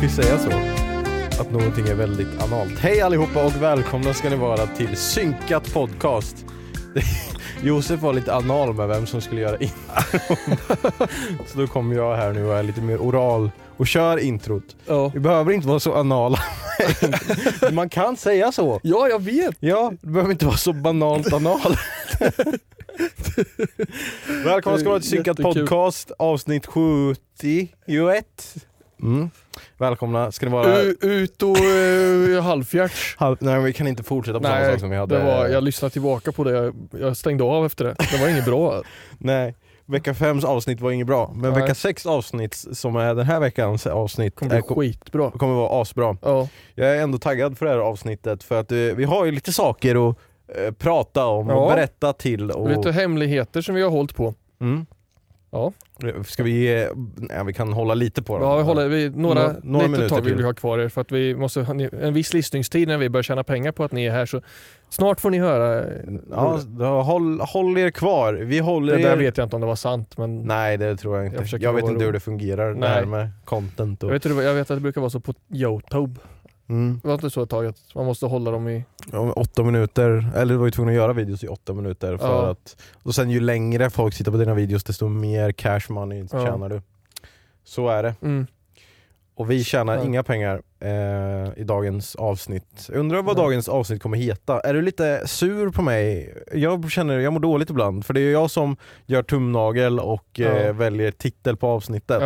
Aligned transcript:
Kan 0.00 0.08
ju 0.08 0.14
säga 0.14 0.38
så. 0.38 0.50
Att 1.42 1.52
någonting 1.52 1.88
är 1.88 1.94
väldigt 1.94 2.42
analt. 2.42 2.78
Hej 2.78 3.00
allihopa 3.00 3.44
och 3.44 3.62
välkomna 3.62 4.14
ska 4.14 4.30
ni 4.30 4.36
vara 4.36 4.66
till 4.66 4.96
Synkat 4.96 5.72
Podcast. 5.72 6.44
Josef 7.62 8.00
var 8.00 8.12
lite 8.12 8.34
anal 8.34 8.74
med 8.74 8.88
vem 8.88 9.06
som 9.06 9.20
skulle 9.20 9.40
göra 9.40 9.56
intro. 9.56 9.76
Så 11.46 11.58
då 11.58 11.66
kommer 11.66 11.96
jag 11.96 12.16
här 12.16 12.32
nu 12.32 12.44
och 12.44 12.56
är 12.56 12.62
lite 12.62 12.80
mer 12.80 12.98
oral 12.98 13.50
och 13.76 13.86
kör 13.86 14.18
introt. 14.18 14.76
Ja. 14.86 15.08
Vi 15.08 15.20
behöver 15.20 15.52
inte 15.52 15.68
vara 15.68 15.80
så 15.80 15.94
anala. 15.94 16.38
Man 17.72 17.88
kan 17.88 18.16
säga 18.16 18.52
så. 18.52 18.80
ja, 18.82 19.08
jag 19.08 19.22
vet. 19.22 19.56
Ja, 19.60 19.92
du 20.00 20.10
behöver 20.10 20.32
inte 20.32 20.46
vara 20.46 20.56
så 20.56 20.72
banalt 20.72 21.32
anal. 21.32 21.76
Välkomna 24.44 24.78
ska 24.78 24.88
vara 24.88 25.00
till 25.00 25.08
Synkat 25.08 25.38
Jättekul. 25.38 25.66
Podcast 25.66 26.10
avsnitt 26.18 26.66
71. 26.66 28.54
Mm. 29.02 29.30
Välkomna 29.78 30.32
ska 30.32 30.46
ni 30.46 30.52
vara. 30.52 30.78
U- 30.82 30.96
Ut 31.00 31.42
och 31.42 31.56
uh, 32.28 32.40
halvfjärts. 32.40 33.16
Halv... 33.18 33.36
Nej 33.40 33.62
vi 33.62 33.72
kan 33.72 33.86
inte 33.86 34.02
fortsätta 34.02 34.38
på 34.38 34.44
samma 34.44 34.58
Nej, 34.58 34.70
sak 34.72 34.80
som 34.80 34.90
vi 34.90 34.96
hade. 34.96 35.18
det 35.18 35.24
var, 35.24 35.48
jag 35.48 35.64
lyssnade 35.64 35.92
tillbaka 35.92 36.32
på 36.32 36.44
det, 36.44 36.50
jag, 36.52 36.74
jag 37.00 37.16
stängde 37.16 37.44
av 37.44 37.66
efter 37.66 37.84
det. 37.84 37.94
Det 38.12 38.18
var 38.20 38.28
inget 38.28 38.44
bra. 38.44 38.82
Nej, 39.18 39.54
vecka 39.86 40.14
5 40.14 40.38
avsnitt 40.44 40.80
var 40.80 40.90
inget 40.90 41.06
bra. 41.06 41.32
Men 41.34 41.52
Nej. 41.52 41.60
vecka 41.62 41.74
6 41.74 42.06
avsnitt 42.06 42.54
som 42.72 42.96
är 42.96 43.14
den 43.14 43.26
här 43.26 43.40
veckans 43.40 43.86
avsnitt 43.86 44.34
kommer 44.36 44.54
är, 44.54 44.62
bli 44.62 44.74
skitbra. 44.92 45.30
kommer 45.30 45.54
vara 45.54 45.82
asbra. 45.82 46.16
Ja, 46.22 46.48
Jag 46.74 46.96
är 46.96 47.02
ändå 47.02 47.18
taggad 47.18 47.58
för 47.58 47.66
det 47.66 47.72
här 47.72 47.78
avsnittet 47.78 48.42
för 48.42 48.60
att 48.60 48.72
eh, 48.72 48.78
vi 48.78 49.04
har 49.04 49.24
ju 49.24 49.32
lite 49.32 49.52
saker 49.52 50.10
att 50.10 50.16
eh, 50.56 50.70
prata 50.72 51.26
om 51.26 51.50
och 51.50 51.70
Ja. 51.70 51.74
berätta 51.74 52.12
till. 52.12 52.50
Och... 52.50 52.68
lite 52.70 52.92
hemligheter 52.92 53.62
som 53.62 53.74
vi 53.74 53.82
har 53.82 53.90
hållit 53.90 54.14
på. 54.16 54.34
Mm. 54.60 54.86
Ja, 55.52 55.72
Ska 56.24 56.42
vi, 56.42 56.86
nej, 57.16 57.44
vi 57.46 57.52
kan 57.52 57.72
hålla 57.72 57.94
lite 57.94 58.22
på 58.22 58.38
dem. 58.38 58.48
ja 58.48 58.56
vi 58.56 58.62
håller, 58.62 58.88
vi, 58.88 59.10
några, 59.10 59.34
Några- 59.42 59.56
några 59.62 59.86
lite 59.86 59.90
minuter 59.98 60.08
tag 60.16 60.22
vill 60.24 60.34
vi 60.36 60.42
ha 60.42 60.54
kvar 60.54 60.78
er 60.78 60.88
för 60.88 61.00
att 61.00 61.12
vi 61.12 61.34
måste 61.34 61.62
ha 61.62 61.74
en 61.80 62.14
viss 62.14 62.34
lyssningstid 62.34 62.88
när 62.88 62.98
vi 62.98 63.08
börjar 63.08 63.22
tjäna 63.22 63.44
pengar 63.44 63.72
på 63.72 63.84
att 63.84 63.92
ni 63.92 64.04
är 64.04 64.10
här 64.10 64.26
så 64.26 64.40
snart 64.88 65.20
får 65.20 65.30
ni 65.30 65.38
höra. 65.38 65.84
Ja, 66.30 66.60
då, 66.66 66.84
håll, 66.84 67.40
håll 67.40 67.78
er 67.78 67.90
kvar. 67.90 68.32
Vi 68.34 68.58
håller 68.58 68.94
det 68.96 69.00
er... 69.02 69.08
där 69.08 69.16
vet 69.16 69.36
jag 69.38 69.44
inte 69.46 69.56
om 69.56 69.60
det 69.60 69.66
var 69.66 69.76
sant 69.76 70.16
men 70.18 70.42
Nej 70.42 70.76
det 70.78 70.96
tror 70.96 71.16
jag 71.16 71.26
inte. 71.26 71.44
Jag 71.50 71.62
Jag, 71.62 71.72
vet 71.72 71.84
inte 71.84 72.04
hur 72.04 72.12
det 72.12 72.20
fungerar 72.20 72.74
det 72.74 72.80
Nej. 72.80 72.88
här 72.88 73.04
med 73.04 73.28
content. 73.44 74.02
Och... 74.02 74.08
jag 74.08 74.12
vet, 74.12 74.22
det 74.22 74.44
jag 74.44 74.54
vet 74.54 74.70
att 74.70 74.76
det 74.76 74.80
brukar 74.82 75.00
vara 75.00 75.10
så 75.10 75.20
på 75.20 75.34
Youtube. 75.54 76.20
Mm. 76.70 77.00
Det 77.02 77.08
var 77.08 77.14
inte 77.14 77.30
så 77.30 77.42
ett 77.42 77.50
tag 77.50 77.66
att 77.66 77.94
man 77.94 78.06
måste 78.06 78.26
hålla 78.26 78.50
dem 78.50 78.68
i... 78.68 78.84
Ja, 79.12 79.32
åtta 79.32 79.62
minuter, 79.62 80.30
eller 80.36 80.54
du 80.54 80.58
var 80.58 80.66
ju 80.66 80.70
tvungen 80.70 80.94
att 80.94 80.96
göra 80.96 81.12
videos 81.12 81.44
i 81.44 81.48
åtta 81.48 81.72
minuter 81.72 82.16
för 82.16 82.26
Ja. 82.44 82.50
att 82.50 82.76
Och 83.02 83.14
sen 83.14 83.30
ju 83.30 83.40
längre 83.40 83.90
folk 83.90 84.14
sitter 84.14 84.30
på 84.30 84.36
dina 84.38 84.54
videos 84.54 84.84
desto 84.84 85.08
mer 85.08 85.52
cash 85.52 85.80
money 85.88 86.26
Ja. 86.32 86.46
tjänar 86.46 86.68
du. 86.68 86.82
Så 87.64 87.88
är 87.88 88.02
det. 88.02 88.14
Mm. 88.22 88.46
Och 89.34 89.50
vi 89.50 89.64
tjänar 89.64 89.96
Ja. 89.96 90.04
inga 90.04 90.22
pengar 90.22 90.62
eh, 90.80 91.58
i 91.60 91.64
dagens 91.64 92.14
avsnitt. 92.16 92.86
Jag 92.88 92.96
undrar 92.98 93.22
vad 93.22 93.36
Nej. 93.36 93.44
dagens 93.44 93.68
avsnitt 93.68 94.02
kommer 94.02 94.16
heta. 94.16 94.60
Är 94.60 94.74
du 94.74 94.82
lite 94.82 95.22
sur 95.28 95.70
på 95.70 95.82
mig? 95.82 96.34
Jag 96.52 96.90
känner, 96.90 97.18
jag 97.18 97.32
mår 97.32 97.40
dåligt 97.40 97.70
ibland 97.70 98.06
för 98.06 98.14
det 98.14 98.20
är 98.20 98.32
jag 98.32 98.50
som 98.50 98.76
gör 99.06 99.22
tumnagel 99.22 100.00
och 100.00 100.40
eh, 100.40 100.66
Ja. 100.66 100.72
väljer 100.72 101.10
titel 101.10 101.56
på 101.56 101.66
avsnittet. 101.66 102.22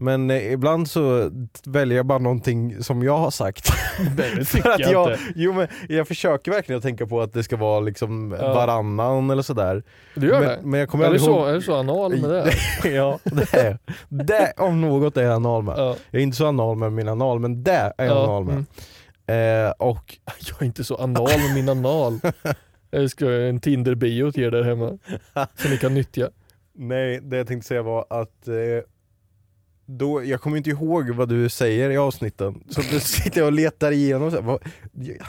Men 0.00 0.30
eh, 0.30 0.52
ibland 0.52 0.88
så 0.90 1.30
väljer 1.66 1.96
jag 1.96 2.06
bara 2.06 2.18
någonting 2.18 2.82
som 2.82 3.02
jag 3.02 3.18
har 3.18 3.30
sagt. 3.30 3.68
Det 4.16 4.22
För 4.44 4.56
tycker 4.56 4.70
att 4.70 4.80
jag 4.80 4.92
jag, 4.92 5.10
inte. 5.10 5.22
jo, 5.36 5.52
men 5.52 5.68
jag 5.88 6.08
försöker 6.08 6.50
verkligen 6.50 6.76
att 6.76 6.82
tänka 6.82 7.06
på 7.06 7.20
att 7.20 7.32
det 7.32 7.42
ska 7.42 7.56
vara 7.56 7.80
liksom 7.80 8.36
Ja. 8.40 8.54
varannan 8.54 9.30
eller 9.30 9.42
sådär. 9.42 9.82
Du 10.14 10.26
gör 10.28 10.40
men, 10.40 10.48
det? 10.48 10.58
men 10.62 10.80
jag 10.80 10.88
kommer 10.88 11.04
Är 11.04 11.08
du, 11.08 11.14
aldrig 11.16 11.34
så, 11.34 11.44
är 11.46 11.54
du 11.54 11.62
så 11.62 11.76
anal 11.76 12.16
med 12.16 12.30
det? 12.30 12.50
ja, 12.90 13.18
det 13.24 13.54
är 13.54 13.78
Det 14.08 14.52
om 14.56 14.80
något 14.80 15.16
är 15.16 15.22
jag 15.22 15.32
anal 15.32 15.62
med. 15.62 15.74
Ja. 15.78 15.96
Jag 16.10 16.18
är 16.20 16.22
inte 16.22 16.36
så 16.36 16.46
anal 16.46 16.76
med 16.76 16.92
min 16.92 17.08
anal, 17.08 17.38
men 17.40 17.62
det 17.64 17.72
är 17.72 17.92
jag 18.06 18.06
Ja, 18.16 18.24
anal 18.24 18.44
med. 18.44 18.54
mm. 19.26 19.66
Eh, 19.66 19.70
och 19.78 20.18
Jag 20.48 20.62
är 20.62 20.66
inte 20.66 20.84
så 20.84 20.96
anal 20.96 21.28
med 21.38 21.54
min 21.54 21.68
anal. 21.68 22.20
Jag 22.90 23.10
ska 23.10 23.24
göra 23.24 23.48
en 23.48 23.60
Tinder-bio 23.60 24.32
till 24.32 24.42
er 24.42 24.50
där 24.50 24.62
hemma. 24.62 24.98
Som 25.56 25.70
ni 25.70 25.76
kan 25.78 25.94
nyttja. 25.94 26.28
nej, 26.74 27.20
det 27.22 27.36
jag 27.36 27.46
tänkte 27.46 27.68
säga 27.68 27.82
var 27.82 28.06
att 28.10 28.48
eh, 28.48 28.54
då, 29.98 30.24
jag 30.24 30.40
kommer 30.40 30.56
inte 30.56 30.70
ihåg 30.70 31.10
vad 31.10 31.28
du 31.28 31.48
säger 31.48 31.90
i 31.90 31.96
avsnitten, 31.96 32.64
så 32.68 32.80
då 32.92 32.98
sitter 33.00 33.38
jag 33.40 33.46
och 33.46 33.52
letar 33.52 33.92
igenom, 33.92 34.30
så 34.30 34.36
här, 34.36 34.42
vad, 34.42 34.60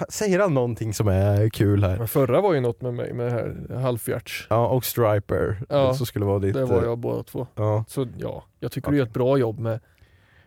säger 0.09 0.39
han 0.39 0.53
någonting 0.53 0.93
som 0.93 1.07
är 1.07 1.49
kul 1.49 1.83
här? 1.83 1.97
Men 1.97 2.07
förra 2.07 2.41
var 2.41 2.53
ju 2.53 2.59
något 2.59 2.81
med 2.81 2.93
mig 2.93 3.13
med 3.13 3.25
det 3.25 3.31
här 3.31 3.75
halvfjärts. 3.81 4.47
Ja, 4.49 4.67
och 4.67 4.85
Striper, 4.85 5.63
Ja, 5.69 5.93
så 5.93 6.05
skulle 6.05 6.25
vara 6.25 6.39
ditt... 6.39 6.53
Det 6.53 6.65
var 6.65 6.77
eh, 6.77 6.83
jag 6.83 6.97
båda 6.97 7.23
två. 7.23 7.47
Ja, 7.55 7.85
Så 7.87 8.07
ja, 8.17 8.43
jag 8.59 8.71
tycker 8.71 8.91
du 8.91 8.97
gör 8.97 9.05
ett 9.05 9.13
bra 9.13 9.37
jobb 9.37 9.59
med 9.59 9.79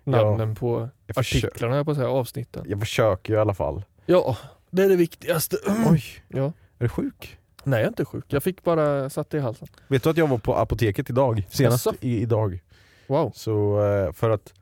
namnen 0.05 0.55
på 0.55 0.89
jag, 1.07 1.17
försöker, 1.17 1.47
artiklarna 1.49 1.77
jag 1.77 1.87
på 1.87 1.95
säga, 1.95 2.09
avsnitten. 2.09 2.65
jag 2.69 2.81
försöker 2.81 3.33
ju 3.33 3.39
i 3.39 3.41
alla 3.41 3.55
fall. 3.55 3.83
Ja, 4.07 4.37
det 4.71 4.83
är 4.85 4.89
det 4.89 4.97
viktigaste. 4.97 5.57
Oj, 5.91 6.03
Ja. 6.29 6.45
är 6.45 6.53
du 6.79 6.89
sjuk? 6.89 7.39
Nej 7.67 7.79
jag 7.81 7.85
är 7.85 7.89
inte 7.89 8.05
sjuk, 8.05 8.25
jag 8.29 8.43
fick 8.43 8.63
bara 8.65 9.11
satt 9.11 9.31
det 9.31 9.37
i 9.39 9.41
halsen. 9.41 9.69
Vet 9.89 10.03
du 10.03 10.11
att 10.11 10.17
jag 10.17 10.27
var 10.27 10.39
på 10.39 10.55
apoteket 10.57 11.11
idag? 11.11 11.47
Senast 11.51 11.87
i, 12.01 12.21
idag. 12.21 12.61
Wow. 13.07 13.33
Så 13.35 13.81
eh, 13.87 14.13
för 14.13 14.31
att 14.31 14.53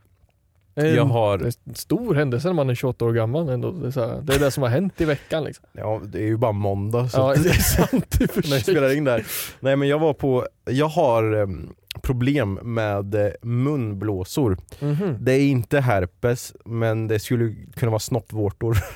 är 0.75 0.85
jag 0.87 0.97
en- 1.05 1.11
har... 1.11 1.39
det 1.39 1.45
är 1.45 1.53
en 1.65 1.75
stor 1.75 2.15
händelse 2.15 2.49
när 2.49 2.55
man 2.55 2.71
är 2.71 2.75
28 2.75 3.05
år 3.05 3.13
gammal 3.13 3.49
ändå. 3.49 3.71
Det 3.71 3.87
är, 3.87 3.91
så 3.91 4.07
här, 4.07 4.21
det, 4.23 4.35
är 4.35 4.39
det 4.39 4.51
som 4.51 4.63
har 4.63 4.71
hänt 4.71 5.01
i 5.01 5.05
veckan 5.05 5.45
liksom. 5.45 5.65
Ja, 5.73 6.01
det 6.05 6.19
är 6.19 6.23
ju 6.27 6.37
bara 6.37 6.53
måndag 6.53 7.09
så 7.09 7.19
Ja 7.19 7.35
det 7.43 7.49
är 7.49 7.53
sant 7.53 8.21
i 8.21 8.27
när 8.49 8.57
jag 8.57 8.63
spelar 8.63 8.97
in 8.97 9.05
där. 9.05 9.27
Nej 9.61 9.77
men 9.77 9.89
jag 9.89 9.99
var 9.99 10.15
på, 10.15 10.47
jag 10.65 10.87
har 10.89 11.33
em, 11.35 11.75
problem 12.03 12.55
med 12.63 13.15
eh, 13.15 13.31
munblåsor. 13.43 14.59
Mhm. 14.81 15.17
Det 15.21 15.33
är 15.33 15.41
inte 15.43 15.81
herpes, 15.81 16.53
men 16.65 17.09
det 17.09 17.19
skulle 17.19 17.55
kunna 17.77 17.91
vara 17.91 17.99
snoppvårtor. 18.01 18.77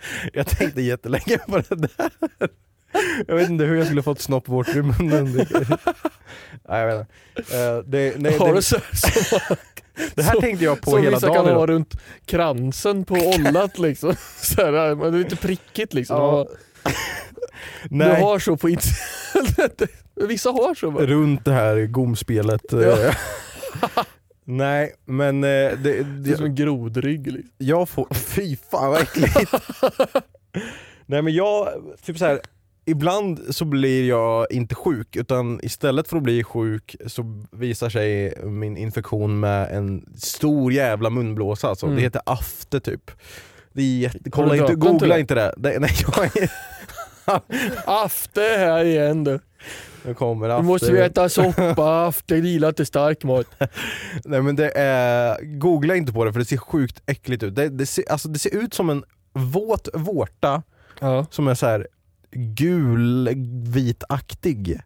jag 0.32 0.46
tänkte 0.46 0.82
jättelänge 0.82 1.38
på 1.48 1.56
det 1.68 1.74
där. 1.76 2.10
Jag 3.28 3.34
vet 3.36 3.50
inte 3.50 3.64
hur 3.64 3.76
jag 3.76 3.86
skulle 3.86 4.02
fått 4.02 4.20
snoppvårtor 4.20 4.76
i 4.76 4.82
munnen. 4.82 5.32
Det- 5.32 5.78
Nej, 6.68 6.80
jag 6.80 6.86
vet 6.98 7.06
inte. 7.38 7.58
Eh, 7.58 7.78
det, 7.78 8.14
nej, 8.18 8.38
Har 8.38 8.48
det, 8.48 8.54
du 8.54 8.62
så, 8.62 8.76
som, 8.92 9.56
det 10.14 10.22
här 10.22 10.32
som- 10.32 10.40
tänkte 10.40 10.64
jag 10.64 10.80
på 10.80 10.90
som 10.90 11.02
hela 11.02 11.16
vissa 11.16 11.26
dagen 11.26 11.44
kan 11.46 11.54
ha 11.54 11.66
runt 11.66 11.94
kransen 12.26 13.04
på 13.04 13.14
ollat 13.14 13.78
liksom. 13.78 14.14
Så 14.42 14.64
här, 14.64 14.94
men 14.94 15.12
det 15.12 15.18
är 15.18 15.22
lite 15.24 15.36
prickigt 15.36 15.94
liksom. 15.94 16.16
Ja. 16.16 16.48
Du 17.90 18.04
har 18.04 18.38
så 18.38 18.56
på 18.56 18.68
internet. 18.68 19.82
Vissa 20.14 20.50
har 20.50 20.74
så. 20.74 20.90
bara. 20.90 21.06
runt 21.06 21.44
det 21.44 21.52
här 21.52 21.86
gomspelet. 21.86 22.72
eh. 22.72 22.80
Ja. 22.80 23.12
Nej, 24.44 24.94
men 25.04 25.44
eh, 25.44 25.48
det, 25.48 25.76
Det 26.02 26.30
är 26.30 26.34
som 26.36 26.44
det, 26.44 26.50
en 26.50 26.54
grodrygg 26.54 27.26
liksom. 27.26 27.50
jag 27.58 27.88
får... 27.88 28.14
Fy 28.14 28.56
fan 28.70 28.90
vad 28.90 29.00
äckligt! 29.00 29.36
Nej 31.06 31.22
men 31.22 31.32
jag, 31.34 31.68
typ 32.04 32.18
så 32.18 32.24
här. 32.24 32.40
Ibland 32.90 33.40
så 33.54 33.64
blir 33.64 34.08
jag 34.08 34.46
inte 34.50 34.74
sjuk 34.74 35.16
utan 35.16 35.60
istället 35.62 36.08
för 36.08 36.16
att 36.16 36.22
bli 36.22 36.44
sjuk 36.44 36.96
så 37.06 37.42
visar 37.52 37.88
sig 37.88 38.34
min 38.44 38.76
infektion 38.76 39.40
med 39.40 39.76
en 39.76 40.04
stor 40.16 40.72
jävla 40.72 41.10
munblåsa 41.10 41.68
alltså. 41.68 41.86
Mm. 41.86 41.96
Det 41.96 42.02
heter 42.02 42.22
afte 42.26 42.80
typ. 42.80 43.10
Det 43.72 43.82
är 43.82 43.98
jätte, 43.98 44.30
kolla 44.30 44.54
du 44.54 44.58
inte, 44.60 44.74
googla 44.74 45.18
inte 45.18 45.34
det. 45.34 45.54
det 45.56 45.78
nej, 45.78 45.90
jag, 46.16 46.24
är, 46.42 46.50
Afte 47.86 48.40
här 48.40 48.84
igen 48.84 49.24
du. 49.24 49.38
jag 50.06 50.16
kommer 50.16 50.46
Du 50.48 50.52
afte. 50.54 50.64
måste 50.64 50.92
vi 50.92 51.00
äta 51.00 51.28
soppa, 51.28 52.06
afte, 52.08 52.36
gillar 52.36 52.68
inte 52.68 52.86
stark 52.86 53.24
mat. 53.24 53.46
Nej 54.24 54.42
men 54.42 54.56
det 54.56 54.70
är, 54.78 55.44
googla 55.58 55.96
inte 55.96 56.12
på 56.12 56.24
det 56.24 56.32
för 56.32 56.38
det 56.40 56.44
ser 56.46 56.56
sjukt 56.56 57.02
äckligt 57.06 57.42
ut. 57.42 57.54
Det, 57.54 57.68
det, 57.68 57.86
ser, 57.86 58.04
alltså, 58.12 58.28
det 58.28 58.38
ser 58.38 58.54
ut 58.56 58.74
som 58.74 58.90
en 58.90 59.04
våt 59.32 59.88
vårta 59.94 60.62
Ja. 61.00 61.26
som 61.30 61.48
är 61.48 61.54
så 61.54 61.66
här 61.66 61.86
gulvitaktig. 62.30 64.80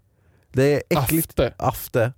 Det 0.53 0.75
är 0.75 0.83
äckligt. 0.91 1.31
Afte. 1.41 1.53
Afte. 1.57 2.13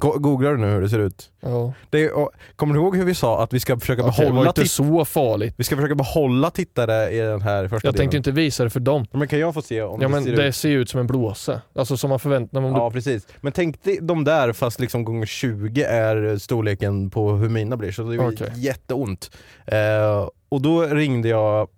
Go- 0.00 0.18
Googlar 0.18 0.50
du 0.50 0.56
nu 0.58 0.66
hur 0.66 0.80
det 0.80 0.88
ser 0.88 0.98
ut? 0.98 1.30
Ja. 1.40 1.72
Det 1.90 2.04
är, 2.04 2.12
och, 2.12 2.30
kommer 2.56 2.74
du 2.74 2.80
ihåg 2.80 2.96
hur 2.96 3.04
vi 3.04 3.14
sa 3.14 3.42
att 3.42 3.52
vi 3.52 3.60
ska 3.60 3.78
försöka 3.78 4.02
Okej, 4.02 4.14
det 4.18 4.24
var 4.24 4.30
behålla 4.32 4.50
inte 4.50 4.68
så 4.68 5.04
farligt. 5.04 5.54
Vi 5.56 5.64
ska 5.64 5.76
försöka 5.76 5.94
behålla 5.94 6.50
tittare 6.50 7.10
i 7.10 7.18
den 7.18 7.42
här 7.42 7.68
första 7.68 7.88
Jag 7.88 7.96
tänkte 7.96 8.14
delen. 8.14 8.20
inte 8.20 8.30
visa 8.30 8.64
det 8.64 8.70
för 8.70 8.80
dem. 8.80 9.06
Men 9.12 9.28
kan 9.28 9.38
jag 9.38 9.54
få 9.54 9.62
se 9.62 9.82
om 9.82 10.00
Ja 10.00 10.08
det 10.08 10.12
men 10.14 10.24
ser 10.24 10.36
det 10.36 10.46
ut? 10.48 10.56
ser 10.56 10.68
ut 10.70 10.90
som 10.90 11.00
en 11.00 11.06
blåsa. 11.06 11.60
Alltså 11.74 11.96
som 11.96 12.10
man 12.10 12.18
förväntar 12.18 12.60
sig. 12.60 12.70
Ja 12.70 12.90
precis. 12.90 13.26
Men 13.40 13.52
tänk 13.52 13.82
dig 13.84 13.98
de 14.02 14.24
där 14.24 14.52
fast 14.52 14.80
liksom 14.80 15.04
gånger 15.04 15.26
20 15.26 15.82
är 15.82 16.38
storleken 16.38 17.10
på 17.10 17.32
hur 17.32 17.48
mina 17.48 17.76
blir 17.76 17.92
så 17.92 18.02
det 18.02 18.14
är 18.14 18.28
Okej. 18.28 18.52
jätteont. 18.56 19.30
Eh, 19.66 20.28
och 20.48 20.62
då 20.62 20.82
ringde 20.82 21.28
jag 21.28 21.68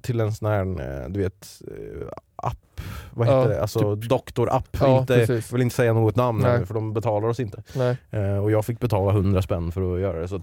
till 0.00 0.20
en 0.20 0.32
sån 0.32 0.48
här, 0.48 0.60
eh, 1.04 1.08
du 1.08 1.20
vet, 1.20 1.62
eh, 1.68 2.08
app. 2.36 2.80
Vad 3.10 3.26
heter 3.26 3.40
Ja, 3.40 3.48
det? 3.48 3.62
Alltså 3.62 3.94
doktorapp. 3.94 4.76
Ja, 4.80 5.00
inte, 5.00 5.14
precis. 5.26 5.52
vill 5.52 5.62
inte 5.62 5.74
säga 5.76 5.92
något 5.92 6.16
namn 6.16 6.44
här, 6.44 6.64
för 6.64 6.74
de 6.74 6.92
betalar 6.92 7.28
oss 7.28 7.40
inte. 7.40 7.62
Eh, 8.10 8.36
och 8.38 8.50
jag 8.50 8.64
fick 8.64 8.80
betala 8.80 9.12
100 9.12 9.42
spänn 9.42 9.72
för 9.72 9.94
att 9.94 10.00
göra 10.00 10.20
det. 10.20 10.28
Så 10.28 10.40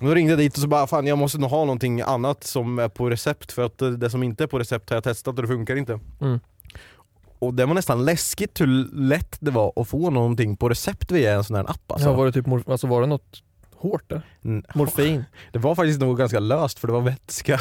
då 0.00 0.14
ringde 0.14 0.32
jag 0.32 0.38
dit 0.38 0.54
och 0.54 0.60
så 0.62 0.68
bara, 0.68 0.86
fan 0.86 1.06
jag 1.06 1.18
måste 1.18 1.38
nog 1.38 1.50
ha 1.50 1.58
någonting 1.64 2.00
annat 2.00 2.44
som 2.44 2.78
är 2.78 2.88
på 2.88 3.10
recept 3.10 3.52
för 3.52 3.64
att 3.64 3.82
det, 4.00 4.10
som 4.10 4.22
inte 4.22 4.44
är 4.44 4.48
på 4.48 4.58
recept 4.58 4.90
har 4.90 4.96
jag 4.96 5.04
testat 5.04 5.36
och 5.36 5.42
det 5.42 5.48
funkar 5.48 5.76
inte. 5.76 6.00
Mm. 6.20 6.40
Och 7.38 7.54
det 7.54 7.66
var 7.66 7.74
nästan 7.74 8.04
läskigt 8.04 8.60
hur 8.60 8.94
lätt 8.94 9.36
det 9.40 9.50
var 9.50 9.72
att 9.76 9.88
få 9.88 10.10
någonting 10.10 10.56
på 10.56 10.68
recept 10.68 11.10
via 11.10 11.34
en 11.34 11.44
sån 11.44 11.56
här 11.56 11.70
app 11.70 11.92
alltså. 11.92 12.08
Ja, 12.08 12.14
var 12.16 12.26
det 12.26 12.32
typ 12.32 12.68
alltså 12.68 12.86
var 12.86 13.00
det 13.00 13.06
något 13.06 13.42
hårt 13.78 14.02
där? 14.10 14.22
Mm, 14.44 14.64
Morfin? 14.74 15.24
Det 15.52 15.58
var 15.58 15.74
faktiskt 15.74 16.00
nog 16.00 16.18
ganska 16.18 16.38
löst 16.40 16.78
för 16.78 16.86
det 16.86 16.92
var 16.92 17.00
vätska. 17.00 17.60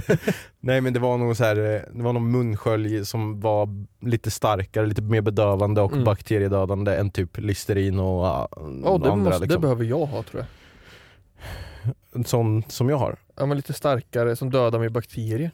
Nej 0.60 0.80
men 0.80 0.92
det 0.92 1.00
var 1.00 1.18
nog 1.18 1.36
så 1.36 1.44
här, 1.44 1.56
eh, 1.56 1.80
det 1.94 2.02
var 2.02 2.12
någon 2.12 2.30
munskölj 2.30 3.04
som 3.06 3.40
var 3.40 3.68
lite 4.06 4.30
starkare, 4.30 4.86
lite 4.86 5.02
mer 5.02 5.20
bedövande 5.20 5.80
och 5.80 5.92
Mm. 5.92 6.04
bakteriedödande 6.04 6.94
än 6.96 7.10
typ 7.10 7.38
Listerin 7.38 7.98
och 7.98 8.24
uh, 8.24 8.28
Ja 8.84 8.98
det, 8.98 9.12
andra 9.12 9.14
måste, 9.14 9.30
det 9.30 9.38
liksom. 9.38 9.62
behöver 9.62 9.84
jag 9.84 10.06
ha 10.06 10.22
tror 10.22 10.40
jag. 10.42 10.46
En 12.14 12.24
sån 12.24 12.62
som 12.68 12.88
jag 12.88 12.96
har. 12.96 13.16
Ja 13.36 13.46
men 13.46 13.56
lite 13.56 13.72
starkare 13.72 14.36
som 14.36 14.50
dödar 14.50 14.78
med 14.78 14.92
bakterier. 14.92 15.50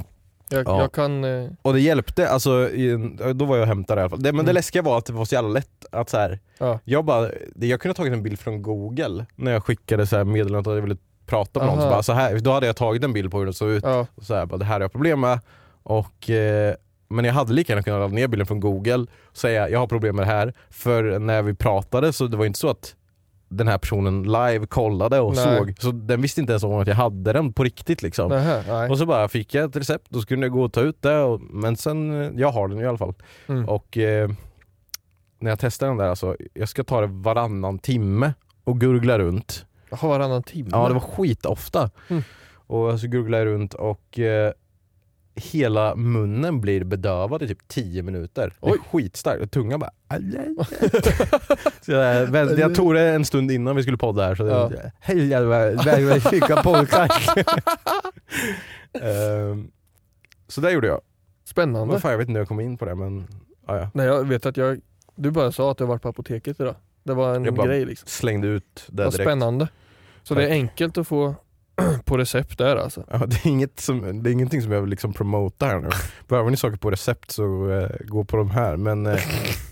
Jag, 0.52 0.68
Ja. 0.68 0.80
jag 0.80 0.92
kan... 0.92 1.24
Eh, 1.24 1.48
Och 1.62 1.72
det 1.72 1.80
hjälpte, 1.80 2.28
alltså, 2.28 2.68
i 2.70 3.16
då 3.34 3.44
var 3.44 3.56
jag 3.56 3.62
och 3.62 3.68
hämtade 3.68 4.00
i 4.00 4.02
alla 4.02 4.10
fall. 4.10 4.22
Det, 4.22 4.32
men 4.32 4.44
det 4.44 4.50
Mm. 4.50 4.54
läskiga 4.54 4.82
var 4.82 4.98
att 4.98 5.06
det 5.06 5.12
var 5.12 5.24
så 5.24 5.34
jävla 5.34 5.50
lätt 5.50 5.84
att 5.92 6.10
så 6.10 6.16
här, 6.16 6.38
ja. 6.58 6.78
jag 6.84 7.04
bara, 7.04 7.30
det- 7.54 7.66
jag 7.66 7.80
kunde 7.80 7.90
ha 7.90 7.94
tagit 7.94 8.12
en 8.12 8.22
bild 8.22 8.38
från 8.38 8.62
google 8.62 9.26
när 9.36 9.52
jag 9.52 9.64
skickade 9.64 10.06
så 10.06 10.16
här 10.16 10.24
meddelandet 10.24 10.66
att 10.70 10.74
jag 10.74 10.82
ville 10.82 10.96
prata 11.26 11.60
med 11.60 11.66
någon. 11.68 11.76
Så 11.76 11.82
Aha. 11.82 11.90
bara, 11.90 12.02
så 12.02 12.12
här, 12.12 12.38
då 12.38 12.52
hade 12.52 12.66
jag 12.66 12.76
tagit 12.76 13.04
en 13.04 13.12
bild 13.12 13.30
på 13.30 13.38
hur 13.38 13.46
det 13.46 13.52
såg 13.52 13.68
ut 13.70 13.84
ja. 13.84 14.06
och 14.14 14.22
så 14.24 14.34
här, 14.34 14.46
bara, 14.46 14.56
det 14.56 14.64
här 14.64 14.74
har 14.74 14.80
jag 14.80 14.92
problem 14.92 15.20
med. 15.20 15.38
Och, 15.82 16.30
eh, 16.30 16.74
men 17.08 17.24
jag 17.24 17.32
hade 17.32 17.52
lika 17.52 17.72
gärna 17.72 17.82
kunnat 17.82 18.00
ladda 18.00 18.14
ner 18.14 18.28
bilden 18.28 18.46
från 18.46 18.60
google 18.60 19.06
och 19.30 19.36
säga 19.36 19.68
jag 19.68 19.78
har 19.78 19.86
problem 19.86 20.16
med 20.16 20.26
det 20.26 20.30
här. 20.30 20.52
För 20.70 21.18
när 21.18 21.42
vi 21.42 21.54
pratade 21.54 22.12
så 22.12 22.26
det 22.26 22.36
var 22.36 22.44
inte 22.46 22.58
så 22.58 22.68
att 22.70 22.94
den 23.56 23.68
här 23.68 23.78
personen 23.78 24.22
live 24.22 24.66
kollade 24.66 25.20
och 25.20 25.34
Nej. 25.34 25.58
såg. 25.58 25.74
Så 25.78 25.90
den 25.90 26.22
visste 26.22 26.40
inte 26.40 26.52
ens 26.52 26.64
om 26.64 26.72
att 26.72 26.88
jag 26.88 26.94
hade 26.94 27.32
den 27.32 27.52
på 27.52 27.64
riktigt 27.64 28.02
liksom. 28.02 28.28
Nej. 28.28 28.90
Och 28.90 28.98
så 28.98 29.06
bara 29.06 29.28
fick 29.28 29.54
jag 29.54 29.64
ett 29.64 29.76
recept, 29.76 30.06
då 30.08 30.20
skulle 30.20 30.42
jag 30.42 30.52
gå 30.52 30.62
och 30.62 30.72
ta 30.72 30.80
ut 30.80 31.02
det. 31.02 31.18
Och, 31.18 31.40
men 31.40 31.76
sen, 31.76 32.22
eh, 32.22 32.30
jag 32.36 32.52
har 32.52 32.68
den 32.68 32.80
i 32.80 32.86
alla 32.86 32.98
fall. 32.98 33.14
Mm. 33.46 33.68
Och 33.68 33.98
eh, 33.98 34.30
när 35.38 35.50
jag 35.50 35.58
testar 35.58 35.86
den 35.86 35.96
där 35.96 36.08
alltså, 36.08 36.36
jag 36.54 36.68
ska 36.68 36.84
ta 36.84 37.00
det 37.00 37.06
varannan 37.06 37.78
timme 37.78 38.34
och 38.64 38.80
gurgla 38.80 39.18
runt. 39.18 39.66
Jaha, 39.90 40.08
varannan 40.08 40.42
timme? 40.42 40.70
Ja 40.72 40.88
det 40.88 40.94
var 40.94 41.00
skitofta. 41.00 41.90
Mm. 42.08 42.22
Och 42.66 43.00
så 43.00 43.06
gurglar 43.06 43.38
jag 43.38 43.46
runt 43.46 43.74
och 43.74 44.18
eh, 44.18 44.52
hela 45.34 45.94
munnen 45.96 46.60
blir 46.60 46.84
bedövad 46.84 47.42
i 47.42 47.48
typ 47.48 47.68
10 47.68 48.02
minuter. 48.02 48.54
Det 48.60 48.66
är 48.68 48.72
Oj. 48.72 48.78
skitstarkt 48.92 49.42
och 49.42 49.50
tungan 49.50 49.80
bara 49.80 49.90
så 51.80 51.92
jag, 51.92 52.26
vänt- 52.26 52.58
jag 52.58 52.74
tog 52.74 52.94
det 52.94 53.00
en 53.08 53.24
stund 53.24 53.50
innan 53.50 53.76
vi 53.76 53.82
skulle 53.82 53.96
podda 53.96 54.22
här 54.26 54.34
så 54.34 54.46
Ja. 54.46 54.70
hej 55.00 55.28
podcast. 56.62 57.30
Ehm, 59.02 59.70
Så 60.48 60.60
det 60.60 60.70
gjorde 60.72 60.86
jag. 60.86 61.00
Spännande. 61.44 62.00
Fan, 62.00 62.10
jag 62.10 62.18
vet 62.18 62.28
inte 62.28 62.36
hur 62.36 62.40
jag 62.40 62.48
kom 62.48 62.60
in 62.60 62.78
på 62.78 62.84
det 62.84 62.94
men 62.94 63.26
ja. 63.66 63.90
Nej 63.94 64.06
jag 64.06 64.24
vet 64.28 64.46
att 64.46 64.56
jag... 64.56 64.80
Du 65.14 65.30
bara 65.30 65.52
sa 65.52 65.70
att 65.70 65.78
du 65.78 65.84
har 65.84 65.88
varit 65.88 66.02
på 66.02 66.08
apoteket 66.08 66.60
idag. 66.60 66.74
Det 67.04 67.14
var 67.14 67.34
en 67.34 67.44
Jag 67.44 67.54
bara 67.54 67.66
grej 67.66 67.84
liksom. 67.84 68.08
slängde 68.08 68.46
ut 68.48 68.84
det 68.88 69.04
Vad 69.04 69.12
direkt. 69.12 69.28
spännande. 69.28 69.68
Så 70.22 70.34
det 70.34 70.42
är 70.44 70.48
Tack. 70.48 70.52
enkelt 70.52 70.98
att 70.98 71.08
få 71.08 71.34
på 72.04 72.18
recept 72.18 72.58
där 72.58 72.76
alltså. 72.76 73.04
Ja, 73.10 73.18
det, 73.26 73.46
är 73.46 73.46
inget 73.46 73.80
som, 73.80 74.22
det 74.22 74.30
är 74.30 74.32
ingenting 74.32 74.62
som 74.62 74.72
jag 74.72 74.80
vill 74.80 74.90
liksom 74.90 75.12
promota 75.12 75.66
här 75.66 75.80
nu. 75.80 75.88
Behöver 76.28 76.50
ni 76.50 76.56
saker 76.56 76.76
på 76.76 76.90
recept 76.90 77.30
så 77.30 77.70
eh, 77.70 77.90
gå 78.00 78.24
på 78.24 78.36
de 78.36 78.50
här. 78.50 78.76
Men 78.76 79.06
eh, 79.06 79.20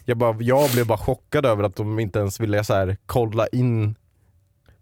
jag, 0.04 0.18
bara, 0.18 0.36
jag 0.40 0.70
blev 0.70 0.86
bara 0.86 0.98
chockad 0.98 1.46
över 1.46 1.64
att 1.64 1.76
de 1.76 1.98
inte 1.98 2.18
ens 2.18 2.40
ville 2.40 2.64
så 2.64 2.74
här, 2.74 2.96
kolla 3.06 3.46
in 3.46 3.94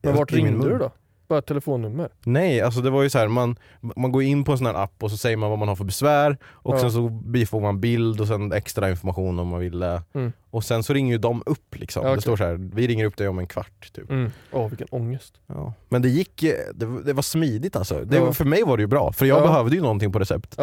Men 0.03 0.17
vart 0.17 0.33
ringde 0.33 0.69
du 0.69 0.79
då? 0.79 0.93
Bara 1.29 1.43
telefonnummer? 1.43 2.09
Nej, 2.25 2.61
alltså 2.61 2.81
det 2.81 2.91
var 2.91 3.03
ju 3.03 3.11
så 3.11 3.19
här, 3.19 3.29
man, 3.29 3.57
man 3.97 4.13
går 4.13 4.23
in 4.23 4.45
på 4.45 4.53
en 4.53 4.59
sån 4.59 4.67
här 4.67 4.75
app 4.75 5.03
och 5.03 5.11
så 5.11 5.17
säger 5.17 5.37
man 5.37 5.51
vad 5.51 5.59
man 5.59 5.69
har 5.69 5.77
för 5.77 5.85
besvär 5.85 6.37
och 6.45 6.75
Ja. 6.75 6.79
sen 6.81 6.93
så 6.93 7.09
bifogar 7.09 7.63
man 7.63 7.81
bild 7.81 8.21
och 8.21 8.27
sen 8.27 8.53
extra 8.53 8.91
information 8.91 9.39
om 9.39 9.49
man 9.49 9.61
vill. 9.61 9.83
eh, 9.83 10.01
Mm. 10.13 10.33
Och 10.51 10.65
sen 10.65 10.83
så 10.83 10.93
ringer 10.93 11.13
ju 11.13 11.19
de 11.19 11.43
upp 11.47 11.75
liksom. 11.77 12.03
Ja, 12.03 12.09
Det 12.09 12.13
okej. 12.15 12.23
står 12.23 12.37
så 12.37 12.45
här, 12.45 12.55
vi 12.75 12.87
ringer 12.87 13.05
upp 13.05 13.17
dig 13.17 13.29
om 13.29 13.39
en 13.39 13.47
kvart 13.47 13.93
typ. 13.93 14.11
Mm. 14.11 14.31
Åh 14.53 14.69
vilken 14.69 14.89
ångest. 14.91 15.35
Ja. 15.47 15.73
Men 15.89 16.03
det 16.03 16.09
gick, 16.09 16.45
det, 16.75 16.87
var- 16.87 17.01
det 17.01 17.13
var 17.13 17.23
smidigt 17.23 17.77
alltså. 17.77 18.05
Det, 18.05 18.17
Ja. 18.17 18.33
För 18.33 18.45
mig 18.45 18.63
var 18.63 18.77
det 18.77 18.81
ju 18.81 18.87
bra, 18.87 19.13
för 19.13 19.27
jag 19.27 19.39
Ja. 19.39 19.47
behövde 19.47 19.77
ju 19.77 19.83
någonting 19.83 20.13
på 20.13 20.19
recept. 20.19 20.57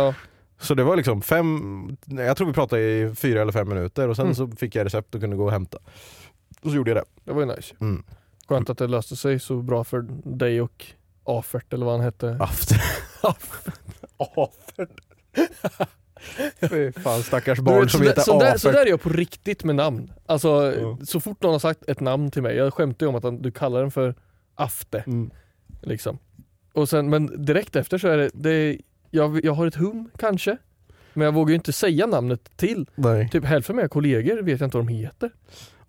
Så 0.60 0.74
det 0.74 0.84
var 0.84 0.96
liksom 0.96 1.22
fem, 1.22 1.98
jag 2.06 2.38
tror 2.38 2.48
vi 2.48 2.54
pratade 2.54 2.82
i 2.82 3.16
fyra 3.16 3.42
eller 3.42 3.52
fem 3.52 3.70
minuter 3.70 4.10
och 4.10 4.16
sen 4.16 4.26
Mm. 4.26 4.36
så 4.36 4.48
fick 4.48 4.76
jag 4.76 4.86
recept 4.86 5.16
och 5.16 5.22
kunde 5.22 5.36
gå 5.36 5.46
och 5.46 5.52
hämta. 5.52 5.78
Och 6.62 6.70
så 6.70 6.76
gjorde 6.76 6.90
jag 6.92 6.98
det. 6.98 7.04
Det 7.24 7.34
var 7.34 7.42
ju 7.42 7.48
nice. 7.48 7.76
Mm. 8.50 8.58
Skönt 8.58 8.70
att 8.70 8.78
det 8.78 8.88
löste 8.88 9.16
sig 9.16 9.40
så 9.40 9.62
bra 9.62 9.84
för 9.84 10.06
dig 10.38 10.62
och 10.62 10.86
Afert 11.24 11.74
eller 11.74 11.86
vad 11.86 11.96
han 11.96 12.04
hette. 12.04 12.38
After. 12.40 12.82
Afert. 14.18 14.90
Fy 16.70 16.92
fan 16.92 17.24
stackars 17.24 17.60
barn 17.60 17.82
vet, 17.82 17.92
som 17.92 18.02
heter 18.02 18.22
så, 18.22 18.40
där, 18.40 18.58
så 18.58 18.68
Afert. 18.70 18.80
där 18.80 18.86
är 18.86 18.90
jag 18.90 19.02
på 19.02 19.10
riktigt 19.10 19.64
med 19.64 19.76
namn. 19.76 20.12
Alltså 20.26 20.74
Ja. 20.80 20.98
så 21.06 21.20
fort 21.20 21.42
någon 21.44 21.52
har 21.52 21.60
sagt 21.60 21.90
ett 21.90 22.00
namn 22.00 22.32
till 22.32 22.42
mig, 22.42 22.56
jag 22.56 22.74
skämtar 22.74 23.06
ju 23.06 23.10
om 23.10 23.16
att 23.16 23.24
han, 23.24 23.42
du 23.42 23.52
kallar 23.52 23.82
den 23.82 23.92
för 23.92 24.16
Afte. 24.56 25.04
Mm. 25.08 25.32
Liksom. 25.82 26.18
Och 26.74 26.90
sen, 26.90 27.10
men 27.10 27.46
direkt 27.46 27.76
efter 27.76 27.98
så 27.98 28.08
är 28.08 28.18
det, 28.18 28.30
det 28.34 28.50
är, 28.52 28.78
jag, 29.12 29.46
jag 29.46 29.54
har 29.54 29.68
ett 29.68 29.76
hum 29.76 30.10
kanske, 30.18 30.58
men 31.14 31.26
jag 31.26 31.34
vågar 31.34 31.50
ju 31.50 31.56
inte 31.56 31.74
säga 31.74 32.06
namnet 32.08 32.58
till. 32.58 32.90
Nej. 32.96 33.30
Typ 33.30 33.46
hälften 33.46 33.74
av 33.74 33.78
mina 33.78 33.90
kollegor 33.90 34.42
vet 34.42 34.60
jag 34.60 34.68
inte 34.68 34.78
vad 34.78 34.86
de 34.88 34.94
heter. 34.94 35.32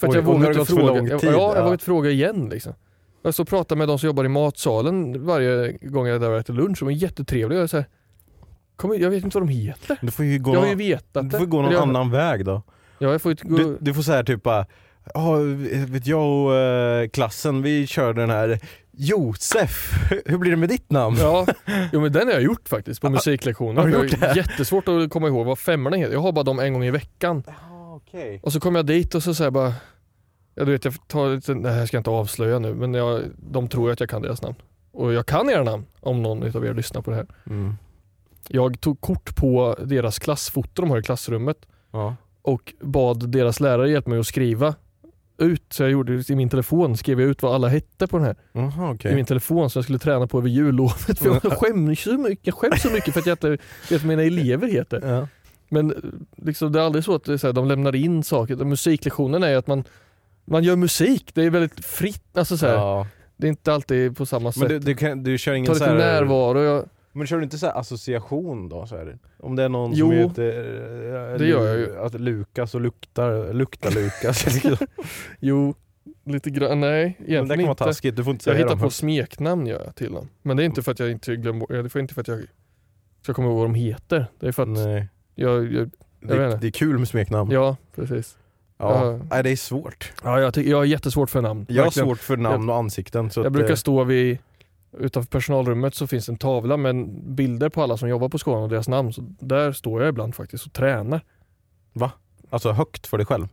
För 0.01 0.07
att 0.07 0.13
Oj, 0.13 0.19
jag 0.19 0.29
och 0.29 0.35
vågar 0.35 0.51
inte 0.61 0.65
fråga. 0.73 0.83
lång 0.87 1.07
Jag, 1.09 1.21
tid, 1.21 1.31
ja, 1.31 1.33
jag 1.35 1.57
ja. 1.57 1.61
vågar 1.63 1.73
inte 1.73 1.85
fråga 1.85 2.11
igen 2.11 2.49
liksom. 2.53 2.73
Jag 3.23 3.35
så 3.35 3.45
pratar 3.45 3.77
med 3.77 3.89
de 3.89 3.99
som 3.99 4.07
jobbar 4.07 4.25
i 4.25 4.29
matsalen 4.29 5.27
varje 5.27 5.73
gång 5.73 6.07
jag 6.07 6.15
är 6.17 6.21
där 6.21 6.31
och 6.31 6.39
äter 6.39 6.55
lunch, 6.55 6.79
de 6.81 6.89
är 6.89 6.93
jättetrevliga. 6.93 7.59
Jag, 7.59 7.65
är 7.65 7.69
så 7.69 7.77
här, 7.77 7.87
kom, 8.77 8.99
jag 8.99 9.11
vet 9.11 9.25
inte 9.25 9.39
vad 9.39 9.49
de 9.49 9.53
heter. 9.53 9.99
Du 10.01 10.11
får 10.11 10.25
ju 10.25 10.39
gå 10.39 10.55
Jag 10.55 10.59
har 10.61 10.67
ju 10.67 10.71
någon, 10.73 10.79
vetat 10.79 11.23
du 11.23 11.29
det. 11.29 11.39
får 11.39 11.47
gå 11.47 11.63
någon 11.63 11.73
jag, 11.73 11.83
annan 11.83 12.11
väg 12.11 12.45
då. 12.45 12.63
Ja, 12.99 13.11
jag 13.13 13.23
får 13.23 13.33
ju 13.33 13.37
gå, 13.49 13.57
Du, 13.57 13.79
du 13.81 13.95
får 13.95 14.03
säga 14.03 14.25
typ 14.25 14.43
bara, 14.43 14.67
ja 15.15 15.37
vet 15.89 16.07
jag 16.07 16.47
och 16.47 16.55
eh, 16.55 17.09
klassen 17.09 17.63
vi 17.63 17.87
körde 17.87 18.21
den 18.21 18.31
här 18.31 18.61
Josef, 18.99 19.91
hur 20.27 20.39
blir 20.39 20.51
det 20.51 20.57
med 20.57 20.69
ditt 20.69 20.91
namn? 20.91 21.17
Ja, 21.21 21.47
jo, 21.93 22.01
men 22.01 22.13
den 22.13 22.27
har 22.27 22.35
jag 22.35 22.43
gjort 22.43 22.69
faktiskt 22.69 23.01
på 23.01 23.11
musiklektioner. 23.11 23.81
Har 23.81 23.89
du 23.89 23.95
Jag 23.95 24.05
gjort 24.05 24.23
är 24.23 24.29
det? 24.29 24.37
Jättesvårt 24.37 24.89
att 24.89 25.11
komma 25.11 25.29
ihåg 25.29 25.47
vad 25.47 25.59
femmorna 25.59 25.97
heter. 25.97 26.13
Jag 26.13 26.21
har 26.21 26.33
bara 26.33 26.45
dem 26.45 26.59
en 26.59 26.73
gång 26.73 26.85
i 26.85 26.91
veckan. 26.91 27.43
Okej. 28.09 28.41
Och 28.43 28.53
så 28.53 28.61
kom 28.61 28.75
jag 28.75 28.87
dit 28.87 29.15
och 29.15 29.23
så 29.23 29.35
säger 29.35 29.47
jag 29.47 29.53
bara, 29.53 29.75
ja, 30.55 30.65
du 30.65 30.73
vet 30.73 30.85
jag 30.85 31.09
tar 31.09 31.35
lite, 31.35 31.55
det 31.55 31.71
här 31.71 31.87
ska 31.87 31.97
jag 31.97 32.01
inte 32.01 32.11
avslöja 32.11 32.59
nu, 32.59 32.75
men 32.75 32.95
jag, 32.95 33.23
de 33.51 33.69
tror 33.69 33.91
att 33.91 34.01
jag 34.01 34.09
kan 34.11 34.23
deras 34.23 34.43
namn. 34.43 34.55
Och 34.93 35.13
jag 35.13 35.27
kan 35.27 35.51
era 35.51 35.63
namn 35.65 35.85
om 36.01 36.23
någon 36.23 36.57
av 36.57 36.65
er 36.67 36.75
lyssnar 36.75 37.03
på 37.03 37.11
det 37.11 37.17
här. 37.17 37.27
Mm. 37.47 37.75
Jag 38.49 38.81
tog 38.81 39.01
kort 39.01 39.37
på 39.37 39.77
deras 39.85 40.19
klassfoto 40.19 40.83
de 40.83 40.91
har 40.91 40.99
i 40.99 41.03
klassrummet 41.03 41.67
Ja. 41.93 42.17
och 42.43 42.75
bad 42.81 43.29
deras 43.29 43.61
lärare 43.61 43.91
hjälpa 43.91 44.11
mig 44.11 44.19
att 44.19 44.27
skriva 44.27 44.75
ut, 45.39 45.63
så 45.71 45.83
jag 45.83 45.91
gjorde 45.91 46.23
i 46.29 46.35
min 46.35 46.49
telefon, 46.49 46.97
skrev 46.97 47.21
jag 47.21 47.31
ut 47.31 47.43
vad 47.43 47.55
alla 47.55 47.69
hette 47.69 48.07
på 48.07 48.17
den 48.17 48.27
här 48.27 48.37
Jaha 48.53 48.91
okej. 48.91 49.13
i 49.13 49.15
min 49.15 49.25
telefon 49.25 49.71
som 49.71 49.79
jag 49.81 49.85
skulle 49.85 49.99
träna 49.99 50.27
på 50.27 50.39
över 50.39 50.49
jullovet. 50.49 51.19
För 51.19 51.41
jag 51.43 51.43
skäms 51.59 52.01
så 52.01 52.19
mycket, 52.19 52.47
jag 52.47 52.55
skäms 52.55 52.83
så 52.83 52.91
mycket 52.91 53.13
för 53.15 53.21
att 53.21 53.27
jag 53.27 53.35
inte 53.35 53.49
vet 53.51 53.91
vad 53.91 54.05
mina 54.05 54.23
elever 54.23 54.69
heter. 54.69 55.01
Ja. 55.09 55.29
Men 55.69 55.91
eh, 55.91 55.97
liksom, 56.37 56.73
det 56.73 56.81
är 56.81 56.85
aldrig 56.85 57.05
så 57.05 57.15
att 57.15 57.25
så 57.25 57.47
här, 57.47 57.53
de 57.53 57.69
lämnar 57.69 57.95
in 57.95 58.23
saker. 58.23 58.57
Musiklektionen 58.57 59.43
är 59.43 59.49
ju 59.51 59.57
att 59.57 59.67
man, 59.67 59.85
man 60.45 60.65
gör 60.65 60.77
musik, 60.77 61.31
det 61.35 61.43
är 61.43 61.51
väldigt 61.51 61.85
fritt. 61.85 62.37
Alltså, 62.37 62.57
så 62.57 62.67
här, 62.67 62.75
Ja. 62.75 63.07
Det 63.39 63.47
är 63.47 63.49
inte 63.49 63.73
alltid 63.73 64.17
på 64.17 64.27
samma 64.27 64.53
sätt. 64.53 64.61
Men 64.61 64.69
du, 64.69 64.79
du, 64.79 64.95
kan, 64.95 65.23
du 65.23 65.39
kör 65.39 65.55
ingen 65.55 65.67
Ta 65.67 65.75
så 65.75 65.85
lite 65.85 66.05
här, 66.05 66.21
närvaro. 66.21 66.63
Jag, 66.63 66.89
Men 67.13 67.27
kör 67.27 67.37
du 67.37 67.45
inte 67.45 67.59
så 67.59 67.67
association 67.67 68.69
då? 68.69 68.87
Så 68.87 68.97
här? 68.97 69.19
Om 69.39 69.57
det 69.57 69.63
är 69.63 69.69
någon 69.69 69.93
Jo, 69.95 70.07
som 70.07 70.17
heter 70.17 71.33
eh, 71.33 71.39
det 71.39 71.47
gör 71.47 71.67
jag 71.67 71.77
ju. 71.79 71.99
Att 71.99 72.21
Lukas 72.21 72.75
och 72.75 72.81
luktar, 72.81 73.53
luktar 73.53 73.91
Lukas. 73.91 74.47
jo, 75.41 75.75
lite 76.25 76.51
grann. 76.51 76.81
Nej, 76.81 77.17
Men 77.19 77.27
det 77.27 77.33
egentligen 77.33 77.59
kan 77.59 77.67
vara 77.67 77.71
inte. 77.71 77.85
taskigt, 77.85 78.17
du 78.17 78.25
får 78.25 78.31
inte 78.33 78.51
Jag 78.51 78.57
säga 78.57 78.65
hittar 78.67 78.77
dem 78.77 78.81
på 78.81 78.91
smeknamn 78.91 79.67
gör 79.67 79.83
jag 79.85 79.95
till 79.95 80.13
dem. 80.13 80.29
Men 80.43 80.57
det 80.57 80.63
är 80.63 80.65
inte 80.65 80.83
för 80.83 80.93
att 80.93 80.99
jag 80.99 81.11
inte 81.11 81.37
glömmer, 81.37 81.67
det 81.69 81.95
är 81.95 81.99
inte 81.99 82.15
för 82.15 82.21
att 82.21 82.29
jag 82.29 82.43
ska 83.23 83.35
komma 83.35 83.49
ihåg 83.49 83.57
vad 83.57 83.65
de 83.67 83.75
heter. 83.75 84.27
Det 84.41 84.49
är 84.49 84.53
för 84.53 84.63
att 84.63 84.69
Nej. 84.69 85.09
Jag, 85.37 85.73
jag 85.73 85.91
Det, 86.21 86.37
vet 86.39 86.53
inte. 86.53 86.57
det 86.61 86.67
är 86.67 86.71
kul 86.71 86.99
med 86.99 87.09
smeknamn. 87.09 87.51
ja 87.51 87.77
precis. 87.95 88.37
Ja. 88.79 89.05
Ja. 89.13 89.19
Nej, 89.31 89.43
det 89.43 89.51
är 89.51 89.57
svårt. 89.57 90.13
Ja, 90.25 90.41
jag, 90.41 90.57
jag 90.57 90.77
har 90.77 90.85
jättesvårt 90.85 91.31
för 91.31 91.43
namn. 91.43 91.67
Jag 91.69 91.77
har 91.77 91.85
verkligen. 91.85 92.07
svårt 92.09 92.19
för 92.19 92.37
namn 92.37 92.71
och 92.71 92.77
ansikten. 92.77 93.31
Så 93.31 93.41
Jag 93.41 93.47
att, 93.47 93.53
brukar 93.53 93.71
eh, 93.71 93.77
stå 93.77 94.05
vid, 94.05 94.39
utanför 94.99 95.31
personalrummet 95.31 95.95
så 95.95 96.07
finns 96.07 96.29
en 96.29 96.37
tavla 96.39 96.77
med 96.77 97.09
bilder 97.25 97.69
på 97.69 97.83
alla 97.83 97.97
som 97.97 98.09
jobbar 98.09 98.29
på 98.29 98.39
skolan 98.39 98.63
och 98.63 98.69
deras 98.69 98.89
namn. 98.89 99.13
Så 99.13 99.23
där 99.41 99.73
står 99.73 100.01
jag 100.03 100.09
ibland 100.09 100.35
faktiskt 100.35 100.67
och 100.67 100.73
tränar. 100.73 101.21
Alltså 102.51 102.73
högt 102.73 103.07
för 103.07 103.17
dig 103.17 103.27
själv. 103.27 103.49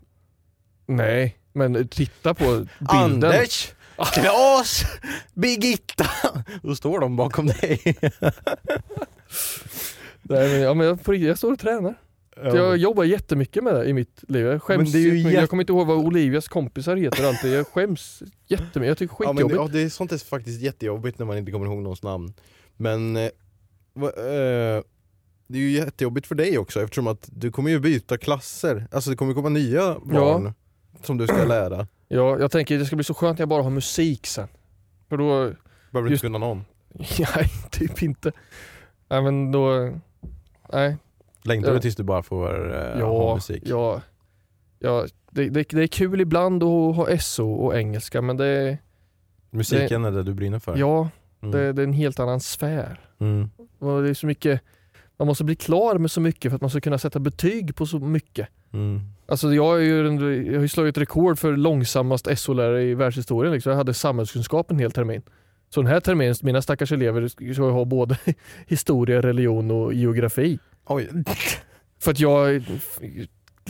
Nej, 0.86 1.38
men 1.54 1.88
titta 1.88 2.34
på 2.34 2.44
bilden. 2.46 2.68
Anders! 2.88 3.72
Klas! 4.14 4.84
Birgitta! 5.34 6.06
Då 6.64 6.76
står 6.76 7.00
de 7.00 7.16
bakom 7.16 7.48
dig. 7.48 7.82
Nej, 10.24 10.50
men, 10.52 10.62
ja, 10.62 10.74
men 10.74 10.88
jag, 10.88 11.04
på 11.04 11.12
riktigt, 11.12 11.28
jag 11.28 11.38
står 11.38 11.52
och 11.54 11.60
tränar. 11.60 11.94
Jag 12.36 12.78
jobbar 12.78 13.04
jättemycket 13.04 13.64
med 13.64 13.76
det 13.76 13.86
i 13.86 13.94
mitt 13.94 14.24
liv. 14.28 14.46
Jag 14.46 14.64
skäms 14.64 14.94
jätte- 14.96 15.18
Jag 15.30 15.50
kommer 15.50 15.64
inte 15.64 15.74
ihåg 15.74 15.88
vad 15.88 15.98
Olivias 15.98 16.48
kompisar 16.48 16.96
heter 16.96 17.28
alltid. 17.28 17.54
Jag 17.54 17.68
skäms 17.68 18.24
jättemycket. 18.48 18.88
Jag 18.88 18.98
tycker 18.98 19.16
det 19.18 19.24
är 19.24 19.28
Ja, 19.28 19.34
men, 19.34 19.44
skitjobbigt. 19.44 19.74
ja, 19.74 19.80
det 19.80 19.86
är 19.86 19.90
sånt 19.90 20.12
är 20.12 20.18
faktiskt 20.18 20.62
jättejobbigt 20.62 21.20
när 21.20 21.26
man 21.26 21.38
inte 21.38 21.52
kommer 21.52 21.66
ihåg 21.66 21.78
någons 21.82 22.04
namn. 22.04 22.34
Men 22.78 23.16
eh, 23.18 23.30
va, 23.94 24.08
eh, 24.08 24.84
det 25.48 25.58
är 25.58 25.62
ju 25.62 25.72
jättejobbigt 25.72 26.28
för 26.28 26.36
dig 26.36 26.58
också 26.58 26.82
eftersom 26.82 27.08
att 27.08 27.30
du 27.32 27.52
kommer 27.52 27.70
ju 27.70 27.80
byta 27.80 28.18
klasser. 28.18 28.88
Alltså 28.92 29.10
det 29.10 29.16
kommer 29.16 29.34
komma 29.34 29.50
nya 29.50 29.98
barn 30.04 30.54
som 31.04 31.18
du 31.18 31.28
ska 31.28 31.44
lära. 31.48 31.88
Ja, 32.08 32.40
jag 32.40 32.52
tänker 32.52 32.78
det 32.80 32.86
ska 32.86 32.96
bli 32.96 33.04
så 33.06 33.14
skönt 33.14 33.38
när 33.38 33.42
jag 33.42 33.50
bara 33.50 33.64
har 33.64 33.70
musik 33.70 34.28
sen. 34.28 34.48
För 35.10 35.18
då, 35.18 35.26
Behöver 35.92 36.10
du 36.10 36.14
Just- 36.14 36.24
inte 36.24 36.26
kunna 36.34 36.38
någon. 36.38 36.66
nej 37.36 37.50
typ 37.72 38.04
inte. 38.04 38.32
Nej 39.10 39.22
men 39.22 39.52
då, 39.52 39.92
nej. 40.74 40.98
Längtar 41.44 41.74
du 41.74 41.80
tills 41.80 41.96
du 41.96 42.04
bara 42.04 42.24
får 42.24 42.76
eh, 42.76 42.82
ha 42.82 43.00
Ja, 43.00 43.36
musik? 43.36 43.64
ja, 43.66 44.02
ja 44.80 45.06
det, 45.32 45.50
det, 45.50 45.70
det 45.70 45.84
är 45.84 45.88
kul 45.88 46.22
ibland 46.22 46.64
att 46.64 46.96
ha 46.96 47.18
SO 47.20 47.52
och 47.54 47.76
engelska 47.78 48.22
men 48.22 48.38
det, 48.38 48.78
Musiken 49.50 50.06
är 50.06 50.12
det 50.12 50.24
du 50.24 50.34
brinner 50.34 50.60
för? 50.60 50.78
ja, 50.78 51.10
Mm. 51.42 51.52
det, 51.52 51.74
det 51.74 51.82
är 51.82 51.88
en 51.88 51.94
helt 51.94 52.20
annan 52.20 52.40
sfär. 52.40 53.00
Mm. 53.20 53.50
Och 53.80 54.02
det 54.04 54.10
är 54.10 54.14
så 54.14 54.26
mycket, 54.28 54.62
man 55.18 55.28
måste 55.28 55.44
bli 55.44 55.56
klar 55.56 55.98
med 55.98 56.12
så 56.12 56.22
mycket 56.22 56.52
för 56.52 56.56
att 56.56 56.62
man 56.62 56.70
ska 56.70 56.82
kunna 56.82 56.98
sätta 56.98 57.20
betyg 57.20 57.76
på 57.76 57.86
så 57.86 58.00
mycket. 58.00 58.48
Mm. 58.74 59.02
Alltså 59.26 59.54
jag, 59.54 59.76
är 59.78 59.82
ju, 59.84 59.98
jag 60.46 60.54
har 60.56 60.62
ju 60.62 60.68
slagit 60.68 60.98
rekord 60.98 61.40
för 61.40 61.58
långsammast 61.58 62.28
SO-lärare 62.40 62.84
i 62.84 62.94
världshistorien. 62.96 63.54
Liksom. 63.54 63.70
Jag 63.70 63.78
hade 63.78 63.94
samhällskunskap 63.94 64.72
en 64.72 64.80
hel 64.80 64.92
termin. 64.92 65.22
Så 65.74 65.82
den 65.82 65.92
här 65.92 66.00
terminen, 66.00 66.36
mina 66.42 66.62
stackars 66.62 66.92
elever 66.92 67.54
ska 67.54 67.70
ha 67.70 67.86
både 67.86 68.18
historia, 68.68 69.22
religion 69.22 69.72
och 69.72 69.94
geografi. 69.94 70.60
Oj. 70.86 71.10
För 72.00 72.12
att 72.12 72.20
jag, 72.20 72.64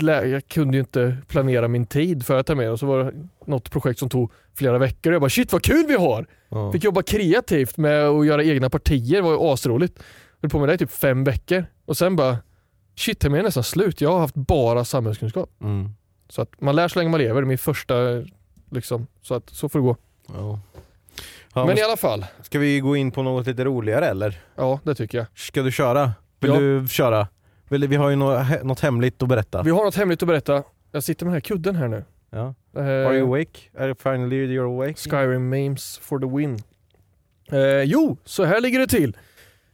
jag 0.02 0.48
kunde 0.48 0.78
ju 0.78 0.80
inte 0.80 1.18
planera 1.28 1.68
min 1.68 1.86
tid 1.86 2.26
förra 2.26 2.44
terminen 2.44 2.72
och 2.72 2.80
så 2.80 2.86
var 2.86 3.04
det 3.04 3.28
något 3.46 3.72
projekt 3.72 4.00
som 4.00 4.10
tog 4.10 4.32
flera 4.56 4.78
veckor 4.78 5.12
och 5.12 5.14
jag 5.14 5.22
bara 5.22 5.30
shit 5.30 5.54
vad 5.54 5.64
kul 5.64 5.86
vi 5.88 5.96
har! 5.96 6.26
Ja. 6.50 6.72
Fick 6.72 6.84
jobba 6.84 7.02
kreativt 7.02 7.78
med 7.78 8.08
att 8.08 8.26
göra 8.26 8.44
egna 8.44 8.70
partier, 8.70 9.16
det 9.16 9.22
var 9.22 9.32
ju 9.32 9.54
asroligt. 9.54 10.00
Höll 10.42 10.52
på 10.52 10.60
med 10.60 10.70
det 10.70 10.74
i 10.74 10.78
typ 10.78 10.92
fem 10.92 11.24
veckor 11.24 11.66
och 11.86 11.98
sen 11.98 12.16
bara 12.16 12.38
shit 12.96 13.20
terminen 13.20 13.40
är 13.40 13.48
nästan 13.48 13.64
slut, 13.64 14.02
jag 14.02 14.12
har 14.12 14.20
haft 14.20 14.36
bara 14.36 14.86
samhällskunskap. 14.86 15.50
Mm. 15.62 15.90
Så 16.30 16.42
att 16.42 16.62
man 16.62 16.76
lär 16.76 16.88
så 16.88 17.00
länge 17.00 17.12
man 17.12 17.20
lever, 17.20 17.42
min 17.42 17.58
första 17.58 17.96
liksom, 18.72 19.08
så 19.22 19.34
att 19.36 19.50
så 19.50 19.70
får 19.70 19.80
det 19.80 19.84
gå. 19.84 19.98
Ja. 20.28 20.60
Ja, 21.54 21.66
Men 21.66 21.78
i 21.78 21.82
alla 21.82 21.98
fall, 21.98 22.26
Ska 22.42 22.60
vi 22.60 22.80
gå 22.80 22.96
in 22.96 23.12
på 23.12 23.24
något 23.24 23.48
lite 23.48 23.64
roligare 23.64 24.06
eller? 24.08 24.42
ja 24.56 24.80
det 24.84 24.96
tycker 24.96 25.18
jag. 25.18 25.28
Ska 25.36 25.62
du 25.62 25.72
köra? 25.72 26.12
Vill 26.40 26.52
Ja. 26.52 26.60
du 26.60 26.88
köra? 26.90 27.28
Vill, 27.70 27.88
vi 27.88 27.96
har 27.96 28.10
ju 28.10 28.16
något, 28.16 28.64
något 28.64 28.80
hemligt 28.80 29.24
att 29.24 29.30
berätta. 29.30 29.64
Vi 29.64 29.72
har 29.72 29.84
något 29.84 29.96
hemligt 29.96 30.24
att 30.24 30.28
berätta. 30.28 30.64
Jag 30.92 31.04
sitter 31.04 31.26
med 31.26 31.30
den 31.32 31.36
här 31.36 31.42
kudden 31.42 31.76
här 31.76 31.88
nu. 31.88 32.04
Ja. 32.30 32.54
Eh, 32.78 32.82
Are 32.84 33.16
you 33.18 33.28
awake? 33.28 33.60
Are 33.80 33.96
finally 33.96 34.48
you're 34.48 34.74
awake? 34.76 34.94
Skyrim 35.10 35.50
memes 35.50 35.98
for 35.98 36.20
the 36.20 36.38
win. 36.38 36.64
Eh, 37.52 37.82
jo, 37.84 38.18
så 38.26 38.44
här 38.44 38.62
ligger 38.62 38.80
det 38.80 38.88
till. 38.88 39.18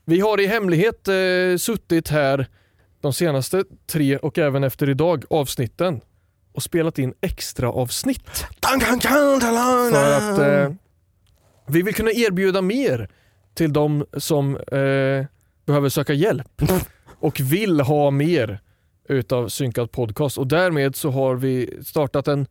Vi 0.06 0.20
har 0.20 0.40
i 0.42 0.46
hemlighet 0.48 1.08
eh, 1.08 1.14
suttit 1.58 2.10
här 2.10 2.48
de 3.02 3.14
senaste 3.14 3.64
tre 3.88 4.18
och 4.18 4.38
även 4.38 4.64
efter 4.64 4.90
idag 4.90 5.24
avsnitten 5.30 6.02
och 6.54 6.64
spelat 6.64 7.00
in 7.00 7.14
extra 7.22 7.70
avsnitt. 7.72 8.46
För 9.92 10.14
att 10.18 10.40
eh, 10.40 10.74
vi 11.70 11.82
vill 11.82 11.96
kunna 11.96 12.12
erbjuda 12.12 12.62
mer 12.62 13.10
till 13.54 13.74
de 13.74 14.06
som 14.18 14.56
eh, 14.56 15.26
behöver 15.66 15.90
söka 15.90 16.14
hjälp 16.14 16.62
och 17.20 17.40
vill 17.40 17.82
ha 17.82 18.12
mer 18.12 18.60
utav 19.10 19.48
synkad 19.48 19.92
podcast 19.92 20.38
och 20.38 20.48
därmed 20.48 20.96
så 20.96 21.10
har 21.10 21.36
vi 21.36 21.80
startat 21.86 22.28
en 22.28 22.48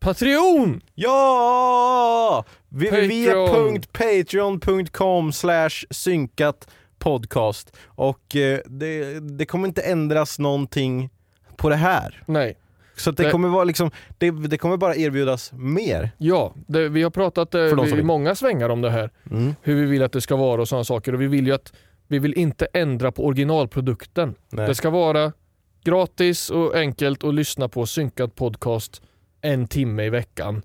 Patreon! 0.00 0.80
Ja! 0.94 2.44
www.patreon.com 2.68 5.32
slash 5.32 5.70
synkat 5.90 6.68
podcast 6.98 7.76
och 7.86 8.36
eh, 8.36 8.60
det, 8.66 9.20
det 9.20 9.46
kommer 9.46 9.68
inte 9.68 9.82
ändras 9.82 10.38
någonting 10.38 11.10
på 11.56 11.68
det 11.68 11.76
här. 11.76 12.22
Nej, 12.26 12.56
Så 13.00 13.10
det 13.10 13.22
Nej. 13.22 13.32
kommer 13.32 13.48
vara 13.48 13.64
liksom, 13.64 13.90
det, 14.18 14.30
det 14.30 14.58
kommer 14.58 14.76
bara 14.76 14.96
erbjudas 14.96 15.52
mer. 15.52 16.10
ja, 16.18 16.54
det, 16.66 16.88
vi 16.88 17.02
har 17.02 17.10
pratat 17.10 17.54
eh, 17.54 17.62
i 17.98 18.02
många 18.02 18.34
svängar 18.34 18.68
om 18.68 18.80
det 18.80 18.90
här. 18.90 19.10
Mm. 19.30 19.54
Hur 19.62 19.74
vi 19.74 19.84
vill 19.86 20.02
att 20.02 20.12
det 20.12 20.20
ska 20.20 20.36
vara 20.36 20.60
och 20.60 20.68
sådana 20.68 20.84
saker 20.84 21.12
och 21.12 21.20
vi 21.20 21.26
vill 21.26 21.46
ju 21.46 21.52
att 21.52 21.72
vi 22.08 22.18
vill 22.18 22.34
inte 22.34 22.66
ändra 22.72 23.12
på 23.12 23.26
originalprodukten. 23.26 24.34
Nej. 24.50 24.66
Det 24.66 24.74
ska 24.74 24.90
vara 24.90 25.32
gratis 25.84 26.50
och 26.50 26.74
enkelt 26.74 27.24
att 27.24 27.34
lyssna 27.34 27.68
på 27.68 27.86
synkad 27.86 28.34
podcast 28.34 29.02
en 29.40 29.68
timme 29.68 30.04
i 30.04 30.10
veckan. 30.10 30.62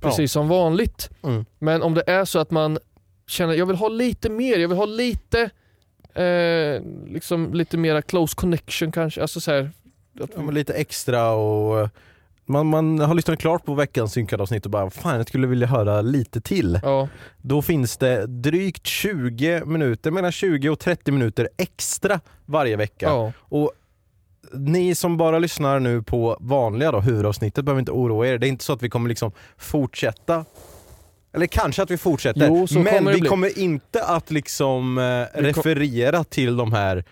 Precis 0.00 0.32
som 0.32 0.48
vanligt. 0.48 1.10
Mm. 1.22 1.44
Men 1.58 1.82
om 1.82 1.94
det 1.94 2.02
är 2.06 2.24
så 2.24 2.38
att 2.38 2.50
man 2.50 2.78
känner 3.26 3.54
jag 3.54 3.66
vill 3.66 3.76
ha 3.76 3.88
lite 3.88 4.30
mer, 4.30 4.58
jag 4.58 4.68
vill 4.68 4.78
ha 4.78 4.86
lite 4.86 5.50
eh, 6.14 6.82
liksom 7.06 7.54
lite 7.54 7.76
mera 7.76 8.02
close 8.02 8.34
connection 8.36 8.92
kanske. 8.92 9.22
Alltså 9.22 9.40
så 9.40 9.50
här, 9.50 9.70
att, 10.20 10.54
lite 10.54 10.72
extra 10.74 11.30
och 11.30 11.80
eh, 11.80 11.88
man, 12.46 12.66
man 12.66 12.98
har 12.98 13.14
lyssnat 13.14 13.38
klart 13.38 13.64
på 13.64 13.74
veckans 13.74 14.12
synkade 14.12 14.42
avsnitt 14.42 14.64
och 14.64 14.70
bara 14.70 14.90
fan 14.90 15.16
jag 15.16 15.28
skulle 15.28 15.46
vilja 15.46 15.66
höra 15.66 16.00
lite 16.00 16.40
till. 16.40 16.80
ja, 16.82 17.08
Då 17.42 17.62
finns 17.62 17.96
det 17.96 18.26
drygt 18.26 18.86
20 18.86 19.64
minuter, 19.64 20.10
mellan 20.10 20.32
20 20.32 20.68
och 20.68 20.78
30 20.78 21.12
minuter 21.12 21.48
extra 21.56 22.20
varje 22.46 22.76
vecka. 22.76 23.06
ja. 23.06 23.32
Och 23.38 23.72
ni 24.52 24.94
som 24.94 25.16
bara 25.16 25.38
lyssnar 25.38 25.80
nu 25.80 26.02
på 26.02 26.36
vanliga 26.40 26.92
då, 26.92 27.00
huvudavsnittet 27.00 27.64
behöver 27.64 27.80
inte 27.80 27.92
oroa 27.92 28.26
er. 28.26 28.38
Det 28.38 28.46
är 28.46 28.48
inte 28.48 28.64
så 28.64 28.72
att 28.72 28.82
vi 28.82 28.88
kommer 28.90 29.08
liksom 29.08 29.32
fortsätta 29.56 30.44
eller 31.32 31.46
kanske 31.46 31.82
att 31.82 31.90
vi 31.90 31.98
fortsätter, 31.98 32.46
Jo, 32.46 32.66
men 32.70 32.84
kommer 32.84 33.12
vi 33.12 33.20
bli. 33.20 33.28
kommer 33.28 33.58
inte 33.58 34.04
att 34.04 34.30
liksom 34.30 34.98
eh, 34.98 35.40
referera 35.42 36.24
till 36.24 36.56
de 36.56 36.72
här 36.72 37.04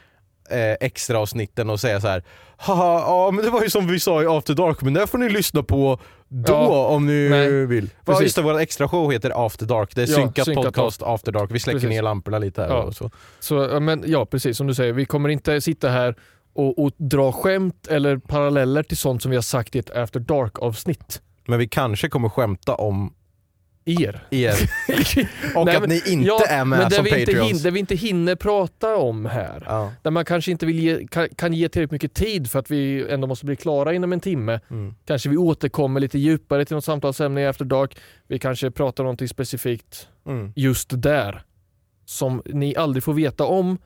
eh, 0.51 0.73
extra 0.81 1.19
avsnitten 1.19 1.71
och 1.71 1.81
säga 1.81 2.01
så 2.01 2.09
här. 2.09 2.23
Haha, 2.59 3.01
ja 3.01 3.31
men 3.31 3.45
det 3.45 3.51
var 3.51 3.63
ju 3.63 3.71
som 3.71 3.87
vi 3.87 4.01
sa 4.01 4.23
i 4.23 4.27
After 4.27 4.55
Dark, 4.55 4.83
men 4.83 4.95
det 4.95 5.07
får 5.07 5.19
ni 5.19 5.29
lyssna 5.29 5.63
på 5.63 5.99
då 6.29 6.53
Ja, 6.53 6.87
om 6.87 7.07
ni 7.07 7.29
nej, 7.29 7.67
vill. 7.67 7.91
Precis. 8.05 8.23
just 8.23 8.37
det, 8.37 8.43
vår 8.43 8.59
extra 8.59 8.89
show 8.89 9.13
heter 9.13 9.47
After 9.47 9.67
Dark, 9.67 9.95
det 9.95 10.03
är 10.03 10.07
Ja, 10.09 10.15
synkat, 10.15 10.45
synkat 10.45 10.65
podcast 10.65 11.03
After 11.03 11.33
Dark. 11.33 11.51
Vi 11.51 11.59
släcker 11.61 11.77
Precis. 11.79 11.91
ner 11.91 12.03
lamporna 12.03 12.39
lite 12.39 12.63
här 12.63 12.69
Ja. 12.69 12.83
och 12.83 12.95
så. 12.95 13.11
Så, 13.41 13.81
men, 13.81 14.05
ja, 14.07 14.27
precis 14.27 14.57
som 14.57 14.67
du 14.67 14.75
säger. 14.75 14.93
Vi 14.93 15.05
kommer 15.07 15.29
inte 15.29 15.61
sitta 15.61 15.89
här 15.89 16.15
och, 16.55 16.79
och 16.85 16.91
dra 16.97 17.33
skämt 17.33 17.87
eller 17.87 18.17
paralleller 18.17 18.83
till 18.83 18.97
sånt 18.97 19.23
som 19.23 19.31
vi 19.31 19.37
har 19.37 19.43
sagt 19.43 19.77
i 19.77 19.79
ett 19.79 19.91
After 19.97 20.21
Dark-avsnitt. 20.21 21.23
Men 21.49 21.59
vi 21.59 21.69
kanske 21.69 22.09
kommer 22.09 22.29
skämta 22.29 22.75
om 22.75 23.13
er. 23.87 24.27
er. 24.31 24.53
Och 25.57 25.67
Nej, 25.67 25.77
att 25.77 25.81
men- 25.81 25.91
ni 25.91 26.03
inte 26.07 26.27
ja, 26.29 26.45
är 26.49 26.65
med 26.65 26.79
men 26.79 26.91
som 26.91 27.05
Patreons. 27.05 27.53
hin- 27.53 27.63
Det 27.63 27.71
vi 27.71 27.81
inte 27.81 27.95
hinner 27.95 28.35
prata 28.37 28.97
om 28.97 29.27
här. 29.27 29.63
Ja. 29.67 29.93
Där 30.03 30.11
man 30.11 30.25
kanske 30.25 30.51
inte 30.51 30.67
vill 30.67 30.79
ge, 30.79 31.07
kan, 31.07 31.29
kan 31.29 31.53
ge 31.53 31.69
tillräckligt 31.69 31.93
mycket 31.93 32.15
tid 32.15 32.51
för 32.51 32.59
att 32.59 32.71
vi 32.71 33.11
ändå 33.11 33.27
måste 33.27 33.47
bli 33.47 33.57
klara 33.57 33.93
inom 33.95 34.13
en 34.13 34.21
timme. 34.21 34.61
Mm. 34.71 34.95
Kanske 35.05 35.29
vi 35.29 35.37
återkommer 35.37 36.01
lite 36.01 36.19
djupare 36.19 36.65
till 36.65 36.75
något 36.77 36.85
samtalsämne 36.85 37.41
i 37.43 37.47
After 37.47 37.65
Dark. 37.65 37.97
Vi 38.29 38.39
kanske 38.39 38.71
pratar 38.71 39.03
om 39.03 39.07
någonting 39.07 39.29
specifikt 39.29 40.09
Mm. 40.27 40.53
just 40.57 40.89
där. 41.03 41.43
Som 42.05 42.43
ni 42.47 42.77
aldrig 42.77 43.05
får 43.05 43.15
veta 43.15 43.45
om. 43.45 43.79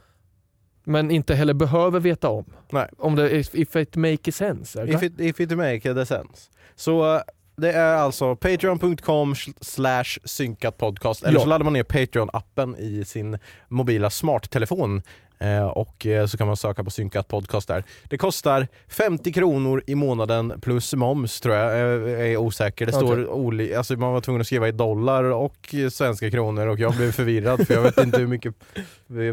Men 0.85 1.11
inte 1.11 1.35
heller 1.35 1.55
behöver 1.55 2.01
veta 2.01 2.29
om. 2.29 2.45
Nej. 2.71 2.89
Om 2.99 3.17
det, 3.17 3.31
if, 3.37 3.55
if 3.55 3.77
it 3.77 3.97
makes 3.97 4.37
sense. 4.37 4.85
If 4.85 5.03
it, 5.03 5.21
if 5.21 5.41
it 5.41 5.51
make 5.51 5.81
the 5.95 6.07
sense. 6.07 6.51
Så 6.77 7.23
det 7.61 7.73
är 7.73 7.95
alltså 7.95 8.37
patreon.com 8.37 9.35
slash 9.61 10.05
synkat 10.25 10.79
podcast 10.79 11.23
eller 11.23 11.35
Ja. 11.35 11.41
så 11.41 11.47
laddar 11.49 11.65
man 11.65 11.73
ner 11.73 11.83
Patreon-appen 11.85 12.77
i 12.79 13.05
sin 13.05 13.39
mobila 13.69 14.11
smarttelefon 14.11 15.03
eh, 15.41 15.67
och 15.67 16.07
eh, 16.07 16.27
så 16.27 16.39
kan 16.39 16.47
man 16.47 16.57
söka 16.57 16.85
på 16.85 16.91
synkat 16.91 17.29
podcast 17.29 17.69
där. 17.69 17.85
Det 18.05 18.19
kostar 18.19 18.69
50 18.89 19.33
kronor 19.33 19.83
i 19.87 19.95
månaden 19.95 20.61
plus 20.61 20.95
moms 20.95 21.41
tror 21.41 21.55
jag, 21.55 21.79
jag 21.79 22.11
är 22.29 22.37
osäker. 22.37 22.87
Det 22.87 22.93
står 22.93 23.27
oli- 23.27 23.77
alltså 23.77 23.97
man 23.97 24.13
var 24.13 24.21
tvungen 24.21 24.41
att 24.41 24.47
skriva 24.47 24.69
i 24.69 24.73
dollar 24.73 25.25
och 25.25 25.75
svenska 25.93 26.31
kronor 26.31 26.67
och 26.67 26.79
jag 26.79 26.95
blev 26.97 27.13
förvirrad 27.13 27.67
för 27.67 27.75
jag 27.75 27.83
vet 27.83 27.99
inte 27.99 28.19
hur 28.19 28.27
mycket 28.27 28.55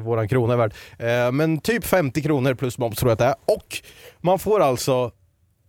våran 0.01 0.27
krona 0.27 0.53
är 0.53 0.57
värd. 0.57 0.73
Eh, 0.99 1.31
Men 1.31 1.59
typ 1.59 1.83
50 1.85 2.21
kronor 2.21 2.53
plus 2.53 2.77
moms 2.77 2.97
tror 2.97 3.09
jag 3.09 3.13
att 3.13 3.19
det 3.19 3.25
är 3.25 3.35
och 3.55 3.77
man 4.21 4.39
får 4.39 4.59
alltså 4.59 5.11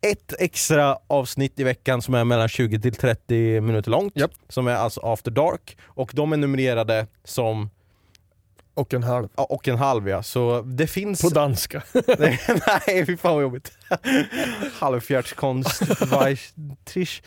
ett 0.00 0.34
extra 0.38 0.98
avsnitt 1.06 1.60
i 1.60 1.64
veckan 1.64 2.02
som 2.02 2.14
är 2.14 2.24
mellan 2.24 2.48
20 2.48 2.80
till 2.80 2.94
30 2.94 3.60
minuter 3.60 3.90
långt. 3.90 4.12
Japp. 4.16 4.30
Som 4.48 4.66
är 4.66 4.74
alltså 4.74 5.00
After 5.00 5.30
Dark. 5.30 5.76
Och 5.84 6.10
de 6.14 6.32
är 6.32 6.36
numrerade 6.36 7.06
som 7.24 7.70
Och 8.74 8.94
en 8.94 9.02
halv. 9.02 9.28
ja, 9.36 9.44
och 9.44 9.68
en 9.68 9.78
halv 9.78 10.08
ja. 10.08 10.22
Så 10.22 10.62
det 10.62 10.86
finns... 10.86 11.22
På 11.22 11.28
danska. 11.28 11.82
Nej, 12.18 12.40
nej 12.86 13.06
fy 13.06 13.16
fan 13.16 13.34
vad 13.34 13.42
jobbigt. 13.42 13.72
Halvfjärtskonst, 14.80 15.82
Weisstrisch. 16.12 17.22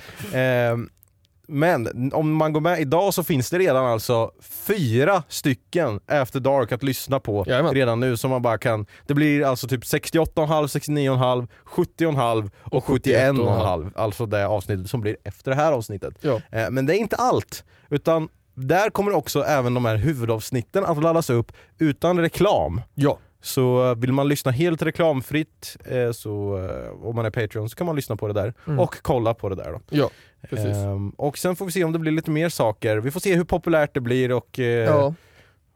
Men 1.52 2.12
om 2.14 2.34
man 2.34 2.54
går 2.54 2.62
med 2.62 2.80
idag 2.80 3.14
så 3.14 3.24
finns 3.24 3.50
det 3.50 3.60
redan 3.60 3.86
alltså 3.86 4.32
fyra 4.42 5.24
stycken 5.28 6.00
After 6.08 6.40
Dark 6.40 6.72
att 6.72 6.84
lyssna 6.84 7.20
på 7.20 7.44
Jajamän. 7.48 7.74
redan 7.74 8.00
nu 8.00 8.18
som 8.18 8.32
man 8.32 8.42
bara 8.42 8.58
kan. 8.58 8.86
Det 9.08 9.14
blir 9.14 9.46
alltså 9.46 9.68
typ 9.68 9.84
68,5, 9.84 10.68
69,5, 10.68 11.48
70,5 11.66 12.50
och 12.62 12.76
Och 12.76 12.84
71,5. 13.00 13.92
Alltså 13.96 14.26
det 14.26 14.48
avsnittet 14.48 14.90
som 14.90 15.02
blir 15.02 15.18
efter 15.24 15.52
det 15.52 15.58
här 15.58 15.72
avsnittet. 15.72 16.14
Ja. 16.22 16.42
Eh, 16.52 16.70
Men 16.70 16.86
det 16.86 16.96
är 16.96 16.98
inte 16.98 17.16
allt, 17.16 17.64
utan 17.90 18.30
där 18.54 18.90
kommer 18.90 19.12
också 19.16 19.44
även 19.44 19.74
de 19.74 19.86
här 19.86 19.96
huvudavsnitten 19.96 20.86
att 20.86 21.04
laddas 21.04 21.30
upp 21.30 21.52
utan 21.80 22.20
reklam. 22.20 22.82
ja. 22.96 23.18
Så 23.44 23.90
eh, 23.90 23.96
vill 23.96 24.14
man 24.14 24.28
lyssna 24.28 24.52
helt 24.52 24.82
reklamfritt 24.82 25.78
eh, 25.86 26.12
så 26.12 26.60
om 27.04 27.16
man 27.16 27.26
är 27.26 27.30
Patreon 27.30 27.70
så 27.70 27.76
kan 27.76 27.86
man 27.88 27.96
lyssna 27.96 28.16
på 28.16 28.28
det 28.28 28.34
där 28.34 28.54
Mm. 28.68 28.80
och 28.80 28.96
kolla 29.02 29.34
på 29.34 29.50
det 29.50 29.56
där 29.56 29.72
då. 29.72 29.80
Ja, 29.90 30.10
precis. 30.50 30.76
Ehm, 30.78 31.10
och 31.10 31.38
sen 31.38 31.56
får 31.56 31.66
vi 31.66 31.72
se 31.72 31.84
om 31.84 31.92
det 31.92 32.00
blir 32.00 32.12
lite 32.12 32.32
mer 32.32 32.50
saker. 32.50 32.98
Vi 32.98 33.12
får 33.12 33.20
se 33.20 33.36
hur 33.36 33.44
populärt 33.44 33.94
det 33.94 34.02
blir 34.02 34.32
och 34.32 34.60
eh, 34.60 34.66
ja. 34.66 35.14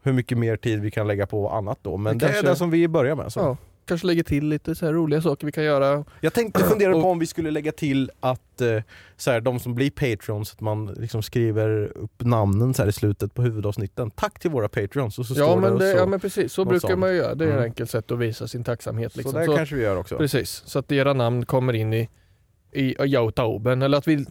hur 0.03 0.13
mycket 0.13 0.37
mer 0.37 0.57
tid 0.57 0.79
vi 0.81 0.91
kan 0.91 1.07
lägga 1.07 1.27
på 1.27 1.49
annat 1.49 1.79
då. 1.81 1.97
Men 1.97 2.17
Det 2.17 2.25
det, 2.25 2.31
kanske- 2.31 2.47
är 2.47 2.51
det 2.51 2.55
som 2.57 2.69
vi 2.69 2.87
börjar 2.87 3.15
med. 3.15 3.33
Så. 3.33 3.39
ja. 3.39 3.57
Kanske 3.87 4.07
lägger 4.07 4.23
till 4.23 4.47
lite 4.49 4.75
så 4.75 4.91
roliga 4.91 5.21
saker 5.21 5.45
vi 5.45 5.51
kan 5.51 5.63
göra. 5.63 6.05
Jag 6.21 6.33
tänkte 6.33 6.63
fundera 6.63 6.95
Och- 6.95 7.01
på 7.01 7.09
om 7.09 7.19
vi 7.19 7.25
skulle 7.25 7.51
lägga 7.51 7.71
till 7.71 8.11
att 8.19 8.61
eh, 8.61 8.81
så 9.17 9.31
här, 9.31 9.41
de 9.41 9.59
som 9.59 9.75
blir 9.75 9.89
Patreons, 9.91 10.51
att 10.53 10.61
man 10.61 10.85
liksom 10.85 11.23
skriver 11.23 11.97
upp 11.97 12.11
namnen 12.23 12.73
så 12.73 12.85
i 12.87 12.91
slutet 12.91 13.33
på 13.33 13.41
huvudavsnitten. 13.41 14.11
Tack 14.11 14.39
till 14.39 14.51
våra 14.51 14.69
Patreons 14.69 15.19
och 15.19 15.25
så 15.25 15.33
Ja 15.37 15.45
står 15.45 15.55
men, 15.55 15.63
det 15.63 15.73
och 15.73 15.79
det, 15.79 15.91
så. 15.91 15.97
ja 15.97 16.05
men 16.05 16.19
precis, 16.19 16.53
så 16.53 16.65
brukar 16.65 16.87
sånt. 16.87 16.99
man 16.99 17.09
ju 17.09 17.15
göra. 17.15 17.35
Det 17.35 17.43
är 17.45 17.47
Mm. 17.47 17.59
ett 17.59 17.65
enkelt 17.65 17.89
sätt 17.89 18.11
att 18.11 18.19
visa 18.19 18.47
sin 18.47 18.63
tacksamhet. 18.63 19.15
Liksom. 19.15 19.31
Så 19.31 19.37
det 19.39 19.45
Så- 19.45 19.55
kanske 19.55 19.75
vi 19.75 19.81
gör 19.83 19.97
också. 19.97 20.17
Precis, 20.17 20.63
så 20.65 20.79
att 20.79 20.91
era 20.91 21.13
namn 21.13 21.45
kommer 21.45 21.73
in 21.73 21.93
i, 21.93 22.09
i 22.75 22.95
Jautauben. 22.99 23.81
Eller 23.81 23.97
att 23.97 24.07
vi 24.07 24.25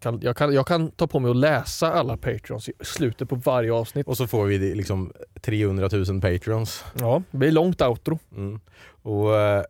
kan, 0.00 0.20
jag, 0.22 0.36
kan, 0.36 0.54
jag 0.54 0.66
kan 0.66 0.90
ta 0.90 1.06
på 1.06 1.18
mig 1.18 1.30
att 1.30 1.36
läsa 1.36 1.92
alla 1.92 2.16
Patreons 2.16 2.68
i 2.68 2.72
slutet 2.80 3.28
på 3.28 3.34
varje 3.34 3.72
avsnitt. 3.72 4.06
Och 4.06 4.16
så 4.16 4.26
får 4.26 4.44
vi 4.46 4.58
det 4.58 4.74
liksom 4.74 5.12
300 5.40 5.88
000 5.92 6.20
Patreons. 6.20 6.84
Ja, 7.00 7.22
det 7.30 7.38
blir 7.38 7.52
långt 7.52 7.82
outro. 7.82 8.18
Mm. 8.36 8.60
Och 9.02 9.36
eh, 9.36 9.64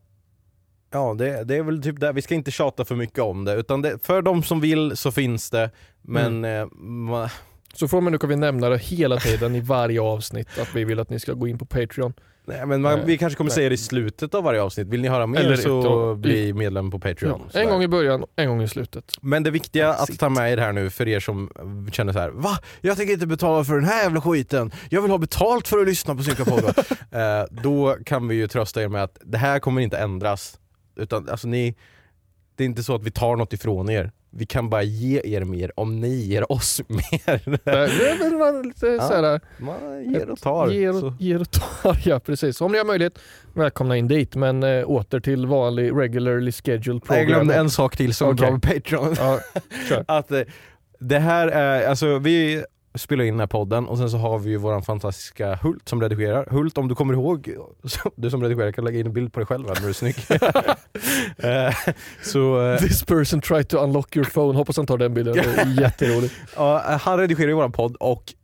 Ja 0.92 1.14
det, 1.18 1.44
det 1.44 1.56
är 1.56 1.62
väl 1.62 1.82
typ 1.82 2.00
det, 2.00 2.12
vi 2.12 2.22
ska 2.22 2.34
inte 2.34 2.50
tjata 2.50 2.84
för 2.84 2.94
mycket 2.96 3.18
om 3.18 3.44
det 3.44 3.54
utan 3.54 3.82
det, 3.82 4.06
för 4.06 4.22
de 4.22 4.42
som 4.42 4.60
vill 4.60 4.96
så 4.96 5.12
finns 5.12 5.50
det 5.50 5.70
men 6.02 6.44
eh, 6.44 6.66
ma, 6.72 7.30
Så 7.74 7.88
från 7.88 7.98
och 7.98 8.04
med 8.04 8.12
nu 8.12 8.18
kan 8.18 8.30
vi 8.30 8.36
nämna 8.36 8.68
det 8.68 8.78
hela 8.78 9.16
tiden 9.16 9.54
i 9.54 9.60
varje 9.60 10.00
avsnitt 10.00 10.58
att 10.58 10.74
vi 10.74 10.84
vill 10.84 11.00
att 11.00 11.10
ni 11.10 11.20
ska 11.20 11.32
gå 11.32 11.48
in 11.48 11.58
på 11.58 11.66
Patreon. 11.66 12.12
Nej, 12.50 12.66
men 12.66 12.82
man, 12.82 13.06
vi 13.06 13.18
kanske 13.18 13.36
kommer 13.36 13.50
Nej. 13.50 13.54
säga 13.54 13.68
det 13.68 13.74
i 13.74 13.78
slutet 13.78 14.34
av 14.34 14.44
varje 14.44 14.62
avsnitt. 14.62 14.88
Vill 14.88 15.00
ni 15.00 15.08
höra 15.08 15.26
mer 15.26 15.40
Eller 15.40 15.56
så 15.56 15.82
ja, 15.84 16.14
bli 16.14 16.52
medlem 16.52 16.90
på 16.90 16.98
Patreon. 16.98 17.40
Ja, 17.44 17.50
Sådär. 17.50 17.64
en 17.64 17.70
gång 17.70 17.82
i 17.82 17.88
början, 17.88 18.24
en 18.36 18.48
gång 18.48 18.62
i 18.62 18.68
slutet. 18.68 19.12
Men 19.20 19.42
det 19.42 19.50
viktiga 19.50 19.88
att 19.94 20.18
ta 20.18 20.28
med 20.28 20.52
er 20.52 20.56
här 20.56 20.72
nu 20.72 20.90
för 20.90 21.08
er 21.08 21.20
som 21.20 21.50
känner 21.92 22.12
så 22.12 22.18
här: 22.18 22.30
Va? 22.30 22.58
Jag 22.80 22.96
tänker 22.96 23.12
inte 23.14 23.26
betala 23.26 23.64
för 23.64 23.74
den 23.74 23.84
här 23.84 24.02
jävla 24.02 24.20
skiten. 24.20 24.72
Jag 24.88 25.02
vill 25.02 25.10
ha 25.10 25.18
betalt 25.18 25.68
för 25.68 25.78
att 25.78 25.86
lyssna 25.86 26.14
på 26.14 26.22
Synka 26.22 26.44
Podd. 26.44 26.64
eh, 27.10 27.44
då 27.62 27.96
kan 28.04 28.28
vi 28.28 28.34
ju 28.34 28.48
trösta 28.48 28.82
er 28.82 28.88
med 28.88 29.02
att 29.02 29.18
det 29.24 29.38
här 29.38 29.58
kommer 29.58 29.80
inte 29.80 29.98
ändras. 29.98 30.58
Utan 30.96 31.28
alltså 31.28 31.48
ni, 31.48 31.74
det 32.56 32.64
är 32.64 32.66
inte 32.66 32.82
så 32.82 32.94
att 32.94 33.02
vi 33.02 33.10
tar 33.10 33.36
något 33.36 33.52
ifrån 33.52 33.90
er. 33.90 34.12
Vi 34.32 34.46
kan 34.46 34.70
bara 34.70 34.82
ge 34.82 35.20
er 35.24 35.44
mer 35.44 35.72
om 35.76 36.00
ni 36.00 36.14
ger 36.14 36.52
oss 36.52 36.80
mer. 36.88 37.40
Det 37.44 38.38
bara 38.38 38.62
lite 38.62 38.86
Ja. 38.86 39.38
Man 39.58 40.04
ger 40.12 40.30
och 40.30 40.38
tar. 40.38 40.68
Ger 40.70 41.04
och, 41.04 41.12
ger 41.18 41.40
och 41.40 41.50
tar, 41.50 42.02
ja 42.08 42.20
precis. 42.20 42.60
Om 42.60 42.72
ni 42.72 42.78
har 42.78 42.84
möjlighet, 42.84 43.18
välkomna 43.54 43.96
in 43.96 44.08
dit. 44.08 44.34
Men 44.34 44.62
äh, 44.62 44.90
åter 44.90 45.20
till 45.20 45.46
vanlig 45.46 45.92
regularly 45.96 46.52
scheduled 46.52 47.02
program. 47.02 47.18
Jag 47.18 47.26
glömde 47.26 47.54
en 47.54 47.70
sak 47.70 47.96
till 47.96 48.14
som 48.14 48.28
Okej. 48.28 48.36
bra 48.36 48.50
med 48.50 48.62
Patreon. 48.62 49.14
Ja, 49.18 49.40
kör. 49.88 50.04
att 50.08 50.30
eh, 50.32 50.40
det 51.00 51.18
här 51.18 51.48
är, 51.48 51.88
alltså 51.88 52.18
vi 52.18 52.64
spelar 52.94 53.24
in 53.24 53.32
den 53.34 53.40
här 53.40 53.46
podden 53.46 53.86
och 53.86 53.98
sen 53.98 54.10
så 54.10 54.16
har 54.16 54.38
vi 54.38 54.50
ju 54.50 54.56
våran 54.56 54.82
fantastiska 54.82 55.54
Hult 55.62 55.88
som 55.88 56.00
redigerar. 56.02 56.46
Hult 56.50 56.78
om 56.78 56.88
du 56.88 56.94
kommer 56.94 57.14
ihåg, 57.14 57.54
du 58.16 58.30
som 58.30 58.42
redigerar 58.42 58.72
kan 58.72 58.84
lägga 58.84 58.98
in 59.00 59.06
en 59.06 59.12
bild 59.12 59.32
på 59.32 59.40
dig 59.40 59.46
själv 59.46 59.68
här 59.68 59.74
när 59.74 59.82
du 59.82 59.88
är 59.88 59.92
snygg. 59.92 60.16
Eh, 61.38 62.78
This 62.78 63.04
person 63.04 63.40
tried 63.40 63.68
to 63.68 63.76
unlock 63.78 64.16
your 64.16 64.24
phone. 64.26 64.58
Hoppas 64.58 64.76
han 64.76 64.86
tar 64.86 64.98
den 64.98 65.14
bilden. 65.14 65.34
Det 65.34 65.40
är 65.60 65.66
jätteroligt. 65.80 66.34
ja, 66.56 66.98
han 67.02 67.18
redigerar 67.18 67.48
ju 67.48 67.54
våran 67.54 67.72
podd 67.72 67.96
och 67.96 68.34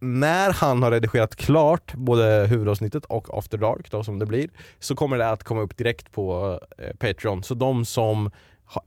när 0.00 0.52
han 0.52 0.82
har 0.82 0.90
redigerat 0.90 1.36
klart 1.36 1.94
både 1.94 2.46
huvudavsnittet 2.50 3.04
och 3.04 3.38
After 3.38 3.58
Dark 3.58 3.90
då, 3.90 4.04
som 4.04 4.18
det 4.18 4.26
blir 4.26 4.50
så 4.78 4.96
kommer 4.96 5.18
det 5.18 5.30
att 5.30 5.44
komma 5.44 5.60
upp 5.60 5.76
direkt 5.76 6.12
på 6.12 6.58
eh, 6.78 6.96
Patreon. 6.96 7.42
Så 7.42 7.54
de 7.54 7.84
som 7.84 8.30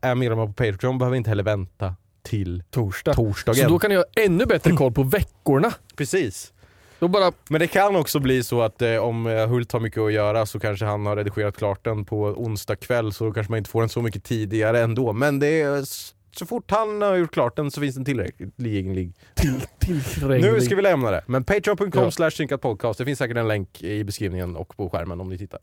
är 0.01 0.15
medlemmar 0.15 0.45
på 0.47 0.53
Patreon 0.53 0.97
behöver 0.97 1.17
inte 1.17 1.29
heller 1.29 1.43
vänta 1.43 1.95
till 2.23 2.63
Torsdag. 2.71 3.13
torsdagen. 3.13 3.63
Så 3.63 3.69
då 3.69 3.79
kan 3.79 3.89
ni 3.89 3.95
ha 3.95 4.03
ännu 4.15 4.45
bättre 4.45 4.71
koll 4.71 4.91
på 4.93 5.03
veckorna. 5.03 5.73
Precis. 5.95 6.53
Då 6.99 7.07
bara, 7.07 7.31
Men 7.49 7.59
det 7.59 7.67
kan 7.67 7.95
också 7.95 8.19
bli 8.19 8.43
så 8.43 8.61
att 8.61 8.81
eh, 8.81 8.95
om 8.95 9.27
eh, 9.27 9.47
Hult 9.47 9.71
har 9.71 9.79
mycket 9.79 9.99
att 10.01 10.13
göra 10.13 10.45
så 10.45 10.59
kanske 10.59 10.85
han 10.85 11.05
har 11.05 11.15
redigerat 11.15 11.57
klart 11.57 11.83
den 11.83 12.05
på 12.05 12.21
onsdag 12.23 12.75
kväll 12.75 13.13
så 13.13 13.25
då 13.25 13.31
kanske 13.31 13.51
man 13.51 13.57
inte 13.57 13.69
får 13.69 13.81
den 13.81 13.89
så 13.89 14.01
mycket 14.01 14.23
tidigare 14.23 14.79
ändå. 14.81 15.13
Men 15.13 15.39
det 15.39 15.61
är, 15.61 15.83
så 16.31 16.45
fort 16.45 16.71
han 16.71 17.01
har 17.01 17.15
gjort 17.15 17.33
klart 17.33 17.55
den 17.55 17.71
så 17.71 17.81
finns 17.81 17.95
den 17.95 18.05
tillgänglig. 18.05 19.13
till, 19.35 19.61
tillgänglig. 19.79 20.51
Nu 20.53 20.61
ska 20.61 20.75
vi 20.75 20.81
lämna 20.81 21.11
det. 21.11 21.23
Men 21.27 21.43
patreon.com 21.43 21.89
Ja. 22.03 22.11
slash 22.11 22.31
synkat 22.31 22.61
podcast. 22.61 22.99
Det 22.99 23.05
finns 23.05 23.19
säkert 23.19 23.37
en 23.37 23.47
länk 23.47 23.81
i 23.83 24.03
beskrivningen 24.03 24.55
och 24.55 24.77
på 24.77 24.89
skärmen 24.89 25.21
om 25.21 25.29
ni 25.29 25.37
tittar. 25.37 25.59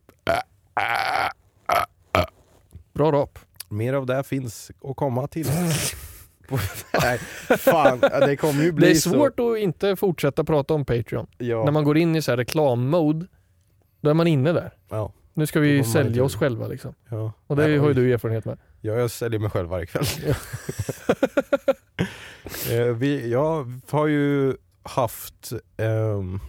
Bra 2.94 3.12
rap. 3.12 3.38
Mer 3.68 3.94
av 3.94 4.06
det 4.06 4.24
finns 4.24 4.70
att 4.84 4.96
komma 4.96 5.26
till. 5.26 5.46
Nej, 7.02 7.18
fan. 7.58 8.00
Det 8.00 8.36
kommer 8.36 8.62
ju 8.62 8.72
bli 8.72 8.86
Det 8.86 8.92
är 8.92 8.94
så. 8.94 9.10
svårt 9.10 9.40
att 9.40 9.58
inte 9.58 9.96
fortsätta 9.96 10.44
prata 10.44 10.74
om 10.74 10.84
Patreon. 10.84 11.26
Ja. 11.38 11.64
När 11.64 11.72
man 11.72 11.84
går 11.84 11.98
in 11.98 12.16
i 12.16 12.22
så 12.22 12.32
här 12.32 12.36
reklammode, 12.36 13.26
då 14.00 14.10
är 14.10 14.14
man 14.14 14.26
inne 14.26 14.52
där. 14.52 14.70
Ja. 14.88 15.12
Nu 15.34 15.46
ska 15.46 15.60
vi 15.60 15.84
sälja 15.84 16.24
oss 16.24 16.36
själva 16.36 16.66
liksom. 16.66 16.94
Ja. 17.08 17.32
Och 17.46 17.56
det 17.56 17.68
Ja, 17.68 17.80
har 17.80 17.88
ju 17.88 17.94
du 17.94 18.12
erfarenhet 18.12 18.44
med. 18.44 18.58
Ja, 18.80 18.92
jag 18.92 19.10
säljer 19.10 19.40
mig 19.40 19.50
själv 19.50 19.68
varje 19.68 19.86
kväll. 19.86 20.04
eh, 22.70 22.86
vi, 22.94 23.30
jag 23.30 23.72
har 23.90 24.06
ju 24.06 24.54
haft 24.82 25.52
ehm, 25.76 26.40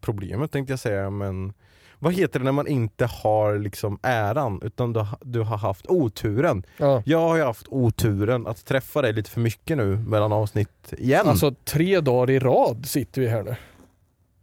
problemet 0.00 0.52
tänkte 0.52 0.72
jag 0.72 0.80
säga, 0.80 1.10
men 1.10 1.52
vad 1.98 2.12
heter 2.14 2.38
det 2.38 2.44
när 2.44 2.52
man 2.52 2.66
inte 2.66 3.06
har 3.06 3.58
liksom 3.58 3.98
äran 4.02 4.60
utan 4.64 4.92
du, 4.92 5.06
du 5.20 5.40
har 5.40 5.56
haft 5.58 5.86
oturen? 5.86 6.62
Ja. 6.76 7.02
Jag 7.06 7.18
har 7.20 7.36
ju 7.36 7.42
haft 7.42 7.66
oturen 7.68 8.46
att 8.46 8.64
träffa 8.64 9.02
dig 9.02 9.12
lite 9.12 9.30
för 9.30 9.40
mycket 9.40 9.76
nu 9.76 9.96
mellan 9.96 10.32
avsnitt 10.32 10.92
igen. 10.98 11.28
Alltså 11.28 11.54
tre 11.64 12.00
dagar 12.00 12.30
i 12.30 12.38
rad 12.38 12.86
sitter 12.86 13.20
vi 13.20 13.28
här 13.28 13.42
nu. 13.42 13.56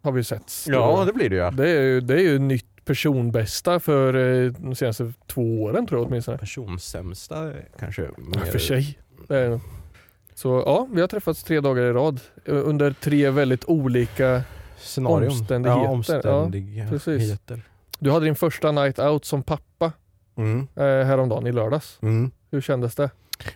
Har 0.01 0.11
vi 0.11 0.23
sett. 0.23 0.53
ja, 0.67 1.03
det 1.05 1.13
blir 1.13 1.29
det 1.29 1.35
ju. 1.35 1.51
det, 1.51 1.69
är 1.69 1.81
ju, 1.81 2.01
det 2.01 2.13
är 2.13 2.19
ju 2.23 2.39
nytt 2.39 2.65
personbästa 2.85 3.79
för 3.79 4.13
eh, 4.45 4.51
de 4.51 4.75
senaste 4.75 5.13
två 5.27 5.63
åren 5.63 5.87
tror 5.87 6.01
jag 6.01 6.07
åtminstone. 6.07 6.37
Personsämsta 6.37 7.51
kanske. 7.79 8.01
Ja, 8.01 8.09
mer- 8.17 8.39
för 8.51 8.59
sig. 8.59 8.99
Nog- 9.29 9.59
Så 10.35 10.63
ja, 10.65 10.87
vi 10.91 11.01
har 11.01 11.07
träffats 11.07 11.43
tre 11.43 11.59
dagar 11.59 11.83
i 11.83 11.91
rad 11.91 12.19
eh, 12.45 12.53
under 12.67 12.91
tre 12.91 13.29
väldigt 13.29 13.65
olika 13.65 14.43
Scenarion. 14.85 15.31
Omständigheter, 15.31 15.81
Ja, 15.81 15.85
ja, 15.85 15.89
omständigheter. 15.91 16.89
precis. 16.91 17.37
Du 17.99 18.11
hade 18.11 18.25
din 18.25 18.35
första 18.35 18.71
night 18.71 18.99
out 18.99 19.25
som 19.25 19.43
pappa 19.43 19.91
Mm. 20.37 20.67
eh, 20.75 20.83
häromdagen 20.83 21.47
i 21.47 21.51
lördags. 21.51 21.97
Mm. 22.01 22.31
Hur 22.51 22.61
kändes 22.61 22.95
det? 22.95 23.09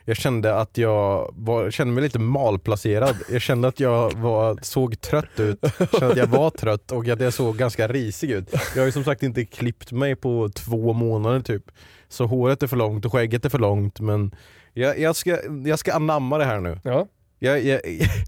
Jag 0.05 0.17
kände 0.17 0.55
att 0.55 0.77
jag 0.77 1.33
var, 1.37 1.71
kände 1.71 1.93
mig 1.93 2.03
lite 2.03 2.19
malplacerad. 2.19 3.15
Jag 3.29 3.41
kände 3.41 3.67
att 3.67 3.79
jag 3.79 4.13
var, 4.13 4.59
såg 4.61 5.01
trött 5.01 5.39
ut, 5.39 5.59
jag 5.79 5.89
kände 5.89 6.07
att 6.11 6.17
jag 6.17 6.27
var 6.27 6.49
trött 6.49 6.91
och 6.91 7.07
att 7.07 7.19
jag 7.21 7.33
såg 7.33 7.57
ganska 7.57 7.87
risig 7.87 8.31
ut. 8.31 8.49
Jag 8.75 8.81
har 8.81 8.85
ju 8.85 8.91
som 8.91 9.03
sagt 9.03 9.23
inte 9.23 9.45
klippt 9.45 9.91
mig 9.91 10.15
på 10.15 10.49
två 10.55 10.93
månader 10.93 11.39
typ. 11.41 11.63
Så 12.09 12.25
håret 12.25 12.63
är 12.63 12.67
för 12.67 12.77
långt 12.77 13.05
och 13.05 13.11
skägget 13.11 13.45
är 13.45 13.49
för 13.49 13.59
långt 13.59 13.99
men 13.99 14.35
jag, 14.73 14.99
jag, 14.99 15.15
ska, 15.15 15.37
jag 15.65 15.79
ska 15.79 15.93
anamma 15.93 16.37
det 16.37 16.45
här 16.45 16.59
nu. 16.59 16.79
Ja, 16.83 17.07
Jag, 17.39 17.63
jag, 17.63 17.81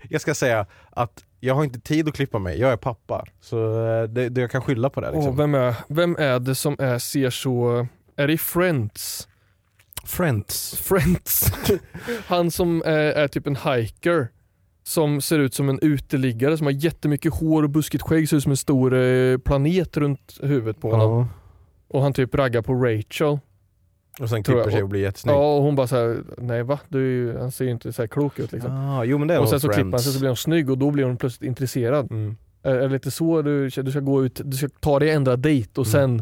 jag 0.10 0.22
ska 0.22 0.34
säga 0.36 0.66
att 0.90 1.24
jag 1.44 1.56
har 1.56 1.64
inte 1.64 1.80
tid 1.80 2.08
att 2.08 2.16
klippa 2.16 2.40
mig, 2.40 2.60
jag 2.60 2.72
är 2.72 2.78
pappa. 2.78 3.26
Så 3.40 3.88
eh, 3.88 4.04
det, 4.04 4.30
det, 4.30 4.42
jag 4.42 4.52
kan 4.52 4.62
skylla 4.62 4.90
på 4.90 5.02
det. 5.02 5.12
Liksom. 5.12 5.32
och 5.32 5.40
vem, 5.40 5.56
är, 5.56 5.76
vem 5.88 6.16
är 6.20 6.40
det 6.40 6.56
som 6.56 6.76
är, 6.80 7.00
ser 7.00 7.30
så, 7.30 7.88
är 8.16 8.28
det 8.28 8.38
Friends? 8.38 9.28
Friends. 10.04 10.76
Friends. 10.76 11.54
Han 12.28 12.52
som 12.52 12.84
är, 12.86 12.98
är 12.98 13.28
typ 13.28 13.48
en 13.48 13.56
hiker 13.56 14.28
som 14.84 15.22
ser 15.22 15.40
ut 15.40 15.54
som 15.54 15.70
en 15.70 15.80
uteliggare 15.82 16.58
som 16.58 16.68
har 16.68 16.72
jättemycket 16.72 17.34
hår 17.34 17.64
och 17.64 17.70
buskigt 17.70 18.04
skägg, 18.04 18.30
ser 18.30 18.38
ut 18.38 18.44
som 18.44 18.52
en 18.52 18.58
stor 18.58 18.94
eh, 18.94 19.38
planet 19.38 19.98
runt 19.98 20.38
huvudet 20.42 20.82
på 20.82 20.92
honom. 20.92 21.20
Ja. 21.20 21.28
Och 21.88 22.02
han 22.02 22.14
typ 22.14 22.36
raggar 22.36 22.62
på 22.62 22.74
Rachel. 22.74 23.40
Och 24.22 24.30
sen 24.30 24.44
Tror 24.44 24.58
jag. 24.58 24.64
klipper 24.66 24.78
sig 24.78 24.84
och 24.84 24.90
blir 24.90 25.02
jättesnygg. 25.02 25.36
Ja 25.36 25.56
och 25.58 25.64
hon 25.64 25.76
bara 25.76 25.88
såhär, 25.88 26.24
nej 26.38 26.64
va? 26.64 26.80
Du 26.90 27.36
han 27.40 27.52
ser 27.52 27.66
ju 27.66 27.72
inte 27.72 27.94
så 27.94 28.02
här 28.02 28.08
klok 28.08 28.40
ut 28.40 28.52
liksom. 28.52 28.72
Ah, 28.72 29.04
jo 29.04 29.18
men 29.18 29.28
det 29.28 29.34
är 29.34 29.40
och 29.40 29.50
sen 29.50 29.60
så 29.60 29.68
klipper 29.68 29.82
han 29.84 29.92
Friends. 29.92 30.04
sig 30.04 30.14
så 30.14 30.20
blir 30.20 30.30
hon 30.30 30.38
snygg 30.38 30.70
och 30.70 30.78
då 30.78 30.92
blir 30.92 31.04
hon 31.04 31.18
plötsligt 31.18 31.48
intresserad. 31.48 32.12
Mm. 32.12 32.36
Är 32.64 32.76
är 32.76 32.82
det 32.82 32.88
lite 32.94 33.12
så 33.12 33.42
du, 33.42 33.70
du 33.70 33.92
ska 33.92 34.00
gå 34.00 34.26
ut, 34.26 34.42
du 34.46 34.58
ska 34.58 34.70
ta 34.80 35.00
dig 35.00 35.10
ändra 35.12 35.36
dejt 35.36 35.82
och 35.82 35.88
Mm. 35.96 36.20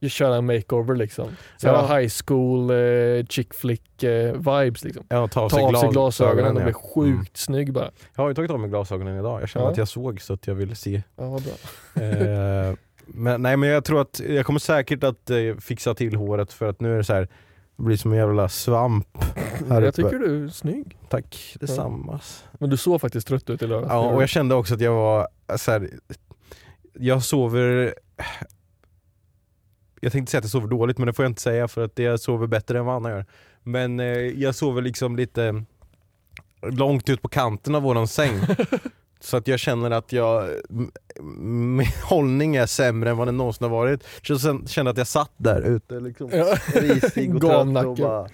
sen 0.00 0.10
köra 0.10 0.36
en 0.36 0.46
makeover 0.46 0.94
liksom. 0.96 1.28
Så 1.56 1.66
Ja. 1.66 1.96
high 1.98 2.10
school, 2.26 2.70
eh, 2.70 3.26
chick 3.28 3.54
flick 3.54 4.02
eh, 4.02 4.32
vibes 4.34 4.84
liksom. 4.84 5.04
Ja, 5.08 5.28
ta 5.28 5.40
av 5.40 5.48
Ta 5.48 5.56
sig, 5.56 5.64
av 5.64 5.72
sig 5.72 5.80
glas- 5.88 5.92
glasögonen 5.92 6.54
och 6.56 6.60
ja. 6.60 6.64
bli 6.64 6.72
sjukt 6.72 7.36
snygg 7.36 7.72
bara. 7.72 7.90
Jag 8.16 8.22
har 8.22 8.28
ju 8.28 8.34
tagit 8.34 8.50
av 8.50 8.60
mig 8.60 8.70
glasögonen 8.70 9.18
idag, 9.18 9.42
jag 9.42 9.48
kände 9.48 9.66
Ja. 9.66 9.72
att 9.72 9.76
jag 9.78 9.88
såg 9.88 10.20
så 10.20 10.32
att 10.32 10.46
jag 10.46 10.54
ville 10.54 10.74
se. 10.74 11.02
Ja, 11.16 11.28
vad 11.30 11.42
bra. 11.42 12.02
eh, 12.04 12.74
men, 13.14 13.42
nej 13.42 13.56
men 13.56 13.68
jag 13.68 13.84
tror 13.84 14.00
att 14.00 14.20
jag 14.28 14.46
kommer 14.46 14.60
säkert 14.60 15.04
att 15.04 15.30
eh, 15.30 15.56
fixa 15.60 15.94
till 15.94 16.16
håret 16.16 16.52
för 16.52 16.68
att 16.68 16.80
nu 16.80 16.92
är 16.92 16.96
det 16.96 17.04
så 17.04 17.12
här 17.14 17.28
det 17.76 17.82
blir 17.84 17.96
som 17.96 18.12
en 18.12 18.18
jävla 18.18 18.48
svamp 18.48 19.18
här 19.68 19.82
jag 19.82 19.88
uppe. 19.88 19.92
tycker 20.02 20.18
du 20.18 20.44
är 20.44 20.48
snygg. 20.48 20.98
Tack 21.08 21.56
detsamma. 21.60 22.20
Men 22.52 22.70
du 22.70 22.76
såg 22.76 23.00
faktiskt 23.00 23.28
trött 23.28 23.50
ut 23.50 23.62
i 23.62 23.66
lördags. 23.66 23.90
Ja 23.90 24.10
och 24.10 24.22
jag 24.22 24.28
kände 24.28 24.54
också 24.54 24.74
att 24.74 24.80
jag 24.80 24.94
var 24.94 25.28
så 25.56 25.70
här, 25.70 25.90
jag 26.92 27.22
sover 27.22 27.94
jag 30.00 30.12
tänkte 30.12 30.30
säga 30.30 30.38
att 30.38 30.44
jag 30.44 30.50
sover 30.50 30.68
dåligt 30.68 30.98
men 30.98 31.06
det 31.06 31.12
får 31.12 31.24
jag 31.24 31.30
inte 31.30 31.42
säga 31.42 31.68
för 31.68 31.84
att 31.84 31.98
jag 31.98 32.20
sover 32.20 32.46
bättre 32.46 32.78
än 32.78 32.84
vad 32.84 32.96
andra 32.96 33.10
gör. 33.10 33.26
Men 33.62 34.00
eh, 34.00 34.06
jag 34.16 34.54
sover 34.54 34.82
liksom 34.82 35.16
lite 35.16 35.64
långt 36.62 37.08
ut 37.08 37.22
på 37.22 37.28
kanten 37.28 37.74
av 37.74 37.82
våran 37.82 38.08
säng. 38.08 38.34
så 39.20 39.36
att 39.36 39.48
jag 39.48 39.60
känner 39.60 39.90
att 39.90 40.12
jag, 40.12 40.48
min 41.38 41.86
hållning 42.04 42.56
är 42.56 42.66
sämre 42.66 43.10
än 43.10 43.16
vad 43.16 43.28
den 43.28 43.36
någonsin 43.36 43.64
har 43.64 43.70
varit. 43.70 44.04
Så 44.26 44.38
sen 44.38 44.66
kände 44.66 44.90
att 44.90 44.98
jag 44.98 45.06
satt 45.06 45.30
där 45.36 45.62
ute 45.62 46.00
liksom 46.00 46.30
Ja. 46.32 46.56
risig 46.74 47.34
och 47.34 47.40
trött 47.74 47.86
och 47.86 47.96
bara 47.96 48.28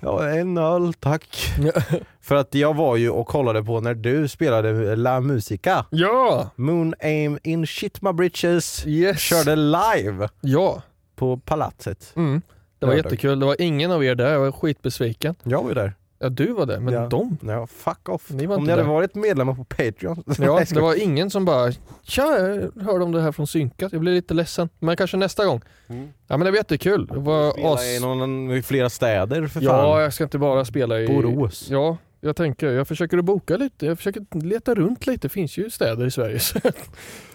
Ja, 0.00 0.28
en 0.28 0.58
öl 0.58 0.94
tack. 0.94 1.36
För 2.20 2.34
att 2.34 2.54
jag 2.54 2.74
var 2.76 2.96
ju 2.96 3.10
och 3.10 3.26
kollade 3.26 3.62
på 3.64 3.80
när 3.80 3.94
du 3.94 4.28
spelade 4.28 4.96
La 4.96 5.20
Musica. 5.20 5.86
Ja! 5.90 6.50
Moon 6.56 6.94
Aim 7.00 7.38
in 7.42 7.66
Shit 7.66 8.02
My 8.02 8.12
Britches 8.12 8.86
Yes! 8.86 9.20
körde 9.20 9.56
live 9.56 10.28
Ja! 10.40 10.82
på 11.16 11.36
Palatset. 11.36 12.12
Mm. 12.16 12.42
Det 12.78 12.86
var 12.86 12.94
jättekul. 12.94 13.40
Det 13.40 13.46
var 13.46 13.56
ingen 13.62 13.90
av 13.92 14.04
er 14.04 14.14
där. 14.14 14.32
Jag 14.32 14.40
var 14.40 14.52
skitbesviken. 14.52 15.34
Jag 15.42 15.62
var 15.62 15.68
ju 15.68 15.74
där. 15.74 15.94
Ja, 16.18 16.28
du 16.28 16.52
var 16.52 16.66
där, 16.66 16.80
men 16.80 16.94
Ja. 16.94 17.06
de? 17.08 17.38
Ja, 17.42 17.66
fuck 17.66 18.08
off. 18.08 18.30
Ni 18.30 18.46
var 18.46 18.56
Om 18.56 18.64
ni 18.64 18.70
hade 18.70 18.82
där. 18.82 18.88
varit 18.88 19.14
medlemmar 19.14 19.54
på 19.54 19.64
Patreon. 19.64 20.24
Ja, 20.38 20.62
det 20.70 20.80
var 20.80 21.02
ingen 21.02 21.30
som 21.30 21.44
bara 21.44 21.72
Tja, 22.02 22.38
jag 22.38 22.82
hörde 22.82 23.04
om 23.04 23.12
det 23.12 23.20
här 23.20 23.32
från 23.32 23.46
Synkat. 23.46 23.92
Jag 23.92 24.00
blev 24.00 24.14
lite 24.14 24.34
ledsen. 24.34 24.68
Men 24.78 24.96
kanske 24.96 25.16
nästa 25.16 25.44
gång. 25.46 25.60
Mm. 25.88 26.08
Ja 26.26 26.36
men 26.36 26.44
det 26.44 26.50
var 26.50 26.56
jättekul. 26.58 27.06
Det 27.06 27.18
var 27.18 27.74
as... 27.74 27.84
i, 27.84 28.00
någon, 28.00 28.50
i 28.52 28.62
flera 28.62 28.90
städer 28.90 29.46
för 29.46 29.60
Ja, 29.62 29.70
fan. 29.70 30.00
jag 30.02 30.14
ska 30.14 30.24
inte 30.24 30.38
bara 30.38 30.64
spela 30.64 31.00
i... 31.00 31.06
Borås. 31.06 31.68
Ja, 31.70 31.96
jag 32.20 32.36
tänker, 32.36 32.66
jag 32.72 32.88
försöker 32.88 33.18
att 33.18 33.24
boka 33.24 33.56
lite. 33.56 33.86
Jag 33.86 33.96
försöker 33.96 34.40
leta 34.42 34.74
runt 34.74 35.06
lite. 35.06 35.20
Det 35.28 35.32
finns 35.32 35.58
ju 35.58 35.70
städer 35.70 36.06
i 36.06 36.10
Sverige. 36.10 36.38
Så 36.40 36.58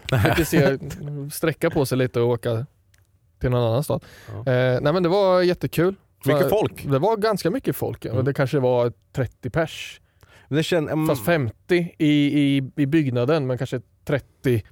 jag 0.10 0.22
försöker 0.22 0.44
se, 0.44 0.78
sträcka 1.32 1.70
på 1.70 1.86
sig 1.86 1.98
lite 1.98 2.22
och 2.22 2.30
åka 2.30 2.66
till 3.40 3.50
någon 3.50 3.64
annan 3.64 3.84
stad. 3.84 4.04
Ja. 4.28 4.52
Eh, 4.52 4.82
nej 4.82 4.94
men 4.94 5.04
det 5.04 5.10
var 5.10 5.42
jättekul. 5.42 5.96
Mycket 6.26 6.50
folk. 6.50 6.84
Det 6.84 7.00
var 7.00 7.18
ganska 7.18 7.50
mycket 7.50 7.76
folk. 7.76 8.06
Ja. 8.06 8.12
Mm. 8.12 8.26
Det 8.26 8.34
kanske 8.34 8.60
var 8.60 8.94
30 9.14 9.50
pers. 9.50 10.02
Men 10.48 10.58
Det 10.58 10.64
känns, 10.64 10.92
mm, 10.92 11.08
Fast 11.08 11.26
50 11.26 11.96
i, 11.98 12.08
i, 12.08 12.72
i 12.76 12.86
byggnaden 12.86 13.48
men 13.48 13.58
kanske 13.58 13.82
30 14.06 14.64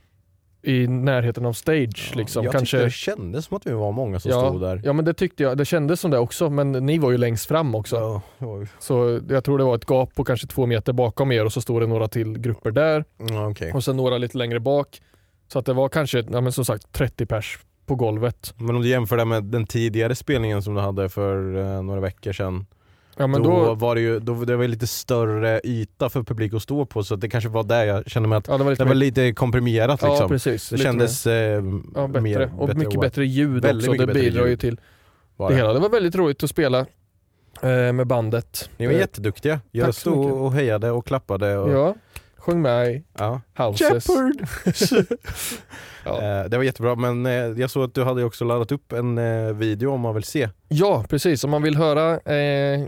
i 0.61 0.87
närheten 0.87 1.45
av 1.45 1.53
stage. 1.53 2.11
liksom. 2.15 2.43
jag 2.43 2.51
kanske... 2.51 2.77
tyckte 2.77 2.85
det 2.85 2.91
kändes 2.91 3.45
som 3.45 3.57
att 3.57 3.67
vi 3.67 3.71
var 3.71 3.91
många 3.91 4.19
som 4.19 4.31
ja, 4.31 4.49
stod 4.49 4.61
där. 4.61 4.81
ja 4.83 4.93
men 4.93 5.05
det 5.05 5.13
tyckte 5.13 5.43
jag. 5.43 5.57
Det 5.57 5.65
kändes 5.65 5.99
som 5.99 6.11
det 6.11 6.19
också 6.19 6.49
men 6.49 6.71
ni 6.71 6.97
var 6.97 7.11
ju 7.11 7.17
längst 7.17 7.45
fram 7.45 7.75
också. 7.75 8.21
Ja, 8.39 8.65
Så 8.79 9.19
jag 9.29 9.43
tror 9.43 9.57
det 9.57 9.63
var 9.63 9.75
ett 9.75 9.85
gap 9.85 10.15
på 10.15 10.23
kanske 10.23 10.47
två 10.47 10.65
meter 10.65 10.93
bakom 10.93 11.31
er 11.31 11.45
och 11.45 11.53
så 11.53 11.61
står 11.61 11.81
det 11.81 11.87
några 11.87 12.07
till 12.07 12.39
grupper 12.39 12.71
där 12.71 13.05
ja, 13.17 13.47
okej. 13.47 13.71
och 13.73 13.83
sen 13.83 13.97
några 13.97 14.17
lite 14.17 14.37
längre 14.37 14.59
bak. 14.59 15.01
Så 15.47 15.59
att 15.59 15.65
det 15.65 15.73
var 15.73 15.89
kanske, 15.89 16.25
ja 16.31 16.41
men 16.41 16.51
som 16.51 16.65
sagt 16.65 16.93
30 16.93 17.25
pers 17.25 17.59
på 17.89 17.95
golvet. 17.95 18.53
Men 18.57 18.75
om 18.75 18.81
du 18.81 18.87
jämför 18.87 19.17
det 19.17 19.25
med 19.25 19.43
den 19.43 19.65
tidigare 19.65 20.15
spelningen 20.15 20.61
som 20.61 20.75
du 20.75 20.81
hade 20.81 21.09
för 21.09 21.57
eh, 21.57 21.83
några 21.83 22.01
veckor 22.01 22.33
sedan. 22.33 22.65
Ja 23.17 23.27
då, 23.27 23.43
då, 23.43 23.73
var 23.73 23.95
det 23.95 24.01
ju 24.01 24.19
då, 24.19 24.33
det 24.33 24.55
var 24.55 24.67
lite 24.67 24.87
större 24.87 25.61
yta 25.63 26.09
för 26.09 26.23
publik 26.23 26.53
att 26.53 26.61
stå 26.61 26.85
på 26.85 27.03
så 27.03 27.15
det 27.15 27.29
kanske 27.29 27.49
var 27.49 27.63
där 27.63 27.83
jag 27.83 28.09
kände 28.09 28.29
mig 28.29 28.37
att 28.37 28.47
ja, 28.47 28.57
det 28.57 28.63
var 28.63 28.71
lite 28.71 28.83
det 28.83 28.87
var 28.87 28.95
lite 28.95 29.33
komprimerat 29.33 30.01
liksom. 30.01 30.17
Ja 30.21 30.27
precis. 30.27 30.69
det 30.69 30.77
kändes 30.77 31.27
eh, 31.27 31.63
ja, 31.95 32.07
bättre. 32.07 32.21
mer 32.21 32.51
och 32.57 32.75
mycket 32.75 32.95
what 32.95 33.01
bättre 33.01 33.25
ljud 33.25 33.63
Väldigt 33.63 33.89
också. 33.89 33.99
Det 33.99 34.07
bättre 34.07 34.21
bidrar 34.21 34.45
ju 34.45 34.57
till 34.57 34.79
det 35.37 35.55
hela. 35.55 35.73
Det 35.73 35.79
var 35.79 35.89
väldigt 35.89 36.15
roligt 36.15 36.43
att 36.43 36.49
spela 36.49 36.79
eh, 37.61 37.93
med 37.93 38.07
bandet. 38.07 38.69
Ni 38.77 38.85
var 38.85 38.93
Eh, 38.93 38.99
jätteduktiga. 38.99 39.61
Jag 39.71 39.85
tack 39.85 39.95
stod 39.95 40.31
och 40.31 40.53
hejade 40.53 40.91
och 40.91 41.05
klappade. 41.05 41.57
Och, 41.57 41.71
Ja, 41.71 41.95
sjöng 42.49 42.61
med 42.61 43.03
ja. 43.17 43.41
Houses. 43.57 44.07
Ja. 46.05 46.21
Eh, 46.21 46.49
Det 46.49 46.57
var 46.57 46.63
jättebra 46.63 46.95
men 46.95 47.25
eh, 47.25 47.31
jag 47.33 47.69
såg 47.69 47.83
att 47.83 47.93
du 47.93 48.03
hade 48.03 48.23
också 48.23 48.45
laddat 48.45 48.71
upp 48.71 48.91
en 48.91 49.17
eh, 49.17 49.53
video 49.53 49.91
om 49.91 50.01
man 50.01 50.15
vill 50.15 50.23
se. 50.23 50.49
Ja, 50.71 51.05
precis. 51.09 51.43
Om 51.43 51.49
man 51.49 51.61
vill 51.61 51.75
höra. 51.75 52.19
Eh, 52.25 52.35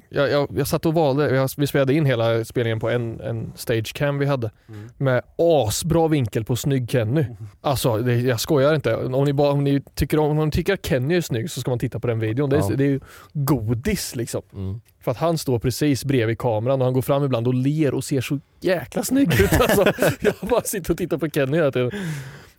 jag, 0.09 0.31
jag, 0.31 0.47
jag 0.55 0.67
satt 0.67 0.85
och 0.85 0.93
valde, 0.93 1.35
jag, 1.35 1.49
vi 1.57 1.67
spelade 1.67 1.93
in 1.93 2.05
hela 2.05 2.45
spelningen 2.45 2.79
på 2.79 2.89
en, 2.89 3.21
en 3.21 3.53
stagecam 3.55 4.17
vi 4.17 4.25
hade 4.25 4.51
med 4.97 5.21
asbra 5.37 6.07
vinkel 6.07 6.45
på 6.45 6.55
snygg 6.55 6.91
Kenny. 6.91 7.25
Alltså, 7.61 7.97
det, 7.97 8.15
jag 8.15 8.39
skojar 8.39 8.75
inte. 8.75 8.95
Om 8.95 9.23
ni, 9.25 9.33
bara, 9.33 9.51
om, 9.51 9.63
ni 9.63 9.81
tycker 9.95 10.19
om, 10.19 10.39
om 10.39 10.45
ni 10.45 10.51
tycker 10.51 10.73
att 10.73 10.85
Kenny 10.85 11.15
är 11.15 11.21
snygg 11.21 11.51
så 11.51 11.61
ska 11.61 11.71
man 11.71 11.79
titta 11.79 11.99
på 11.99 12.07
den 12.07 12.19
videon. 12.19 12.49
Det 12.49 12.55
är, 12.57 12.61
Ja. 12.69 12.75
det 12.75 12.83
är 12.83 12.87
ju 12.89 12.99
godis 13.33 14.15
liksom. 14.15 14.41
Mm. 14.53 14.81
För 15.03 15.11
att 15.11 15.17
han 15.17 15.37
står 15.37 15.59
precis 15.59 16.05
bredvid 16.05 16.37
kameran 16.37 16.81
och 16.81 16.85
han 16.85 16.93
går 16.93 17.01
fram 17.01 17.23
ibland 17.23 17.47
och 17.47 17.53
ler 17.53 17.93
och 17.93 18.03
ser 18.03 18.21
så 18.21 18.39
jäkla 18.61 19.03
snygg 19.03 19.33
ut. 19.41 19.53
Alltså, 19.61 19.85
jag 20.19 20.33
bara 20.49 20.61
sitter 20.61 20.91
och 20.91 20.97
tittar 20.97 21.17
på 21.17 21.29
Kenny 21.29 21.57
hela 21.57 21.71
tiden. 21.71 21.91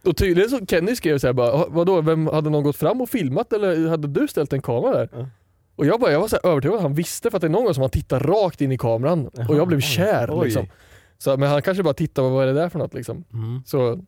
Och 0.04 0.16
tydligen 0.16 0.50
så 0.50 0.66
Kenny 0.66 0.96
skrev 0.96 1.18
så 1.18 1.26
här 1.26 1.34
bara, 1.34 1.50
"Ha- 1.56 1.66
vadå, 1.70 2.00
vem, 2.00 2.26
hade 2.26 2.50
någon 2.50 2.62
gått 2.62 2.76
fram 2.76 3.00
och 3.00 3.08
filmat 3.10 3.52
eller 3.52 3.88
hade 3.88 4.08
du 4.08 4.28
ställt 4.28 4.52
en 4.52 4.62
kamera 4.62 4.92
där? 4.96 5.08
Ja. 5.12 5.26
Och 5.76 5.86
jag, 5.86 6.00
bara, 6.00 6.12
jag 6.12 6.20
var 6.20 6.28
så 6.28 6.36
övertygad 6.44 6.76
att 6.76 6.82
han 6.82 6.94
visste 6.94 7.30
för 7.30 7.36
att 7.36 7.40
det 7.40 7.46
är 7.46 7.50
någon 7.50 7.64
gång 7.64 7.74
som 7.74 7.80
han 7.82 7.90
tittar 7.90 8.20
rakt 8.20 8.60
in 8.60 8.72
i 8.72 8.78
kameran 8.78 9.26
och 9.48 9.56
jag 9.56 9.68
blev 9.68 9.80
kär. 9.80 10.44
Liksom. 10.44 10.66
Så, 11.18 11.36
men 11.36 11.48
han 11.50 11.62
kanske 11.62 11.82
bara 11.82 11.94
tittar, 11.94 12.22
vad 12.22 12.42
är 12.42 12.46
det 12.46 12.52
där 12.60 12.68
för 12.68 12.78
något 12.78 12.94
liksom. 12.94 13.24
Mm. 13.32 13.62
Så, 13.66 14.04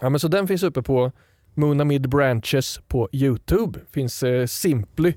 ja, 0.00 0.08
men 0.10 0.20
så 0.20 0.28
den 0.28 0.46
finns 0.48 0.62
uppe 0.62 0.82
på 0.82 1.12
Moona 1.54 1.84
Mid 1.84 2.08
Branches 2.08 2.80
på 2.88 3.08
Youtube. 3.12 3.78
Finns 3.90 4.22
eh, 4.22 4.46
Simply 4.46 5.14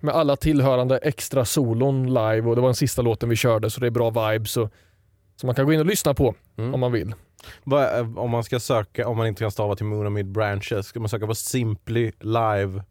med 0.00 0.14
alla 0.14 0.36
tillhörande 0.36 0.98
extra 0.98 1.44
solon 1.44 2.06
live 2.06 2.42
och 2.42 2.54
det 2.54 2.60
var 2.60 2.68
den 2.68 2.74
sista 2.74 3.02
låten 3.02 3.28
vi 3.28 3.36
körde 3.36 3.70
så 3.70 3.80
det 3.80 3.86
är 3.86 3.90
bra 3.90 4.10
vibes. 4.30 4.56
Och, 4.56 4.70
så 5.36 5.46
man 5.46 5.54
kan 5.54 5.66
gå 5.66 5.72
in 5.72 5.80
och 5.80 5.86
lyssna 5.86 6.14
på 6.14 6.34
Mm. 6.56 6.74
om 6.74 6.80
man 6.80 6.92
vill. 6.92 7.14
Eh, 7.72 8.18
om 8.18 8.30
man 8.30 8.44
ska 8.44 8.60
söka, 8.60 9.08
om 9.08 9.16
man 9.16 9.26
inte 9.26 9.42
kan 9.44 9.50
stava 9.50 9.76
till 9.76 9.86
Moon 9.86 10.12
Mid 10.12 10.26
Branches, 10.32 10.86
ska 10.86 11.00
man 11.00 11.08
söka 11.08 11.26
på 11.26 11.34
Simply 11.34 12.12
Live? 12.20 12.82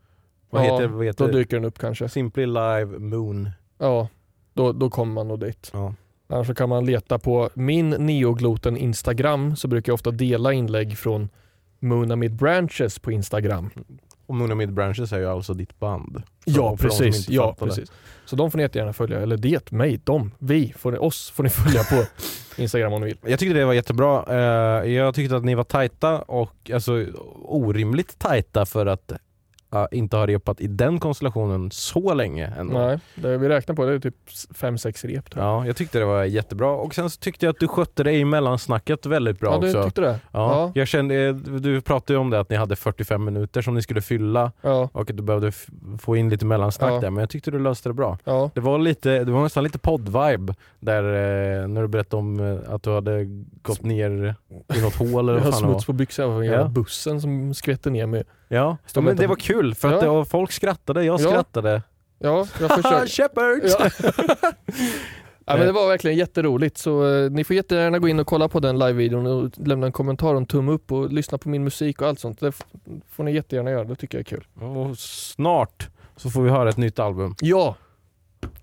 Vad 0.49 0.65
Ja, 0.65 0.73
heter, 0.73 0.87
vad 0.87 0.97
Då 0.99 1.03
heter 1.03 1.27
det? 1.27 1.31
dyker 1.33 1.57
den 1.57 1.65
upp 1.65 1.79
kanske. 1.79 2.09
Simply 2.09 2.45
Live 2.45 2.85
Moon. 2.99 3.49
Ja, 3.77 4.07
då, 4.53 4.71
då 4.71 4.89
kommer 4.89 5.13
man 5.13 5.27
nog 5.27 5.39
dit. 5.39 5.69
Ja. 5.73 5.93
Annars 6.27 6.47
så 6.47 6.55
kan 6.55 6.69
man 6.69 6.85
leta 6.85 7.19
på 7.19 7.49
min 7.53 7.89
neogloten 7.89 8.77
Instagram 8.77 9.55
så 9.55 9.67
brukar 9.67 9.89
jag 9.91 9.93
ofta 9.93 10.11
dela 10.11 10.53
inlägg 10.53 10.97
från 10.97 11.29
Moona 11.79 12.15
Mid 12.15 12.35
Branches 12.35 12.99
på 12.99 13.11
Instagram. 13.11 13.69
Och 14.31 14.37
Moon 14.37 14.57
Mid 14.57 14.73
Branches 14.73 15.13
är 15.13 15.19
ju 15.19 15.27
alltså 15.27 15.53
ditt 15.53 15.79
band. 15.79 16.23
Ja 16.45 16.77
precis, 16.77 17.29
ja 17.29 17.55
precis. 17.59 17.91
Så 18.25 18.35
de 18.35 18.51
får 18.51 18.57
ni 18.57 18.63
jättegärna 18.63 18.93
följa, 18.93 19.19
eller 19.19 19.37
det, 19.37 19.71
mig, 19.71 19.97
dem, 20.03 20.31
vi, 20.39 20.73
får 20.77 20.91
ni, 20.91 20.97
oss 20.97 21.29
får 21.29 21.43
ni 21.43 21.49
följa 21.49 21.83
på 21.83 22.05
Instagram 22.61 22.93
om 22.93 23.01
ni 23.01 23.07
vill. 23.07 23.17
Jag 23.25 23.39
tyckte 23.39 23.53
det 23.53 23.65
var 23.65 23.73
jättebra. 23.73 24.25
Eh, 24.27 24.91
jag 24.91 25.15
tyckte 25.15 25.35
att 25.35 25.43
ni 25.43 25.55
var 25.55 25.63
tajta 25.63 26.21
och 26.21 26.71
alltså 26.73 27.05
orimligt 27.43 28.19
tajta 28.19 28.65
för 28.65 28.85
att 28.85 29.11
ja, 29.71 29.87
inte 29.91 30.17
ha 30.17 30.27
repat 30.27 30.61
i 30.61 30.67
den 30.67 30.99
konstellationen 30.99 31.71
så 31.71 32.13
länge 32.13 32.53
ändå. 32.59 32.73
Nej, 32.79 32.99
det, 33.15 33.37
vi 33.37 33.49
räknar 33.49 33.75
på 33.75 33.85
det, 33.85 33.93
är 33.93 33.99
typ 33.99 34.15
5-6 34.55 35.07
rep 35.07 35.25
jag. 35.35 35.43
Ja, 35.43 35.65
jag 35.65 35.75
tyckte 35.75 35.99
det 35.99 36.05
var 36.05 36.23
jättebra 36.23 36.71
och 36.71 36.95
sen 36.95 37.09
så 37.09 37.19
tyckte 37.19 37.45
jag 37.45 37.53
att 37.53 37.59
du 37.59 37.67
skötte 37.67 38.03
dig 38.03 38.19
i 38.19 38.25
mellansnacket 38.25 39.05
väldigt 39.05 39.39
bra 39.39 39.53
Ja, 39.53 39.59
du 39.59 39.67
också. 39.67 39.83
tyckte 39.83 40.01
det? 40.01 40.19
Ja, 40.31 40.51
Ja. 40.51 40.71
Jag 40.75 40.87
kände, 40.87 41.33
du 41.33 41.81
pratade 41.81 42.13
ju 42.13 42.19
om 42.19 42.29
det 42.29 42.39
att 42.39 42.49
ni 42.49 42.55
hade 42.55 42.75
45 42.75 43.23
minuter 43.25 43.61
som 43.61 43.73
ni 43.75 43.81
skulle 43.81 44.01
fylla 44.01 44.51
Ja, 44.61 44.89
och 44.93 45.01
att 45.09 45.17
du 45.17 45.23
behövde 45.23 45.51
få 45.99 46.15
in 46.15 46.29
lite 46.29 46.45
mellansnack 46.45 46.91
Ja. 46.91 46.99
där 46.99 47.09
men 47.09 47.21
jag 47.21 47.29
tyckte 47.29 47.51
du 47.51 47.59
löste 47.59 47.89
det 47.89 47.93
bra. 47.93 48.17
ja. 48.23 48.49
Det 48.55 48.61
var, 48.61 48.79
lite, 48.79 49.23
det 49.23 49.31
var 49.31 49.43
nästan 49.43 49.63
lite 49.63 49.77
podd-vibe 49.79 50.55
där 50.79 51.03
eh, 51.03 51.67
när 51.67 51.81
du 51.81 51.87
berättade 51.87 52.19
om 52.19 52.39
eh, 52.39 52.73
att 52.73 52.83
du 52.83 52.89
hade 52.93 53.25
gått 53.61 53.83
ner 53.83 54.35
i 54.75 54.81
något 54.81 54.95
hål 54.95 55.29
eller 55.29 55.39
Jag 55.39 55.45
har 55.45 55.51
vad 55.51 55.53
fan 55.53 55.61
det 55.61 55.67
var. 55.67 55.73
smuts 55.73 55.85
på 55.85 55.93
byxan 55.93 56.29
av 56.31 56.45
Ja. 56.45 56.53
ja. 56.53 56.67
bussen 56.67 57.21
som 57.21 57.53
skvätte 57.53 57.89
ner 57.89 58.05
mig. 58.05 58.23
Ja, 58.47 58.77
ja 58.93 59.01
men 59.01 59.15
det 59.15 59.27
var 59.27 59.35
kul 59.35 59.60
för 59.75 59.93
att 59.93 60.03
Ja. 60.03 60.13
det 60.19 60.25
folk 60.25 60.51
skrattade, 60.51 61.03
jag 61.03 61.21
Ja. 61.21 61.29
skrattade. 61.29 61.81
Ja, 62.19 62.47
jag 62.59 62.71
försökte. 62.71 63.07
Shepherds! 63.07 63.75
Ja. 63.79 63.89
ja, 65.45 65.57
men 65.57 65.65
det 65.65 65.71
var 65.71 65.87
verkligen 65.87 66.17
jätteroligt 66.17 66.77
så 66.77 67.07
eh, 67.15 67.31
ni 67.31 67.43
får 67.43 67.55
jättegärna 67.55 67.99
gå 67.99 68.07
in 68.07 68.19
och 68.19 68.27
kolla 68.27 68.47
på 68.47 68.59
den 68.59 68.79
live-videon 68.79 69.27
och 69.27 69.51
lämna 69.67 69.85
en 69.85 69.91
kommentar 69.91 70.31
och 70.33 70.37
en 70.37 70.45
tumme 70.45 70.71
upp 70.71 70.91
och 70.91 71.11
lyssna 71.13 71.37
på 71.37 71.49
min 71.49 71.63
musik 71.63 72.01
och 72.01 72.07
allt 72.07 72.19
sånt. 72.19 72.39
Det 72.39 72.51
får 73.09 73.23
ni 73.23 73.31
jättegärna 73.33 73.71
göra, 73.71 73.83
det 73.83 73.95
tycker 73.95 74.17
jag 74.17 74.21
är 74.21 74.37
kul. 74.37 74.45
Och 74.67 74.97
snart 74.99 75.89
så 76.15 76.29
får 76.29 76.41
vi 76.41 76.49
höra 76.49 76.69
ett 76.69 76.77
nytt 76.77 76.99
album. 76.99 77.35
Ja, 77.41 77.75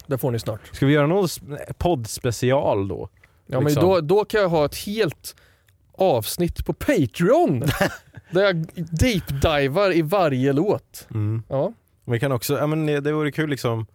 det 0.06 0.18
får 0.18 0.30
ni 0.30 0.38
snart. 0.38 0.60
Ska 0.72 0.86
vi 0.86 0.92
göra 0.92 1.06
någon 1.06 1.28
poddspecial 1.78 2.88
då? 2.88 3.08
Ja, 3.46 3.58
men 3.60 3.64
Liksom. 3.64 3.82
då, 3.88 4.00
då 4.00 4.24
kan 4.24 4.40
jag 4.40 4.48
ha 4.48 4.64
ett 4.64 4.76
helt 4.76 5.36
avsnitt 5.98 6.66
på 6.66 6.72
Patreon 6.72 7.62
där 8.30 8.42
jag 8.42 8.56
deep-divar 8.76 9.96
i 9.96 10.02
varje 10.02 10.52
låt. 10.52 11.08
Ja, 11.48 11.72
Vi 12.04 12.20
kan 12.20 12.32
också, 12.32 12.58
ja 12.58 12.66
men 12.66 12.86
det 12.86 13.12
vore 13.12 13.32
kul 13.32 13.50
liksom 13.50 13.86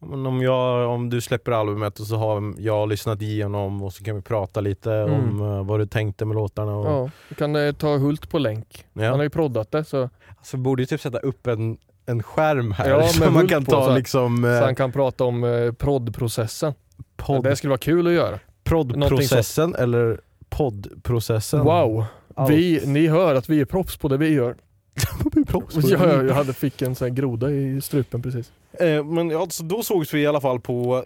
om, 0.00 0.42
jag, 0.42 0.88
om 0.90 1.10
du 1.10 1.20
släpper 1.20 1.52
albumet 1.52 2.00
och 2.00 2.06
så 2.06 2.16
har 2.16 2.54
jag 2.58 2.88
lyssnat 2.88 3.22
igenom 3.22 3.82
och 3.82 3.92
så 3.92 4.04
kan 4.04 4.16
vi 4.16 4.22
prata 4.22 4.60
lite 4.60 4.92
Mm. 4.92 5.12
om 5.40 5.40
eh, 5.58 5.64
vad 5.64 5.80
du 5.80 5.86
tänkte 5.86 6.24
med 6.24 6.34
låtarna. 6.34 6.76
Och, 6.76 6.86
ja. 6.86 7.10
Vi 7.28 7.34
kan 7.34 7.56
eh, 7.56 7.72
ta 7.72 7.96
Hult 7.96 8.28
på 8.30 8.38
länk. 8.38 8.84
Ja. 8.92 9.04
Han 9.04 9.14
har 9.16 9.22
ju 9.22 9.30
proddat 9.30 9.70
det 9.72 9.84
så, 9.84 10.10
Så 10.42 10.56
borde 10.56 10.82
ju 10.82 10.86
typ 10.86 11.00
sätta 11.00 11.18
upp 11.18 11.46
en, 11.46 11.78
en 12.06 12.22
skärm 12.22 12.72
här 12.72 12.88
Ja, 12.90 13.08
med 13.20 13.32
man 13.32 13.48
kan 13.48 13.64
på, 13.64 13.70
ta 13.70 13.84
så 13.86 13.94
liksom 13.94 14.42
så 14.42 14.48
eh, 14.48 14.62
han 14.62 14.74
kan 14.74 14.92
prata 14.92 15.24
om 15.24 15.44
eh, 15.44 15.72
proddprocessen. 15.72 16.72
podd, 17.16 17.44
Det 17.44 17.56
skulle 17.56 17.68
vara 17.70 17.78
kul 17.78 18.06
att 18.06 18.12
göra. 18.12 18.38
proddprocessen 18.64 19.74
eller 19.74 20.20
poddprocessen. 20.48 21.60
Wow! 21.64 22.04
Allt. 22.38 22.50
Vi, 22.50 22.82
ni 22.86 23.06
hör 23.06 23.34
att 23.34 23.48
vi 23.50 23.60
är 23.60 23.64
proffs 23.64 23.96
på 23.96 24.08
det 24.08 24.16
vi 24.16 24.28
gör. 24.28 24.56
Vi 25.34 25.40
är 25.40 25.44
proffs 25.44 25.74
på 25.74 25.80
det. 25.80 25.88
Jag, 25.90 26.26
jag 26.28 26.34
hade, 26.34 26.52
fick 26.52 26.82
en 26.82 26.94
sån 26.94 27.08
här 27.08 27.14
groda 27.14 27.50
i 27.50 27.80
strupen 27.80 28.22
precis. 28.22 28.52
Eh, 28.72 29.04
men 29.04 29.36
alltså, 29.36 29.62
då 29.64 29.82
sågs 29.82 30.14
vi 30.14 30.20
i 30.20 30.26
alla 30.26 30.40
fall 30.40 30.60
på 30.60 31.04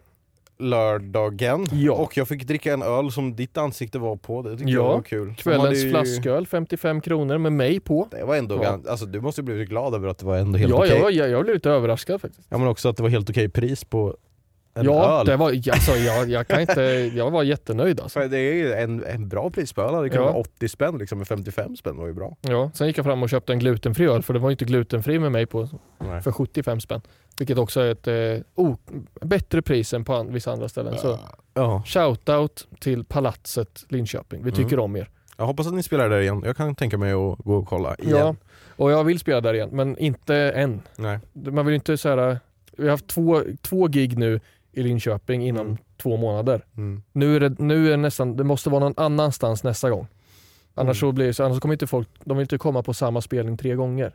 lördagen 0.59 1.67
Ja. 1.73 1.93
och 1.93 2.17
jag 2.17 2.29
fick 2.29 2.45
dricka 2.47 2.73
en 2.73 2.83
öl 2.83 3.13
som 3.13 3.37
ditt 3.37 3.57
ansikte 3.59 3.99
var 3.99 4.17
på. 4.17 4.43
Det 4.43 4.51
tyckte 4.51 4.65
Ja. 4.73 4.79
jag 4.81 4.85
var 4.85 5.03
kul. 5.03 5.35
Kvällens 5.39 5.79
ju- 5.85 5.91
flasköl, 5.91 6.47
55 6.47 7.01
kronor 7.01 7.39
med 7.39 7.53
mig 7.53 7.81
på. 7.81 8.09
Det 8.11 8.25
var 8.25 8.37
ändå 8.37 8.55
Ja. 8.55 8.63
gans- 8.63 8.87
alltså 8.89 9.07
du 9.07 9.21
måste 9.21 9.41
ju 9.41 9.45
blivit 9.45 9.69
glad 9.69 9.95
över 9.95 10.09
att 10.09 10.19
det 10.19 10.27
var 10.27 10.37
ändå 10.37 10.59
helt 10.59 10.71
ja, 10.71 10.77
okej. 10.79 10.91
jag, 10.91 11.01
var- 11.03 11.11
jag, 11.11 11.31
jag 11.31 11.43
blev 11.43 11.55
lite 11.55 11.71
överraskad 11.71 12.21
faktiskt. 12.21 12.47
Ja 12.51 12.59
men 12.59 12.69
också 12.69 12.89
att 12.89 12.97
det 12.97 13.03
var 13.03 13.11
helt 13.11 13.31
okej 13.31 13.49
pris 13.49 13.85
på 13.85 14.17
en 14.75 14.85
ja, 14.85 15.21
öl. 15.21 15.27
det 15.27 15.37
var, 15.37 15.49
alltså, 15.73 15.93
jag, 15.93 16.29
jag, 16.29 16.49
kan 16.49 16.61
inte, 16.61 16.83
jag 17.15 17.31
var 17.31 17.43
jättenöjd 17.43 18.01
alltså. 18.01 18.21
För 18.21 18.29
det 18.29 18.39
är 18.39 18.55
ju 18.55 18.73
en, 18.73 19.05
en 19.05 19.29
bra 19.29 19.51
pris 19.51 19.73
på 19.73 19.83
öl, 19.83 20.03
det 20.03 20.09
kan 20.11 20.19
Ja. 20.19 20.25
vara 20.25 20.35
80 20.41 20.69
spänn 20.69 20.99
liksom, 20.99 21.19
men 21.19 21.27
55 21.27 21.77
spänn 21.77 21.97
var 21.97 22.07
ju 22.07 22.13
bra. 22.13 22.37
Ja, 22.41 22.71
sen 22.75 22.87
gick 22.87 22.99
jag 22.99 23.05
fram 23.05 23.23
och 23.23 23.31
köpte 23.31 23.53
en 23.53 23.59
glutenfri 23.59 24.07
öl 24.07 24.23
för 24.23 24.35
det 24.35 24.41
var 24.41 24.49
ju 24.51 24.53
inte 24.53 24.65
glutenfri 24.65 25.19
med 25.19 25.33
mig 25.33 25.47
på 25.47 25.69
Nej. 25.99 26.23
för 26.23 26.33
75 26.33 26.81
spänn. 26.81 27.01
Vilket 27.39 27.59
också 27.59 27.81
är 27.81 27.93
ett 27.93 28.07
eh, 28.09 28.45
oh, 28.55 28.75
bättre 29.21 29.63
pris 29.63 29.93
än 29.95 30.05
på 30.05 30.15
an, 30.15 30.33
vissa 30.33 30.53
andra 30.53 30.69
ställen. 30.69 30.99
Så 30.99 31.19
Ja. 31.55 31.83
shoutout 31.87 32.67
till 32.81 33.05
Palatset 33.05 33.85
Linköping. 33.89 34.43
Vi 34.45 34.51
Mm. 34.51 34.65
tycker 34.65 34.79
om 34.79 34.97
er. 34.97 35.09
Jag 35.37 35.47
hoppas 35.47 35.67
att 35.67 35.75
ni 35.75 35.83
spelar 35.83 36.09
där 36.09 36.21
igen, 36.21 36.43
jag 36.47 36.57
kan 36.57 36.75
tänka 36.75 36.99
mig 36.99 37.13
att 37.13 37.39
gå 37.39 37.55
och 37.57 37.67
kolla 37.69 37.95
igen. 37.95 38.17
Ja, 38.19 38.35
och 38.77 38.91
jag 38.93 39.05
vill 39.05 39.19
spela 39.19 39.41
där 39.41 39.55
igen, 39.55 39.69
men 39.73 39.99
inte 39.99 40.37
än. 40.37 40.83
Nej. 40.97 41.19
Man 41.33 41.67
vill 41.67 41.75
inte 41.75 41.97
så 41.99 42.09
här, 42.09 42.39
vi 42.77 42.85
har 42.85 42.91
haft 42.91 43.07
två, 43.07 43.43
två 43.63 43.87
gig 43.87 44.19
nu 44.19 44.41
i 44.73 44.83
Linköping 44.83 45.47
inom 45.47 45.67
Mm. 45.67 45.79
två 45.97 46.17
månader. 46.17 46.65
Mm. 46.77 47.03
Nu 47.13 47.37
är, 47.37 47.41
det, 47.41 47.59
nu 47.59 47.87
är 47.87 47.91
det 47.91 47.97
nästan, 47.97 48.37
det 48.37 48.45
måste 48.45 48.71
vara 48.71 48.81
någon 48.81 48.95
annanstans 48.97 49.65
nästa 49.65 49.91
gång. 49.91 50.07
Annars, 50.75 51.03
Mm. 51.03 51.11
så 51.11 51.13
blir 51.13 51.33
så, 51.33 51.45
annars 51.45 51.61
kommer 51.61 51.73
inte 51.75 51.87
folk, 51.87 52.09
de 52.25 52.37
vill 52.37 52.43
inte 52.45 52.59
komma 52.59 52.83
på 52.83 52.95
samma 52.95 53.21
spelning 53.21 53.57
tre 53.57 53.75
gånger. 53.75 54.15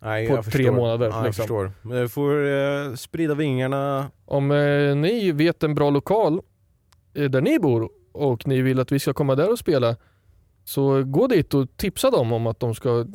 Nej, 0.00 0.28
På 0.28 0.34
jag 0.34 0.44
tre 0.44 0.50
förstår. 0.52 0.72
månader, 0.72 1.06
Ja, 1.08 1.16
jag 1.16 1.24
liksom. 1.26 1.42
förstår. 1.42 1.72
Men 1.82 1.98
jag 1.98 2.10
får 2.12 2.46
eh, 2.46 2.94
sprida 2.94 3.34
vingarna. 3.34 4.10
Om 4.24 4.50
eh, 4.50 4.96
ni 4.96 5.32
vet 5.32 5.62
en 5.62 5.74
bra 5.74 5.90
lokal 5.90 6.40
eh, 7.14 7.24
där 7.24 7.40
ni 7.40 7.58
bor 7.58 7.88
och 8.12 8.46
ni 8.46 8.62
vill 8.62 8.80
att 8.80 8.92
vi 8.92 8.98
ska 8.98 9.12
komma 9.14 9.34
där 9.34 9.50
och 9.52 9.58
spela 9.58 9.96
så 10.64 11.02
gå 11.04 11.26
dit 11.26 11.54
och 11.54 11.76
tipsa 11.76 12.10
dem 12.10 12.32
om 12.32 12.46
att 12.46 12.60
de 12.60 12.74
ska 12.74 13.06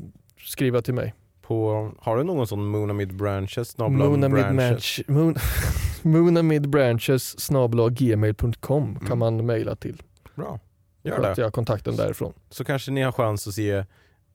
skriva 0.45 0.82
till 0.82 0.93
mig. 0.93 1.13
På, 1.41 1.91
har 1.99 2.17
du 2.17 2.23
någon 2.23 2.47
sån 2.47 2.65
Moonamid 2.65 3.15
Branches? 3.15 3.77
Moonamid 3.77 4.32
branches? 4.32 4.99
Branch- 4.99 5.04
Moon- 5.08 5.36
Moonamidbranches 6.03 7.49
gmail.com 7.91 8.95
kan 8.99 9.05
Mm. 9.07 9.19
man 9.19 9.45
mejla 9.45 9.75
till. 9.75 10.01
Bra, 10.35 10.59
gör 11.03 11.21
det. 11.21 11.33
jag 11.37 11.45
har 11.45 11.51
kontakten 11.51 11.95
därifrån. 11.95 12.33
Så 12.49 12.63
kanske 12.63 12.91
ni 12.91 13.01
har 13.01 13.11
chans 13.11 13.47
att 13.47 13.53
se 13.53 13.85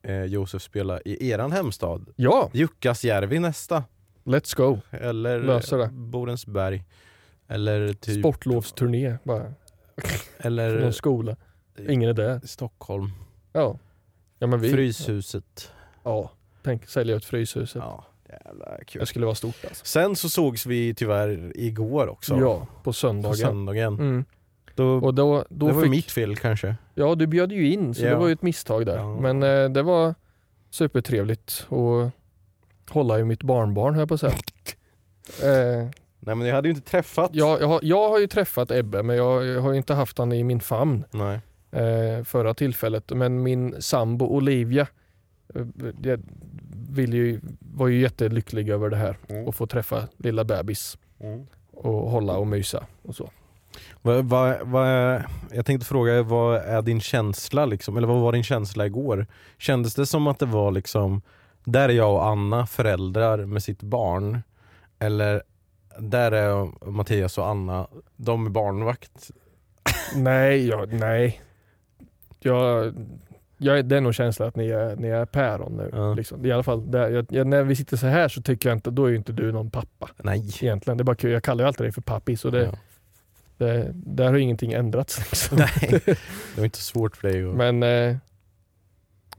eh, 0.03 0.23
Josef 0.23 0.61
spela 0.61 1.01
i 1.01 1.29
eran 1.29 1.51
hemstad. 1.51 2.09
Ja, 2.15 2.49
Jukkasjärvi 2.53 3.39
nästa. 3.39 3.83
let's 4.23 4.57
go. 4.57 4.79
Eller 4.91 5.39
Löser 5.39 5.77
det. 5.77 5.89
Borensberg. 5.91 6.83
Eller 7.47 7.93
typ... 7.93 8.19
Sportlovsturné 8.19 9.17
bara. 9.23 9.53
Eller 10.37 10.79
någon 10.79 10.93
skola. 10.93 11.35
Ingen 11.89 12.09
är 12.09 12.13
där. 12.13 12.41
Stockholm. 12.43 13.11
Ja. 13.53 13.79
Ja 14.39 14.47
men 14.47 14.59
vi. 14.59 14.69
Fryshuset. 14.71 15.71
Ja. 16.03 16.31
Tänk 16.63 16.87
sälja 16.89 17.15
ut 17.15 17.25
Fryshuset. 17.25 17.81
Ja, 17.85 18.05
jävla 18.45 18.77
kul. 18.87 18.99
Det 18.99 19.05
skulle 19.05 19.25
vara 19.25 19.35
stort 19.35 19.65
alltså. 19.67 19.85
Sen 19.85 20.15
så 20.15 20.29
sågs 20.29 20.65
vi 20.65 20.93
tyvärr 20.93 21.51
igår 21.55 22.07
också. 22.07 22.37
Ja, 22.39 22.59
på 22.59 22.83
På 22.83 22.93
söndagen. 22.93 23.35
söndagen. 23.37 23.93
Mm. 23.93 24.25
Då, 24.75 24.85
Och 24.87 25.13
då, 25.13 25.45
då 25.49 25.67
det 25.67 25.73
var 25.73 25.81
fick, 25.81 25.89
mitt 25.91 26.11
fel 26.11 26.35
kanske. 26.35 26.75
Ja, 26.95 27.15
du 27.15 27.27
bjöd 27.27 27.51
ju 27.51 27.71
in 27.73 27.93
så 27.95 28.03
Ja. 28.05 28.09
det 28.09 28.15
var 28.15 28.27
ju 28.27 28.33
ett 28.33 28.41
misstag 28.41 28.85
där. 28.85 28.97
Ja. 28.97 29.19
Men 29.19 29.43
eh, 29.43 29.69
det 29.69 29.83
var 29.83 30.15
supertrevligt 30.69 31.67
att 31.69 32.11
hålla 32.93 33.19
i 33.19 33.23
mitt 33.23 33.43
barnbarn 33.43 33.93
höll 33.93 34.01
jag 34.01 34.07
på 34.07 34.13
att 34.13 34.19
säga. 34.19 34.33
eh, 35.81 35.89
Nej 36.19 36.35
men 36.35 36.47
jag 36.47 36.55
hade 36.55 36.67
ju 36.67 36.73
inte 36.75 36.89
träffat. 36.89 37.29
jag, 37.33 37.61
jag, 37.61 37.67
har, 37.67 37.79
jag 37.83 38.09
har 38.09 38.19
ju 38.19 38.27
träffat 38.27 38.71
Ebbe 38.71 39.03
men 39.03 39.15
jag, 39.17 39.45
jag 39.45 39.61
har 39.61 39.71
ju 39.71 39.77
inte 39.77 39.93
haft 39.93 40.17
han 40.17 40.31
i 40.33 40.43
min 40.43 40.59
famn 40.59 41.03
Nej. 41.11 41.39
eh, 41.71 42.23
förra 42.23 42.53
tillfället. 42.53 43.11
Men 43.15 43.43
min 43.43 43.81
sambo 43.81 44.25
Olivia 44.25 44.87
jag 46.01 46.21
vill 46.89 47.13
ju, 47.13 47.39
var 47.59 47.87
ju 47.87 47.99
jättelycklig 48.01 48.69
över 48.69 48.89
det 48.89 48.97
här 48.97 49.17
Mm. 49.29 49.47
och 49.47 49.55
få 49.55 49.67
träffa 49.67 50.07
lilla 50.17 50.43
bebis 50.43 50.97
Mm. 51.19 51.47
och 51.73 52.11
hålla 52.11 52.37
och 52.37 52.47
mysa 52.47 52.85
och 53.01 53.15
så. 53.15 53.29
Vad, 54.01 54.25
vad, 54.25 54.67
vad, 54.67 55.21
jag 55.51 55.65
tänkte 55.65 55.85
fråga, 55.87 56.23
vad 56.23 56.55
är 56.55 56.81
din 56.81 57.01
känsla 57.01 57.65
liksom? 57.65 57.97
Eller 57.97 58.07
vad 58.07 58.21
var 58.21 58.31
din 58.31 58.43
känsla 58.43 58.85
igår? 58.85 59.27
Kändes 59.57 59.95
det 59.95 60.05
som 60.05 60.27
att 60.27 60.39
det 60.39 60.45
var 60.45 60.71
liksom, 60.71 61.21
där 61.63 61.89
är 61.89 61.93
jag 61.93 62.13
och 62.13 62.25
Anna 62.27 62.65
föräldrar 62.67 63.45
med 63.45 63.63
sitt 63.63 63.83
barn? 63.83 64.41
Eller 64.99 65.43
där 65.99 66.31
är 66.31 66.85
Mattias 66.91 67.37
och 67.37 67.47
Anna, 67.47 67.87
de 68.15 68.45
är 68.45 68.49
barnvakt? 68.49 69.31
Nej, 70.15 70.67
ja, 70.67 70.85
nej. 70.91 71.41
Jag, 72.39 72.93
jag, 73.57 73.85
det 73.85 73.97
är 73.97 74.01
nog 74.01 74.15
känslan 74.15 74.47
att 74.47 74.55
ni 74.55 74.69
är, 74.69 74.95
ni 74.95 75.07
är 75.07 75.25
päron 75.25 75.77
nu. 75.77 75.89
Ja. 75.93 76.13
Liksom. 76.13 76.45
I 76.45 76.51
alla 76.51 76.63
fall, 76.63 76.91
där, 76.91 77.09
jag, 77.09 77.25
jag, 77.29 77.47
när 77.47 77.63
vi 77.63 77.75
sitter 77.75 77.97
så 77.97 78.07
här 78.07 78.27
så 78.27 78.41
tycker 78.41 78.69
jag 78.69 78.77
inte, 78.77 78.91
då 78.91 79.05
är 79.05 79.09
ju 79.09 79.15
inte 79.15 79.31
du 79.33 79.51
någon 79.51 79.71
pappa. 79.71 80.09
Nej. 80.17 80.49
Egentligen. 80.61 80.97
Det 80.97 81.01
är 81.01 81.05
bara 81.05 81.15
kul. 81.15 81.31
Jag 81.31 81.43
kallar 81.43 81.63
ju 81.63 81.67
alltid 81.67 81.85
dig 81.85 81.91
för 81.91 82.01
pappi 82.01 82.37
så 82.37 82.49
det, 82.49 82.63
Ja. 82.63 82.73
det, 83.57 83.91
där 83.93 84.25
har 84.25 84.33
ju 84.33 84.41
ingenting 84.41 84.73
ändrats. 84.73 85.19
Liksom. 85.31 85.57
Nej, 85.57 86.01
det 86.05 86.57
var 86.57 86.65
inte 86.65 86.81
svårt 86.81 87.17
för 87.17 87.27
dig 87.27 87.49
att... 87.49 87.55
Men, 87.55 87.83
eh, 87.83 88.17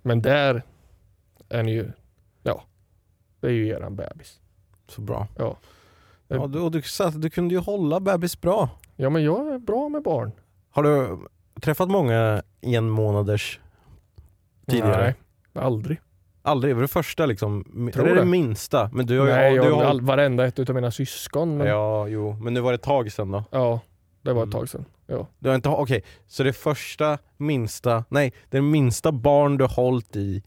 men 0.02 0.22
där 0.22 0.62
är 1.48 1.62
ni 1.62 1.72
ju, 1.72 1.92
ja, 2.42 2.62
det 3.40 3.46
är 3.46 3.50
ju 3.50 3.68
eran 3.68 3.96
bebis. 3.96 4.40
Så 4.88 5.00
bra. 5.00 5.26
Ja. 5.38 5.58
Ja, 6.28 6.46
du, 6.46 6.58
och 6.60 6.70
du, 6.72 6.82
du 7.14 7.30
kunde 7.30 7.54
ju 7.54 7.60
hålla 7.60 8.00
bebis 8.00 8.40
bra. 8.40 8.68
Ja 8.96 9.10
men 9.10 9.24
jag 9.24 9.54
är 9.54 9.58
bra 9.58 9.88
med 9.88 10.02
barn. 10.02 10.32
Har 10.70 10.82
du 10.82 11.18
träffat 11.60 11.88
många 11.88 12.42
en 12.60 12.90
månaders 12.90 13.60
tidigare? 14.68 15.14
Nej, 15.52 15.64
aldrig. 15.64 16.00
aldrig, 16.42 16.74
var 16.74 16.82
det 16.82 16.88
första 16.88 17.26
liksom? 17.26 17.64
Tror 17.94 18.04
är 18.04 18.08
det 18.08 18.14
det. 18.14 18.20
det 18.20 18.26
minsta? 18.26 18.90
Men 18.92 19.06
du 19.06 19.18
har 19.18 19.26
ju, 19.26 19.32
Nej, 19.32 19.50
du 19.50 19.56
jag, 19.56 19.74
har, 19.76 19.84
all, 19.84 20.00
varenda 20.00 20.46
ett 20.46 20.58
utav 20.58 20.74
mina 20.74 20.90
syskon. 20.90 21.56
Men, 21.56 21.66
ja. 21.66 21.72
Ja, 21.72 22.08
jo, 22.08 22.36
men 22.40 22.54
nu 22.54 22.60
var 22.60 22.72
det 22.72 22.74
ett 22.74 22.82
tag 22.82 23.12
sedan 23.12 23.30
då? 23.30 23.44
det 24.22 24.32
var 24.32 24.42
ett 24.42 24.46
Mm. 24.46 24.50
tag 24.50 24.68
sedan. 24.68 24.84
Ja. 25.06 25.26
Du 25.38 25.48
har 25.48 25.56
inte, 25.56 25.68
okej, 25.68 26.02
så 26.26 26.42
det 26.42 26.52
första, 26.52 27.18
minsta, 27.36 28.04
nej, 28.08 28.32
det 28.50 28.60
minsta 28.62 29.12
barn 29.12 29.56
du 29.58 29.64
hållit 29.64 30.16
i 30.16 30.42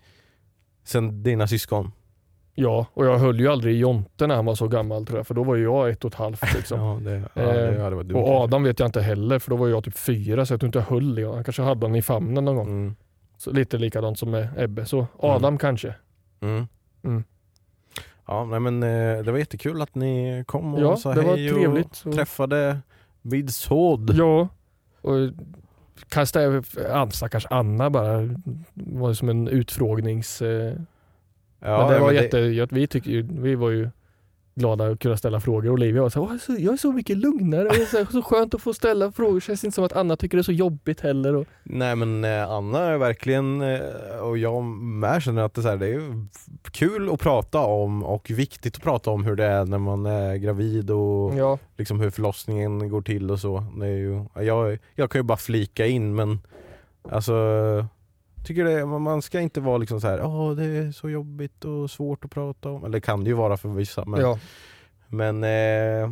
sen 0.84 1.23
dina 1.23 1.47
syskon? 1.47 1.91
ja, 2.55 2.86
och 2.93 3.05
jag 3.05 3.17
höll 3.17 3.39
ju 3.39 3.47
aldrig 3.47 3.75
i 3.75 3.77
Jonte 3.77 4.27
när 4.27 4.36
han 4.36 4.45
var 4.45 4.55
så 4.55 4.67
gammal 4.67 5.05
tror 5.05 5.19
jag, 5.19 5.27
för 5.27 5.34
då 5.34 5.43
var 5.43 5.55
ju 5.55 5.63
jag 5.63 5.89
ett 5.89 6.05
och 6.05 6.12
ett 6.12 6.17
halvt 6.17 6.53
liksom. 6.55 6.79
Ja, 6.79 6.99
det, 7.12 7.23
ja, 7.34 7.41
det, 7.41 7.67
Eh, 7.69 7.75
ja, 7.75 7.89
det 7.89 7.95
var 7.95 8.21
och. 8.21 8.29
Adam 8.43 8.63
vet 8.63 8.79
jag 8.79 8.88
inte 8.88 9.01
heller, 9.01 9.39
för 9.39 9.49
då 9.49 9.55
var 9.55 9.67
jag 9.67 9.84
typ 9.84 9.97
fyra 9.97 10.45
så 10.45 10.53
jag 10.53 10.60
tror 10.60 10.67
inte 10.67 10.79
jag 10.79 10.86
höll 10.86 11.19
i 11.19 11.23
honom. 11.23 11.36
Han 11.36 11.43
kanske 11.43 11.62
hade 11.62 11.86
honom 11.86 11.95
i 11.95 12.01
famnen 12.01 12.45
någon 12.45 12.55
gång. 12.55 12.67
Mm. 12.67 12.95
Så 13.41 13.51
lite 13.51 13.77
likadant 13.77 14.19
som 14.19 14.32
med 14.32 14.47
Ebbe. 14.58 14.86
Så 14.86 15.08
Adam 15.19 15.58
kanske. 15.58 15.95
Mm. 16.41 16.67
Mm. 17.04 17.23
Ja, 18.27 18.45
nej, 18.45 18.60
men 18.60 18.84
eh, 18.84 19.23
det 19.23 19.32
var 19.32 19.39
jättekul 19.39 19.82
att 19.82 19.95
ni 19.95 20.43
kom 20.47 20.75
och 20.75 20.82
Ja, 20.82 20.95
sa 20.97 21.13
det 21.13 21.21
var 21.21 21.36
hej 21.38 21.51
och 21.51 21.58
trevligt. 21.60 22.04
Och, 22.06 22.13
träffade 22.13 22.80
vid 23.21 23.54
såd. 23.54 24.12
ja, 24.15 24.47
och 25.01 25.15
kastade 26.10 26.63
stackars 27.12 27.45
Anna 27.49 27.89
bara. 27.89 28.17
Det 28.17 28.36
var 28.73 29.13
som 29.13 29.30
en 29.30 29.47
utfrågnings... 29.47 30.41
Eh, 30.41 30.73
Ja, 31.63 31.77
men 31.77 31.93
det 31.93 31.99
var 31.99 32.08
men 32.13 32.15
jätte, 32.23 32.38
jag- 32.38 32.69
vi, 32.71 32.88
tycker, 32.88 33.12
ju- 33.12 33.27
vi 33.32 33.56
var 33.56 33.69
ju 33.69 33.89
glada 34.55 34.87
att 34.91 34.99
kunna 34.99 35.17
ställa 35.17 35.39
frågor. 35.39 35.69
Olivia 35.69 36.01
var 36.01 36.09
så, 36.09 36.25
här, 36.25 36.33
"Åh, 36.33 36.37
så 36.37 36.55
jag 36.59 36.73
är 36.73 36.77
så 36.77 36.91
mycket 36.91 37.17
lugnare 37.17 37.67
och 37.67 37.75
så, 37.75 38.05
så 38.05 38.21
skönt 38.21 38.53
att 38.53 38.61
få 38.61 38.73
ställa 38.73 39.11
frågor. 39.11 39.39
Känns 39.39 39.63
inte 39.63 39.75
som 39.75 39.83
att 39.83 39.93
Anna 39.93 40.17
tycker 40.17 40.37
det 40.37 40.41
är 40.41 40.43
så 40.43 40.51
jobbigt 40.51 41.01
heller. 41.01 41.35
Och, 41.35 41.45
Nej 41.63 41.95
men 41.95 42.23
eh, 42.23 42.51
Anna 42.51 42.79
är 42.79 42.97
verkligen, 42.97 43.61
eh, 43.61 43.79
och 44.21 44.37
jag 44.37 44.63
med 44.63 45.23
känner 45.23 45.41
att 45.41 45.53
det, 45.53 45.61
är 45.61 45.69
här, 45.69 45.77
det 45.77 45.87
är 45.87 46.25
kul 46.71 47.09
att 47.13 47.19
prata 47.19 47.59
om 47.59 48.03
och 48.03 48.29
viktigt 48.29 48.75
att 48.75 48.83
prata 48.83 49.09
om 49.11 49.25
hur 49.25 49.35
det 49.35 49.45
är 49.45 49.65
när 49.65 49.77
man 49.77 50.05
är 50.05 50.35
gravid 50.35 50.91
och 50.91 51.35
ja, 51.35 51.57
liksom 51.77 51.99
hur 51.99 52.09
förlossningen 52.09 52.89
går 52.89 53.01
till 53.01 53.31
och 53.31 53.39
så. 53.39 53.65
Det 53.79 53.85
är 53.85 53.97
ju, 53.97 54.25
jag, 54.35 54.77
jag 54.95 55.11
kan 55.11 55.19
ju 55.19 55.23
bara 55.23 55.37
flika 55.37 55.85
in 55.85 56.15
men 56.15 56.39
alltså 57.09 57.33
tycker 58.45 58.63
det, 58.65 58.86
man 58.86 59.21
ska 59.21 59.39
inte 59.39 59.62
vara 59.62 59.77
liksom 59.77 60.01
så 60.01 60.08
här, 60.08 60.23
åh 60.25 60.51
det 60.51 60.63
är 60.65 60.91
så 60.91 61.10
jobbigt 61.10 61.65
och 61.65 61.91
svårt 61.91 62.25
att 62.25 62.32
prata 62.32 62.69
om. 62.69 62.84
Eller 62.86 62.93
det 62.93 63.01
kan 63.01 63.23
det 63.23 63.30
ju 63.30 63.36
vara 63.36 63.58
för 63.58 63.69
vissa 63.69 64.06
men, 64.06 64.21
ja, 64.21 64.39
men 65.08 65.36
eh, 65.43 66.12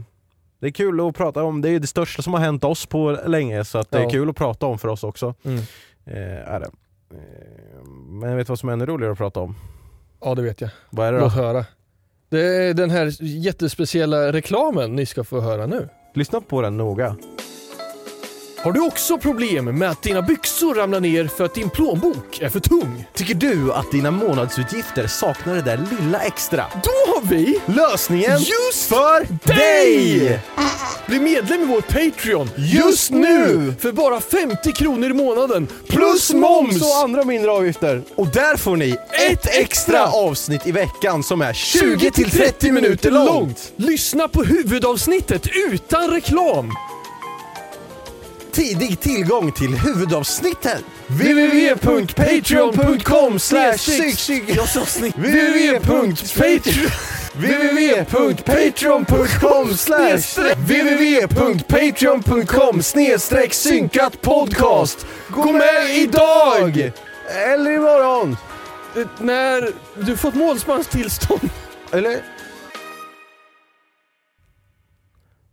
det 0.59 0.67
är 0.67 0.71
kul 0.71 0.99
att 1.07 1.15
prata 1.15 1.43
om, 1.43 1.61
det 1.61 1.69
är 1.69 1.79
det 1.79 1.87
största 1.87 2.21
som 2.21 2.33
har 2.33 2.39
hänt 2.39 2.63
oss 2.63 2.85
på 2.85 3.17
länge 3.25 3.65
så 3.65 3.77
att 3.77 3.91
det 3.91 3.97
är 3.97 4.03
Ja. 4.03 4.09
kul 4.09 4.29
att 4.29 4.35
prata 4.35 4.65
om 4.65 4.79
för 4.79 4.87
oss 4.87 5.03
också. 5.03 5.33
mm. 5.43 5.59
Eh, 6.05 6.53
är 6.53 6.59
det. 6.59 6.69
Eh, 7.13 7.83
men 8.09 8.37
vet 8.37 8.49
vad 8.49 8.59
som 8.59 8.69
är 8.69 8.73
ännu 8.73 8.85
roligare 8.85 9.11
att 9.11 9.17
prata 9.17 9.39
om. 9.39 9.55
ja, 10.21 10.35
det 10.35 10.41
vet 10.41 10.61
jag. 10.61 10.69
Vad 10.89 11.07
är 11.07 11.13
det 11.13 11.19
Låt 11.19 11.35
då? 11.35 11.41
höra. 11.41 11.65
Det 12.29 12.41
är 12.41 12.73
den 12.73 12.89
här 12.89 13.15
jättespeciella 13.21 14.31
reklamen 14.31 14.95
ni 14.95 15.05
ska 15.05 15.23
få 15.23 15.39
höra 15.41 15.65
nu. 15.65 15.89
Lyssna 16.13 16.41
på 16.41 16.61
den 16.61 16.77
noga. 16.77 17.15
Har 18.63 18.71
du 18.71 18.79
också 18.79 19.17
problem 19.17 19.65
med 19.65 19.89
att 19.89 20.01
dina 20.01 20.21
byxor 20.21 20.75
ramlar 20.75 20.99
ner 20.99 21.27
för 21.27 21.45
att 21.45 21.53
din 21.53 21.69
plånbok 21.69 22.39
är 22.41 22.49
för 22.49 22.59
tung? 22.59 23.05
Tycker 23.13 23.33
du 23.33 23.73
att 23.73 23.91
dina 23.91 24.11
månadsutgifter 24.11 25.07
saknar 25.07 25.55
det 25.55 25.61
där 25.61 25.79
lilla 25.99 26.19
extra? 26.19 26.65
Då 26.83 27.13
har 27.13 27.21
vi 27.29 27.59
Lösningen 27.65 28.37
just 28.39 28.89
för 28.89 29.27
dig! 29.47 30.19
dig! 30.19 30.39
Bli 31.07 31.19
medlem 31.19 31.61
i 31.61 31.65
vår 31.65 31.81
Patreon 31.81 32.49
Just 32.57 33.11
nu! 33.11 33.73
för 33.79 33.91
bara 33.91 34.21
50 34.21 34.71
kronor 34.71 35.09
i 35.09 35.13
månaden 35.13 35.67
Plus 35.87 36.33
moms 36.33 36.81
och 36.81 36.97
andra 37.03 37.23
mindre 37.23 37.51
avgifter. 37.51 38.03
Och 38.15 38.27
där 38.27 38.57
får 38.57 38.75
ni 38.75 38.97
ett 39.31 39.55
extra 39.55 40.07
avsnitt 40.07 40.67
i 40.67 40.71
veckan 40.71 41.23
som 41.23 41.41
är 41.41 41.53
20-30 41.53 42.71
minuter 42.71 43.11
långt. 43.11 43.71
Lyssna 43.75 44.27
på 44.27 44.43
huvudavsnittet 44.43 45.47
utan 45.71 46.09
reklam. 46.09 46.71
Tidig 48.59 48.99
tillgång 48.99 49.51
till 49.51 49.75
huvudavsnitten. 49.75 50.77
www.patreon.com 51.07 53.39
www.patreon 55.15 56.89
www.patreon.com 57.33 59.69
www.patreon.com 60.67 62.83
snedstreck 62.83 63.53
synkat 63.53 64.21
podcast. 64.21 65.05
Gå 65.29 65.51
med 65.51 65.95
idag! 65.95 66.91
Eller 67.53 67.71
imorgon. 67.71 68.37
Eh, 68.97 69.07
När 69.19 69.69
du 70.05 70.17
fått 70.17 70.35
målsmanstillstånd. 70.35 71.49
Eller? 71.91 72.21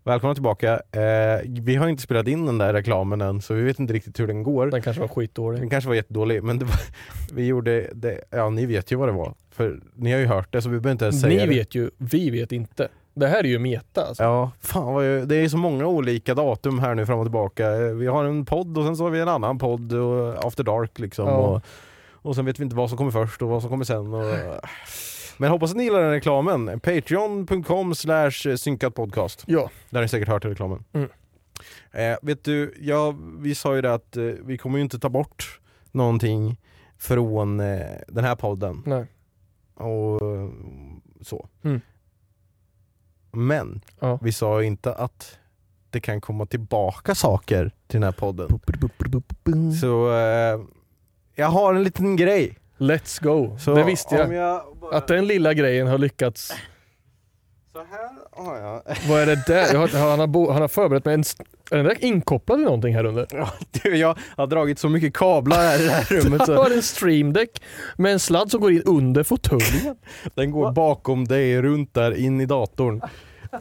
Välkomna 0.07 0.35
tillbaka. 0.35 0.73
Eh, 0.92 1.40
vi 1.49 1.77
har 1.77 1.88
inte 1.88 2.03
spelat 2.03 2.29
in 2.29 2.47
den 2.47 2.59
där 2.59 2.73
reklamen 2.73 3.21
än 3.21 3.40
så 3.40 3.55
vi 3.55 3.62
vet 3.62 3.79
inte 3.79 3.92
riktigt 3.92 4.21
hur 4.21 4.27
den 4.27 4.42
går. 4.42 4.66
Den 4.66 4.83
kanske 4.83 5.01
var 5.01 5.09
skitdålig. 5.09 5.61
Den 5.61 5.71
kanske 5.71 5.88
var 5.88 5.95
jättedålig 5.95 6.42
men 6.42 6.59
det 6.59 6.64
var, 6.64 6.75
vi 7.35 7.47
gjorde 7.47 7.90
det, 7.95 8.21
ja 8.31 8.51
ni 8.51 8.66
vet 8.66 8.92
ju 8.92 8.97
vad 8.97 9.09
det 9.09 9.12
var. 9.12 9.35
För 9.51 9.81
ni 9.95 10.12
har 10.12 10.19
ju 10.19 10.27
hört 10.27 10.53
det 10.53 10.62
så 10.62 10.69
vi 10.69 10.73
behöver 10.81 10.92
inte 10.92 11.05
ens 11.05 11.21
säga 11.21 11.45
Ni 11.45 11.51
det. 11.53 11.59
vet 11.59 11.75
ju, 11.75 11.90
vi 11.99 12.31
vet 12.31 12.53
inte. 12.53 12.88
Det 13.14 13.27
här 13.27 13.38
är 13.38 13.49
ju 13.49 13.59
meta 13.59 14.05
alltså. 14.05 14.23
Ja, 14.23 14.51
fan 14.61 14.95
vad 14.95 15.07
jag, 15.07 15.29
det 15.29 15.37
är 15.37 15.49
så 15.49 15.57
många 15.57 15.87
olika 15.87 16.35
datum 16.35 16.79
här 16.79 16.95
nu 16.95 17.07
fram 17.07 17.19
och 17.19 17.25
tillbaka. 17.27 17.71
Eh, 17.73 17.81
Vi 17.95 18.07
har 18.07 18.25
en 18.25 18.45
podd 18.45 18.79
och 18.79 18.85
sen 18.85 18.97
så 18.97 19.03
har 19.05 19.11
vi 19.11 19.21
en 19.21 19.29
annan 19.29 19.59
podd 19.59 19.92
och 19.92 20.45
After 20.47 20.64
Dark 20.64 20.99
liksom. 20.99 21.27
Ja. 21.29 21.35
Och, 21.37 21.62
och 22.12 22.35
sen 22.37 22.45
vet 22.45 22.59
vi 22.61 22.64
inte 22.64 22.77
vad 22.77 22.88
som 22.88 22.99
kommer 22.99 23.11
först 23.11 23.42
och 23.42 23.49
vad 23.49 23.61
som 23.62 23.71
kommer 23.71 23.85
sen. 23.85 24.14
Och, 24.14 24.25
men 25.38 25.51
hoppas 25.51 25.70
att 25.70 25.77
ni 25.77 25.85
gillar 25.85 26.01
den 26.01 26.11
reklamen. 26.11 26.81
Patreon.com 26.81 27.94
slash 27.94 28.31
synkat 28.57 28.94
podcast. 28.94 29.44
Ja. 29.46 29.70
Där 29.90 29.99
har 29.99 30.03
ni 30.03 30.09
säkert 30.09 30.29
hört 30.29 30.44
reklamen. 30.44 30.85
Mm. 30.92 31.09
Eh, 31.92 32.16
vet 32.22 32.44
du, 32.44 32.75
ja, 32.81 33.14
vi 33.38 33.55
sa 33.55 33.75
ju 33.77 33.83
det 33.83 33.94
att 33.94 34.16
eh, 34.16 34.22
vi 34.22 34.59
kommer 34.59 34.79
ju 34.79 34.83
inte 34.85 34.99
ta 34.99 35.09
bort 35.09 35.61
någonting 35.92 36.57
från 36.99 37.61
eh, 37.61 37.81
den 38.09 38.25
här 38.25 38.37
podden. 38.37 38.83
Nej. 38.87 39.07
Och 39.75 40.20
så. 41.20 41.49
Mm. 41.64 41.81
Men 43.33 43.81
Ja. 44.01 44.18
vi 44.22 44.33
sa 44.33 44.61
ju 44.61 44.66
inte 44.66 44.94
att 44.94 45.38
det 45.90 46.01
kan 46.01 46.20
komma 46.20 46.46
tillbaka 46.46 47.14
saker 47.14 47.64
till 47.87 48.01
den 48.01 48.03
här 48.03 48.12
podden. 48.12 48.61
Så 49.81 50.11
eh, 50.11 50.61
jag 51.35 51.46
har 51.46 51.75
en 51.75 51.83
liten 51.85 52.16
grej. 52.16 52.59
Let's 52.79 53.23
go. 53.23 53.59
Så 53.59 53.75
det 53.75 53.85
visste 53.85 54.15
jag. 54.15 54.35
jag 54.35 54.62
bara... 54.81 54.97
Att 54.97 55.09
den 55.09 55.27
lilla 55.27 55.55
grejen 55.55 55.87
har 55.87 55.99
lyckats. 55.99 56.53
Så 57.73 57.79
här 57.79 58.11
har 58.33 58.57
jag. 58.57 58.83
Vad 59.09 59.21
är 59.21 59.27
det 59.27 59.47
där? 59.47 59.73
Jag 59.73 59.79
har, 59.79 60.09
han, 60.11 60.21
har 60.21 60.27
bo, 60.27 60.51
han 60.51 60.61
har 60.61 60.69
förberett 60.69 61.05
mig 61.05 61.15
en... 61.15 61.25
Är 61.71 61.77
den 61.77 61.85
där 61.85 62.05
inkopplad 62.05 62.61
i 62.61 62.65
någonting 62.65 62.95
här 62.95 63.05
under? 63.05 63.27
Ja, 63.31 63.53
du, 63.71 63.97
jag 63.97 64.19
har 64.37 64.47
dragit 64.47 64.79
så 64.79 64.89
mycket 64.89 65.15
kablar 65.15 65.57
här 65.57 65.83
i 65.83 65.85
det 65.85 65.93
här 65.93 66.05
rummet 66.21 66.47
så 66.47 66.55
har 66.55 66.71
en 66.71 66.83
streamdeck 66.83 67.62
med 67.97 68.12
en 68.12 68.21
sladd 68.21 68.51
som 68.51 68.61
går 68.61 68.73
in 68.73 68.83
under 68.83 69.23
fåtöljen. 69.23 69.97
den 70.35 70.51
går 70.51 70.73
bakom 70.73 71.25
dig, 71.25 71.62
runt 71.62 71.95
där, 71.95 72.17
in 72.17 72.41
i 72.41 72.47
datorn. 72.47 73.01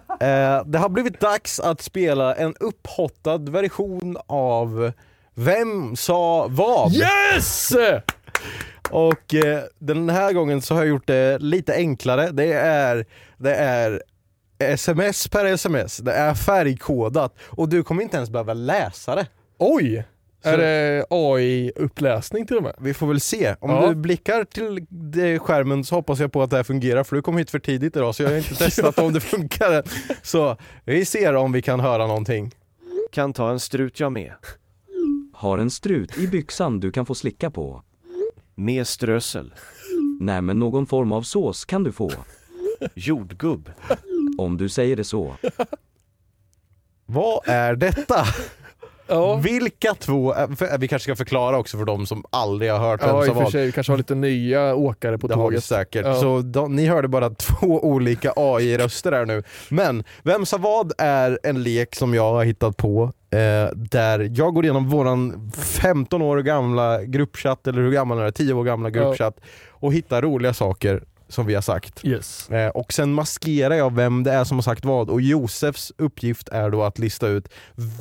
Eh, 0.10 0.66
det 0.66 0.78
har 0.78 0.90
blivit 0.90 1.20
dags 1.20 1.60
att 1.60 1.82
spela 1.82 2.36
en 2.36 2.56
upphottad 2.60 3.38
version 3.38 4.18
av 4.28 4.92
Vem 5.34 5.96
sa 5.96 6.48
vad? 6.50 6.94
Yes! 6.94 7.74
Och 8.92 9.34
eh, 9.34 9.64
den 9.80 10.10
här 10.10 10.34
gången 10.34 10.62
så 10.62 10.74
har 10.74 10.82
jag 10.82 10.90
gjort 10.90 11.08
det 11.08 11.38
lite 11.40 11.74
enklare. 11.76 12.32
Det 12.32 12.54
är, 12.54 13.06
det 13.38 13.56
är 13.56 14.02
sms 14.60 15.28
per 15.28 15.46
sms, 15.46 15.98
det 15.98 16.12
är 16.14 16.34
färgkodat 16.34 17.36
och 17.46 17.70
du 17.70 17.84
kommer 17.84 18.04
inte 18.04 18.18
ens 18.18 18.30
behöva 18.30 18.54
läsa 18.54 19.16
det. 19.16 19.28
Oj! 19.60 20.06
Så- 20.44 20.50
Är 20.50 20.58
det 20.58 21.06
AI-uppläsning 21.10 22.46
till 22.48 22.58
och 22.58 22.64
med? 22.64 22.74
Vi 22.80 22.94
får 22.94 23.08
väl 23.08 23.20
se. 23.20 23.56
Om 23.60 23.70
Ja. 23.72 23.88
du 23.90 23.96
blickar 23.96 24.44
till 24.44 25.40
skärmen 25.40 25.84
så 25.84 25.96
hoppas 25.96 26.20
jag 26.20 26.32
på 26.32 26.44
att 26.44 26.50
det 26.50 26.56
här 26.56 26.64
fungerar 26.64 27.04
för 27.04 27.16
du 27.16 27.22
kom 27.22 27.38
hit 27.38 27.52
för 27.52 27.60
tidigt 27.60 27.96
idag 27.96 28.16
så 28.16 28.24
jag 28.24 28.30
har 28.30 28.38
inte 28.38 28.56
testat 28.66 29.00
om 29.00 29.14
det 29.14 29.22
funkar. 29.22 29.84
Så 30.24 30.58
vi 30.84 31.06
ser 31.06 31.36
om 31.36 31.52
vi 31.52 31.62
kan 31.62 31.80
höra 31.80 32.08
någonting. 32.08 32.52
Kan 33.12 33.34
ta 33.34 33.52
en 33.52 33.60
strut 33.60 34.00
jag 34.00 34.12
med. 34.12 34.34
Har 35.34 35.58
en 35.58 35.72
strut 35.72 36.18
i 36.18 36.28
byxan 36.28 36.80
du 36.80 36.92
kan 36.92 37.06
få 37.06 37.16
slicka 37.16 37.52
på. 37.52 37.84
Med 38.56 38.88
strösel. 38.88 39.54
Nej 40.20 40.42
men 40.42 40.60
någon 40.60 40.86
form 40.86 41.12
av 41.12 41.22
sås 41.22 41.66
kan 41.66 41.84
du 41.84 41.92
få. 41.92 42.12
Jordgubb. 42.94 43.72
Om 44.38 44.58
du 44.58 44.70
säger 44.70 44.96
det 44.96 45.04
så. 45.04 45.36
Vad 47.06 47.48
är 47.48 47.76
detta? 47.76 48.26
Ja, 49.08 49.36
Vilka 49.36 49.94
två, 49.94 50.34
för, 50.34 50.78
vi 50.78 50.88
kanske 50.88 51.04
ska 51.04 51.16
förklara 51.16 51.58
också 51.58 51.78
för 51.78 51.86
de 51.86 52.06
som 52.06 52.24
aldrig 52.30 52.72
har 52.72 52.80
hört 52.80 53.02
vem 53.02 53.10
ja 53.10 53.16
och 53.16 53.26
som 53.26 53.36
för 53.36 53.44
var. 53.44 53.52
sig. 53.52 53.66
Vi 53.66 53.72
kanske 53.72 53.92
har 53.94 53.98
lite 53.98 54.16
nya 54.16 54.76
åkare 54.76 55.18
på 55.18 55.28
Det 55.28 55.36
har 55.36 55.42
vi 55.50 55.56
tåget. 55.56 55.64
säkert. 55.64 56.06
Ja. 56.06 56.16
Så 56.22 56.42
de, 56.42 56.76
ni 56.76 56.86
hörde 56.86 57.08
bara 57.08 57.30
två 57.30 57.80
olika 57.86 58.34
AI-röster 58.36 59.12
här 59.12 59.26
nu. 59.26 59.44
Men 59.70 60.04
Vem 60.24 60.46
sa 60.46 60.58
vad 60.58 60.92
är 60.98 61.40
en 61.44 61.64
lek 61.64 61.96
som 61.96 62.14
jag 62.14 62.32
har 62.34 62.44
hittat 62.44 62.78
på 62.78 63.12
Eh, 63.36 63.70
där 63.76 64.30
jag 64.34 64.54
går 64.54 64.66
igenom 64.66 64.90
våran 64.90 65.52
15 65.56 66.22
år 66.22 66.38
gamla 66.38 67.04
gruppchatt, 67.04 67.68
eller 67.68 67.82
hur 67.82 67.92
gammal 67.92 68.20
är 68.20 68.24
det? 68.24 68.32
10 68.32 68.54
år 68.54 68.64
gamla 68.64 68.90
gruppchatt 68.90 69.40
och 69.70 69.94
hittar 69.94 70.22
roliga 70.22 70.54
saker 70.54 71.04
som 71.28 71.46
vi 71.46 71.54
har 71.56 71.62
sagt. 71.62 72.06
Yes. 72.06 72.50
Eh, 72.50 72.70
och 72.70 72.94
sen 72.94 73.14
maskerar 73.14 73.76
jag 73.76 73.96
vem 73.96 74.24
det 74.24 74.32
är 74.32 74.44
som 74.44 74.58
har 74.58 74.62
sagt 74.62 74.86
vad 74.86 75.10
och 75.10 75.22
Josefs 75.22 75.92
uppgift 75.98 76.50
är 76.50 76.70
då 76.70 76.84
att 76.84 77.00
lista 77.00 77.28
ut 77.28 77.50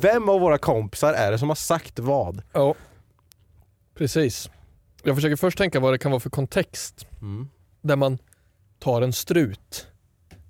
vem 0.01 0.29
av 0.29 0.41
våra 0.41 0.57
kompisar 0.57 1.13
är 1.13 1.31
det 1.31 1.39
som 1.39 1.47
har 1.47 1.55
sagt 1.55 1.99
vad. 1.99 2.41
Ja, 2.53 2.75
precis. 3.97 4.49
Jag 5.03 5.15
försöker 5.15 5.35
först 5.35 5.57
tänka 5.57 5.79
vad 5.79 5.93
det 5.93 5.97
kan 5.97 6.11
vara 6.11 6.19
för 6.19 6.29
kontext. 6.29 7.07
Där 7.81 7.95
man 7.95 8.17
tar 8.79 9.01
en 9.01 9.13
strut. 9.13 9.87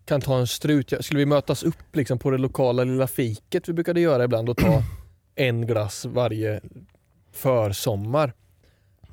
Kan 0.05 0.21
ta 0.21 0.39
en 0.39 0.47
strut. 0.47 0.93
Skulle 0.99 1.17
vi 1.19 1.25
mötas 1.25 1.63
upp 1.63 1.95
liksom 1.95 2.19
på 2.19 2.31
det 2.31 2.37
lokala 2.37 2.83
lilla 2.83 3.07
fiket 3.07 3.69
vi 3.69 3.73
brukade 3.73 3.99
göra 4.01 4.23
ibland 4.23 4.49
och 4.49 4.57
ta 4.57 4.83
en 5.35 5.67
glass 5.67 6.05
varje 6.05 6.61
försommar. 7.31 8.33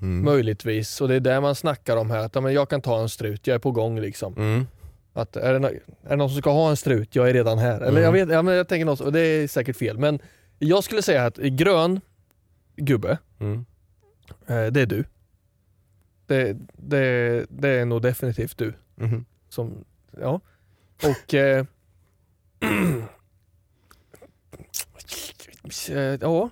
Mm. 0.01 0.25
Möjligtvis. 0.25 1.01
Och 1.01 1.09
det 1.09 1.15
är 1.15 1.21
där 1.21 1.41
man 1.41 1.55
snackar 1.55 1.97
om 1.97 2.11
här. 2.11 2.19
Att 2.19 2.35
ja, 2.35 2.41
men 2.41 2.53
jag 2.53 2.69
kan 2.69 2.81
ta 2.83 3.01
en 3.03 3.09
strut, 3.09 3.47
jag 3.47 3.55
är 3.55 3.59
på 3.59 3.71
gång 3.71 4.01
liksom. 4.01 4.35
Mm. 4.37 4.67
Att, 5.13 5.37
är, 5.37 5.53
det, 5.53 5.59
nå- 5.59 5.69
är 5.69 6.09
det 6.09 6.17
någon 6.17 6.31
som 6.31 6.39
ska 6.41 6.51
ha 6.53 6.71
en 6.71 6.77
strut? 6.77 7.15
Jag 7.17 7.29
är 7.29 7.33
redan 7.33 7.59
här. 7.59 7.77
Eller 7.77 7.89
Mm. 7.89 8.03
jag 8.03 8.13
vet, 8.13 8.29
ja, 8.31 8.43
men 8.43 8.55
jag 8.55 8.69
tänker 8.69 8.85
något, 8.85 9.01
och 9.01 9.13
det 9.13 9.21
är 9.21 9.49
säkert 9.49 9.77
fel. 9.77 9.99
Men 9.99 10.19
jag 10.59 10.85
skulle 10.85 11.03
säga 11.03 11.27
att 11.27 11.37
grön 11.37 12.01
gubbe, 12.77 13.19
Mm. 13.41 13.65
eh, 14.47 14.67
det 14.67 14.81
är 14.81 14.87
du. 14.87 15.05
Det, 16.27 16.57
det, 16.77 17.47
det 17.49 17.69
är 17.69 17.85
nog 17.85 18.03
definitivt 18.03 18.59
du. 18.59 18.75
Mhm. 18.95 19.25
Som, 19.49 19.85
ja. 20.21 20.41
Och... 21.05 21.35
Eh, 21.35 21.65
ja. 26.21 26.51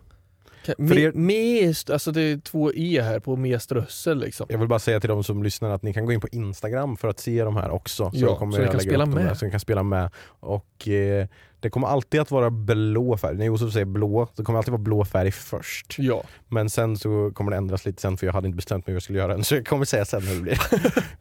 För 0.65 0.99
er- 0.99 1.13
Me, 1.13 1.67
mest, 1.67 1.91
alltså 1.91 2.13
det 2.13 2.23
är 2.23 2.39
två 2.39 2.73
e 2.75 3.01
här 3.03 3.21
på 3.21 3.37
meströssel 3.37 4.19
liksom. 4.19 4.47
Jag 4.51 4.59
vill 4.59 4.69
bara 4.69 4.79
säga 4.79 5.01
till 5.01 5.09
de 5.09 5.25
som 5.25 5.43
lyssnar 5.43 5.71
att 5.71 5.83
ni 5.83 5.95
kan 5.95 6.07
gå 6.07 6.13
in 6.13 6.21
på 6.21 6.29
Instagram 6.33 6.97
för 6.97 7.09
att 7.09 7.19
se 7.19 7.45
de 7.45 7.57
här 7.57 7.71
också. 7.71 8.11
Ja, 8.15 8.37
kommer 8.37 8.53
så 8.53 8.63
ni 8.63 8.69
kan 8.69 8.81
spela 8.81 9.07
med. 9.07 9.27
Där, 9.27 9.35
så 9.35 9.45
ni 9.45 9.51
kan 9.51 9.61
spela 9.61 9.83
med. 9.83 10.11
Och 10.41 10.89
eh, 10.89 11.27
det 11.61 11.71
kommer 11.71 11.87
alltid 11.89 12.21
att 12.21 12.31
vara 12.31 12.51
blå 12.51 13.17
färg. 13.17 13.37
När 13.37 13.47
Josef 13.47 13.73
säger 13.73 13.87
blå 13.87 14.29
så 14.37 14.45
kommer 14.45 14.57
det 14.57 14.59
alltid 14.59 14.73
vara 14.73 14.83
blå 14.83 15.05
färg 15.05 15.31
först. 15.31 15.95
Ja. 15.99 16.23
Men 16.49 16.71
sen 16.71 16.97
så 16.97 17.31
kommer 17.35 17.51
det 17.51 17.57
ändras 17.57 17.85
lite 17.87 18.03
sen 18.03 18.17
för 18.17 18.27
jag 18.27 18.33
hade 18.33 18.47
inte 18.47 18.57
bestämt 18.57 18.87
mig 18.87 18.93
hur 18.93 18.97
jag 18.97 19.03
skulle 19.03 19.19
göra 19.19 19.35
än. 19.35 19.45
Så 19.45 19.55
jag 19.55 19.67
kommer 19.67 19.85
säga 19.85 20.05
sen 20.05 20.23
hur 20.23 20.35
det 20.35 20.41
blir. 20.43 20.59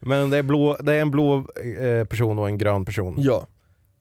Men 0.08 0.30
det 0.30 0.36
är, 0.36 0.42
blå, 0.42 0.76
det 0.80 0.94
är 0.94 1.00
en 1.00 1.10
blå 1.10 1.46
eh, 1.80 2.04
person 2.04 2.38
och 2.38 2.48
en 2.48 2.58
grön 2.58 2.84
person. 2.84 3.14
ja. 3.18 3.46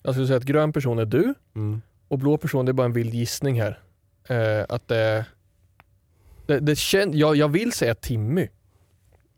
Jag 0.03 0.13
skulle 0.13 0.27
säga 0.27 0.37
att 0.37 0.43
grön 0.43 0.73
person 0.73 0.99
är 0.99 1.05
du 1.05 1.33
Mm. 1.55 1.81
och 2.07 2.19
blå 2.19 2.37
person 2.37 2.65
det 2.65 2.71
är 2.71 2.73
bara 2.73 2.85
en 2.85 2.93
vild 2.93 3.13
gissning 3.13 3.61
här. 3.61 3.79
Eh, 4.29 4.65
att 4.69 4.87
det, 4.87 5.25
det, 6.47 6.59
det 6.59 6.75
kän, 6.75 7.17
jag, 7.17 7.35
jag 7.35 7.47
vill 7.47 7.71
säga 7.71 7.95
Timmy. 7.95 8.47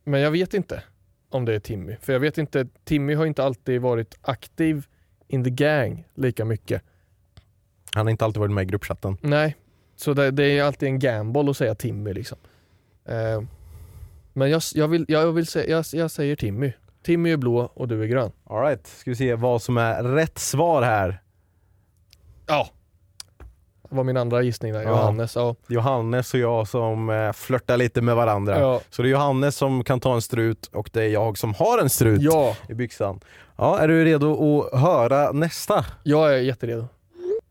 Men 0.04 0.22
jag 0.22 0.32
vet 0.32 0.54
inte 0.54 0.84
om 1.30 1.46
det 1.46 1.54
är 1.54 1.60
Timmy. 1.60 1.96
För 2.02 2.14
jag 2.14 2.20
vet 2.20 2.38
inte, 2.38 2.68
Timmy 2.84 3.14
har 3.14 3.26
inte 3.26 3.44
alltid 3.44 3.82
varit 3.82 4.18
aktiv 4.22 4.86
in 5.28 5.44
the 5.44 5.50
gang 5.50 6.08
lika 6.16 6.46
mycket. 6.46 6.82
Han 7.96 8.06
har 8.06 8.12
inte 8.12 8.26
alltid 8.26 8.40
varit 8.40 8.52
med 8.52 8.62
i 8.62 8.66
gruppchatten. 8.66 9.18
Nej, 9.22 9.56
så 9.96 10.14
det, 10.14 10.32
det 10.32 10.58
är 10.58 10.64
alltid 10.64 10.90
en 10.90 11.00
gamble 11.00 11.52
att 11.52 11.58
säga 11.58 11.76
Timmy 11.76 12.14
liksom. 12.14 12.38
Eh, 13.06 13.42
men 14.34 14.50
jag, 14.50 14.62
jag, 14.74 14.88
vill, 14.88 15.06
jag, 15.08 15.32
vill 15.32 15.48
säga, 15.48 15.70
jag, 15.70 15.86
jag 15.92 16.12
säger 16.12 16.36
Timmy. 16.36 16.74
Timmy 17.04 17.32
är 17.32 17.38
blå 17.38 17.72
och 17.74 17.88
du 17.88 18.04
är 18.04 18.08
grön. 18.08 18.32
Alright, 18.50 18.88
ska 18.88 19.10
vi 19.12 19.16
se 19.16 19.36
vad 19.36 19.62
som 19.62 19.78
är 19.78 20.04
rätt 20.04 20.38
svar 20.40 20.82
här. 20.82 21.22
Ja. 22.48 22.68
Det 23.90 23.96
var 23.96 24.04
min 24.04 24.18
andra 24.18 24.42
gissning 24.42 24.74
där, 24.74 24.82
Ja. 24.82 24.90
Johannes. 24.90 25.36
Ja. 25.36 25.56
Johannes 25.68 26.34
och 26.34 26.40
jag 26.40 26.68
som 26.68 27.10
eh, 27.10 27.32
flörtar 27.34 27.78
lite 27.78 28.02
med 28.02 28.16
varandra. 28.16 28.60
Ja. 28.60 28.82
Så 28.90 29.02
det 29.02 29.08
är 29.08 29.12
Johannes 29.12 29.56
som 29.56 29.84
kan 29.84 30.00
ta 30.00 30.14
en 30.16 30.22
strut 30.22 30.70
och 30.74 30.90
det 30.94 31.04
är 31.04 31.10
jag 31.10 31.38
som 31.38 31.54
har 31.54 31.80
en 31.80 31.90
strut 31.90 32.22
ja, 32.22 32.56
i 32.70 32.74
byxan. 32.74 33.20
Ja, 33.58 33.80
är 33.80 33.88
du 33.88 34.06
redo 34.06 34.62
att 34.74 34.80
höra 34.80 35.32
nästa? 35.32 35.86
jag 36.04 36.34
är 36.34 36.38
jätteredo. 36.38 36.88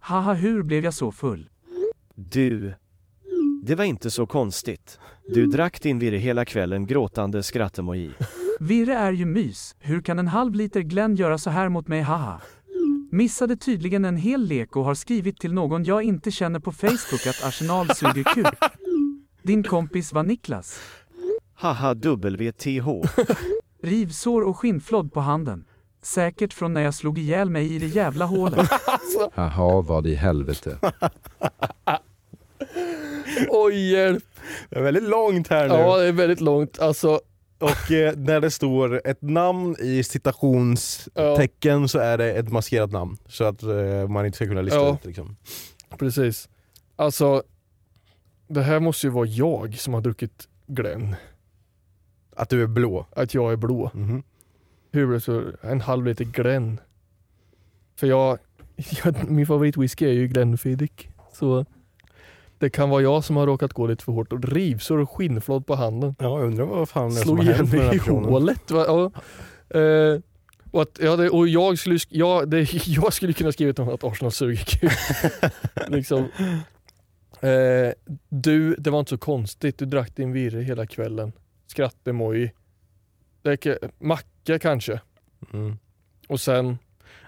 Haha 0.00 0.34
hur 0.34 0.62
blev 0.62 0.84
jag 0.84 0.94
så 0.94 1.12
full? 1.12 1.48
Du. 2.14 2.74
Det 3.62 3.74
var 3.74 3.84
inte 3.84 4.10
så 4.10 4.26
konstigt. 4.26 4.98
Du 5.28 5.46
drack 5.46 5.82
din 5.82 5.98
virre 5.98 6.16
hela 6.16 6.44
kvällen 6.44 6.86
gråtande 6.86 7.42
skrattemoji. 7.42 8.10
Virre 8.60 8.94
är 8.94 9.12
ju 9.12 9.24
mys, 9.24 9.76
hur 9.78 10.02
kan 10.02 10.18
en 10.18 10.28
halv 10.28 10.54
liter 10.54 10.80
Glenn 10.80 11.14
göra 11.16 11.38
så 11.38 11.50
här 11.50 11.68
mot 11.68 11.88
mig 11.88 12.00
haha? 12.00 12.40
Missade 13.10 13.56
tydligen 13.56 14.04
en 14.04 14.16
hel 14.16 14.44
lek 14.44 14.76
och 14.76 14.84
har 14.84 14.94
skrivit 14.94 15.40
till 15.40 15.52
någon 15.52 15.84
jag 15.84 16.02
inte 16.02 16.30
känner 16.30 16.60
på 16.60 16.72
Facebook 16.72 17.26
att 17.26 17.44
Arsenal 17.44 17.94
suger 17.94 18.24
kuk. 18.34 18.58
Din 19.42 19.62
kompis 19.62 20.12
var 20.12 20.22
Niklas. 20.22 20.80
Haha 21.54 21.94
WTH. 21.94 22.88
Rivsår 23.82 24.42
och 24.42 24.58
skinnflodd 24.58 25.12
på 25.12 25.20
handen. 25.20 25.64
Säkert 26.02 26.52
från 26.52 26.72
när 26.72 26.80
jag 26.80 26.94
slog 26.94 27.18
ihjäl 27.18 27.50
mig 27.50 27.74
i 27.74 27.78
det 27.78 27.86
jävla 27.86 28.24
hålet. 28.24 28.70
Haha 29.34 29.80
vad 29.80 30.06
i 30.06 30.14
helvete. 30.14 30.78
Oj 33.48 33.90
hjälp. 33.90 34.24
Det 34.70 34.76
är 34.78 34.82
väldigt 34.82 35.02
långt 35.08 35.48
här 35.48 35.68
nu. 35.68 35.74
Ja 35.74 35.96
det 35.98 36.06
är 36.08 36.12
väldigt 36.12 36.40
långt. 36.40 36.78
Alltså, 36.78 37.20
Och 37.58 37.90
eh, 37.90 38.16
när 38.16 38.40
det 38.40 38.50
står 38.50 39.00
ett 39.04 39.22
namn 39.22 39.76
i 39.78 40.02
citationstecken 40.02 41.88
så 41.88 41.98
är 41.98 42.18
det 42.18 42.32
ett 42.32 42.48
maskerat 42.52 42.92
namn. 42.92 43.16
Så 43.28 43.44
att 43.44 43.62
eh, 43.62 44.08
man 44.08 44.26
inte 44.26 44.36
ska 44.36 44.46
kunna 44.46 44.62
lista 44.62 44.78
Ja. 44.80 44.94
ut 44.94 45.04
liksom. 45.04 45.36
precis. 45.98 46.48
Alltså, 46.96 47.42
det 48.48 48.62
här 48.62 48.80
måste 48.80 49.06
ju 49.06 49.10
vara 49.10 49.26
jag 49.26 49.78
som 49.78 49.94
har 49.94 50.00
druckit 50.00 50.48
Glenn. 50.66 51.16
Att 52.36 52.48
du 52.48 52.62
är 52.62 52.66
blå. 52.66 53.06
Att 53.16 53.34
jag 53.34 53.52
är 53.52 53.56
blå. 53.56 53.90
Mhm. 53.94 54.22
Hur 54.92 55.06
blev 55.06 55.14
det 55.18 55.20
så? 55.20 55.42
En 55.62 55.80
halv 55.80 56.04
liter 56.06 56.24
Glenn. 56.24 56.80
För 57.96 58.06
jag, 58.06 58.38
jag 59.04 59.30
min 59.30 59.46
favoritwhisky 59.46 60.04
är 60.06 60.12
ju 60.12 60.28
Glenfiddich. 60.28 61.08
Så 61.32 61.66
det 62.58 62.70
kan 62.70 62.90
vara 62.90 63.02
jag 63.02 63.24
som 63.24 63.36
har 63.36 63.46
råkat 63.46 63.72
gå 63.72 63.86
lite 63.86 64.04
för 64.04 64.12
hårt. 64.12 64.32
Och 64.32 64.44
rivsår 64.44 64.98
och 64.98 65.10
skinnflåd 65.10 65.66
på 65.66 65.74
handen. 65.74 66.14
Ja, 66.18 66.38
jag 66.38 66.46
undrar 66.46 66.64
vad 66.64 66.88
fan 66.88 67.10
det 67.10 67.14
är 67.14 67.16
som 67.16 67.22
Slog 67.24 67.36
har 67.36 67.44
igen 67.44 67.56
hänt 67.56 67.70
med 67.70 67.80
den 67.80 67.86
här 67.88 67.94
i 67.94 67.98
personen. 67.98 68.24
hålet. 68.30 68.70
Va? 68.70 68.84
Ja. 68.88 69.10
Eh, 69.80 70.20
och, 70.70 70.82
att, 70.82 70.98
ja, 71.02 71.16
det, 71.16 71.30
och 71.30 71.48
jag 71.48 71.78
skulle, 71.78 71.94
sk- 71.96 72.06
ja, 72.10 72.44
det, 72.46 72.74
jag 72.86 73.12
skulle 73.12 73.32
kunna 73.32 73.52
skrivit 73.52 73.78
om 73.78 73.88
att 73.88 74.04
Arsenal 74.04 74.32
suger 74.32 74.64
kuk. 74.64 74.92
liksom. 75.88 76.18
eh, 77.40 77.92
du, 78.28 78.74
det 78.74 78.90
var 78.90 78.98
inte 79.00 79.10
så 79.10 79.18
konstigt. 79.18 79.78
Du 79.78 79.84
drack 79.86 80.16
din 80.16 80.32
virre 80.32 80.62
hela 80.62 80.86
kvällen. 80.86 81.32
Skrattemoji. 81.66 82.52
Macka 83.98 84.58
kanske. 84.58 85.00
Mm. 85.52 85.78
Och 86.28 86.40
sen, 86.40 86.78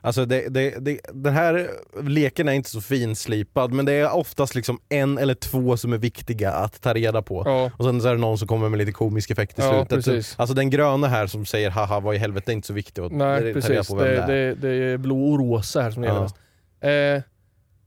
Alltså 0.01 0.25
det, 0.27 0.49
det, 0.49 0.71
det, 0.85 1.01
den 1.13 1.33
här 1.35 1.71
leken 2.03 2.49
är 2.49 2.53
inte 2.53 2.71
så 2.71 2.81
finslipad 2.81 3.73
men 3.73 3.85
det 3.85 3.93
är 3.93 4.13
oftast 4.13 4.55
liksom 4.55 4.81
en 4.89 5.19
eller 5.19 5.35
två 5.35 5.77
som 5.77 5.93
är 5.93 5.99
viktiga 5.99 6.53
att 6.53 6.81
ta 6.81 6.95
reda 6.95 7.23
på. 7.23 7.43
ja, 7.47 7.71
Och 7.79 7.85
sen 7.85 8.01
så 8.01 8.09
är 8.09 8.13
det 8.15 8.21
någon 8.21 8.39
som 8.39 8.49
kommer 8.49 8.69
med 8.69 8.79
lite 8.79 8.93
komisk 8.93 9.31
effekt 9.31 9.59
i 9.59 9.63
Ja, 9.63 9.71
slutet. 9.73 9.89
precis. 10.05 10.35
Alltså 10.39 10.55
den 10.55 10.71
gröna 10.71 11.07
här 11.09 11.27
som 11.27 11.47
säger 11.47 11.71
haha 11.71 12.01
vad 12.01 12.15
i 12.15 12.19
helvete 12.19 12.53
är 12.53 12.55
inte 12.55 12.67
så 12.67 12.73
viktigt 12.75 12.99
att 13.05 13.13
nej 13.13 13.41
ta 13.41 13.47
reda 13.47 13.61
precis. 13.61 13.89
på 13.89 13.95
vem 13.95 14.05
Det, 14.05 14.27
det, 14.27 14.35
är. 14.35 14.55
det, 14.55 14.69
det 14.69 14.69
är 14.93 14.97
blå 14.97 15.33
och 15.33 15.39
rosa 15.39 15.83
här 15.83 15.91
som 15.91 16.03
det 16.03 16.09
Ja. 16.09 16.23
mest. 16.23 16.37
Eh, 16.81 16.91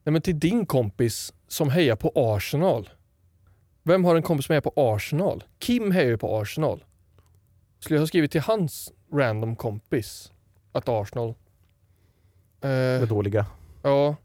nej 0.04 0.12
men 0.14 0.22
till 0.22 0.40
din 0.40 0.66
kompis 0.66 1.34
som 1.48 1.70
hejar 1.70 1.96
på 1.96 2.12
Arsenal. 2.16 2.90
Vem 3.84 4.06
har 4.06 4.16
en 4.16 4.24
kompis 4.24 4.46
som 4.46 4.54
hejar 4.54 4.62
på 4.62 4.74
Arsenal? 4.76 5.44
Kim 5.60 5.92
hejar 5.92 6.08
ju 6.10 6.18
på 6.18 6.38
Arsenal. 6.42 6.84
Skulle 7.80 7.98
jag 7.98 8.02
ha 8.02 8.08
skrivit 8.08 8.32
till 8.32 8.42
hans 8.42 8.92
random 9.14 9.56
kompis 9.56 10.32
att 10.72 10.90
Arsenal... 10.90 11.34
Eh, 12.70 13.08
dåliga. 13.08 13.46
ja. 13.82 14.16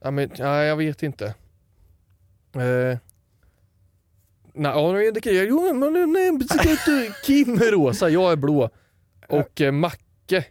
ja 0.00 0.10
men, 0.10 0.30
nej, 0.38 0.66
jag 0.66 0.76
vet 0.76 1.02
inte. 1.02 1.26
Eh, 2.54 2.98
nej, 4.54 4.72
ja, 4.72 5.10
det 5.14 5.20
kan 5.20 5.34
jag. 5.34 5.48
Jo, 5.48 5.74
men 5.74 6.12
nej, 6.12 6.30
Kim 7.24 7.54
är 7.54 7.72
rosa, 7.72 8.08
jag 8.08 8.32
är 8.32 8.36
blå. 8.36 8.70
Och 9.28 9.60
eh, 9.60 9.72
Macke 9.72 10.44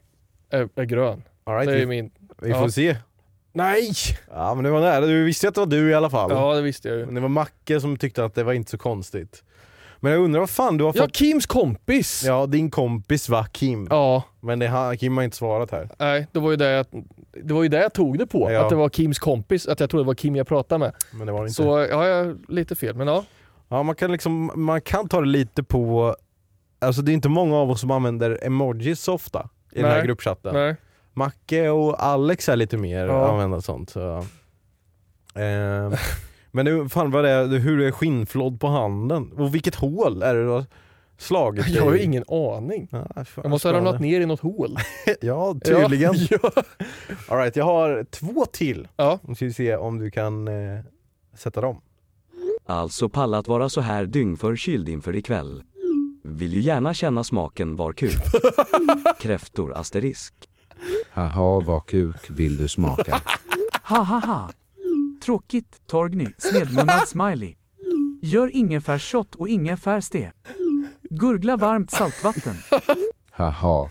är, 0.49 0.70
är 0.76 0.86
grön. 0.86 1.24
All 1.43 1.56
right, 1.56 1.68
Det 1.68 1.76
är 1.76 1.80
vi, 1.80 1.86
min... 1.86 2.12
vi 2.41 2.54
får 2.54 2.62
ja. 2.62 2.70
se. 2.70 2.97
Nej! 3.54 3.91
Ja 4.32 4.56
men 4.56 4.64
det 4.64 4.70
var 4.70 4.82
nära, 4.82 5.06
du 5.06 5.24
visste 5.24 5.47
att 5.47 5.56
det 5.56 5.62
var 5.62 5.68
du 5.68 5.89
i 5.89 5.93
alla 5.93 6.10
fall. 6.10 6.32
Ja, 6.32 6.56
det 6.56 6.62
visste 6.62 6.89
jag 6.89 6.97
ju. 6.97 7.06
Men 7.06 7.16
det 7.16 7.22
var 7.22 7.30
Macke 7.30 7.82
som 7.82 7.97
tyckte 7.97 8.26
att 8.26 8.36
det 8.36 8.43
var 8.43 8.54
inte 8.54 8.72
så 8.72 8.78
konstigt. 8.78 9.43
Men 10.04 10.12
jag 10.12 10.22
undrar 10.22 10.39
vad 10.39 10.49
fan 10.49 10.78
du 10.78 10.84
har 10.84 10.93
Ja, 10.95 11.04
fått... 11.04 11.16
Kims 11.16 11.45
kompis! 11.45 12.24
Ja, 12.26 12.45
din 12.45 12.72
kompis 12.72 13.30
var 13.30 13.43
Kim. 13.43 13.88
Ja, 13.89 14.24
Men 14.39 14.60
det, 14.60 14.68
har- 14.68 14.95
Kim 14.95 15.18
har 15.18 15.24
inte 15.24 15.38
svarat 15.38 15.72
här. 15.72 15.89
nej, 15.99 16.28
det 16.32 16.39
var 16.39 16.52
ju 16.52 16.58
det 16.58 16.70
jag, 16.72 16.86
det 17.43 17.54
var 17.54 17.64
ju 17.64 17.70
det 17.70 17.82
jag 17.82 17.93
tog 17.93 18.18
det 18.18 18.28
på. 18.28 18.52
Ja. 18.52 18.64
Att 18.64 18.70
det 18.70 18.76
var 18.76 18.89
Kims 18.89 19.20
kompis, 19.20 19.68
att 19.68 19.80
jag 19.80 19.89
trodde 19.89 20.04
det 20.04 20.08
var 20.08 20.14
Kim 20.14 20.36
jag 20.36 20.47
pratade 20.47 20.80
med. 20.80 20.93
Men 21.14 21.28
det 21.28 21.34
var 21.34 21.39
det 21.39 21.43
inte. 21.47 21.54
Så 21.54 21.64
ja, 21.64 22.08
jag 22.08 22.26
har 22.26 22.38
lite 22.52 22.76
fel, 22.76 22.95
men 22.95 23.08
ja. 23.08 23.24
Ja, 23.70 23.84
man 23.84 23.95
kan 23.95 24.12
liksom, 24.12 24.52
man 24.56 24.82
kan 24.82 25.08
ta 25.08 25.20
det 25.22 25.28
lite 25.28 25.64
på... 25.64 26.16
Alltså 26.80 27.02
det 27.02 27.12
är 27.12 27.14
inte 27.14 27.30
många 27.30 27.56
av 27.58 27.72
oss 27.72 27.82
som 27.82 27.91
använder 27.91 28.39
emojis 28.45 29.02
så 29.02 29.14
ofta 29.14 29.49
i 29.72 29.76
den 29.82 29.89
här 29.91 29.97
Nej. 29.97 30.06
gruppchatten. 30.08 30.54
Nej. 30.54 30.76
Macke 31.14 31.70
och 31.70 32.04
Alex 32.04 32.49
är 32.49 32.56
lite 32.56 32.78
mer 32.78 33.06
Ja. 33.08 33.32
använda 33.32 33.62
sånt. 33.62 33.89
Så. 33.89 34.18
Eh, 35.36 35.93
men 36.52 36.66
det, 36.66 36.89
fan 36.89 37.12
vad 37.12 37.24
det 37.24 37.30
är, 37.30 37.47
hur 37.47 37.82
är 37.82 37.91
skinnflådd 37.91 38.60
på 38.60 38.68
handen? 38.68 39.32
Och 39.32 39.56
vilket 39.56 39.76
hål 39.76 40.24
är 40.24 40.36
det 40.36 40.49
har 40.52 40.66
slagit 41.18 41.68
Jag 41.68 41.84
har 41.84 41.93
ju 41.93 42.02
ingen 42.02 42.24
aning. 42.28 42.88
Ja, 42.91 43.06
fan, 43.16 43.26
Jag 43.43 43.49
måste 43.49 43.68
ha 43.68 43.76
ramlat 43.76 44.02
ner 44.02 44.22
i 44.22 44.26
något 44.26 44.39
hål. 44.39 44.78
Ja, 45.22 45.56
tydligen. 45.66 46.14
Ja, 46.30 46.38
ja. 46.56 46.64
All 47.28 47.38
right, 47.38 47.56
jag 47.56 47.66
har 47.66 48.04
två 48.04 48.45
till. 48.45 48.88
Ja. 48.95 49.20
Nu 49.24 49.36
ska 49.36 49.45
vi 49.45 49.54
se 49.54 49.76
om 49.76 49.99
du 49.99 50.12
kan 50.12 50.47
eh, 50.47 50.80
sätta 51.38 51.62
dem. 51.62 51.82
Alltså 52.66 53.10
pallat 53.10 53.47
vara 53.47 53.70
så 53.70 53.82
här 53.82 54.06
dyngförkyld 54.06 54.89
inför 54.89 55.16
ikväll. 55.16 55.64
Vill 56.24 56.54
ju 56.54 56.62
gärna 56.62 56.93
känna 56.93 57.24
smaken 57.24 57.76
var 57.76 57.93
kul. 57.93 58.12
Kräftor 59.20 59.74
asterisk. 59.74 60.34
Haha 61.12 61.60
vad 61.66 61.86
kuk 61.86 62.30
vill 62.30 62.58
du 62.58 62.68
smaka? 62.68 63.22
Ha 63.84 63.97
ha 63.97 64.20
ha. 64.20 64.49
Tråkigt, 65.22 65.82
Torgny, 65.88 66.28
snedmunnad 66.38 67.02
smiley. 67.08 67.56
Gör 68.22 68.48
ingefärsshot 68.56 69.36
och 69.36 69.50
ingefärste. 69.50 70.34
Gurgla 71.10 71.58
varmt 71.58 71.92
saltvatten. 71.92 72.56
Haha. 73.32 73.90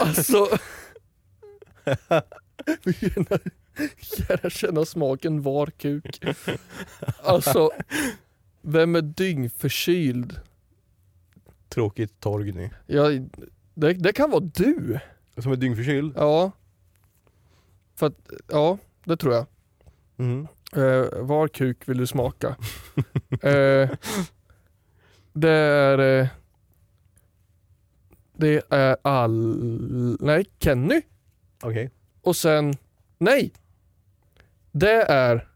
Alltså. 0.00 0.48
Gärna, 2.84 3.38
gärna 4.28 4.50
känna 4.50 4.84
smaken 4.84 5.42
var 5.42 5.66
kuk. 5.66 6.24
Alltså. 7.22 7.70
Vem 8.62 8.94
är 8.96 9.02
dyngförkyld? 9.02 10.40
Tråkigt 11.68 12.20
Torgny. 12.20 12.70
Jag, 12.86 13.30
det, 13.74 13.92
det 13.92 14.12
kan 14.12 14.30
vara 14.30 14.40
du. 14.40 14.98
Som 15.38 15.52
är 15.52 15.56
dyngförkyld? 15.56 16.12
Ja. 16.16 16.52
För 17.94 18.06
att, 18.06 18.30
ja, 18.48 18.78
det 19.04 19.16
tror 19.16 19.34
jag. 19.34 19.46
Mm. 20.20 20.46
Eh, 20.76 21.20
var 21.20 21.48
kuk 21.48 21.88
vill 21.88 21.98
du 21.98 22.06
smaka? 22.06 22.48
eh, 23.42 23.90
det 25.32 25.50
är... 25.50 26.20
Eh, 26.20 26.26
det 28.36 28.62
är 28.70 28.96
all... 29.02 29.56
Nej, 30.20 30.46
Kenny. 30.60 31.02
Okej. 31.62 31.90
Och 32.22 32.36
sen... 32.36 32.74
Nej! 33.18 33.52
Det 34.72 35.02
är... 35.02 35.46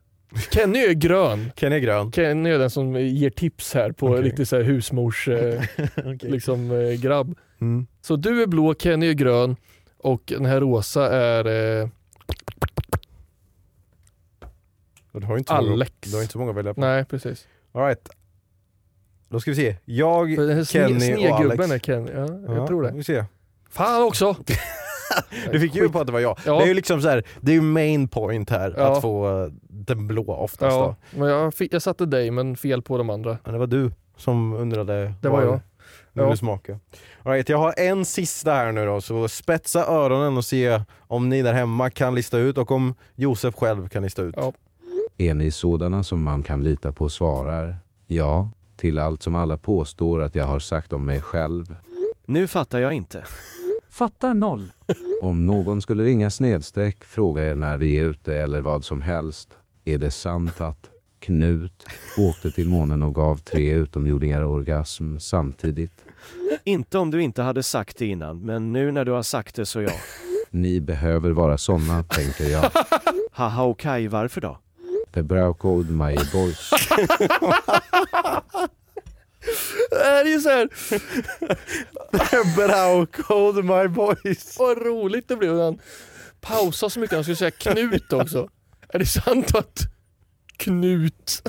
Kenny 0.50 0.78
är 0.78 0.92
grön. 0.92 1.52
Kenny 1.56 1.76
är 1.76 1.80
grön. 1.80 2.12
Kenny 2.12 2.50
är 2.50 2.58
den 2.58 2.70
som 2.70 2.94
ger 2.94 3.30
tips 3.30 3.74
här 3.74 3.92
på 3.92 4.06
Okej. 4.08 4.22
riktigt 4.22 4.48
så 4.48 4.56
här 4.56 4.62
husmors 4.62 5.28
eh, 5.28 5.62
Okej. 5.96 6.30
liksom, 6.30 6.70
eh, 6.70 6.92
grabb. 7.00 7.38
Mm. 7.60 7.86
Så 8.00 8.16
du 8.16 8.42
är 8.42 8.46
blå, 8.46 8.74
Kenny 8.74 9.08
är 9.08 9.12
grön 9.12 9.56
och 9.98 10.22
den 10.26 10.44
här 10.44 10.60
rosa 10.60 11.10
är 11.10 11.44
Du 15.20 15.26
har 15.26 15.34
ju 15.34 15.38
inte 15.38 15.48
så 15.56 15.62
många, 15.62 15.72
Alex. 15.72 15.92
du 16.00 16.14
har 16.16 16.22
inte 16.22 16.32
så 16.32 16.38
många 16.38 16.50
att 16.50 16.56
välja 16.56 16.74
på. 16.74 16.80
Nej 16.80 17.04
precis. 17.04 17.46
All 17.72 17.82
right. 17.86 18.08
Då 19.28 19.40
ska 19.40 19.50
vi 19.50 19.56
se. 19.56 19.76
Jag, 19.84 20.28
Kenny 20.68 21.00
sne, 21.00 21.28
och 21.30 21.40
Alex. 21.40 21.70
är 21.70 21.78
Kenny. 21.78 22.10
Ja, 22.14 22.18
jag 22.48 22.56
Ja, 22.58 22.66
tror 22.66 22.82
Vi 22.82 22.88
det. 22.88 22.94
får 22.94 23.02
se. 23.02 23.24
Fan 23.70 24.02
också! 24.02 24.36
Du 25.52 25.60
fick 25.60 25.74
ju 25.74 25.88
på 25.88 26.00
att 26.00 26.06
det 26.06 26.12
var 26.12 26.20
jag. 26.20 26.38
Ja. 26.46 26.56
Det 26.58 26.62
är 26.62 26.66
ju 26.66 26.74
liksom 26.74 27.02
så 27.02 27.08
här, 27.08 27.24
det 27.40 27.50
är 27.52 27.54
ju 27.54 27.60
main 27.60 28.08
point 28.08 28.50
här, 28.50 28.74
Ja. 28.76 28.92
att 28.96 29.02
få 29.02 29.42
eh, 29.44 29.52
den 29.68 30.06
blå 30.06 30.34
oftast 30.34 30.74
Ja, 30.76 30.96
då. 31.10 31.18
men 31.18 31.28
jag, 31.28 31.52
jag 31.70 31.82
satte 31.82 32.06
dig 32.06 32.30
men 32.30 32.56
fel 32.56 32.82
på 32.82 32.98
de 32.98 33.10
andra. 33.10 33.38
Men 33.44 33.52
det 33.52 33.58
var 33.58 33.66
du 33.66 33.90
som 34.16 34.52
undrade 34.52 35.14
Det 35.22 35.28
var 35.28 35.42
jag. 35.42 35.60
Hur 36.12 36.22
Ja. 36.22 36.78
All 37.22 37.32
right, 37.32 37.48
jag 37.48 37.58
har 37.58 37.74
en 37.78 38.04
sista 38.04 38.52
här 38.54 38.72
nu 38.72 38.86
då, 38.86 39.00
så 39.00 39.28
spetsa 39.28 39.86
öronen 39.86 40.36
och 40.36 40.44
se 40.44 40.80
om 40.98 41.28
ni 41.28 41.42
där 41.42 41.52
hemma 41.52 41.90
kan 41.90 42.14
lista 42.14 42.38
ut 42.38 42.58
och 42.58 42.70
om 42.70 42.94
Josef 43.14 43.54
själv 43.54 43.88
kan 43.88 44.02
lista 44.02 44.22
ut. 44.22 44.34
Ja. 44.38 44.52
Är 45.18 45.34
ni 45.34 45.50
sådana 45.50 46.02
som 46.02 46.22
man 46.22 46.42
kan 46.42 46.64
lita 46.64 46.92
på 46.92 47.08
svarar 47.08 47.76
ja 48.06 48.50
till 48.76 48.98
allt 48.98 49.22
som 49.22 49.34
alla 49.34 49.56
påstår 49.56 50.22
att 50.22 50.34
jag 50.34 50.46
har 50.46 50.58
sagt 50.58 50.92
om 50.92 51.04
mig 51.04 51.20
själv. 51.20 51.76
Nu 52.26 52.46
fattar 52.46 52.78
jag 52.78 52.92
inte. 52.92 53.24
Fattar 53.90 54.34
noll. 54.34 54.72
Om 55.22 55.46
någon 55.46 55.82
skulle 55.82 56.04
ringa 56.04 56.30
snedstreck, 56.30 57.04
fråga 57.04 57.50
er 57.50 57.54
när 57.54 57.76
vi 57.76 57.98
är 57.98 58.04
ute 58.04 58.34
eller 58.34 58.60
vad 58.60 58.84
som 58.84 59.02
helst. 59.02 59.48
Är 59.84 59.98
det 59.98 60.10
sant 60.10 60.60
att 60.60 60.90
Knut 61.18 61.86
åkte 62.18 62.50
till 62.50 62.68
månen 62.68 63.02
och 63.02 63.14
gav 63.14 63.36
tre 63.36 63.72
utomjordingar 63.72 64.42
orgasm 64.42 65.18
samtidigt? 65.18 66.04
Inte 66.64 66.98
om 66.98 67.10
du 67.10 67.22
inte 67.22 67.42
hade 67.42 67.62
sagt 67.62 67.98
det 67.98 68.06
innan, 68.06 68.40
men 68.40 68.72
nu 68.72 68.92
när 68.92 69.04
du 69.04 69.12
har 69.12 69.22
sagt 69.22 69.54
det 69.54 69.66
så 69.66 69.82
ja. 69.82 69.92
Ni 70.50 70.80
behöver 70.80 71.30
vara 71.30 71.58
såna, 71.58 72.02
tänker 72.02 72.44
jag. 72.44 72.70
Haha 73.32 73.64
okej, 73.64 74.08
varför 74.08 74.40
då? 74.40 74.58
The 75.14 75.22
brow 75.22 75.52
code 75.52 75.90
my 75.90 76.14
boys. 76.32 76.70
Det 79.90 79.96
är 80.04 80.24
ju 80.24 80.40
såhär, 80.40 80.68
Brau 82.56 83.06
code 83.06 83.62
my 83.62 83.88
boys. 83.88 84.58
vad 84.58 84.82
roligt 84.82 85.28
det 85.28 85.36
blev 85.36 85.54
när 85.54 85.64
han 85.64 85.78
pausade 86.40 86.90
så 86.90 87.00
mycket. 87.00 87.14
Han 87.14 87.24
skulle 87.24 87.36
säga 87.36 87.50
Knut 87.50 88.12
också. 88.12 88.48
Är 88.88 88.98
det 88.98 89.06
sant 89.06 89.54
att 89.54 89.80
Knut 90.56 91.42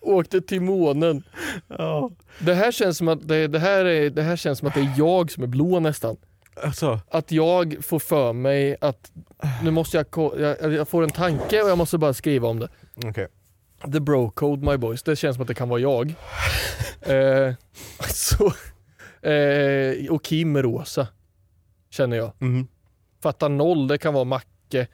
åkte 0.00 0.40
till 0.40 0.60
månen? 0.60 1.22
Ja. 1.68 2.10
Det 2.38 2.54
här 2.54 2.72
känns 2.72 2.98
som 2.98 3.08
att 3.08 3.28
det, 3.28 3.46
det, 3.46 3.58
här 3.58 3.84
är, 3.84 4.10
det 4.10 4.22
här 4.22 4.36
känns 4.36 4.58
som 4.58 4.68
att 4.68 4.74
det 4.74 4.80
är 4.80 4.94
jag 4.98 5.30
som 5.30 5.42
är 5.42 5.46
blå 5.46 5.80
nästan. 5.80 6.16
Alltså, 6.62 7.00
Att 7.10 7.32
jag 7.32 7.76
får 7.84 7.98
för 7.98 8.32
mig 8.32 8.76
att 8.80 9.12
nu 9.62 9.70
måste 9.70 9.96
jag, 9.96 10.06
jag, 10.40 10.72
jag 10.72 10.88
får 10.88 11.02
en 11.02 11.10
tanke 11.10 11.62
och 11.62 11.70
jag 11.70 11.78
måste 11.78 11.98
bara 11.98 12.14
skriva 12.14 12.48
om 12.48 12.58
det. 12.58 12.68
okej. 13.06 13.28
The 13.92 14.00
bro 14.00 14.30
code 14.30 14.70
my 14.70 14.76
boys, 14.76 15.02
det 15.02 15.16
känns 15.16 15.36
som 15.36 15.42
att 15.42 15.48
det 15.48 15.54
kan 15.54 15.68
vara 15.68 15.80
jag. 15.80 16.08
eh, 17.00 17.54
så, 18.08 18.52
eh, 19.28 20.10
och 20.10 20.24
Kim 20.24 20.56
rosa, 20.62 21.06
känner 21.90 22.16
jag. 22.16 22.32
Mhm. 22.38 22.68
Fattar 23.22 23.48
noll, 23.48 23.88
det 23.88 23.98
kan 23.98 24.14
vara 24.14 24.24
Macke. 24.24 24.86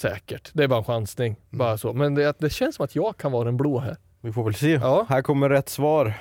Säkert, 0.00 0.50
det 0.52 0.64
är 0.64 0.68
bara 0.68 0.78
en 0.78 0.84
chansning. 0.84 1.36
Bara 1.50 1.78
så. 1.78 1.92
Men 1.92 2.14
det, 2.14 2.34
det 2.38 2.50
känns 2.50 2.76
som 2.76 2.84
att 2.84 2.96
jag 2.96 3.16
kan 3.16 3.32
vara 3.32 3.44
den 3.44 3.56
blå 3.56 3.78
här. 3.78 3.96
Vi 4.20 4.32
får 4.32 4.44
väl 4.44 4.54
se. 4.54 4.70
Ja. 4.70 5.06
Här 5.08 5.22
kommer 5.22 5.50
rätt 5.50 5.68
svar. 5.68 6.14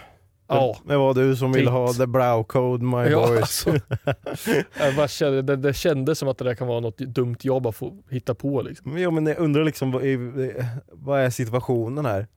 Ja. 0.47 0.77
Det 0.87 0.97
var 0.97 1.13
du 1.13 1.35
som 1.35 1.51
ville 1.51 1.69
ha 1.69 1.93
the 1.93 2.07
brow 2.07 2.43
code 2.43 2.85
my 2.85 3.09
Ja, 3.11 3.27
boys. 3.27 3.39
alltså. 3.41 3.73
jag 4.97 5.09
kände, 5.09 5.41
det, 5.41 5.55
det 5.55 5.73
kändes 5.73 6.19
som 6.19 6.27
att 6.27 6.37
det 6.37 6.43
där 6.43 6.55
kan 6.55 6.67
vara 6.67 6.79
något 6.79 6.97
dumt 6.97 7.37
jag 7.41 7.61
bara 7.61 7.73
får 7.73 7.93
hitta 8.09 8.35
på. 8.35 8.61
Liksom. 8.61 8.97
Ja, 8.97 9.11
men 9.11 9.25
jag 9.25 9.37
undrar 9.37 9.63
liksom 9.63 9.91
vad 9.91 10.03
är, 10.03 10.17
vad 10.91 11.19
är 11.19 11.29
situationen 11.29 12.05
här? 12.05 12.27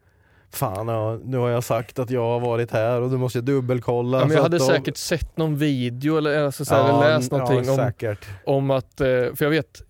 Fan, 0.50 0.88
ja, 0.88 1.18
nu 1.24 1.36
har 1.36 1.48
jag 1.48 1.64
sagt 1.64 1.98
att 1.98 2.10
jag 2.10 2.20
har 2.22 2.40
varit 2.40 2.70
här 2.70 3.00
och 3.00 3.10
du 3.10 3.16
måste 3.16 3.38
jag 3.38 3.44
dubbelkolla. 3.44 4.18
Ja, 4.18 4.24
men 4.24 4.30
jag 4.30 4.38
att 4.38 4.42
hade 4.44 4.58
de- 4.58 4.64
säkert 4.66 4.96
sett 4.96 5.36
någon 5.36 5.56
video 5.56 6.16
eller, 6.18 6.44
alltså, 6.44 6.64
så 6.64 6.74
här, 6.74 6.88
Ja, 6.88 7.00
läst 7.00 7.32
någonting 7.32 7.62
ja, 7.64 8.10
om, 8.44 8.54
om 8.56 8.70
att, 8.70 9.00
eh, 9.00 9.06
för 9.06 9.42
jag 9.44 9.50
vet, 9.50 9.82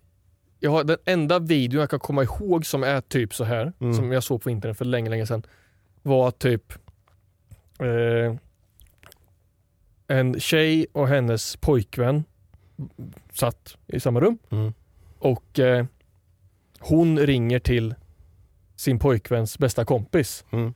jag 0.60 0.70
har 0.70 0.84
den 0.84 0.96
enda 1.04 1.38
videon 1.38 1.80
jag 1.80 1.90
kan 1.90 1.98
komma 2.00 2.22
ihåg 2.22 2.66
som 2.66 2.82
är 2.82 3.00
typ 3.00 3.34
så 3.34 3.44
här 3.44 3.72
Mm. 3.80 3.94
som 3.94 4.12
jag 4.12 4.22
såg 4.22 4.42
på 4.42 4.50
internet 4.50 4.78
för 4.78 4.84
länge, 4.84 5.10
länge 5.10 5.26
sedan, 5.26 5.42
var 6.02 6.30
typ 6.30 6.72
eh, 7.80 8.34
en 10.08 10.40
tjej 10.40 10.86
och 10.92 11.08
hennes 11.08 11.56
pojkvän 11.56 12.24
satt 13.32 13.76
i 13.86 14.00
samma 14.00 14.20
rum 14.20 14.38
Mm. 14.50 14.72
och 15.18 15.58
eh, 15.58 15.86
hon 16.80 17.18
ringer 17.18 17.58
till 17.58 17.94
sin 18.76 18.98
pojkväns 18.98 19.58
bästa 19.58 19.84
kompis. 19.84 20.44
Mm. 20.50 20.74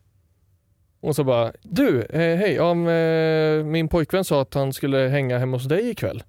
Och 1.01 1.17
så 1.17 1.25
bara, 1.25 1.53
du, 1.63 2.03
eh, 2.03 2.39
hej, 2.39 2.53
ja, 2.55 2.91
eh, 2.91 3.65
min 3.65 3.89
pojkvän 3.89 4.25
sa 4.25 4.43
att 4.43 4.55
han 4.55 4.73
skulle 4.73 4.99
hänga 4.99 5.39
hemma 5.39 5.57
hos 5.57 5.65
dig 5.69 5.91
ikväll. 5.91 6.23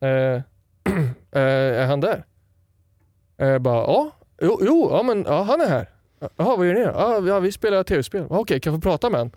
Eh, 0.00 0.08
eh, 1.32 1.42
är 1.80 1.86
han 1.86 2.00
där? 2.00 2.24
Eh, 3.36 3.58
bara, 3.58 3.76
ja, 3.76 4.10
jo, 4.40 4.58
jo 4.62 4.88
ja, 4.90 5.02
men 5.02 5.24
ja, 5.28 5.42
han 5.42 5.60
är 5.60 5.68
här. 5.68 5.88
Jaha, 6.36 6.56
vad 6.56 6.66
gör 6.66 6.74
ni 6.74 6.84
då? 6.84 7.28
Ja, 7.28 7.40
vi 7.40 7.52
spelar 7.52 7.84
tv-spel. 7.84 8.26
Okej, 8.30 8.60
kan 8.60 8.72
jag 8.72 8.82
få 8.82 8.88
prata 8.90 9.10
med 9.10 9.20
han? 9.20 9.30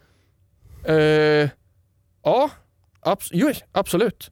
Eh, 0.88 1.50
ja, 2.24 2.50
abs- 3.02 3.30
jo, 3.34 3.52
absolut. 3.72 4.32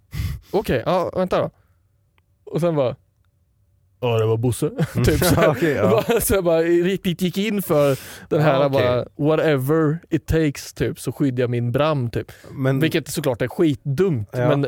Okej, 0.51 0.83
ja, 0.85 1.09
vänta 1.15 1.39
då. 1.41 1.49
Och 2.45 2.59
sen 2.61 2.75
bara, 2.75 2.95
ja 3.99 4.17
det 4.19 4.25
var 4.25 4.37
Bosse. 4.37 4.69
typ 5.05 5.23
så 5.25 5.35
här. 5.35 5.47
Okej, 5.51 5.71
ja. 5.71 6.03
Så 6.21 6.33
jag 6.33 6.43
bara 6.43 6.61
riktigt 6.61 7.21
gick 7.21 7.37
in 7.37 7.61
för 7.61 7.97
den 8.29 8.41
här 8.41 8.59
Ja, 8.61 8.65
okej. 8.67 8.81
bara 9.17 9.27
whatever 9.29 9.99
it 10.09 10.25
takes 10.27 10.73
typ 10.73 10.99
så 10.99 11.11
skyddar 11.11 11.43
jag 11.43 11.49
min 11.49 11.71
bram 11.71 12.09
typ. 12.09 12.31
Men, 12.51 12.79
Vilket 12.79 13.07
såklart 13.07 13.41
är 13.41 13.47
skitdumt 13.47 14.29
Ja. 14.31 14.49
men 14.49 14.67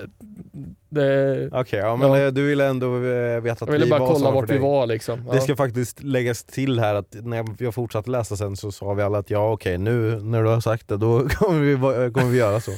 det, 0.89 1.49
Okej, 1.51 1.79
ja, 1.79 1.95
men 1.95 2.09
Ja. 2.11 2.19
eh, 2.19 2.27
du 2.31 2.47
ville 2.47 2.65
ändå 2.65 2.95
eh, 2.95 3.41
veta 3.41 3.51
att 3.51 3.59
jag 3.61 3.67
ville 3.67 3.85
vi 3.85 3.89
bara 3.91 3.99
var 3.99 4.13
kolla 4.13 4.31
vart 4.31 4.49
vi 4.49 4.57
var 4.57 4.85
liksom. 4.85 5.19
Det 5.31 5.41
ska 5.41 5.55
faktiskt 5.55 6.03
läggas 6.03 6.43
till 6.43 6.79
här 6.79 6.95
att 6.95 7.15
när 7.23 7.45
jag 7.59 7.73
fortsatte 7.75 8.09
läsa 8.11 8.35
sen 8.37 8.55
så 8.57 8.71
sa 8.71 8.93
vi 8.93 9.03
alla 9.03 9.17
att 9.17 9.29
ja 9.29 9.51
okej 9.51 9.77
nu 9.77 10.19
när 10.21 10.43
du 10.43 10.49
har 10.49 10.59
sagt 10.61 10.87
det 10.87 10.97
då 10.97 11.27
kommer 11.29 11.59
vi, 11.59 11.75
kommer 12.11 12.29
vi 12.29 12.37
göra 12.37 12.59
så. 12.59 12.71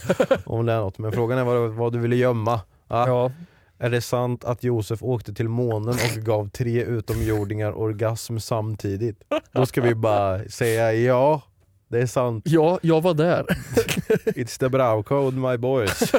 om 0.45 0.65
det 0.65 0.73
är 0.73 0.77
något. 0.79 0.97
Men 0.97 1.11
frågan 1.11 1.37
är 1.37 1.43
vad, 1.43 1.69
vad 1.69 1.93
du 1.93 1.99
ville 1.99 2.15
gömma. 2.15 2.59
Ja. 2.87 3.31
Är 3.81 3.89
det 3.89 4.01
sant 4.01 4.43
att 4.45 4.63
Josef 4.63 5.03
åkte 5.03 5.33
till 5.33 5.49
månen 5.49 5.93
och 5.93 6.23
gav 6.23 6.49
tre 6.49 6.83
utomjordingar 6.83 7.79
orgasm 7.79 8.37
samtidigt? 8.37 9.23
Då 9.51 9.65
ska 9.65 9.81
vi 9.81 9.95
bara 9.95 10.45
säga 10.49 10.93
ja, 10.93 11.41
det 11.87 11.99
är 11.99 12.05
sant. 12.05 12.43
Ja, 12.47 12.79
jag 12.81 13.01
var 13.01 13.13
där. 13.13 13.45
It's 14.25 14.59
the 14.59 14.69
brow 14.69 15.03
code 15.03 15.37
my 15.37 15.57
boys. 15.57 16.11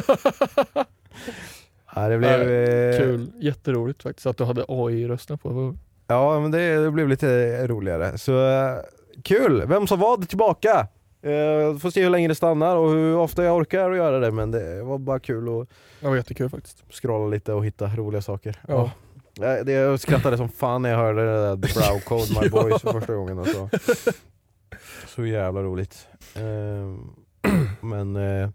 Ja, 1.95 2.09
det 2.09 2.19
blev, 2.19 2.51
eh, 2.51 2.99
Kul, 2.99 3.33
jätteroligt 3.41 4.03
faktiskt 4.03 4.27
att 4.27 4.37
du 4.37 4.45
hade 4.45 4.65
AI-rösten 4.69 5.39
på. 5.39 5.77
Ja, 6.07 6.41
men 6.41 6.51
det, 6.51 6.85
det 6.85 6.91
blev 6.91 7.09
lite 7.09 7.67
roligare. 7.67 8.19
Så 8.19 8.47
eh, 8.47 8.77
kul! 9.25 9.67
Vem 9.67 9.87
som 9.87 10.01
vad 10.01 10.29
tillbaka! 10.29 10.89
Eh, 11.23 11.79
får 11.79 11.91
se 11.91 12.03
hur 12.03 12.11
länge 12.11 12.29
det 12.29 12.35
stannar 12.35 12.77
och 12.77 12.91
hur 12.91 13.17
ofta 13.17 13.45
jag 13.45 13.57
orkar 13.57 13.91
att 13.91 13.97
göra 13.97 14.19
det 14.19 14.31
men 14.31 14.51
det 14.51 14.83
var 14.83 14.99
bara 14.99 15.21
kul 15.21 15.61
att 15.61 15.69
Det 16.01 16.09
var 16.09 16.17
jättekul 16.17 16.49
faktiskt. 16.51 16.85
scrolla 16.91 17.27
lite 17.27 17.53
och 17.53 17.67
hitta 17.67 17.87
roliga 17.87 18.23
saker. 18.23 18.61
Ja. 18.69 18.91
Ja, 19.35 19.65
det, 19.65 19.73
jag 19.73 20.01
skrattade 20.01 20.37
som 20.37 20.49
fan 20.49 20.83
när 20.83 20.91
jag 20.91 20.97
hörde 20.97 21.25
det 21.25 21.43
där 21.43 21.57
The 21.57 21.81
Brow 21.81 22.01
Code 22.01 22.41
My 22.43 22.49
Boys 22.49 22.83
för 22.83 22.93
första 22.93 23.15
gången. 23.15 23.39
Alltså. 23.39 23.69
Så 25.09 25.27
jävla 25.27 25.63
roligt. 25.63 26.07
Eh, 26.35 27.53
men 27.81 28.17
eh, 28.17 28.51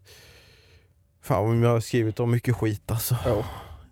fan 1.21 1.61
jag 1.61 1.69
har 1.69 1.79
skrivit 1.79 2.19
om 2.19 2.31
mycket 2.31 2.55
skit 2.55 2.91
alltså. 2.91 3.15
Ja, 3.25 3.45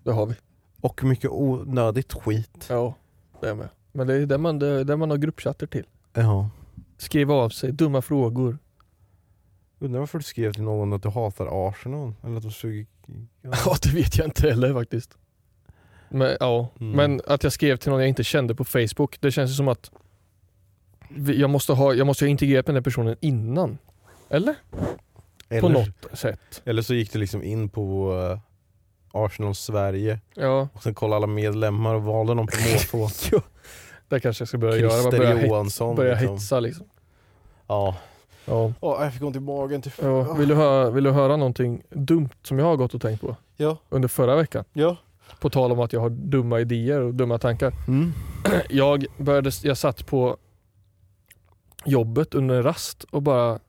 det 0.03 0.11
har 0.11 0.26
vi. 0.26 0.36
Och 0.82 1.03
mycket 1.03 1.30
onödigt 1.32 2.13
skit. 2.13 2.65
Ja, 2.69 2.93
det 3.41 3.49
är 3.49 3.55
med. 3.55 3.69
Men 3.91 4.07
det 4.07 4.13
är 4.15 4.26
det 4.26 4.38
man, 4.38 4.59
det 4.59 4.84
det 4.84 4.97
man 4.97 5.09
har 5.09 5.17
gruppchatter 5.17 5.67
till. 5.67 5.86
Ja. 6.13 6.49
Skriva 6.97 7.34
av 7.34 7.49
sig, 7.49 7.71
dumma 7.71 8.01
frågor. 8.01 8.57
Undrar 9.84 10.00
varför 10.00 10.18
du 10.18 10.24
skrev 10.24 10.54
till 10.54 10.64
någon 10.64 10.94
att 10.94 11.04
du 11.04 11.10
hatar 11.10 11.68
Arsenal? 11.70 12.14
Eller 12.24 12.38
att 12.38 12.44
du 12.44 12.52
suger... 12.52 12.86
Ja, 13.42 13.76
det 13.84 13.90
vet 13.90 14.18
jag 14.18 14.28
inte 14.28 14.50
heller 14.50 14.74
faktiskt. 14.74 15.18
Men, 16.10 16.38
ja. 16.40 16.70
Mm. 16.80 16.96
Men 16.96 17.22
att 17.28 17.44
jag 17.44 17.54
skrev 17.54 17.78
till 17.78 17.92
någon 17.92 18.00
jag 18.00 18.10
inte 18.10 18.24
kände 18.24 18.56
på 18.56 18.66
Facebook, 18.66 19.18
det 19.20 19.32
känns 19.32 19.52
ju 19.52 19.56
som 19.56 19.68
att 19.68 19.92
jag 21.28 21.50
måste 21.50 21.74
ha, 21.74 21.94
jag 21.94 22.08
måste 22.08 22.26
ha 22.26 22.30
integrerat 22.30 22.68
med 22.68 22.76
den 22.76 22.84
personen 22.84 23.16
innan. 23.20 23.78
Eller? 24.30 24.56
På 25.50 25.56
Eller, 25.56 25.70
något 25.70 26.20
sätt. 26.20 26.62
eller 26.66 26.82
så 26.82 26.94
gick 26.94 27.14
du 27.14 27.20
liksom 27.20 27.44
in 27.44 27.70
på 27.70 28.14
uh, 28.14 28.40
Arsenal 29.12 29.56
Sverige 29.56 30.20
Ja, 30.36 30.68
och 30.74 30.84
sen 30.84 30.94
kollade 30.94 31.18
alla 31.18 31.28
medlemmar 31.28 31.96
och 31.96 32.04
valde 32.04 32.34
någon 32.34 32.48
på 32.48 32.98
måfå. 32.98 33.10
det 34.08 34.20
kanske 34.20 34.42
jag 34.42 34.48
ska 34.48 34.58
börja 34.58 34.78
göra. 34.78 34.90
Bara 34.90 35.02
Christer 35.02 35.18
Börja, 35.18 35.48
Johansson. 35.48 35.96
börja 35.96 36.14
liksom. 36.14 36.36
hetsa 36.36 36.60
liksom. 36.60 36.86
Ja. 37.68 37.96
Ja. 38.46 38.74
Åh, 38.80 39.04
jag 39.04 39.14
fick 39.14 39.24
ont 39.24 39.36
i 39.36 39.39
magen. 39.39 39.82
Till... 39.82 39.91
Ja, 40.02 40.34
vill, 40.34 40.48
du 40.50 40.56
höra, 40.56 40.89
vill 40.89 41.04
du 41.04 41.12
höra 41.12 41.36
någonting 41.38 41.84
dumt 41.89 42.30
som 42.44 42.60
jag 42.60 42.66
har 42.66 42.76
gått 42.76 42.94
och 42.94 43.02
tänkt 43.02 43.22
på 43.22 43.36
Ja. 43.58 43.78
under 43.89 44.08
förra 44.08 44.36
veckan? 44.36 44.66
Ja. 44.74 44.98
På 45.39 45.50
tal 45.50 45.72
om 45.72 45.80
att 45.80 45.94
jag 45.94 46.00
har 46.02 46.10
dumma 46.10 46.60
idéer 46.60 47.02
och 47.02 47.14
dumma 47.14 47.38
tankar. 47.38 47.74
Mm. 47.88 48.12
Jag, 48.70 49.06
började, 49.18 49.52
jag 49.64 49.78
satt 49.78 50.06
på 50.06 50.38
jobbet 51.86 52.34
under 52.34 52.56
en 52.56 52.64
rast 52.64 53.04
och 53.04 53.22
bara 53.22 53.60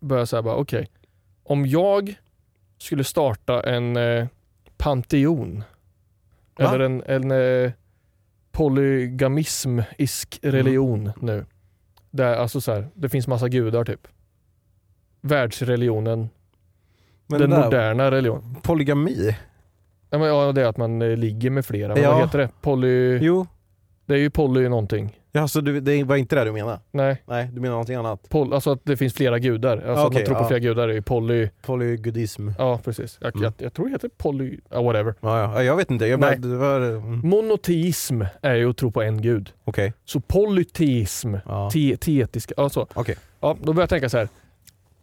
började 0.00 0.26
säga 0.26 0.42
bara 0.42 0.56
okej. 0.56 0.88
om 1.44 1.66
jag 1.66 2.14
skulle 2.78 3.04
starta 3.04 3.62
en 3.62 3.96
eh, 3.96 4.26
panteon 4.76 5.62
Va? 6.58 6.64
eller 6.64 6.80
en, 6.84 7.02
en 7.06 7.30
eh, 7.30 7.72
polygamismisk 8.52 10.38
religion 10.42 11.10
nu. 11.20 11.46
Där, 12.10 12.36
alltså 12.36 12.60
så 12.60 12.72
här, 12.72 12.88
det 12.94 13.08
finns 13.08 13.26
massa 13.28 13.48
gudar 13.48 13.84
typ. 13.84 14.08
Världsreligionen, 15.20 16.28
Men 17.26 17.40
den 17.40 17.50
där, 17.50 17.64
moderna 17.64 18.10
religionen. 18.10 18.54
polygami? 18.62 19.36
Ja, 20.10 20.18
men, 20.18 20.28
ja, 20.28 20.52
det 20.52 20.62
är 20.62 20.66
att 20.66 20.76
man 20.76 21.02
eh, 21.02 21.16
ligger 21.16 21.50
med 21.50 21.66
flera. 21.66 21.94
Men 21.94 22.02
Ja. 22.02 22.12
Vad 22.12 22.20
heter 22.20 22.38
det? 22.38 22.48
Poly... 22.60 23.18
Jo. 23.18 23.46
Det 24.08 24.14
är 24.14 24.18
ju 24.18 24.30
poly 24.30 24.68
någonting. 24.68 25.18
Ja, 25.32 25.48
så 25.48 25.60
du, 25.60 25.80
det 25.80 26.04
var 26.04 26.16
inte 26.16 26.36
det 26.36 26.44
du 26.44 26.52
menade? 26.52 26.80
Nej, 26.90 27.22
Nej, 27.26 27.48
du 27.52 27.60
menar 27.60 27.70
någonting 27.72 27.94
annat? 27.96 28.28
pol, 28.28 28.52
alltså 28.54 28.70
att 28.70 28.80
det 28.84 28.96
finns 28.96 29.14
flera 29.14 29.38
gudar. 29.38 29.72
Alltså 29.76 29.90
att 29.90 30.06
Okej, 30.06 30.18
man 30.20 30.24
tror 30.26 30.34
på 30.36 30.42
ja. 30.42 30.46
flera 30.48 30.58
gudar 30.60 30.88
är 30.88 30.92
ju 30.92 31.02
poly... 31.02 31.48
Polygudism. 31.62 32.48
Ja 32.58 32.80
precis. 32.84 33.18
Jag, 33.20 33.34
Mm. 33.36 33.44
jag, 33.44 33.52
jag 33.58 33.72
tror 33.74 33.86
det 33.86 33.92
heter 33.92 34.10
poly... 34.18 34.58
Ja, 34.70 34.82
whatever. 34.82 35.14
Ja, 35.20 35.40
ja. 35.54 35.62
Jag 35.62 35.76
vet 35.76 35.90
inte, 35.90 36.06
jag 36.06 36.20
bara, 36.20 36.36
det 36.36 36.56
var... 36.56 36.80
Mm. 36.80 37.20
Monoteism 37.28 38.22
är 38.42 38.54
ju 38.54 38.70
att 38.70 38.76
tro 38.76 38.90
på 38.90 39.02
en 39.02 39.22
gud. 39.22 39.50
Okej. 39.64 39.92
Så 40.04 40.20
polyteism, 40.20 41.34
Ja. 41.46 41.70
te, 41.72 41.96
teetiska, 41.96 42.54
ja 42.56 42.68
så. 42.68 42.86
Okej. 42.94 43.16
Ja, 43.40 43.56
då 43.62 43.72
börjar 43.72 43.82
jag 43.82 43.88
tänka 43.90 44.08
så 44.08 44.18
här. 44.18 44.28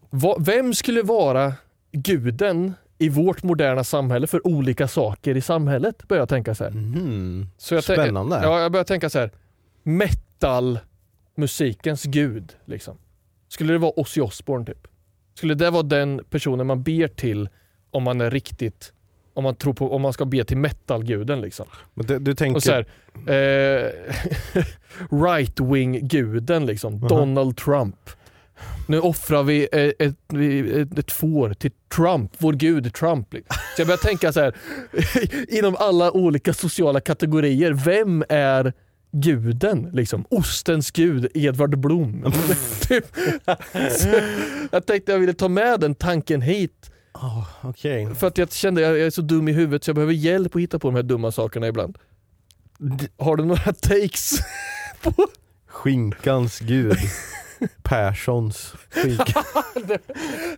Vad- 0.09 0.45
vem 0.45 0.73
skulle 0.73 1.01
vara 1.01 1.53
guden 1.91 2.73
i 2.97 3.09
vårt 3.09 3.43
moderna 3.43 3.83
samhälle 3.83 4.27
för 4.27 4.47
olika 4.47 4.87
saker 4.87 5.37
i 5.37 5.41
samhället? 5.41 6.07
Börjar 6.07 6.21
jag 6.21 6.29
tänka 6.29 6.55
så 6.55 6.63
här. 6.63 6.71
Mhm. 6.71 7.47
Så 7.57 7.75
jag 7.75 7.83
Spännande. 7.83 8.39
Ja, 8.43 8.59
jag 8.59 8.71
börjar 8.71 8.85
tänka 8.85 9.09
så 9.09 9.19
här. 9.19 9.31
Metal 9.83 10.79
musikens 11.35 12.03
gud. 12.03 12.55
Liksom. 12.65 12.97
Skulle 13.47 13.73
det 13.73 13.79
vara 13.79 13.99
Ozzy 13.99 14.21
Osbourne 14.21 14.65
typ? 14.65 14.87
Skulle 15.33 15.53
det 15.53 15.69
vara 15.69 15.83
den 15.83 16.21
personen 16.29 16.67
man 16.67 16.83
ber 16.83 17.07
till 17.07 17.49
om 17.91 18.03
man 18.03 18.21
är 18.21 18.31
riktigt 18.31 18.93
om 19.35 19.43
man, 19.43 19.55
tror 19.55 19.73
på, 19.73 19.95
om 19.95 20.01
man 20.01 20.13
ska 20.13 20.25
be 20.25 20.43
till 20.43 20.57
metalguden 20.57 21.41
liksom. 21.41 21.65
Men 21.93 22.23
du, 22.23 22.33
tänker... 22.33 22.55
Och 22.55 22.63
så 22.63 22.71
här, 22.71 22.85
eh, 23.13 23.91
right-wing-guden 25.09 26.65
liksom, 26.65 26.95
Aha. 26.95 27.07
Donald 27.07 27.57
Trump. 27.57 28.09
Nu 28.87 28.99
offrar 28.99 29.43
vi 29.43 29.67
eh, 29.71 30.07
ett, 30.07 30.15
ett, 30.33 30.99
ett 30.99 31.11
får 31.11 31.53
till 31.53 31.71
Trump, 31.95 32.31
vår 32.37 32.53
gud 32.53 32.93
Trump. 32.93 33.33
Liksom. 33.33 33.55
Så 33.75 33.81
jag 33.81 33.87
börjar 33.87 33.97
tänka 33.97 34.33
så 34.33 34.39
här, 34.39 34.55
inom 35.57 35.75
alla 35.75 36.11
olika 36.11 36.53
sociala 36.53 36.99
kategorier, 36.99 37.71
vem 37.71 38.23
är 38.29 38.73
guden? 39.11 39.89
Liksom? 39.93 40.25
Ostens 40.29 40.91
gud, 40.91 41.27
Edvard 41.33 41.77
Blom. 41.79 42.33
typ. 42.81 43.05
Jag 44.71 44.85
tänkte 44.85 45.11
jag 45.11 45.19
ville 45.19 45.33
ta 45.33 45.47
med 45.47 45.79
den 45.79 45.95
tanken 45.95 46.41
hit. 46.41 46.91
Oh, 47.13 47.47
Okej. 47.61 48.15
För 48.15 48.27
att 48.27 48.37
jag 48.37 48.51
kände 48.51 48.81
att 48.81 48.97
jag 48.97 49.05
är 49.05 49.09
så 49.09 49.21
dum 49.21 49.47
i 49.47 49.51
huvudet 49.51 49.83
så 49.83 49.89
jag 49.89 49.95
behöver 49.95 50.13
hjälp 50.13 50.55
att 50.55 50.61
hitta 50.61 50.79
på 50.79 50.87
de 50.87 50.95
här 50.95 51.03
dumma 51.03 51.31
sakerna 51.31 51.67
ibland. 51.67 51.97
Har 53.17 53.35
du 53.35 53.45
några 53.45 53.73
takes? 53.73 54.31
Skinkans 55.67 56.59
gud. 56.59 56.97
Perssons 57.83 58.73
skinka. 58.89 59.43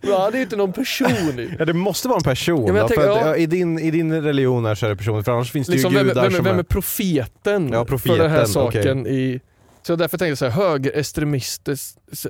Det 0.02 0.08
är 0.12 0.36
ju 0.36 0.42
inte 0.42 0.56
någon 0.56 0.72
person. 0.72 1.10
i. 1.38 1.56
Ja 1.58 1.64
det 1.64 1.72
måste 1.72 2.08
vara 2.08 2.16
en 2.16 2.22
person. 2.22 2.60
Ja, 2.66 2.72
men 2.72 2.76
jag 2.76 2.88
tänker, 2.88 3.02
för 3.02 3.10
att, 3.18 3.26
ja. 3.26 3.36
i, 3.36 3.46
din, 3.46 3.78
I 3.78 3.90
din 3.90 4.22
religion 4.22 4.64
här 4.64 4.74
så 4.74 4.86
är 4.86 4.90
det 4.90 4.96
personer, 4.96 5.22
för 5.22 5.32
annars 5.32 5.52
finns 5.52 5.66
det 5.66 5.72
Liksom, 5.72 5.92
ju 5.92 5.98
vem, 5.98 6.06
gudar 6.08 6.22
vem, 6.22 6.32
som 6.32 6.44
vem 6.44 6.58
är... 6.58 6.62
profeten, 6.62 7.70
Ja, 7.72 7.84
profeten, 7.84 8.16
för 8.16 8.22
den 8.24 8.32
här 8.32 8.44
saken? 8.44 9.06
I, 9.06 9.40
så 9.82 9.96
därför 9.96 10.18
tänkte 10.18 10.28
jag 10.28 10.38
så 10.38 10.44
här, 10.44 10.68
högerextremister, 10.68 11.76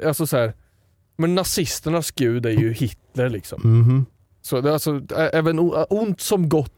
alltså 0.06 0.26
så 0.26 0.36
här, 0.36 0.52
men 1.16 1.34
nazisternas 1.34 2.10
gud 2.10 2.46
är 2.46 2.50
ju 2.50 2.72
Hitler 2.72 3.28
liksom. 3.30 3.60
Mhm. 3.64 4.06
Så 4.42 4.60
det 4.60 4.68
är 4.68 4.72
alltså 4.72 5.00
även 5.32 5.58
ont 5.90 6.20
som 6.20 6.48
gott. 6.48 6.72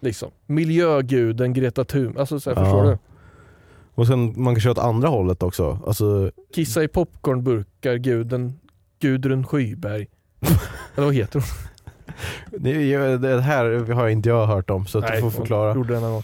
Liksom. 0.00 0.30
Miljöguden 0.46 1.52
Greta 1.52 1.84
Thun, 1.84 2.18
alltså 2.18 2.40
så 2.40 2.50
här, 2.50 2.56
Ja. 2.56 2.64
förstår 2.64 2.84
du? 2.84 2.98
Och 3.94 4.06
sen 4.06 4.42
man 4.42 4.54
kan 4.54 4.60
köra 4.60 4.72
åt 4.72 4.78
andra 4.78 5.08
hållet 5.08 5.42
också. 5.42 5.78
Alltså, 5.86 6.30
Kissa 6.54 6.82
i 6.82 6.88
popcornburkar, 6.88 7.94
guden 7.94 8.58
Gudrun 9.00 9.46
Schyberg. 9.46 10.06
Eller 10.96 11.04
vad 11.06 11.14
heter 11.14 11.38
hon? 11.40 11.48
det, 13.18 13.40
här 13.40 13.92
har 13.92 14.08
inte 14.08 14.28
jag 14.28 14.46
hört 14.46 14.70
om 14.70 14.86
så 14.86 14.98
att 14.98 15.12
du 15.12 15.20
får 15.20 15.30
förklara. 15.30 15.74
Gjorde. 15.74 16.22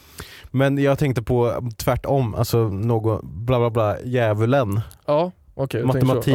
Men 0.50 0.78
jag 0.78 0.98
tänkte 0.98 1.22
på 1.22 1.70
tvärtom, 1.76 2.34
alltså 2.34 2.58
någon 2.68 3.20
bla 3.46 3.58
bla 3.58 3.70
bla, 3.70 4.00
djävulen. 4.00 4.80
Ja, 5.06 5.32
tänkte 5.92 6.06
så. 6.22 6.30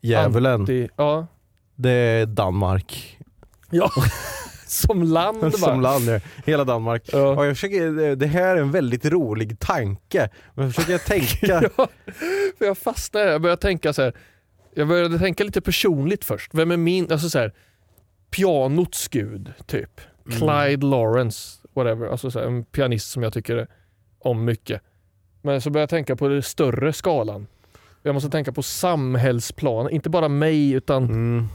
Ja, 0.00 0.28
anti- 0.28 0.88
Ja, 0.96 1.26
Det 1.74 1.90
är 1.90 2.26
Danmark. 2.26 3.18
ja. 3.70 3.90
som 4.86 5.02
land 5.02 5.40
bara. 5.40 5.50
Som 5.50 5.80
land 5.80 6.06
nu. 6.06 6.20
Hela 6.44 6.64
Danmark. 6.64 7.02
Ja. 7.12 7.28
Och 7.28 7.46
jag 7.46 7.56
försöker, 7.56 8.16
det 8.16 8.26
här 8.26 8.56
är 8.56 8.60
en 8.60 8.70
väldigt 8.70 9.04
rolig 9.04 9.58
tanke. 9.58 10.28
Men 10.54 10.64
jag 10.64 10.74
försöker 10.74 10.98
tänka. 10.98 11.70
Ja, 11.76 11.88
för 12.58 12.64
jag 12.64 12.78
fastnade 12.78 13.30
jag 13.30 13.42
började 13.42 13.62
tänka 13.62 13.92
så 13.92 14.02
här. 14.02 14.12
Jag 14.74 14.88
började 14.88 15.18
tänka 15.18 15.44
lite 15.44 15.60
personligt 15.60 16.24
först. 16.24 16.54
Vem 16.54 16.70
är 16.70 16.76
min, 16.76 17.12
alltså 17.12 17.30
så 17.30 17.38
här, 17.38 17.52
pianots 18.30 19.08
gud 19.08 19.52
typ. 19.66 20.00
Mm. 20.26 20.38
Clyde 20.38 20.86
Lawrence, 20.86 21.58
whatever. 21.74 22.08
Alltså 22.08 22.30
så 22.30 22.38
här, 22.38 22.46
en 22.46 22.64
pianist 22.64 23.10
som 23.10 23.22
jag 23.22 23.32
tycker 23.32 23.66
om 24.18 24.44
mycket. 24.44 24.82
Men 25.42 25.60
så 25.60 25.70
började 25.70 25.82
jag 25.82 25.90
tänka 25.90 26.16
på 26.16 26.28
den 26.28 26.42
större 26.42 26.92
skalan. 26.92 27.46
Jag 28.02 28.14
måste 28.14 28.30
tänka 28.30 28.52
på 28.52 28.62
samhällsplanen, 28.62 29.92
inte 29.92 30.10
bara 30.10 30.28
mig 30.28 30.72
utan 30.72 31.04
Mm. 31.04 31.48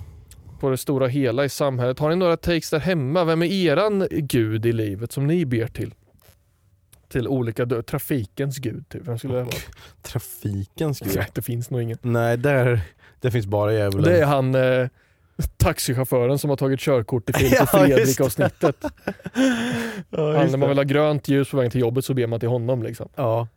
På 0.62 0.70
det 0.70 0.78
stora 0.78 1.07
hela 1.07 1.45
i 1.45 1.49
samhället. 1.49 1.99
Har 1.99 2.09
ni 2.09 2.16
några 2.16 2.38
takes 2.38 2.70
där 2.70 2.80
hemma? 2.80 3.24
Vem 3.24 3.41
är 3.41 3.45
eran 3.51 4.07
gud 4.12 4.66
i 4.66 4.72
livet 4.74 5.12
som 5.12 5.28
ni 5.28 5.45
ber 5.45 5.68
till? 5.68 5.93
Till 7.09 7.28
olika 7.28 7.66
dö- 7.66 7.82
trafikens 7.82 8.57
gud 8.57 8.89
typ. 8.89 9.01
Vem 9.07 9.18
skulle 9.18 9.34
det 9.34 9.43
vara? 9.43 9.55
Trafikens 10.01 10.99
gud. 10.99 11.12
Ja, 11.16 11.24
det 11.34 11.41
finns 11.41 11.70
nog 11.70 11.82
ingen. 11.82 11.97
Nej, 12.01 12.38
där, 12.38 12.82
det 13.22 13.32
finns 13.32 13.45
bara 13.45 13.74
djävulen. 13.74 14.03
Det 14.03 14.18
är 14.22 14.26
han, 14.26 14.55
eh, 14.55 14.88
taxichauffören 15.57 16.39
som 16.39 16.49
har 16.49 16.57
tagit 16.57 16.80
körkort 16.80 17.30
i 17.30 17.34
Filip 17.34 17.62
och 17.62 17.68
Ja, 17.74 17.88
just 17.88 17.97
Fredrik 17.97 18.18
det. 18.18 18.24
avsnittet. 18.24 18.76
Ja, 20.09 20.38
Han, 20.38 20.47
när 20.51 20.57
man 20.57 20.70
vill 20.70 20.78
ha 20.78 20.84
grönt 20.84 21.28
ljus 21.28 21.49
på 21.51 21.57
vägen 21.57 21.72
till 21.72 21.82
jobbet 21.82 22.05
så 22.05 22.14
ber 22.14 22.28
man 22.28 22.39
till 22.39 22.49
honom. 22.49 22.84
Liksom. 22.84 23.09
ja. 23.16 23.47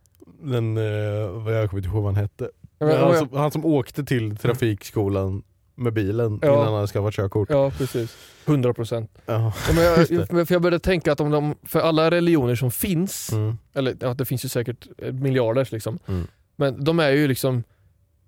Den, 0.42 0.76
eh, 0.76 1.28
vad 1.30 1.54
jag 1.56 1.70
kommer 1.70 1.80
inte 1.80 1.88
ihåg 1.88 2.02
vad 2.02 2.14
han 2.14 2.22
hette. 2.22 2.50
Men- 2.78 2.96
han, 2.98 3.18
som, 3.18 3.28
han 3.32 3.50
som 3.50 3.64
åkte 3.64 4.04
till 4.04 4.36
trafikskolan 4.36 5.42
med 5.74 5.92
bilen 5.92 6.38
Ja. 6.42 6.52
innan 6.62 6.74
han 6.74 6.86
skaffat 6.86 7.14
körkort. 7.14 7.50
Ja 7.50 7.70
precis, 7.78 8.16
100 8.46 8.74
procent. 8.74 9.10
Ja. 9.26 9.52
Men 9.74 9.84
jag, 9.84 10.08
för 10.48 10.52
jag 10.54 10.62
började 10.62 10.78
tänka 10.78 11.12
att 11.12 11.20
om 11.20 11.30
de, 11.30 11.54
för 11.62 11.80
alla 11.80 12.10
religioner 12.10 12.54
som 12.54 12.70
finns, 12.70 13.32
Mm. 13.32 13.58
eller 13.74 13.96
ja, 14.00 14.14
det 14.14 14.24
finns 14.24 14.44
ju 14.44 14.48
säkert 14.48 14.86
eh, 14.98 15.12
miljarders 15.12 15.72
liksom, 15.72 15.98
Mm. 16.08 16.26
men 16.56 16.84
de 16.84 17.00
är 17.00 17.10
ju 17.10 17.28
liksom 17.28 17.62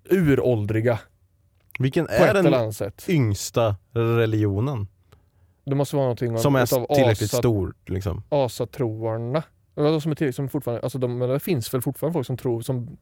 uråldriga 0.09 0.99
Vilken 1.79 2.07
är 2.09 2.33
den 2.33 2.73
yngsta 3.07 3.75
religionen? 3.93 4.87
Det 5.65 5.75
måste 5.75 5.95
vara 5.95 6.03
någonting 6.05 6.37
Som 6.37 6.55
är 6.55 6.65
tillräckligt 6.95 7.29
asa, 7.33 7.37
stor 7.37 7.73
liksom? 7.85 8.23
asatroarna. 8.29 9.43
Eller 9.75 9.91
De 9.91 10.01
som 10.01 10.11
är 10.11 10.15
tillräckligt, 10.15 10.35
som 10.35 10.49
fortfarande, 10.49 10.81
alltså 10.81 10.97
de, 10.97 11.19
det 11.19 11.39
finns 11.39 11.73
väl 11.73 11.81
fortfarande 11.81 12.13
folk 12.13 12.27
som 12.27 12.37
tror, 12.37 12.61
som 12.61 12.97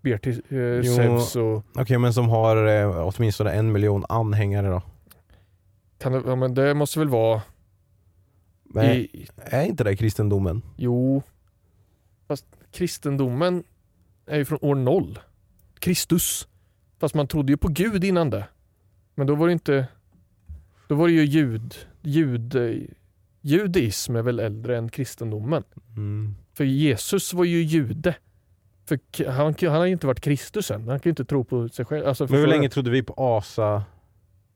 ber 0.00 0.18
till 0.18 0.42
eh, 0.48 0.94
Zeus 0.96 1.36
och 1.36 1.64
Okej 1.74 1.98
men 1.98 2.12
som 2.14 2.28
har 2.28 2.66
eh, 2.66 3.12
åtminstone 3.16 3.52
en 3.52 3.72
miljon 3.72 4.04
anhängare 4.08 4.68
då? 4.68 4.82
kan 5.98 6.12
det, 6.12 6.22
ja, 6.26 6.36
men 6.36 6.54
det 6.54 6.74
måste 6.74 6.98
väl 6.98 7.08
vara 7.08 7.42
Men 8.64 8.96
i, 8.96 9.26
är 9.36 9.64
inte 9.64 9.84
det 9.84 9.96
kristendomen? 9.96 10.62
Jo, 10.76 11.22
fast 12.28 12.46
kristendomen 12.72 13.64
är 14.26 14.38
ju 14.38 14.44
från 14.44 14.58
år 14.62 14.74
noll. 14.74 15.18
Kristus. 15.78 16.48
Fast 16.98 17.14
man 17.14 17.26
trodde 17.26 17.52
ju 17.52 17.56
på 17.56 17.68
Gud 17.68 18.04
innan 18.04 18.30
det. 18.30 18.48
Men 19.14 19.26
då 19.26 19.34
var 19.34 19.46
det 19.46 19.52
inte... 19.52 19.86
Då 20.88 20.94
var 20.94 21.08
det 21.08 21.14
ju 21.14 21.24
jud... 21.24 21.74
jud 22.02 22.56
judaism 23.40 24.16
är 24.16 24.22
väl 24.22 24.40
äldre 24.40 24.78
än 24.78 24.88
kristendomen. 24.88 25.62
Mm. 25.96 26.34
För 26.54 26.64
Jesus 26.64 27.32
var 27.32 27.44
ju 27.44 27.62
jude. 27.62 28.14
För 28.88 28.98
han, 29.30 29.54
han 29.60 29.70
har 29.70 29.84
ju 29.86 29.92
inte 29.92 30.06
varit 30.06 30.20
Kristus 30.20 30.70
än. 30.70 30.88
Han 30.88 31.00
kan 31.00 31.08
ju 31.08 31.10
inte 31.10 31.24
tro 31.24 31.44
på 31.44 31.68
sig 31.68 31.84
själv. 31.84 32.06
Alltså, 32.06 32.26
Men 32.30 32.40
hur 32.40 32.46
länge 32.46 32.68
trodde 32.68 32.90
vi 32.90 33.02
på 33.02 33.14
asa? 33.16 33.82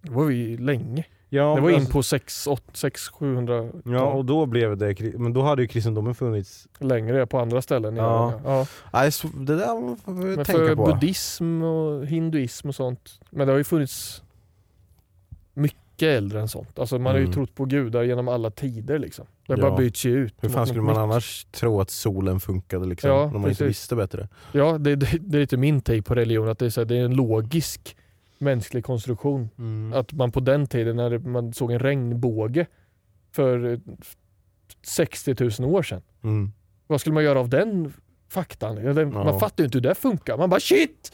Det 0.03 0.11
var 0.13 0.25
vi 0.25 0.57
länge. 0.57 1.05
Ja, 1.33 1.55
det 1.55 1.61
var 1.61 1.71
in 1.71 1.75
alltså- 1.77 1.93
på 1.93 2.03
6, 2.03 2.49
6 2.73 3.09
700 3.09 3.69
Ja 3.85 4.05
och 4.05 4.25
då 4.25 4.47
blev 4.47 4.77
det, 4.77 5.19
men 5.19 5.33
då 5.33 5.43
hade 5.43 5.63
ju 5.63 5.69
kristendomen 5.69 6.15
funnits. 6.15 6.69
längre 6.79 7.27
på 7.27 7.39
andra 7.39 7.63
ställen. 7.63 7.97
Ja. 7.97 8.33
ja. 8.45 8.67
Nej, 8.93 9.11
det 9.35 9.57
där 9.57 9.97
får 10.05 10.13
vi 10.13 10.37
Men 10.37 10.45
tänka 10.45 10.53
för 10.67 10.77
på. 10.77 10.85
buddhism 10.87 11.63
och 11.63 12.07
hinduism 12.07 12.69
och 12.69 12.75
sånt. 12.75 13.21
Men 13.31 13.47
det 13.47 13.53
har 13.53 13.59
ju 13.59 13.65
funnits 13.65 14.23
mycket 16.01 16.17
äldre 16.19 16.41
än 16.41 16.49
sånt. 16.49 16.79
Alltså 16.79 16.99
man 16.99 17.13
har 17.13 17.19
ju 17.19 17.25
Mm. 17.25 17.33
trott 17.35 17.55
på 17.55 17.65
gudar 17.65 18.03
genom 18.03 18.29
alla 18.29 18.51
tider 18.51 18.99
liksom. 18.99 19.27
Det 19.47 19.53
har 19.53 19.59
Ja. 19.59 19.69
bara 19.71 19.77
byts 19.77 20.05
ju 20.05 20.17
ut. 20.17 20.35
Hur 20.41 20.49
fan 20.49 20.67
skulle 20.67 20.83
man 20.83 20.95
nytt. 20.95 20.99
annars 20.99 21.47
tro 21.53 21.81
att 21.81 21.91
solen 21.91 22.41
funkade 22.41 22.87
liksom? 22.87 23.11
Ja, 23.11 23.23
om 23.25 23.33
man 23.33 23.43
precis. 23.43 23.61
inte 23.61 23.65
visste 23.69 23.97
bättre. 23.97 24.29
Ja, 24.53 24.79
det, 24.79 24.97
det, 24.97 25.07
det 25.21 25.37
är 25.39 25.41
lite 25.41 25.57
min 25.57 25.81
take 25.81 26.03
på 26.03 26.15
religion. 26.15 26.49
Att 26.49 26.59
det 26.59 26.67
är, 26.67 26.71
så 26.71 26.81
här, 26.81 26.87
det 26.87 26.97
är 26.97 27.05
en 27.05 27.15
logisk 27.15 27.97
mänsklig 28.39 28.85
konstruktion. 28.85 29.49
Mm. 29.59 29.93
Att 30.01 30.13
man 30.13 30.33
på 30.33 30.41
den 30.41 30.67
tiden 30.67 30.97
när 30.97 31.19
man 31.19 31.53
såg 31.53 31.73
en 31.73 31.79
regnbåge 31.79 32.67
för 33.33 33.73
eh, 33.73 33.79
60 34.83 35.35
000 35.61 35.75
år 35.75 35.83
sedan. 35.83 36.03
Mm. 36.25 36.53
Vad 36.87 37.01
skulle 37.01 37.15
man 37.15 37.25
göra 37.25 37.41
av 37.41 37.49
den 37.49 37.93
faktan? 38.29 38.75
Den, 38.77 38.97
Ja. 39.13 39.25
Man 39.25 39.41
fattar 39.41 39.63
ju 39.63 39.65
inte 39.65 39.79
hur 39.79 39.83
det 39.83 39.95
funkar. 39.95 40.37
Man 40.37 40.51
bara 40.51 40.61
shit! 40.61 41.13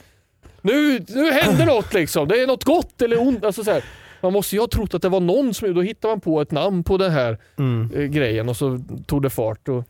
Nu, 0.62 1.04
nu 1.08 1.30
händer 1.30 1.66
något 1.66 1.94
liksom. 1.94 2.28
Det 2.28 2.42
är 2.42 2.46
något 2.46 2.64
gott 2.64 3.02
eller 3.02 3.20
ont. 3.28 3.44
Alltså, 3.44 3.64
så 3.64 3.70
här, 3.70 3.84
man 4.26 4.32
måste 4.32 4.56
ju 4.56 4.60
ha 4.60 4.68
trott 4.68 4.94
att 4.94 5.02
det 5.02 5.08
var 5.08 5.20
någon 5.20 5.54
som... 5.54 5.74
Då 5.74 5.82
hittar 5.82 6.08
man 6.08 6.20
på 6.20 6.40
ett 6.40 6.50
namn 6.50 6.84
på 6.84 6.96
den 6.96 7.12
här 7.12 7.38
Mm. 7.58 7.90
eh, 7.94 8.02
grejen 8.04 8.48
och 8.48 8.56
så 8.56 8.80
tog 9.06 9.22
det 9.22 9.30
fart. 9.30 9.68
Och, 9.68 9.84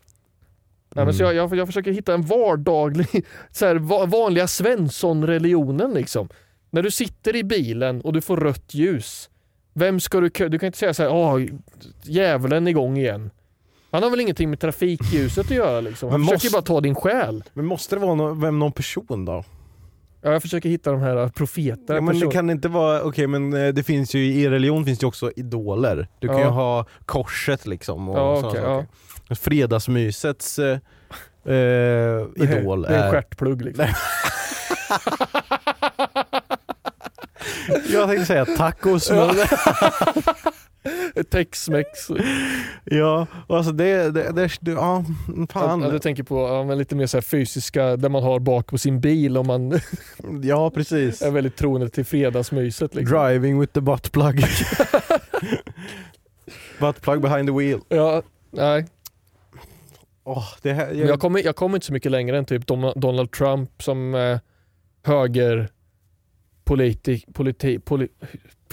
Nej, 0.95 1.05
men 1.05 1.15
så 1.15 1.23
Mm. 1.25 1.37
jag, 1.37 1.45
jag, 1.51 1.59
jag 1.59 1.67
försöker 1.69 1.93
hitta 1.93 2.15
en 2.15 2.23
vardaglig, 2.23 3.07
så 3.51 3.67
här, 3.67 3.77
va, 3.77 4.07
vanliga 4.07 4.47
Svensson-religionen 4.47 5.95
liksom. 5.95 6.29
När 6.71 6.83
du 6.83 6.91
sitter 6.91 7.37
i 7.37 7.45
bilen 7.45 8.01
och 8.01 8.13
du 8.13 8.21
får 8.21 8.37
rött 8.37 8.75
ljus. 8.75 9.31
Vem 9.75 10.01
ska 10.01 10.21
du 10.21 10.29
Du 10.49 10.59
kan 10.59 10.67
inte 10.67 10.79
säga 10.79 10.95
så 10.95 11.03
här, 11.03 11.11
åh, 11.13 11.41
djävulen 12.03 12.69
igång 12.69 12.97
igen. 12.99 13.31
Han 13.91 14.03
har 14.03 14.11
väl 14.11 14.21
ingenting 14.21 14.51
med 14.51 14.61
trafikljuset 14.61 15.45
att 15.47 15.51
göra 15.57 15.81
liksom. 15.81 16.11
Han 16.11 16.21
Men 16.21 16.27
försöker 16.29 16.47
måste- 16.57 16.73
bara 16.73 16.77
ta 16.77 16.81
din 16.81 16.95
själ. 16.95 17.45
Men 17.53 17.67
måste 17.67 17.97
det 17.97 18.01
vara 18.01 18.15
någon, 18.15 18.41
vem, 18.41 18.59
någon 18.59 18.73
person 18.73 19.25
då? 19.25 19.45
Ja, 20.27 20.33
jag 20.33 20.43
försöker 20.43 20.69
hitta 20.69 20.91
de 20.93 21.01
här 21.01 21.29
profeterna. 21.29 21.95
Ja, 21.95 22.01
men 22.01 22.21
det 22.21 22.27
kan 22.27 22.51
inte 22.51 22.69
vara, 22.69 23.03
okej 23.03 23.27
men 23.27 23.53
eh, 23.53 23.69
det 23.75 23.83
finns 23.83 24.15
ju 24.15 24.25
i 24.27 24.49
religion 24.49 24.85
finns 24.85 24.99
det 24.99 25.07
också 25.07 25.31
idoler. 25.37 26.09
Du 26.19 26.29
kan 26.29 26.37
Ja. 26.39 26.45
ju 26.45 26.51
ha 26.51 26.87
korset 27.07 27.67
liksom 27.67 28.09
och 28.09 28.19
Ja, 28.19 28.39
okej, 28.39 28.61
saker. 28.63 28.87
Fredagsmysets 29.35 30.59
eh, 30.59 30.71
eh, 30.73 30.79
Det 31.45 31.53
är- 31.55 32.59
idol 32.61 32.83
Det 32.83 32.89
är 32.89 32.99
en 32.99 33.03
är... 33.05 33.11
stjärtplugg 33.11 33.63
liksom. 33.63 33.87
Jag 37.93 38.09
tänkte 38.09 38.27
säga 38.27 38.45
tacos 38.45 39.11
men... 39.11 39.31
Tex-Mex. 41.31 41.89
ja, 42.85 43.27
alltså 43.49 43.73
det, 43.73 44.11
det, 44.11 44.33
det, 44.33 44.51
det 44.61 44.71
ja, 44.71 45.05
fan. 45.51 45.83
Ja, 45.83 45.91
du 45.91 45.99
tänker 45.99 46.23
på 46.23 46.39
ja, 46.39 46.75
lite 46.75 46.97
mer 46.97 47.07
så 47.07 47.23
fysiska, 47.23 47.97
där 47.97 48.09
man 48.09 48.23
har 48.23 48.39
bak 48.41 48.67
på 48.67 48.79
sin 48.79 49.01
bil 49.01 49.37
om 49.37 49.47
man 49.47 49.81
Ja 50.43 50.71
precis. 50.71 51.23
är 51.23 51.31
väldigt 51.31 51.57
troende 51.57 51.89
till 51.89 52.05
fredagsmyset. 52.05 52.95
Liksom. 52.95 53.19
Driving 53.19 53.61
with 53.61 53.73
the 53.73 53.81
butt 53.81 54.13
plug. 54.13 54.41
butt 56.81 57.01
plug 57.01 57.21
behind 57.21 57.49
the 57.49 57.55
wheel. 57.55 57.81
Ja, 57.89 58.23
nej. 58.51 58.87
Åh, 60.25 60.45
det 60.63 60.73
här, 60.73 60.93
jag, 60.93 61.09
Jag 61.09 61.21
kommer, 61.21 61.45
jag 61.45 61.57
kommer 61.57 61.77
inte 61.77 61.87
så 61.87 61.93
mycket 61.93 62.13
längre 62.13 62.39
än 62.39 62.45
typ 62.45 62.67
Donald 62.97 63.33
Trump 63.33 63.83
som 63.83 64.15
eh, 64.15 64.39
höger 65.03 65.69
politik, 66.65 67.27
politi, 67.33 67.79
poli, 67.79 68.09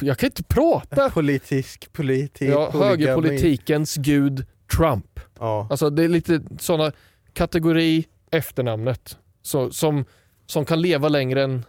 jag 0.06 0.18
kan 0.18 0.28
inte 0.28 0.44
prata. 0.44 1.10
politisk, 1.10 1.94
politik, 1.94 2.50
Ja, 2.50 2.70
polygami. 2.72 2.90
högerpolitikens 2.90 3.96
gud 3.96 4.46
Trump. 4.78 5.20
Ja. 5.40 5.68
Alltså 5.70 5.90
det 5.90 6.04
är 6.04 6.08
lite 6.08 6.42
sådana 6.60 6.92
kategori 7.34 8.06
efternamnet 8.32 9.18
så, 9.42 9.72
som, 9.72 10.06
som 10.46 10.66
kan 10.66 10.82
leva 10.82 11.10
längre 11.10 11.44
än, 11.44 11.66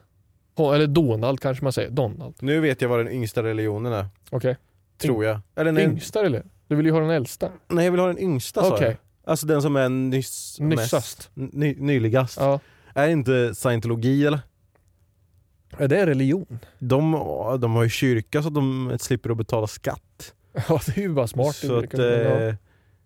eller 0.58 0.86
Donald 0.86 1.40
kanske 1.40 1.64
man 1.64 1.72
säger, 1.72 1.90
Donald. 1.90 2.34
Nu 2.40 2.60
vet 2.60 2.82
jag 2.82 2.88
vad 2.88 2.98
den 2.98 3.08
yngsta 3.12 3.42
religionen 3.42 3.92
är, 3.92 4.06
Okej. 4.30 4.56
tror 4.98 5.24
jag. 5.24 5.40
Eller 5.56 5.72
nej, 5.72 5.84
Yngsta 5.84 6.26
eller? 6.26 6.42
Du 6.68 6.76
vill 6.76 6.86
ju 6.86 6.92
ha 6.92 7.00
den 7.00 7.10
äldsta. 7.10 7.48
nej 7.68 7.84
jag 7.84 7.92
vill 7.92 8.00
ha 8.00 8.06
den 8.06 8.18
yngsta 8.18 8.62
sa 8.62 8.74
Okej, 8.74 8.86
jag. 8.86 8.96
Alltså 9.30 9.46
den 9.46 9.62
som 9.62 9.76
är 9.76 9.88
nyss, 9.88 10.56
Nyssast. 10.60 11.30
mest, 11.34 11.52
ny, 11.54 11.74
nyligast. 11.78 12.36
ja. 12.40 12.60
Är 12.94 13.08
inte 13.08 13.54
scientologi 13.54 14.26
eller? 14.26 14.40
Är 15.78 15.88
det 15.88 16.06
religion? 16.06 16.58
De, 16.78 17.12
de 17.60 17.74
har 17.74 17.82
ju 17.82 17.88
kyrka 17.88 18.42
så 18.42 18.48
att 18.48 18.54
de 18.54 18.96
slipper 19.00 19.30
att 19.30 19.36
betala 19.36 19.66
skatt. 19.66 20.34
Ja 20.68 20.80
det 20.86 20.96
är 20.96 21.02
ju 21.02 21.08
bara 21.14 21.26
smart. 21.26 21.54
så 21.56 21.78
att, 21.78 21.92
Ja. 21.92 22.04
eh, 22.04 22.54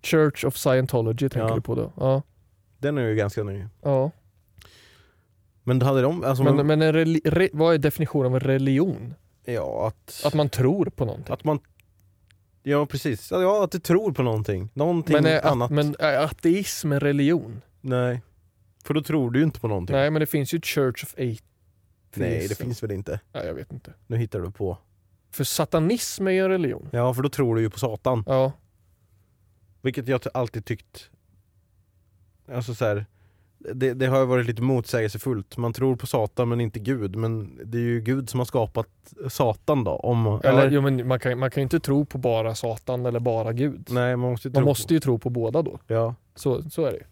Church 0.02 0.44
of 0.44 0.56
Scientology 0.56 1.28
tänker 1.28 1.48
Ja. 1.48 1.54
du 1.54 1.60
på 1.60 1.74
då? 1.74 1.92
Ja. 1.96 2.22
den 2.78 2.98
är 2.98 3.08
ju 3.08 3.14
ganska 3.14 3.42
ny. 3.42 3.64
ja. 3.82 4.10
Men 5.64 5.82
hade 5.82 6.02
de, 6.02 6.24
alltså, 6.24 6.44
Men, 6.44 6.66
men 6.66 6.92
re, 6.92 7.48
vad 7.52 7.74
är 7.74 7.78
definitionen 7.78 8.26
av 8.26 8.34
en 8.34 8.40
religion? 8.40 9.14
ja 9.44 9.86
att, 9.86 10.22
Att 10.26 10.34
man 10.34 10.48
tror 10.48 10.84
på 10.86 11.04
någonting. 11.04 11.32
att 11.32 11.44
man 11.44 11.58
Ja 12.62 12.86
precis, 12.86 13.30
ja 13.30 13.64
att 13.64 13.70
du 13.70 13.78
tror 13.78 14.12
på 14.12 14.22
någonting. 14.22 14.68
Någonting 14.74 15.12
men, 15.14 15.26
är, 15.26 15.46
annat. 15.46 15.66
att, 15.66 15.74
men 15.74 15.94
är 15.98 16.18
ateism 16.24 16.92
en 16.92 17.00
religion? 17.00 17.62
Nej. 17.80 18.22
För 18.84 18.94
då 18.94 19.02
tror 19.02 19.30
du 19.30 19.38
ju 19.38 19.44
inte 19.44 19.60
på 19.60 19.68
någonting. 19.68 19.96
Nej 19.96 20.10
men 20.10 20.20
det 20.20 20.26
finns 20.26 20.54
ju 20.54 20.60
Church 20.60 21.04
of. 21.04 21.14
Nej 22.16 22.48
det 22.48 22.54
finns 22.58 22.82
väl 22.82 22.90
inte. 22.90 23.20
Nej, 23.32 23.46
jag 23.46 23.54
vet 23.54 23.72
inte. 23.72 23.92
Nu 24.06 24.16
hittar 24.16 24.40
du 24.40 24.50
på. 24.50 24.78
För 25.30 25.44
satanism 25.44 26.26
är 26.26 26.30
ju 26.30 26.40
en 26.44 26.48
religion. 26.50 26.88
Ja 26.92 27.14
för 27.14 27.22
då 27.22 27.28
tror 27.28 27.56
du 27.56 27.62
ju 27.62 27.70
på 27.70 27.78
Satan. 27.78 28.24
Ja. 28.26 28.52
Vilket 29.82 30.08
jag 30.08 30.20
alltid 30.34 30.64
tyckt 30.64 31.10
Alltså 32.52 32.74
så 32.74 32.84
här, 32.84 33.06
det, 33.58 33.94
det 33.94 34.06
har 34.06 34.18
ju 34.20 34.26
varit 34.26 34.46
lite 34.46 34.62
motsägelsefullt. 34.62 35.56
Man 35.56 35.72
tror 35.72 35.96
på 35.96 36.06
Satan 36.06 36.48
men 36.48 36.60
inte 36.60 36.78
Gud. 36.78 37.16
Men 37.16 37.60
det 37.64 37.78
är 37.78 37.82
ju 37.82 38.00
Gud 38.00 38.30
som 38.30 38.40
har 38.40 38.44
skapat 38.44 38.88
Satan 39.28 39.84
då. 39.84 39.90
Om, 39.90 40.26
Eller, 40.26 40.40
eller? 40.62 40.70
jo, 40.70 40.80
men 40.80 41.08
man, 41.08 41.20
kan, 41.20 41.38
man 41.38 41.50
kan 41.50 41.60
ju 41.60 41.62
inte 41.62 41.80
tro 41.80 42.04
på 42.04 42.18
bara 42.18 42.54
Satan 42.54 43.06
eller 43.06 43.20
bara 43.20 43.52
Gud. 43.52 43.88
Nej 43.90 44.16
man 44.16 44.30
måste 44.30 44.48
ju 44.48 44.52
man 44.52 44.62
tro 44.62 44.66
måste 44.66 44.94
ju 44.94 45.00
tro 45.00 45.18
på 45.18 45.30
båda 45.30 45.62
då. 45.62 45.70
på. 45.70 45.80
Ja. 45.86 46.14
Så, 46.34 46.70
så 46.70 46.84
är 46.84 46.90
det 46.90 46.96
ju. 46.98 47.04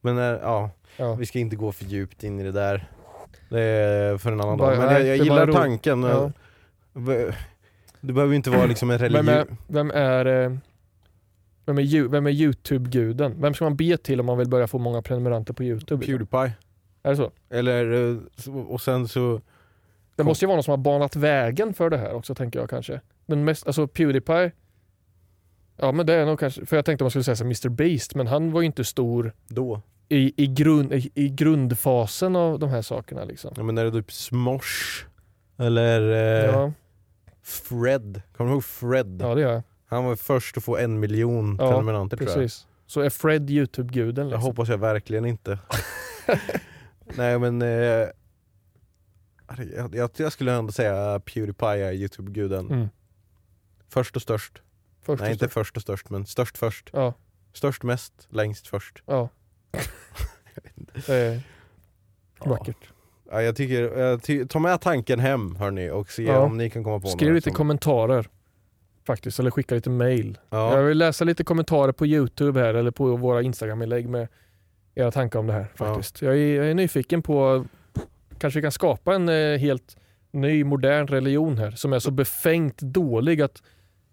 Men 0.00 0.18
eh, 0.18 0.24
ja, 0.24 0.70
Ja. 0.96 1.14
vi 1.14 1.26
ska 1.26 1.38
inte 1.38 1.56
gå 1.56 1.72
för 1.72 1.84
djupt 1.84 2.24
in 2.24 2.40
i 2.40 2.42
det 2.42 2.52
där. 2.52 2.90
Det 3.50 3.60
är 3.60 4.18
för 4.18 4.32
en 4.32 4.40
annan 4.40 4.58
Bara- 4.58 4.70
dag. 4.70 4.78
Men 4.78 4.86
nej, 4.86 5.06
jag, 5.06 5.16
jag 5.16 5.24
gillar 5.24 5.52
tanken. 5.52 6.02
Ja. 6.02 6.32
Det 8.00 8.12
behöver 8.12 8.32
ju 8.32 8.36
inte 8.36 8.50
vara 8.50 8.66
liksom 8.66 8.90
en 8.90 8.98
religion. 8.98 9.26
Vem 9.26 9.38
är, 9.38 9.46
vem 9.66 9.90
är, 9.90 10.26
eh, 10.26 10.56
vem 11.66 11.78
är, 11.78 12.08
vem 12.08 12.26
är 12.26 12.30
Youtube-guden? 12.30 13.34
Vem 13.40 13.54
ska 13.54 13.64
man 13.64 13.76
be 13.76 13.96
till 13.96 14.20
om 14.20 14.26
man 14.26 14.38
vill 14.38 14.48
börja 14.48 14.66
få 14.66 14.78
många 14.78 15.02
prenumeranter 15.02 15.54
på 15.54 15.64
Youtube? 15.64 16.06
Pewdiepie. 16.06 16.52
Är 17.02 17.10
det 17.10 17.16
så? 17.16 17.30
Eller, 17.50 18.10
eh, 18.10 18.56
och 18.56 18.80
sen 18.80 19.08
så 19.08 19.40
Det 20.16 20.24
måste 20.24 20.44
ju 20.44 20.46
vara 20.46 20.56
någon 20.56 20.64
som 20.64 20.72
har 20.72 20.78
banat 20.78 21.16
vägen 21.16 21.74
för 21.74 21.90
det 21.90 21.98
här 21.98 22.12
också 22.12 22.34
tänker 22.34 22.60
jag 22.60 22.70
kanske. 22.70 23.00
Men 23.26 23.44
mest, 23.44 23.66
alltså 23.66 23.86
Pewdiepie, 23.88 24.52
ja 25.76 25.92
men 25.92 26.06
det 26.06 26.14
är 26.14 26.26
nog 26.26 26.38
kanske, 26.40 26.66
för 26.66 26.76
jag 26.76 26.84
tänkte 26.84 27.04
man 27.04 27.10
skulle 27.10 27.24
säga 27.24 27.36
så 27.36 27.44
Mr 27.44 27.68
Beast, 27.68 28.14
men 28.14 28.26
han 28.26 28.52
var 28.52 28.60
ju 28.60 28.66
inte 28.66 28.84
stor 28.84 29.32
Då. 29.48 29.80
I, 30.10 30.34
i, 30.44 30.46
grund, 30.46 30.92
i, 30.92 31.10
i 31.14 31.28
grundfasen 31.28 32.36
av 32.36 32.58
de 32.58 32.70
här 32.70 32.82
sakerna 32.82 33.24
liksom. 33.24 33.52
Ja, 33.56 33.62
men 33.62 33.78
är 33.78 33.84
det 33.84 33.90
typ 33.92 34.12
Smosh? 34.12 35.04
Eller 35.58 36.00
eh, 36.10 36.50
Ja, 36.54 36.72
Fred? 37.42 38.22
Kommer 38.36 38.50
du 38.50 38.54
ihåg 38.54 38.64
Fred? 38.64 39.18
ja 39.22 39.34
det 39.34 39.40
gör 39.40 39.52
jag. 39.52 39.62
Han 39.86 40.04
var 40.04 40.16
först 40.16 40.56
att 40.56 40.64
få 40.64 40.76
en 40.76 41.00
miljon 41.00 41.56
Ja, 41.60 41.70
prenumeranter 41.70 42.16
tror 42.16 42.28
jag. 42.30 42.36
Precis. 42.38 42.66
Så 42.86 43.00
är 43.00 43.10
Fred 43.10 43.50
Youtube-guden 43.50 44.24
Jag 44.24 44.30
liksom. 44.32 44.42
hoppas 44.42 44.68
jag 44.68 44.78
verkligen 44.78 45.24
inte. 45.24 45.58
Nej 47.16 47.38
men... 47.38 47.62
Eh, 47.62 48.08
jag, 49.76 49.94
jag, 49.94 50.10
jag 50.16 50.32
skulle 50.32 50.52
ändå 50.52 50.72
säga 50.72 51.20
Pewdiepie 51.20 51.88
är 51.88 51.92
Youtube-guden. 51.92 52.70
Mm. 52.70 52.88
Först 53.88 54.16
och 54.16 54.22
störst. 54.22 54.62
Först 55.02 55.20
Nej 55.20 55.28
och 55.28 55.32
inte 55.32 55.44
störst. 55.44 55.54
först 55.54 55.76
och 55.76 55.82
störst 55.82 56.10
men 56.10 56.26
störst 56.26 56.58
först. 56.58 56.90
Ja, 56.92 57.14
Störst 57.52 57.82
mest, 57.82 58.12
längst 58.30 58.66
först. 58.68 59.02
ja. 59.06 59.28
Är 61.08 61.40
vackert. 62.44 62.76
Ja, 63.30 63.42
jag 63.42 63.56
tycker, 63.56 63.82
jag 63.98 64.22
ty, 64.22 64.46
ta 64.46 64.58
med 64.58 64.80
tanken 64.80 65.20
hem 65.20 65.56
hörni 65.56 65.90
och 65.90 66.10
se 66.10 66.22
Ja. 66.22 66.38
om 66.38 66.56
ni 66.56 66.70
kan 66.70 66.84
komma 66.84 67.00
på 67.00 67.06
Skriv 67.08 67.34
lite 67.34 67.44
som- 67.50 67.54
kommentarer 67.56 68.26
faktiskt, 69.06 69.38
eller 69.38 69.50
skicka 69.50 69.74
lite 69.74 69.90
mail. 69.90 70.38
ja. 70.50 70.76
Jag 70.76 70.82
vill 70.84 70.98
läsa 70.98 71.24
lite 71.24 71.44
kommentarer 71.44 71.92
på 71.92 72.06
Youtube 72.06 72.60
här 72.60 72.74
eller 72.74 72.90
på 72.90 73.16
våra 73.16 73.42
Instagram-inlägg 73.42 74.08
med 74.08 74.28
era 74.94 75.10
tankar 75.10 75.38
om 75.38 75.46
det 75.46 75.52
här 75.52 75.66
faktiskt. 75.74 76.22
Jag, 76.22 76.34
är, 76.38 76.56
jag 76.56 76.66
är 76.70 76.74
nyfiken 76.74 77.22
på, 77.22 77.64
kanske 78.38 78.58
vi 78.58 78.62
kan 78.62 78.72
skapa 78.72 79.14
en 79.14 79.28
eh, 79.28 79.58
helt 79.58 79.96
ny 80.32 80.64
modern 80.64 81.06
religion 81.06 81.58
här 81.58 81.70
som 81.70 81.92
är 81.92 81.98
så 81.98 82.10
befängt 82.10 82.78
dålig 82.78 83.42
att 83.42 83.62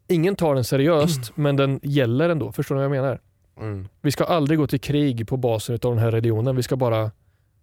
ingen 0.07 0.35
tar 0.35 0.55
den 0.55 0.63
seriöst 0.63 1.31
men 1.37 1.55
den 1.55 1.79
gäller 1.83 2.29
ändå. 2.29 2.51
Förstår 2.51 2.75
ni 2.75 2.79
vad 2.79 2.85
jag 2.97 3.03
menar? 3.03 3.19
Mm. 3.59 3.87
Vi 4.01 4.11
ska 4.11 4.23
aldrig 4.23 4.59
gå 4.59 4.67
till 4.67 4.79
krig 4.79 5.27
på 5.27 5.37
basen 5.37 5.75
av 5.75 5.79
den 5.91 5.97
här 5.97 6.11
religionen. 6.11 6.55
Vi 6.55 6.63
ska 6.63 6.75
bara 6.75 7.11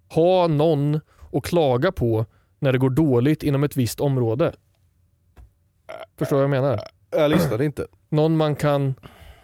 ha 0.09 0.47
någon 0.47 1.01
att 1.32 1.45
klaga 1.45 1.92
på 1.92 2.26
när 2.59 2.72
det 2.72 2.78
går 2.78 2.90
dåligt 2.90 3.42
inom 3.42 3.64
ett 3.64 3.76
visst 3.76 4.01
område. 4.01 4.53
Förstår 6.18 6.36
du 6.36 6.49
vad 6.49 6.57
jag 6.57 6.62
menar? 6.62 6.80
Jag 7.11 7.30
lyssnade 7.30 7.64
inte. 7.64 7.86
någon 8.09 8.36
man 8.36 8.57
kan, 8.57 8.95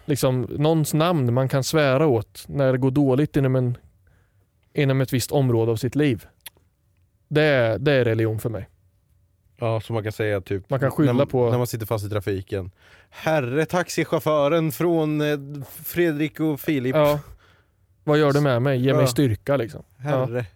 liksom, 0.05 0.40
någons 0.51 0.94
namn 0.94 1.34
man 1.34 1.48
kan 1.48 1.64
svära 1.64 2.07
åt 2.07 2.44
när 2.48 2.72
det 2.72 2.78
går 2.78 2.90
dåligt 2.90 3.36
inom, 3.36 3.57
en, 3.57 3.76
inom 4.72 5.01
ett 5.01 5.12
visst 5.12 5.32
område 5.32 5.72
av 5.72 5.76
sitt 5.76 5.94
liv. 5.94 6.26
Det 7.28 7.42
är, 7.42 7.78
det 7.78 7.92
är 7.92 8.05
religion 8.05 8.38
för 8.38 8.51
mig. 8.51 8.68
Ja, 9.61 9.81
så 9.81 9.93
man 9.93 10.03
kan 10.03 10.13
säga 10.13 10.41
typ 10.41 10.71
Man 10.71 10.81
kan 10.81 10.91
skylla 10.91 11.13
när, 11.13 11.27
på- 11.27 11.51
när 11.51 11.59
man 11.59 11.67
sitter 11.67 11.87
fast 11.87 12.07
i 12.07 12.09
trafiken. 12.09 12.71
Herre 13.11 13.67
taxichauffören 13.67 14.73
från 14.73 15.21
eh, 15.21 15.39
Fredrik 15.85 16.41
och 16.41 16.61
Filip. 16.61 16.97
Ja. 16.97 17.19
Vad 18.05 18.19
gör 18.19 18.33
du 18.33 18.41
med 18.41 18.63
mig? 18.63 18.79
Ge 18.85 18.93
mig 18.93 19.03
Ja. 19.03 19.07
styrka 19.07 19.57
liksom. 19.57 19.83
Herre. 19.99 20.47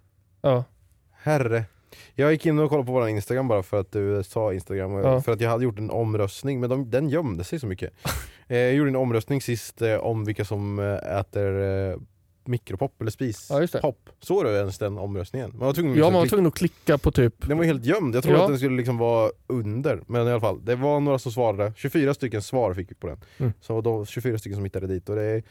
Ja. 0.43 0.65
Herre. 1.13 1.65
Jag 2.15 2.33
gick 2.33 2.47
in 2.47 2.59
och 2.59 2.69
kollade 2.71 2.87
på 2.87 2.93
vår 2.93 3.09
Instagram 3.09 3.49
bara 3.49 3.63
för 3.63 3.81
att 3.81 3.93
du 3.93 4.23
sa 4.23 4.53
Instagram, 4.53 4.93
Ja. 4.93 5.21
för 5.23 5.33
att 5.33 5.41
jag 5.41 5.51
hade 5.51 5.65
gjort 5.65 5.79
en 5.79 5.91
omröstning, 5.91 6.61
men 6.61 6.71
de, 6.71 6.91
den 6.91 7.09
gömde 7.09 7.45
sig 7.45 7.61
så 7.61 7.67
mycket. 7.67 7.93
eh, 8.49 8.59
jag 8.59 8.75
gjorde 8.75 8.91
en 8.91 8.97
omröstning 8.97 9.43
sist 9.43 9.83
eh, 9.83 9.95
om 9.97 10.25
vilka 10.25 10.45
som 10.45 10.79
eh, 10.79 11.19
äter 11.19 11.63
eh, 11.63 11.97
mikropop 12.49 13.01
eller 13.01 13.13
Ja, 13.19 13.33
spispop. 13.67 14.11
Såg 14.21 14.45
du 14.45 14.51
ens 14.57 14.79
den 14.79 14.99
omröstningen? 14.99 15.51
Man 15.51 15.67
var 15.67 15.73
tvungen 15.73 15.91
Ja, 15.91 15.97
liksom 15.97 16.13
man 16.13 16.21
var 16.21 16.23
klicka- 16.27 16.31
tvungen 16.31 16.47
att 16.47 16.55
klicka 16.55 16.99
på 16.99 17.11
typ, 17.13 17.49
Den 17.49 17.59
var 17.59 17.65
helt 17.65 17.85
gömd, 17.85 18.15
jag 18.15 18.23
trodde 18.23 18.39
Ja. 18.39 18.45
att 18.45 18.51
den 18.51 18.59
skulle 18.59 18.77
liksom 18.77 18.99
vara 18.99 19.31
under, 19.47 20.03
men 20.07 20.27
i 20.27 20.31
alla 20.31 20.41
fall, 20.41 20.65
det 20.65 20.77
var 20.77 21.01
några 21.01 21.19
som 21.19 21.33
svarade, 21.33 21.73
24 21.77 22.15
stycken 22.15 22.43
svar 22.43 22.75
fick 22.75 22.91
vi 22.91 22.95
på 22.95 23.07
den. 23.07 23.21
Mm. 23.39 23.53
Så 23.61 23.81
de 23.81 24.07
24 24.07 24.39
stycken 24.39 24.57
som 24.57 24.65
hittade 24.65 24.87
dit 24.87 25.09
och 25.09 25.17
det 25.17 25.23
är 25.23 25.43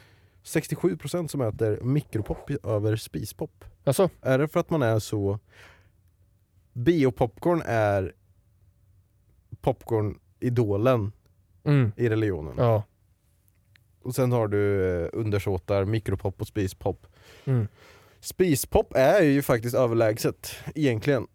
67% 0.43 1.27
som 1.31 1.41
äter 1.41 1.79
mikropop 1.81 2.51
över 2.63 2.95
spispop. 2.95 3.65
alltså, 3.83 4.09
Är 4.21 4.37
det 4.39 4.47
för 4.47 4.59
att 4.59 4.69
man 4.69 4.81
är 4.81 4.99
så... 4.99 5.39
Biopopcorn 6.73 7.61
är 7.65 8.13
popcorn-idolen 9.61 11.11
mm, 11.63 11.91
i 11.97 12.09
religionen. 12.09 12.53
ja. 12.57 12.83
Och 14.04 14.16
sen 14.16 14.32
har 14.32 14.47
du 14.47 14.91
eh, 15.04 15.10
undersåtar, 15.14 15.86
mikropop 15.86 16.41
och 16.41 16.47
spispop. 16.47 17.08
Mm. 17.45 17.68
Spispop 18.20 18.93
är 18.95 19.22
ju 19.22 19.41
faktiskt 19.41 19.76
överlägset 19.76 20.56
egentligen. 20.76 21.28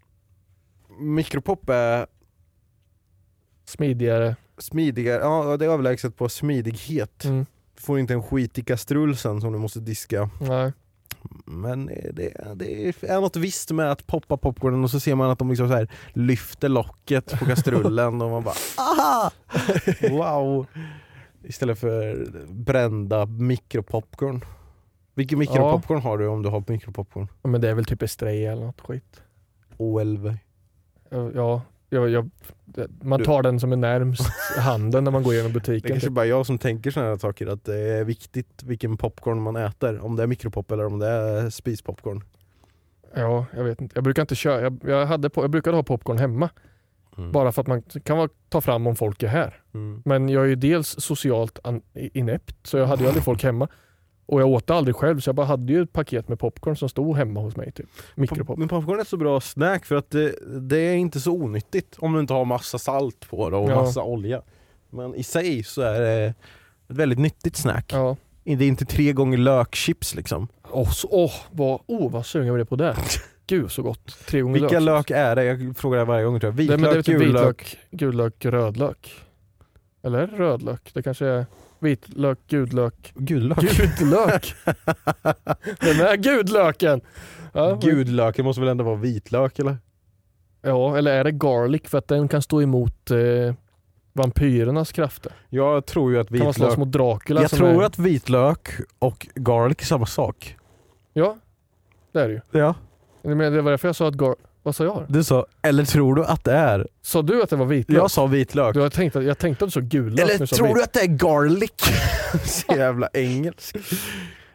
Mikropop 1.00 1.68
är 1.70 2.06
Smidigare. 3.64 4.36
smidigare, 4.58 5.20
ja 5.22 5.56
det 5.56 5.64
är 5.64 5.70
överlägset 5.70 6.16
på 6.16 6.28
smidighet. 6.28 7.24
Mm. 7.24 7.46
Du 7.74 7.82
får 7.82 7.98
inte 7.98 8.14
en 8.14 8.22
skit 8.22 8.58
i 8.58 8.62
kastrull 8.62 9.16
sen 9.16 9.40
som 9.40 9.52
du 9.52 9.58
måste 9.58 9.80
diska. 9.80 10.30
Nej. 10.40 10.72
Men 11.44 11.88
eh, 11.88 12.12
det, 12.12 12.54
det 12.54 12.88
är 13.02 13.20
något 13.20 13.36
visst 13.36 13.70
med 13.70 13.90
att 13.92 14.06
poppa 14.06 14.36
popcornen 14.36 14.84
och 14.84 14.90
så 14.90 15.00
ser 15.00 15.14
man 15.14 15.30
att 15.30 15.38
de 15.38 15.48
liksom 15.48 15.68
så 15.68 15.74
här 15.74 15.88
lyfter 16.12 16.68
locket 16.68 17.38
på 17.38 17.44
kastrullen 17.44 18.22
och 18.22 18.30
man 18.30 18.42
bara 18.44 18.54
aha! 18.78 19.30
Wow! 20.10 20.66
Istället 21.42 21.78
för 21.78 22.26
brända 22.48 23.26
mikropopcorn. 23.26 24.44
Vilken 25.14 25.38
mikropopcorn 25.38 26.00
har 26.00 26.18
du 26.18 26.26
om 26.26 26.42
du 26.42 26.48
har 26.48 26.64
mikropopcorn? 26.68 27.28
Ja, 27.42 27.48
Men 27.48 27.60
det 27.60 27.68
är 27.70 27.74
väl 27.74 27.84
typ 27.84 28.02
Estrella 28.02 28.52
eller 28.52 28.66
något 28.66 28.80
skit. 28.80 29.22
OLV. 29.76 30.34
Ja, 31.10 31.30
Ja, 31.34 31.62
jag, 31.90 32.08
jag, 32.10 32.30
man 33.02 33.18
Du- 33.18 33.24
tar 33.24 33.42
den 33.42 33.60
som 33.60 33.72
är 33.72 33.76
närmst 33.76 34.28
handen 34.58 35.04
när 35.04 35.10
man 35.10 35.22
går 35.22 35.32
igenom 35.34 35.52
Det 35.52 35.56
är 35.58 35.60
butiken. 35.60 35.88
kanske 35.90 36.06
typ. 36.06 36.14
bara 36.14 36.26
jag 36.26 36.46
som 36.46 36.58
tänker 36.58 36.90
sådana 36.90 37.10
här 37.10 37.16
saker, 37.18 37.46
att 37.46 37.64
det 37.64 37.78
är 37.78 38.04
viktigt 38.04 38.62
vilken 38.62 38.96
popcorn 38.96 39.42
man 39.42 39.56
äter. 39.56 40.00
Om 40.04 40.16
det 40.16 40.22
är 40.22 40.26
mikropop 40.26 40.70
eller 40.72 40.86
om 40.86 40.98
det 40.98 41.06
är 41.06 41.50
spispopcorn. 41.50 42.24
Ja, 43.14 43.46
jag 43.56 43.64
vet 43.64 43.80
inte. 43.80 43.92
Jag 43.96 44.04
brukar 44.04 44.22
inte 44.22 44.34
köra. 44.34 44.60
Jag, 44.60 44.78
jag, 44.86 45.06
hade 45.06 45.30
på, 45.30 45.42
jag 45.44 45.50
brukade 45.50 45.76
ha 45.76 45.82
popcorn 45.82 46.18
hemma. 46.18 46.50
Mm. 47.18 47.32
Bara 47.32 47.52
för 47.52 47.60
att 47.62 47.66
man 47.68 47.82
kan 47.82 48.16
vara- 48.16 48.28
ta 48.48 48.60
fram 48.60 48.86
om 48.86 48.96
folk 48.96 49.22
är 49.22 49.28
här. 49.28 49.60
Mm. 49.74 50.02
Men 50.04 50.28
jag 50.28 50.44
är 50.44 50.48
ju 50.48 50.54
dels 50.54 50.88
socialt 51.00 51.58
inept, 51.94 52.66
så 52.66 52.76
jag 52.78 52.86
hade 52.86 53.02
ju 53.02 53.08
aldrig 53.08 53.24
folk 53.24 53.42
hemma. 53.42 53.68
Och 54.26 54.40
jag 54.40 54.48
åt 54.48 54.70
aldrig 54.70 54.96
själv, 54.96 55.20
så 55.20 55.28
jag 55.28 55.34
bara 55.34 55.46
hade 55.46 55.72
ju 55.72 55.82
ett 55.82 55.92
paket 55.92 56.28
med 56.28 56.38
popcorn 56.38 56.76
som 56.76 56.88
stod 56.88 57.16
hemma 57.16 57.40
hos 57.40 57.56
mig. 57.56 57.72
Typ. 57.72 57.86
Mikropop. 58.14 58.58
Men 58.58 58.68
popcorn 58.68 58.98
är 58.98 59.02
ett 59.02 59.08
så 59.08 59.16
bra 59.16 59.40
snack 59.40 59.84
för 59.84 59.94
att 59.96 60.10
det, 60.10 60.34
det 60.68 60.78
är 60.78 60.94
inte 60.94 61.20
så 61.20 61.32
onyttigt 61.32 61.96
om 61.98 62.12
du 62.12 62.20
inte 62.20 62.32
har 62.32 62.44
massa 62.44 62.78
salt 62.78 63.30
på 63.30 63.50
det 63.50 63.56
och 63.56 63.70
Ja. 63.70 63.82
massa 63.82 64.02
olja. 64.02 64.42
Men 64.90 65.14
i 65.14 65.22
sig 65.22 65.62
så 65.64 65.82
är 65.82 66.00
det 66.00 66.24
ett 66.26 66.36
väldigt 66.86 67.18
nyttigt 67.18 67.56
snack. 67.56 67.90
Ja. 67.92 68.16
Det 68.44 68.52
är 68.64 68.68
inte 68.68 68.84
tre 68.84 69.12
gånger 69.12 69.38
lökchips 69.38 70.14
liksom. 70.14 70.48
Åh, 70.70 70.90
så, 70.90 71.08
åh, 71.10 71.32
vad, 71.50 71.80
oh, 71.86 72.10
vad 72.10 72.26
sugen 72.26 72.46
jag 72.46 72.54
blev 72.54 72.64
på 72.64 72.76
det. 72.76 72.96
Gud 73.48 73.70
så 73.70 73.82
gott. 73.82 74.26
Tre 74.26 74.40
gånger 74.40 74.60
Vilka 74.60 74.80
lök. 74.80 75.10
lök 75.10 75.10
är 75.10 75.36
det? 75.36 75.44
Jag 75.44 75.76
frågar 75.76 75.98
det 75.98 76.04
varje 76.04 76.24
gång 76.24 76.40
tror 76.40 76.52
jag. 76.52 76.56
Vitlök, 76.56 76.96
är 76.96 77.02
typ 77.02 77.18
gul 77.18 77.32
lök. 77.32 77.60
vitlök, 77.60 77.78
gullök, 77.90 78.44
rödlök. 78.44 79.12
Eller 80.02 80.26
rödlök. 80.26 80.90
Det 80.94 81.02
kanske 81.02 81.26
är 81.26 81.46
vitlök, 81.78 82.38
gudlök. 82.48 83.12
Gudlök? 83.14 83.58
Gudlök! 83.60 84.54
Den 85.80 85.94
här 85.96 86.16
gudlöken! 86.16 87.00
Ja, 87.52 87.68
men- 87.68 87.80
Gudlök, 87.80 88.36
det 88.36 88.42
måste 88.42 88.60
väl 88.60 88.68
ändå 88.70 88.84
vara 88.84 88.96
vitlök 88.96 89.58
eller? 89.58 89.76
Ja, 90.62 90.96
eller 90.98 91.12
är 91.12 91.24
det 91.24 91.32
garlic 91.32 91.82
för 91.84 91.98
att 91.98 92.08
den 92.08 92.28
kan 92.28 92.42
stå 92.42 92.62
emot 92.62 93.10
eh, 93.10 93.54
vampyrernas 94.12 94.92
krafter? 94.92 95.32
Jag 95.48 95.86
tror 95.86 96.12
ju 96.12 96.18
att 96.20 96.28
Kan 96.28 96.38
man 96.38 96.54
slåss 96.54 96.66
vitlök... 96.66 96.78
mot 96.78 96.92
Dracula? 96.92 97.40
Jag 97.42 97.50
tror 97.50 97.82
är... 97.82 97.86
att 97.86 97.98
vitlök 97.98 98.68
och 98.98 99.26
garlic 99.34 99.76
är 99.80 99.84
samma 99.84 100.06
sak. 100.06 100.56
Ja, 101.12 101.36
det 102.12 102.20
är 102.20 102.28
det 102.28 102.34
ju. 102.34 102.40
Ja. 102.60 102.74
Men 103.36 103.52
det 103.52 103.62
var 103.62 103.70
därför 103.70 103.88
jag 103.88 103.96
sa 103.96 104.08
att 104.08 104.14
gar... 104.14 104.34
Vad 104.62 104.76
sa 104.76 104.84
jag? 104.84 105.04
Du 105.08 105.24
sa, 105.24 105.46
eller 105.62 105.84
tror 105.84 106.14
du 106.14 106.24
att 106.24 106.44
det 106.44 106.52
är? 106.52 106.86
Sa 107.02 107.22
du 107.22 107.42
att 107.42 107.50
det 107.50 107.56
var 107.56 107.66
vitlök? 107.66 107.98
Jag 107.98 108.10
sa 108.10 108.26
vitlök. 108.26 108.74
Du, 108.74 108.80
jag, 108.80 108.92
tänkte, 108.92 109.20
jag 109.20 109.38
tänkte 109.38 109.64
att 109.64 109.68
du 109.68 109.72
sa 109.72 109.80
gulök. 109.80 110.20
Eller 110.20 110.46
tror 110.46 110.66
vit- 110.66 110.76
du 110.76 110.82
att 110.82 110.92
det 110.92 111.00
är 111.00 111.06
garlic? 111.06 111.70
Så 112.44 112.74
jävla 112.76 113.08
engelsk. 113.14 113.76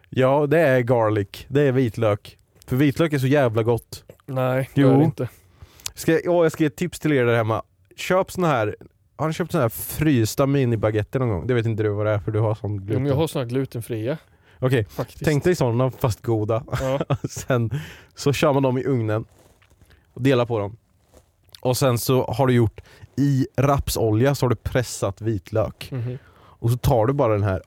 Ja, 0.09 0.47
det 0.47 0.59
är 0.59 0.79
garlic. 0.79 1.27
Det 1.47 1.61
är 1.61 1.71
vitlök. 1.71 2.37
För 2.67 2.75
vitlök 2.75 3.13
är 3.13 3.19
så 3.19 3.27
jävla 3.27 3.63
gott. 3.63 4.03
Nej, 4.25 4.69
det 4.73 4.81
Jo. 4.81 4.89
är 4.93 4.97
det 4.97 5.03
inte. 5.03 5.27
Ska, 5.93 6.11
ja, 6.11 6.43
jag 6.43 6.51
ska 6.51 6.63
ge 6.63 6.67
ett 6.67 6.75
tips 6.75 6.99
till 6.99 7.11
er 7.13 7.25
där 7.25 7.35
hemma. 7.35 7.61
Köp 7.95 8.31
såna 8.31 8.47
här, 8.47 8.75
har 9.15 9.27
ni 9.27 9.33
köpt 9.33 9.51
såna 9.51 9.61
här 9.61 9.69
frysta 9.69 10.45
minibaguetter 10.45 11.19
någon 11.19 11.29
gång? 11.29 11.47
Det 11.47 11.53
vet 11.53 11.65
inte 11.65 11.83
du 11.83 11.89
vad 11.89 12.05
det 12.05 12.11
är 12.11 12.19
för 12.19 12.31
du 12.31 12.39
har 12.39 12.55
sån 12.55 12.71
Jo, 12.71 12.77
gluten. 12.77 13.03
men 13.03 13.09
jag 13.11 13.17
har 13.17 13.27
såna 13.27 13.45
glutenfria 13.45 14.17
Okej, 14.63 14.85
faktiskt. 14.89 15.21
tänk 15.25 15.43
dig 15.43 15.55
sådana 15.55 15.91
fast 15.91 16.21
goda. 16.21 16.63
Ja. 16.81 16.99
sen 17.29 17.69
så 18.15 18.33
kör 18.33 18.53
man 18.53 18.63
dem 18.63 18.77
i 18.77 18.83
ugnen 18.85 19.25
och 20.13 20.21
delar 20.21 20.45
på 20.45 20.59
dem. 20.59 20.77
Och 21.61 21.77
sen 21.77 21.97
så 21.99 22.23
har 22.25 22.47
du 22.47 22.53
gjort 22.53 22.81
i 23.15 23.47
rapsolja 23.57 24.35
så 24.35 24.45
har 24.45 24.49
du 24.49 24.55
pressat 24.55 25.21
vitlök. 25.21 25.89
Mhm. 25.91 26.17
Och 26.35 26.71
så 26.71 26.77
tar 26.77 27.05
du 27.05 27.13
bara 27.13 27.33
den 27.33 27.43
här 27.43 27.61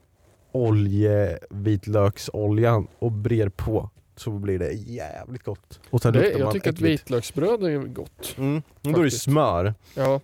oljevitlöksoljan 0.53 2.87
och 2.99 3.13
brer 3.13 3.49
på. 3.49 3.91
så 4.19 4.31
blir 4.31 4.59
det 4.59 4.73
jävligt 4.73 5.43
gott. 5.43 5.81
Och 5.91 6.03
sen 6.03 6.13
Det, 6.13 6.19
luktar 6.19 6.39
jag 6.39 6.45
man 6.45 6.53
tycker 6.53 6.71
att 6.71 6.75
äckligt. 6.77 7.03
vitlöksbröd 7.03 7.63
är 7.65 7.79
gott. 7.79 8.35
Mm. 8.39 8.63
men 8.83 8.83
Då 8.83 8.91
är 9.01 9.05
det 9.05 9.11
faktiskt. 9.11 9.23
smör. 9.25 9.75
Ja, 9.95 10.21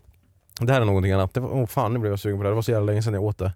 Det 0.61 0.73
här 0.73 0.81
är 0.81 0.85
någonting 0.85 1.13
annat. 1.13 1.35
Det 1.35 1.41
var, 1.41 1.49
oh 1.49 1.67
fan 1.67 1.93
nu 1.93 1.99
blev 1.99 2.13
jag 2.13 2.21
sugen 2.21 2.39
på 2.39 2.43
det. 2.43 2.49
Det 2.51 2.55
var 2.55 2.63
så 2.63 2.71
jävla 2.71 2.87
länge 2.87 3.03
sedan 3.03 3.15
jag 3.15 3.23
åt 3.23 3.39
det. 3.39 3.53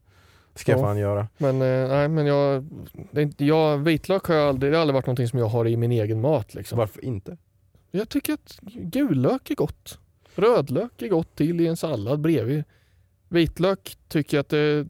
Ska 0.56 0.72
jag 0.72 0.78
Ja. 0.80 0.84
fan 0.84 0.98
göra. 0.98 1.28
men, 1.38 1.62
eh, 1.62 1.88
nej, 1.88 2.08
men 2.08 2.26
jag, 2.26 2.64
det, 3.10 3.20
är 3.20 3.22
inte- 3.22 3.44
jag, 3.44 3.78
vitlök 3.78 4.24
har 4.26 4.34
jag 4.34 4.48
aldrig, 4.48 4.72
det 4.72 4.76
har 4.76 4.80
aldrig 4.82 4.94
varit 4.94 5.06
någonting 5.06 5.28
som 5.28 5.38
jag 5.38 5.46
har 5.46 5.66
i 5.66 5.76
min 5.76 5.92
egen 5.92 6.20
mat. 6.20 6.54
Liksom. 6.54 6.78
Varför 6.78 7.04
inte? 7.04 7.36
Jag 7.90 8.08
tycker 8.08 8.32
att 8.32 8.58
gullök 8.62 9.50
är 9.50 9.54
gott. 9.54 9.98
Rödlök 10.34 11.02
är 11.02 11.08
gott 11.08 11.36
till 11.36 11.60
i 11.60 11.66
en 11.66 11.76
sallad 11.76 12.20
bredvid. 12.20 12.64
Vitlök 13.28 13.96
tycker 14.08 14.36
jag 14.36 14.40
att 14.42 14.48
det, 14.48 14.88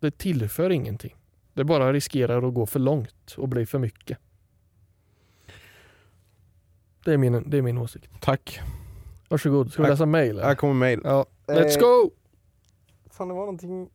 det 0.00 0.10
tillför 0.18 0.70
ingenting. 0.70 1.14
Det 1.52 1.64
bara 1.64 1.92
riskerar 1.92 2.48
att 2.48 2.54
gå 2.54 2.66
för 2.66 2.78
långt 2.80 3.34
och 3.36 3.48
bli 3.48 3.66
för 3.66 3.78
mycket. 3.78 4.18
Det 7.04 7.12
är 7.12 7.16
min, 7.16 7.50
det 7.50 7.58
är 7.58 7.62
min 7.62 7.78
åsikt. 7.78 8.10
Tack. 8.20 8.60
Varsågod, 9.28 9.72
ska 9.72 9.82
vi 9.82 9.86
Tack. 9.86 9.92
läsa 9.92 10.06
mail? 10.06 10.40
Här 10.40 10.54
kommer 10.54 10.74
mail. 10.74 11.00
Ja. 11.04 11.26
Let's 11.46 11.76
Eh, 11.76 11.80
go! 11.80 12.10
Fan 13.10 13.28
det 13.28 13.34
var 13.34 13.40
någonting 13.40 13.88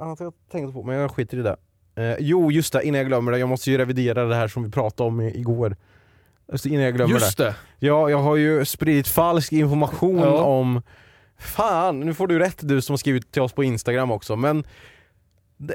annat 0.00 0.20
jag 0.20 0.32
tänkte 0.52 0.72
på 0.72 0.82
men 0.82 0.96
jag 0.96 1.10
skiter 1.10 1.38
i 1.38 1.42
det. 1.42 1.56
Eh, 1.96 2.16
jo 2.20 2.52
just 2.52 2.72
det, 2.72 2.82
innan 2.82 2.98
jag 2.98 3.06
glömmer 3.06 3.32
det. 3.32 3.38
Jag 3.38 3.48
måste 3.48 3.70
ju 3.70 3.78
revidera 3.78 4.24
det 4.24 4.34
här 4.34 4.48
som 4.48 4.62
vi 4.64 4.70
pratade 4.70 5.08
om 5.08 5.20
i, 5.20 5.38
igår. 5.38 5.76
Alltså, 6.52 6.68
innan 6.68 6.82
jag 6.82 6.94
glömmer 6.94 7.14
Just 7.14 7.38
det. 7.38 7.44
det. 7.44 7.54
Ja, 7.78 8.10
jag 8.10 8.18
har 8.18 8.36
ju 8.36 8.64
spridit 8.64 9.08
falsk 9.08 9.52
information 9.52 10.18
Ja. 10.18 10.42
om... 10.42 10.82
Fan, 11.38 12.00
nu 12.00 12.14
får 12.14 12.26
du 12.26 12.38
rätt 12.38 12.58
du 12.60 12.82
som 12.82 12.92
har 12.92 12.98
skrivit 12.98 13.32
till 13.32 13.42
oss 13.42 13.52
på 13.52 13.64
Instagram 13.64 14.10
också 14.10 14.36
men... 14.36 14.64
Det... 15.56 15.74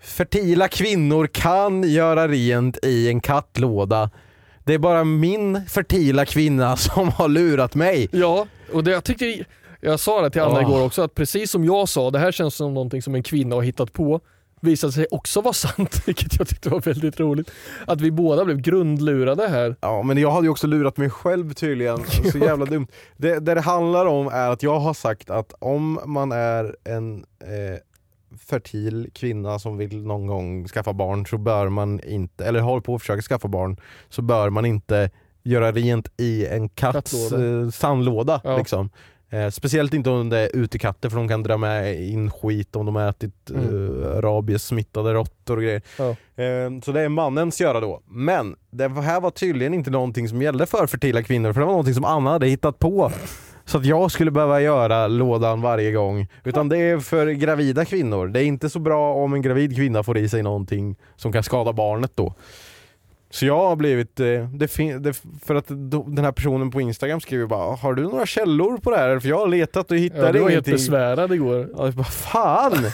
Fertila 0.00 0.68
kvinnor 0.68 1.26
kan 1.26 1.82
göra 1.82 2.28
rent 2.28 2.84
i 2.84 3.08
en 3.08 3.20
kattlåda. 3.20 4.10
Det 4.64 4.74
är 4.74 4.78
bara 4.78 5.04
min 5.04 5.66
fertila 5.66 6.24
kvinna 6.24 6.76
som 6.76 7.08
har 7.08 7.28
lurat 7.28 7.74
mig. 7.74 8.08
Ja, 8.12 8.46
och 8.72 8.84
det, 8.84 8.90
jag 8.90 9.04
tyckte, 9.04 9.44
jag 9.80 10.00
sa 10.00 10.22
det 10.22 10.30
till 10.30 10.42
Anna 10.42 10.58
Ah. 10.58 10.62
igår 10.62 10.84
också, 10.84 11.02
att 11.02 11.14
precis 11.14 11.50
som 11.50 11.64
jag 11.64 11.88
sa, 11.88 12.10
det 12.10 12.18
här 12.18 12.32
känns 12.32 12.54
som 12.54 12.74
någonting 12.74 13.02
som 13.02 13.14
en 13.14 13.22
kvinna 13.22 13.54
har 13.54 13.62
hittat 13.62 13.92
på, 13.92 14.20
visade 14.60 14.92
sig 14.92 15.06
också 15.10 15.40
vara 15.40 15.52
sant, 15.66 16.02
vilket 16.06 16.38
jag 16.38 16.48
tyckte 16.48 16.68
var 16.70 16.80
väldigt 16.80 17.20
roligt. 17.20 17.50
Att 17.86 18.00
vi 18.00 18.10
båda 18.10 18.44
blev 18.44 18.56
grundlurade 18.60 19.48
här. 19.48 19.76
Ja 19.80 20.02
men 20.02 20.18
jag 20.18 20.30
hade 20.30 20.46
ju 20.46 20.50
också 20.50 20.66
lurat 20.66 20.96
mig 20.96 21.10
själv 21.10 21.52
tydligen, 21.54 21.98
så 22.32 22.38
jävla 22.38 22.64
dumt. 22.64 22.86
Det, 23.16 23.38
det 23.38 23.54
det 23.54 23.60
handlar 23.60 24.06
om 24.06 24.26
är 24.26 24.50
att 24.50 24.62
jag 24.62 24.78
har 24.80 24.94
sagt 24.94 25.30
att 25.30 25.52
om 25.58 26.00
man 26.06 26.32
är 26.32 26.76
en 26.84 27.24
eh, 27.40 27.78
fertil 28.48 29.10
kvinna 29.14 29.58
som 29.58 29.76
vill 29.76 30.06
någon 30.06 30.26
gång 30.26 30.68
skaffa 30.68 30.92
barn 30.92 31.26
så 31.26 31.38
bör 31.38 31.68
man 31.68 32.00
inte, 32.00 32.44
eller 32.44 32.60
håller 32.60 32.80
på 32.80 32.94
att 32.94 33.00
försöka 33.00 33.22
skaffa 33.22 33.48
barn, 33.48 33.76
så 34.08 34.22
bör 34.22 34.50
man 34.50 34.64
inte 34.66 35.10
göra 35.42 35.72
rent 35.72 36.08
i 36.20 36.46
en 36.46 36.68
katts 36.68 37.12
Kattlåda. 37.30 37.60
eh, 37.64 37.70
sandlåda. 37.70 38.40
Ja. 38.44 38.56
Liksom. 38.56 38.90
Eh, 39.30 39.50
speciellt 39.50 39.94
inte 39.94 40.10
om 40.10 40.28
det 40.28 40.38
är 40.38 40.56
utekatter 40.56 41.08
för 41.08 41.16
de 41.16 41.28
kan 41.28 41.42
dra 41.42 41.56
med 41.56 42.02
in 42.08 42.30
skit 42.30 42.76
om 42.76 42.86
de 42.86 42.96
har 42.96 43.08
ätit 43.08 43.50
Mm. 43.50 44.02
eh, 44.02 44.06
rabies-smittade 44.22 45.12
råttor 45.14 45.56
och 45.56 45.62
grejer. 45.62 45.82
Ja. 45.98 46.08
Eh, 46.44 46.80
så 46.84 46.92
det 46.92 47.00
är 47.00 47.08
mannens 47.08 47.60
göra 47.60 47.80
då. 47.80 48.00
Men 48.06 48.56
det 48.70 48.88
här 48.88 49.20
var 49.20 49.30
tydligen 49.30 49.74
inte 49.74 49.90
någonting 49.90 50.28
som 50.28 50.42
gällde 50.42 50.66
för 50.66 50.86
fertila 50.86 51.22
kvinnor 51.22 51.52
för 51.52 51.60
det 51.60 51.66
var 51.66 51.72
någonting 51.72 51.94
som 51.94 52.04
Anna 52.04 52.30
hade 52.30 52.46
hittat 52.46 52.78
på. 52.78 53.12
Så 53.64 53.78
att 53.78 53.84
jag 53.84 54.10
skulle 54.10 54.30
behöva 54.30 54.60
göra 54.60 55.06
lådan 55.06 55.60
varje 55.60 55.92
gång. 55.92 56.26
Utan 56.44 56.68
det 56.68 56.78
är 56.78 56.98
för 56.98 57.26
gravida 57.26 57.84
kvinnor. 57.84 58.26
Det 58.28 58.42
är 58.42 58.44
inte 58.44 58.70
så 58.70 58.78
bra 58.78 59.14
om 59.14 59.34
en 59.34 59.42
gravid 59.42 59.76
kvinna 59.76 60.02
får 60.02 60.18
i 60.18 60.28
sig 60.28 60.42
någonting 60.42 60.96
som 61.16 61.32
kan 61.32 61.42
skada 61.42 61.72
barnet 61.72 62.12
då. 62.14 62.34
Så 63.30 63.46
jag 63.46 63.58
har 63.58 63.76
blivit, 63.76 64.20
eh, 64.20 64.26
det 64.26 64.98
det, 64.98 65.22
för 65.44 65.54
att 65.54 65.66
den 66.06 66.24
här 66.24 66.32
personen 66.32 66.70
på 66.70 66.80
Instagram 66.80 67.20
skriver 67.20 67.46
bara 67.46 67.76
Har 67.76 67.94
du 67.94 68.02
några 68.02 68.26
källor 68.26 68.78
på 68.78 68.90
det 68.90 68.96
här? 68.96 69.18
För 69.20 69.28
jag 69.28 69.38
har 69.38 69.48
letat 69.48 69.90
och 69.90 69.96
hittar 69.96 70.18
Ja, 70.26 70.32
du 70.32 70.38
var 70.38 70.50
helt 70.50 70.50
ingenting. 70.50 70.72
besvärad 70.72 71.32
igår. 71.32 71.70
Ja, 71.76 71.84
jag 71.84 71.94
bara, 71.94 72.04
fan! 72.04 72.72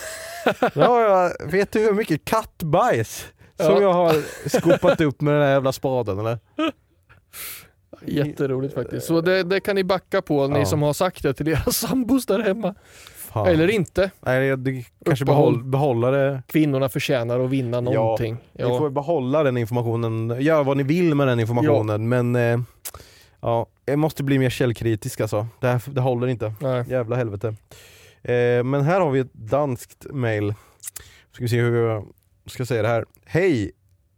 Ja, 0.74 1.00
jag, 1.40 1.50
vet 1.50 1.72
du 1.72 1.80
hur 1.80 1.92
mycket 1.92 2.24
kattbajs 2.24 3.26
som 3.56 3.74
Ja. 3.74 3.80
jag 3.82 3.92
har 3.92 4.14
skopat 4.48 5.00
upp 5.00 5.20
med 5.20 5.34
den 5.34 5.42
här 5.42 5.50
jävla 5.50 5.72
spaden 5.72 6.18
eller? 6.18 6.38
Jätteroligt 8.06 8.74
faktiskt. 8.74 9.06
Så 9.06 9.20
det, 9.20 9.42
det 9.42 9.60
kan 9.60 9.74
ni 9.76 9.84
backa 9.84 10.22
på, 10.22 10.46
ni 10.48 10.66
som 10.66 10.82
har 10.82 10.92
sagt 10.92 11.22
det 11.22 11.34
till 11.34 11.48
era 11.48 11.64
sambos 11.72 12.26
där 12.26 12.38
hemma. 12.40 12.74
Fan. 13.34 13.46
Eller 13.46 13.68
inte. 13.70 14.10
Nej, 14.20 14.46
jag- 14.46 14.58
det, 14.58 14.84
kanske 15.04 15.24
Uppehåll. 15.24 15.52
behåll, 15.52 15.64
behålla 15.64 16.10
det. 16.10 16.42
Kvinnorna 16.46 16.88
förtjänar 16.88 17.40
att 17.40 17.50
vinna 17.50 17.80
någonting. 17.80 18.36
Ni 18.52 18.62
får 18.64 18.90
behålla 18.90 19.42
den 19.42 19.56
informationen, 19.56 20.36
gör 20.40 20.64
vad 20.64 20.76
ni 20.76 20.82
vill 20.82 21.14
med 21.14 21.28
den 21.28 21.40
informationen 21.40 22.08
men 22.08 22.36
eh, 22.36 22.60
ja, 23.40 23.66
jag 23.84 23.98
måste 23.98 24.22
bli 24.24 24.38
mer 24.38 24.50
källkritisk 24.50 25.20
alltså. 25.20 25.46
Det, 25.60 25.66
här, 25.66 25.82
det 25.86 26.00
håller 26.00 26.26
inte. 26.26 26.54
Nej. 26.60 26.84
Jävla 26.88 27.16
helvete. 27.16 27.48
Eh, 28.22 28.64
men 28.64 28.80
här 28.80 29.00
har 29.00 29.10
vi 29.10 29.20
ett 29.20 29.34
danskt 29.34 30.06
mail. 30.10 30.54
Ska 31.32 31.44
vi 31.44 31.48
se 31.48 31.60
hur 31.60 31.88
jag 31.88 32.06
ska 32.46 32.66
säga 32.66 32.82
det 32.82 32.88
här. 32.88 33.04
Hej! 33.24 33.72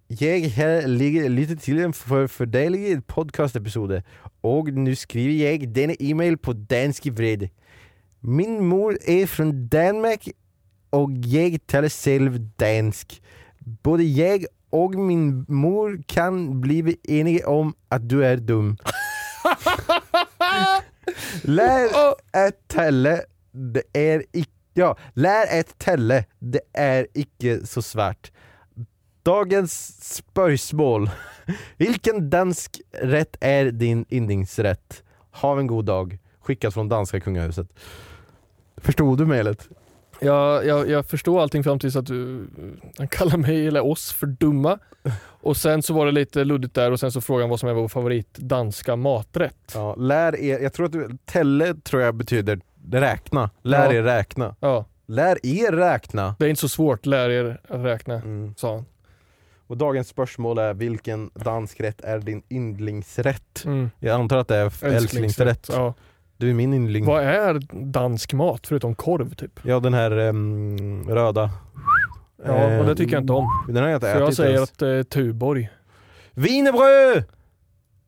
Jag 0.08 0.40
här 0.40 0.86
ligger 0.86 1.28
lite 1.28 1.56
till 1.56 1.78
en 1.80 1.92
för, 1.92 2.26
fördelig 2.26 3.06
podcastepisode 3.06 4.02
och 4.40 4.68
nu 4.68 4.96
skriver 4.96 5.44
jag 5.44 5.68
denna 5.68 5.94
e-mail 5.98 6.38
på 6.38 6.52
dansk 6.52 7.06
vred. 7.06 7.48
Min 8.28 8.66
mor 8.66 8.98
är 9.02 9.26
från 9.26 9.68
Danmark 9.68 10.28
och 10.90 11.10
jag 11.12 11.66
talar 11.66 11.88
själv 11.88 12.50
dansk. 12.56 13.22
Både 13.58 14.04
jag 14.04 14.46
och 14.70 14.94
min 14.94 15.44
mor 15.48 16.02
kan 16.06 16.60
bli 16.60 16.96
eniga 17.02 17.48
om 17.48 17.74
att 17.88 18.08
du 18.08 18.24
är 18.24 18.36
dum. 18.36 18.76
Lär 21.42 21.88
ett 22.46 22.68
tälle, 22.68 23.22
det 23.52 23.82
är 23.92 24.24
icke... 24.32 24.50
Ja, 24.74 24.96
lär 25.12 25.60
ett 25.60 25.78
tälle, 25.78 26.24
det 26.38 26.60
är 26.72 27.06
icke 27.14 27.66
så 27.66 27.82
svärt. 27.82 28.32
Dagens 29.22 30.04
spörsmål. 30.16 31.10
Vilken 31.76 32.30
dansk 32.30 32.80
rätt 32.92 33.36
är 33.40 33.64
din 33.64 34.04
yndlingsrätt? 34.10 35.02
Ha 35.30 35.58
en 35.58 35.66
god 35.66 35.84
dag. 35.84 36.18
Skickat 36.40 36.74
från 36.74 36.88
danska 36.88 37.20
kungahuset. 37.20 37.68
Förstod 38.86 39.18
du 39.18 39.26
mejlet? 39.26 39.68
Jag, 40.20 40.66
jag, 40.66 40.90
jag 40.90 41.06
förstår 41.06 41.42
allting 41.42 41.64
fram 41.64 41.78
tills 41.78 41.96
att 41.96 42.06
du 42.06 42.46
han 42.98 43.08
kallar 43.08 43.36
mig 43.36 43.66
eller 43.66 43.86
oss 43.86 44.12
för 44.12 44.26
dumma. 44.26 44.78
Och 45.22 45.56
sen 45.56 45.82
så 45.82 45.94
var 45.94 46.06
det 46.06 46.12
lite 46.12 46.44
luddigt 46.44 46.74
där 46.74 46.92
och 46.92 47.00
sen 47.00 47.12
så 47.12 47.20
han 47.40 47.50
vad 47.50 47.60
som 47.60 47.68
är 47.68 47.72
vår 47.72 47.88
favorit 47.88 48.34
danska 48.38 48.96
maträtt. 48.96 49.72
Ja, 49.74 49.94
lär 49.94 50.36
er, 50.40 50.58
jag 50.58 50.72
tror 50.72 50.86
att 50.86 50.92
du, 50.92 51.08
tälle 51.24 51.74
tror 51.74 52.02
jag 52.02 52.14
betyder 52.14 52.60
räkna. 52.92 53.50
Lär 53.62 53.86
Ja. 53.86 53.92
er 53.98 54.02
räkna. 54.02 54.54
Ja, 54.60 54.84
Lär 55.06 55.46
er 55.46 55.72
räkna. 55.72 56.36
det 56.38 56.44
är 56.44 56.48
inte 56.48 56.60
så 56.60 56.68
svårt, 56.68 57.06
lär 57.06 57.30
er 57.30 57.60
att 57.68 57.80
räkna, 57.84 58.14
Mm. 58.14 58.54
sa 58.56 58.74
han. 58.74 58.84
Och 59.66 59.76
dagens 59.76 60.08
spörsmål 60.08 60.58
är 60.58 60.74
vilken 60.74 61.30
dansk 61.34 61.80
rätt 61.80 62.00
är 62.00 62.18
din 62.18 62.42
yndlingsrätt? 62.50 63.62
Mm. 63.64 63.90
Jag 63.98 64.20
antar 64.20 64.36
att 64.36 64.48
det 64.48 64.56
är 64.56 64.84
älsklingsrätt. 64.84 65.68
Ja. 65.72 65.94
Du 66.36 66.50
är 66.50 66.54
min 66.54 66.74
yndling. 66.74 67.04
Vad 67.06 67.22
är 67.22 67.60
dansk 67.84 68.32
mat 68.32 68.66
förutom 68.66 68.94
korv 68.94 69.34
typ? 69.34 69.60
Ja 69.62 69.80
den 69.80 69.94
här 69.94 70.10
ehm, 70.10 71.08
röda. 71.08 71.50
Ja, 72.46 72.78
och 72.78 72.86
det 72.86 72.96
tycker 72.96 73.12
jag 73.14 73.22
inte 73.22 73.32
om. 73.32 73.64
Den 73.68 73.76
har 73.82 73.88
jag 73.88 73.96
inte 73.96 74.12
Så 74.12 74.18
jag 74.18 74.24
ätit 74.26 74.36
säger 74.36 74.54
ens. 74.54 74.72
att 74.72 74.82
eh, 74.82 75.02
Tuborg. 75.02 75.70
Wienerbröd! 76.32 77.24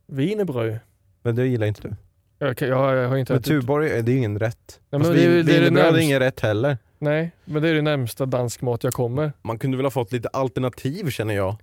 Wienerbröd. 0.07 0.79
Men 1.23 1.35
det 1.37 1.47
gillar 1.47 1.67
inte 1.67 1.83
du. 1.83 1.95
Jag, 2.39 2.57
kan- 2.57 2.69
jag, 2.69 2.97
jag 2.97 3.09
har 3.09 3.17
inte 3.17 3.33
Men 3.33 3.41
ätit. 3.41 3.49
Tuborg, 3.61 3.91
är 3.91 4.03
det 4.03 4.13
är 4.13 4.17
ingen 4.17 4.39
rätt. 4.39 4.81
Nej, 4.91 5.01
Fast 5.01 5.11
men 5.13 5.19
det 5.21 5.25
är- 5.27 5.31
det 5.31 5.35
är 5.35 5.43
det 5.45 5.53
Wienerbröd 5.53 5.85
är 5.87 5.93
närmst- 5.93 6.03
ingen 6.03 6.19
rätt 6.21 6.41
heller. 6.41 6.79
Nej, 6.99 7.31
men 7.45 7.63
det 7.63 7.69
är 7.69 7.75
det 7.75 7.83
närmsta 7.83 8.27
dansk 8.27 8.63
mat 8.63 8.85
jag 8.85 8.93
kommer. 8.93 9.33
Man 9.43 9.59
kunde 9.59 9.77
väl 9.77 9.87
ha 9.87 9.91
fått 9.91 10.13
lite 10.13 10.29
alternativ 10.29 11.11
känner 11.11 11.35
jag. 11.35 11.57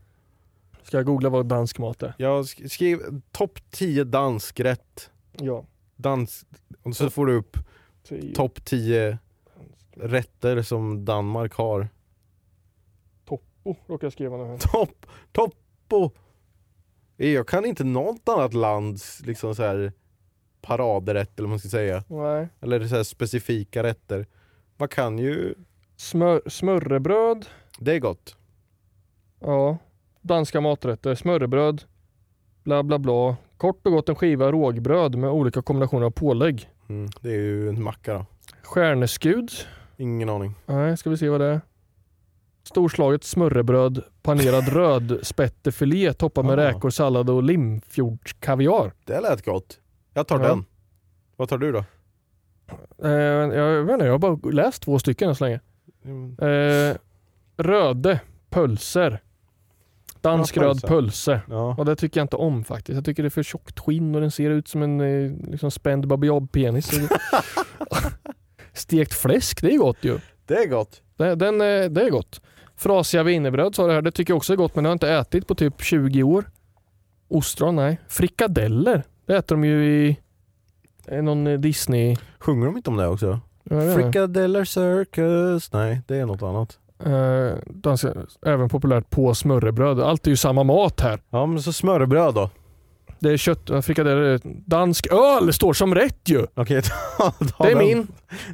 Ska 0.84 0.98
jag 0.98 1.06
googla 1.06 1.30
vad 1.30 1.46
dansk 1.46 1.78
mat 1.80 2.04
är? 2.04 2.14
Jag 2.18 2.42
sk- 2.44 2.68
skrev 2.68 3.00
topp 3.32 3.60
10 3.72 4.04
dansk 4.04 4.60
rätt. 4.60 5.10
Ja. 5.32 5.66
Dans, 5.96 6.46
och 6.84 6.96
så 6.96 7.10
får 7.10 7.26
du 7.26 7.34
upp 7.36 7.58
Tio. 8.04 8.36
topp 8.36 8.66
10 8.66 9.18
rätter 9.92 10.62
som 10.62 11.06
Danmark 11.06 11.54
har. 11.54 11.88
Toppo 13.26 13.76
råkar 13.88 14.06
jag 14.08 14.14
skriva 14.14 14.38
nu. 14.38 14.44
här. 14.44 14.58
Topp, 14.58 15.06
toppo! 15.32 16.12
Jag 17.18 17.48
kan 17.48 17.66
inte 17.66 17.84
något 17.84 18.30
annat 18.30 18.54
lands 18.54 19.22
liksom 19.26 19.56
så 19.56 19.64
här 19.64 19.94
paradrätt 20.62 21.40
eller 21.40 21.48
vad 21.48 21.50
man 21.50 21.60
ska 21.60 21.70
säga. 21.70 22.04
Nej. 22.08 22.48
Eller 22.62 22.88
så 22.88 22.96
här 22.96 23.04
specifika 23.04 23.84
rätter. 23.84 24.28
Man 24.78 24.88
kan 24.90 25.20
ju, 25.20 25.56
Smör, 25.96 26.42
smörrebröd. 26.50 27.46
det 27.80 27.92
är 27.96 28.00
gott. 28.00 28.38
Ja. 29.40 29.78
Danska 30.22 30.62
maträtter. 30.62 31.16
Smörrebröd. 31.16 31.84
Bla 32.64 32.84
bla 32.84 33.00
bla. 33.00 33.38
Kort 33.58 33.86
och 33.86 33.92
gott 33.92 34.10
en 34.10 34.16
skiva 34.16 34.52
rågbröd 34.52 35.16
med 35.16 35.30
olika 35.30 35.62
kombinationer 35.62 36.06
av 36.06 36.12
pålägg. 36.12 36.70
Mm, 36.90 37.10
det 37.22 37.30
är 37.30 37.34
ju 37.40 37.70
en 37.70 37.84
macka 37.84 38.14
då. 38.14 38.26
Stjärneskud. 38.64 39.52
Ingen 39.98 40.30
aning. 40.30 40.56
Nej, 40.66 40.98
ska 40.98 41.10
vi 41.10 41.18
se 41.18 41.30
vad 41.30 41.42
det 41.42 41.46
är. 41.48 41.62
storslaget 42.64 43.24
smörrebröd, 43.24 44.04
panerad 44.22 44.68
rödspättefilé 44.74 46.14
toppad 46.14 46.46
med 46.46 46.60
Ah. 46.60 46.64
räkor, 46.68 46.90
sallad 46.90 47.30
och 47.30 47.44
limfjordskaviar. 47.44 48.92
Det 49.06 49.22
lät 49.22 49.46
gott. 49.46 49.80
Jag 50.14 50.28
tar 50.28 50.40
Ja. 50.40 50.48
den. 50.48 50.66
Vad 51.36 51.50
tar 51.50 51.58
du 51.58 51.72
då? 51.72 51.84
Eh, 53.04 53.10
jag 53.12 53.84
vet 53.84 53.94
inte, 53.94 54.06
jag 54.06 54.14
har 54.14 54.20
bara 54.20 54.52
läst 54.52 54.84
två 54.84 55.00
stycken 55.00 55.30
än 55.30 55.36
så 55.36 55.44
länge. 55.44 55.60
Mm. 56.06 56.36
Eh, 56.40 56.96
röde 57.58 58.20
pölser. 58.50 59.22
Dansk 60.30 60.58
röd 60.58 60.82
pölse. 60.82 61.42
Ja. 61.50 61.76
Och 61.78 61.86
det 61.86 61.96
tycker 61.96 62.20
jag 62.20 62.24
inte 62.24 62.36
om 62.36 62.64
faktiskt. 62.64 62.96
Jag 62.96 63.06
tycker 63.06 63.24
det 63.24 63.28
är 63.28 63.30
för 63.30 63.44
tjockt 63.44 63.80
skinn 63.80 64.16
och 64.16 64.22
den 64.22 64.32
ser 64.32 64.50
ut 64.50 64.68
som 64.68 64.82
en 64.84 65.02
eh, 65.02 65.32
liksom 65.52 65.72
spänd 65.72 66.08
baby 66.08 66.30
penis 66.52 66.92
Stekt 68.74 69.14
fläsk, 69.14 69.62
det 69.62 69.74
är 69.74 69.78
gott 69.78 69.98
ju. 70.02 70.20
Det 70.46 70.54
är 70.54 70.68
gott. 70.68 71.02
Det, 71.18 71.36
den, 71.36 71.62
eh, 71.62 71.90
det 71.90 72.02
är 72.02 72.10
gott. 72.10 72.42
Frasiga 72.76 73.24
wienerbröd 73.24 73.76
sa 73.76 73.88
det 73.88 73.94
här, 73.94 74.02
det 74.02 74.12
tycker 74.12 74.32
jag 74.32 74.38
också 74.38 74.54
är 74.54 74.58
gott 74.58 74.76
men 74.76 74.84
det 74.84 74.88
har 74.88 74.92
jag 74.92 74.96
inte 74.96 75.10
ätit 75.10 75.48
på 75.48 75.56
typ 75.56 75.82
20 75.82 76.24
år. 76.24 76.46
Ostron, 77.28 77.76
nej. 77.76 78.00
Frikadeller, 78.08 79.04
det 79.26 79.36
äter 79.36 79.56
de 79.56 79.66
ju 79.66 79.86
i 79.86 80.18
eh, 81.08 81.24
någon 81.24 81.62
Disney... 81.62 82.16
Sjunger 82.40 82.66
de 82.66 82.78
inte 82.78 82.90
om 82.90 82.98
det 82.98 83.08
också? 83.08 83.40
Frikadeller 83.70 84.66
Circus. 84.66 85.74
Nej, 85.74 86.02
det 86.08 86.18
är 86.18 86.26
något 86.26 86.42
annat. 86.42 86.80
Eh, 87.06 87.58
danska, 87.66 88.14
även 88.46 88.70
populärt 88.70 89.10
på 89.10 89.36
smörrebröd. 89.36 90.00
Allt 90.00 90.28
är 90.28 90.32
ju 90.32 90.38
samma 90.38 90.64
mat 90.64 91.02
här. 91.02 91.20
Ja, 91.30 91.46
men 91.46 91.62
så 91.62 91.74
smörrebröd 91.74 92.34
då? 92.36 92.50
Det 93.20 93.32
är 93.32 93.38
kött, 93.38 93.70
eh, 93.70 93.82
frikadeller, 93.82 94.40
dansk 94.44 95.08
öl 95.12 95.54
står 95.54 95.74
som 95.74 95.96
rätt 95.96 96.30
ju. 96.30 96.46
Okej, 96.56 96.82
ta, 97.18 97.32
ta 97.32 97.64
Det 97.64 97.72
är 97.72 97.76
den. 97.76 97.88
min. 97.88 98.08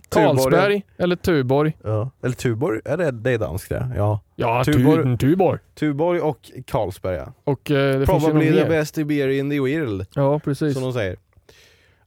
Carlsberg 0.09 0.83
eller 0.97 1.15
Tuborg. 1.15 1.77
Ja. 1.83 2.09
Eller 2.23 2.35
Tuborg, 2.35 2.81
är 2.85 2.97
det, 2.97 3.11
det 3.11 3.31
är 3.31 3.37
danskt 3.37 3.69
det? 3.69 3.91
Ja. 3.95 4.19
Ja, 4.35 4.63
Tuborg. 4.63 5.03
Tuborg. 5.03 5.17
Tuborg. 5.17 5.59
Tuborg 5.79 6.19
och 6.21 6.51
Carlsberg 6.67 7.15
ja. 7.15 7.33
Och 7.43 7.71
eh, 7.71 7.99
det 7.99 8.05
finns 8.07 8.23
ju 8.23 8.27
Probably 8.27 8.49
the 8.51 8.55
mer. 8.55 8.69
best 8.69 8.95
beer 8.95 9.27
in 9.27 9.49
the 9.49 9.59
world, 9.59 10.05
Ja, 10.15 10.39
precis. 10.39 10.73
som 10.73 10.83
de 10.83 10.93
säger. 10.93 11.17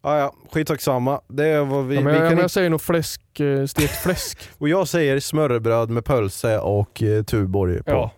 Ja, 0.05 0.19
ja, 0.19 0.35
skitsak 0.53 0.81
samma. 0.81 1.21
Det 1.29 1.47
är 1.47 1.65
vad 1.65 1.87
vi, 1.87 1.95
Ja, 1.95 2.01
men 2.01 2.13
vi 2.13 2.19
jag, 2.19 2.31
kan 2.31 2.39
jag 2.39 2.51
säger 2.51 2.71
nog 2.71 2.81
fläsk, 2.81 3.41
eh, 3.41 3.67
stekt 3.67 3.95
fläsk. 4.03 4.39
Och 4.59 4.69
jag 4.69 4.89
säger 4.89 5.21
smörrebröd 5.21 5.91
med 5.91 6.05
pölse 6.05 6.59
och 6.59 7.03
eh, 7.03 7.23
Tuborg 7.23 7.83
på. 7.83 7.91
ja. 7.91 8.11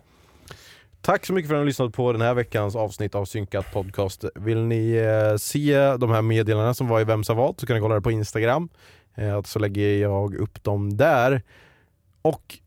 Tack 1.01 1.25
så 1.25 1.33
mycket 1.33 1.49
för 1.49 1.55
att 1.55 1.57
ni 1.57 1.61
har 1.61 1.65
lyssnat 1.65 1.93
på 1.93 2.11
den 2.11 2.21
här 2.21 2.33
veckans 2.33 2.75
avsnitt 2.75 3.15
av 3.15 3.25
Synkat 3.25 3.73
Podcast. 3.73 4.25
Vill 4.35 4.57
ni 4.57 4.91
eh, 4.91 5.37
se 5.37 5.97
de 5.97 6.11
här 6.11 6.21
meddelandena 6.21 6.73
som 6.73 6.87
var 6.87 7.01
i 7.01 7.03
Vem 7.03 7.23
sa 7.23 7.33
vad 7.33 7.59
så 7.59 7.65
kan 7.65 7.75
ni 7.75 7.81
kolla 7.81 7.95
det 7.95 8.01
på 8.01 8.11
Instagram. 8.11 8.69
Eh, 9.15 9.41
så 9.41 9.59
lägger 9.59 9.97
jag 9.97 10.35
upp 10.35 10.63
dem 10.63 10.97
där. 10.97 11.41
Och 12.21 12.57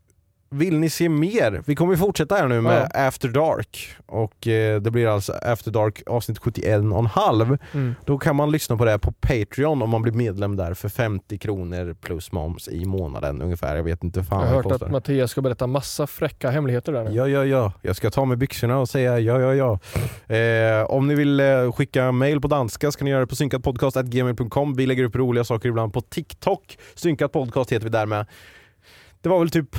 vill 0.51 0.79
ni 0.79 0.91
se 0.91 1.09
mer? 1.09 1.63
Vi 1.67 1.75
kommer 1.75 1.97
fortsätta 1.97 2.35
här 2.35 2.49
nu 2.49 2.61
med 2.61 2.91
After 2.95 3.29
Dark. 3.29 3.97
Och 4.07 4.47
eh, 4.47 4.81
det 4.81 4.91
blir 4.91 5.07
alltså 5.07 5.33
After 5.33 5.71
Dark 5.71 6.03
avsnitt 6.07 6.39
71 6.39 6.81
och 6.93 6.99
en 6.99 7.07
halv. 7.07 7.59
Mm. 7.73 7.95
Då 8.05 8.19
kan 8.19 8.37
man 8.37 8.51
lyssna 8.51 8.77
på 8.77 8.85
det 8.85 8.99
på 8.99 9.13
Patreon 9.13 9.83
om 9.83 9.91
man 9.91 10.03
blir 10.03 10.13
medlem 10.13 10.57
där 10.57 10.75
för 10.75 10.89
50 10.89 11.39
kronor 11.39 11.97
plus 12.01 12.33
moms 12.33 12.69
i 12.69 12.85
månaden 12.85 13.43
ungefär. 13.43 13.77
Jag 13.77 13.83
vet 13.85 14.05
inte 14.05 14.25
fan 14.25 14.41
Jag 14.41 14.49
har 14.49 14.55
hört 14.55 14.65
kostar. 14.65 14.87
att 14.87 14.93
Mattias 14.93 15.31
ska 15.31 15.41
berätta 15.41 15.67
massa 15.67 16.07
fräcka 16.07 16.51
hemligheter 16.51 16.93
där 16.93 17.05
nu. 17.05 17.11
Ja, 17.15 17.29
ja, 17.29 17.45
ja. 17.45 17.73
Jag 17.83 17.97
ska 17.97 18.11
ta 18.11 18.25
med 18.25 18.39
byxorna 18.39 18.79
och 18.79 18.89
säga 18.89 19.19
ja, 19.19 19.41
ja, 19.41 19.55
ja. 19.55 19.79
Eh, 20.37 20.85
om 20.85 21.07
ni 21.07 21.15
vill 21.15 21.41
eh, 21.41 21.73
skicka 21.73 22.13
mail 22.13 22.41
på 22.41 22.49
danska 22.49 22.91
ska 22.93 23.05
ni 23.05 23.11
göra 23.11 23.21
det 23.21 23.27
på 23.27 23.37
synkatpodcast.gmail.com. 23.37 24.75
Vi 24.75 24.87
lägger 24.87 25.05
upp 25.05 25.17
roliga 25.17 25.45
saker 25.45 25.69
ibland 25.69 25.93
på 25.93 26.01
TikTok. 26.01 26.79
Synkat 26.95 27.33
podcast 27.33 27.73
heter 27.73 27.85
vi 27.85 27.91
där 27.91 28.07
med. 28.07 28.27
Det 29.23 29.29
var 29.29 29.39
väl 29.39 29.51
typ 29.51 29.77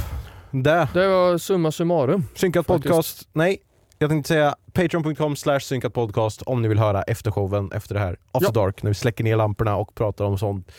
det. 0.52 0.88
Det 0.94 1.08
var 1.08 1.38
summa 1.38 1.72
summarum. 1.72 2.24
Synkat 2.36 2.66
Faktiskt. 2.68 2.88
podcast. 2.90 3.28
Nej, 3.34 3.58
jag 3.98 4.10
tänkte 4.10 4.28
säga 4.28 4.56
patreon.com 4.74 5.36
slash 5.36 5.60
synkatpodcast 5.60 6.42
om 6.42 6.62
ni 6.62 6.68
vill 6.68 6.80
höra 6.80 7.02
eftershowen 7.04 7.72
efter 7.72 7.96
det 7.96 8.02
här. 8.02 8.18
After 8.32 8.48
Ja. 8.48 8.52
Dark, 8.66 8.84
när 8.84 8.90
vi 8.90 8.96
släcker 8.96 9.24
ner 9.24 9.36
lamporna 9.36 9.76
och 9.76 9.96
pratar 9.96 10.26
om 10.26 10.38
sånt 10.38 10.72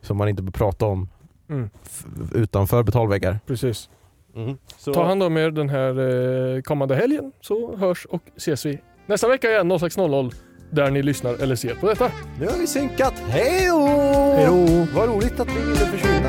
som 0.00 0.16
man 0.16 0.28
inte 0.28 0.42
bör 0.42 0.52
prata 0.52 0.86
om 0.86 1.08
Mm. 1.50 1.70
utanför 2.34 2.82
betalväggar. 2.82 3.40
Precis. 3.46 3.88
Mm. 4.36 4.56
Ta 4.94 5.04
hand 5.04 5.22
om 5.22 5.36
er 5.36 5.50
den 5.50 5.68
här 5.68 6.54
eh, 6.56 6.62
kommande 6.62 6.96
helgen 6.96 7.32
så 7.40 7.76
hörs 7.76 8.04
och 8.06 8.22
ses 8.36 8.66
vi 8.66 8.78
nästa 9.06 9.28
vecka 9.28 9.50
igen 9.50 9.72
06.00 9.72 10.32
där 10.70 10.90
ni 10.90 11.02
lyssnar 11.02 11.34
eller 11.42 11.56
ser 11.56 11.74
på 11.74 11.86
detta. 11.88 12.10
nu 12.40 12.46
har 12.46 12.58
vi 12.58 12.66
synkat. 12.66 13.14
Hej 13.28 13.66
då! 13.68 14.86
Vad 14.94 15.08
roligt 15.08 15.40
att 15.40 15.48
vi 15.48 15.60
ville 15.60 15.86
försvinna. 15.86 16.28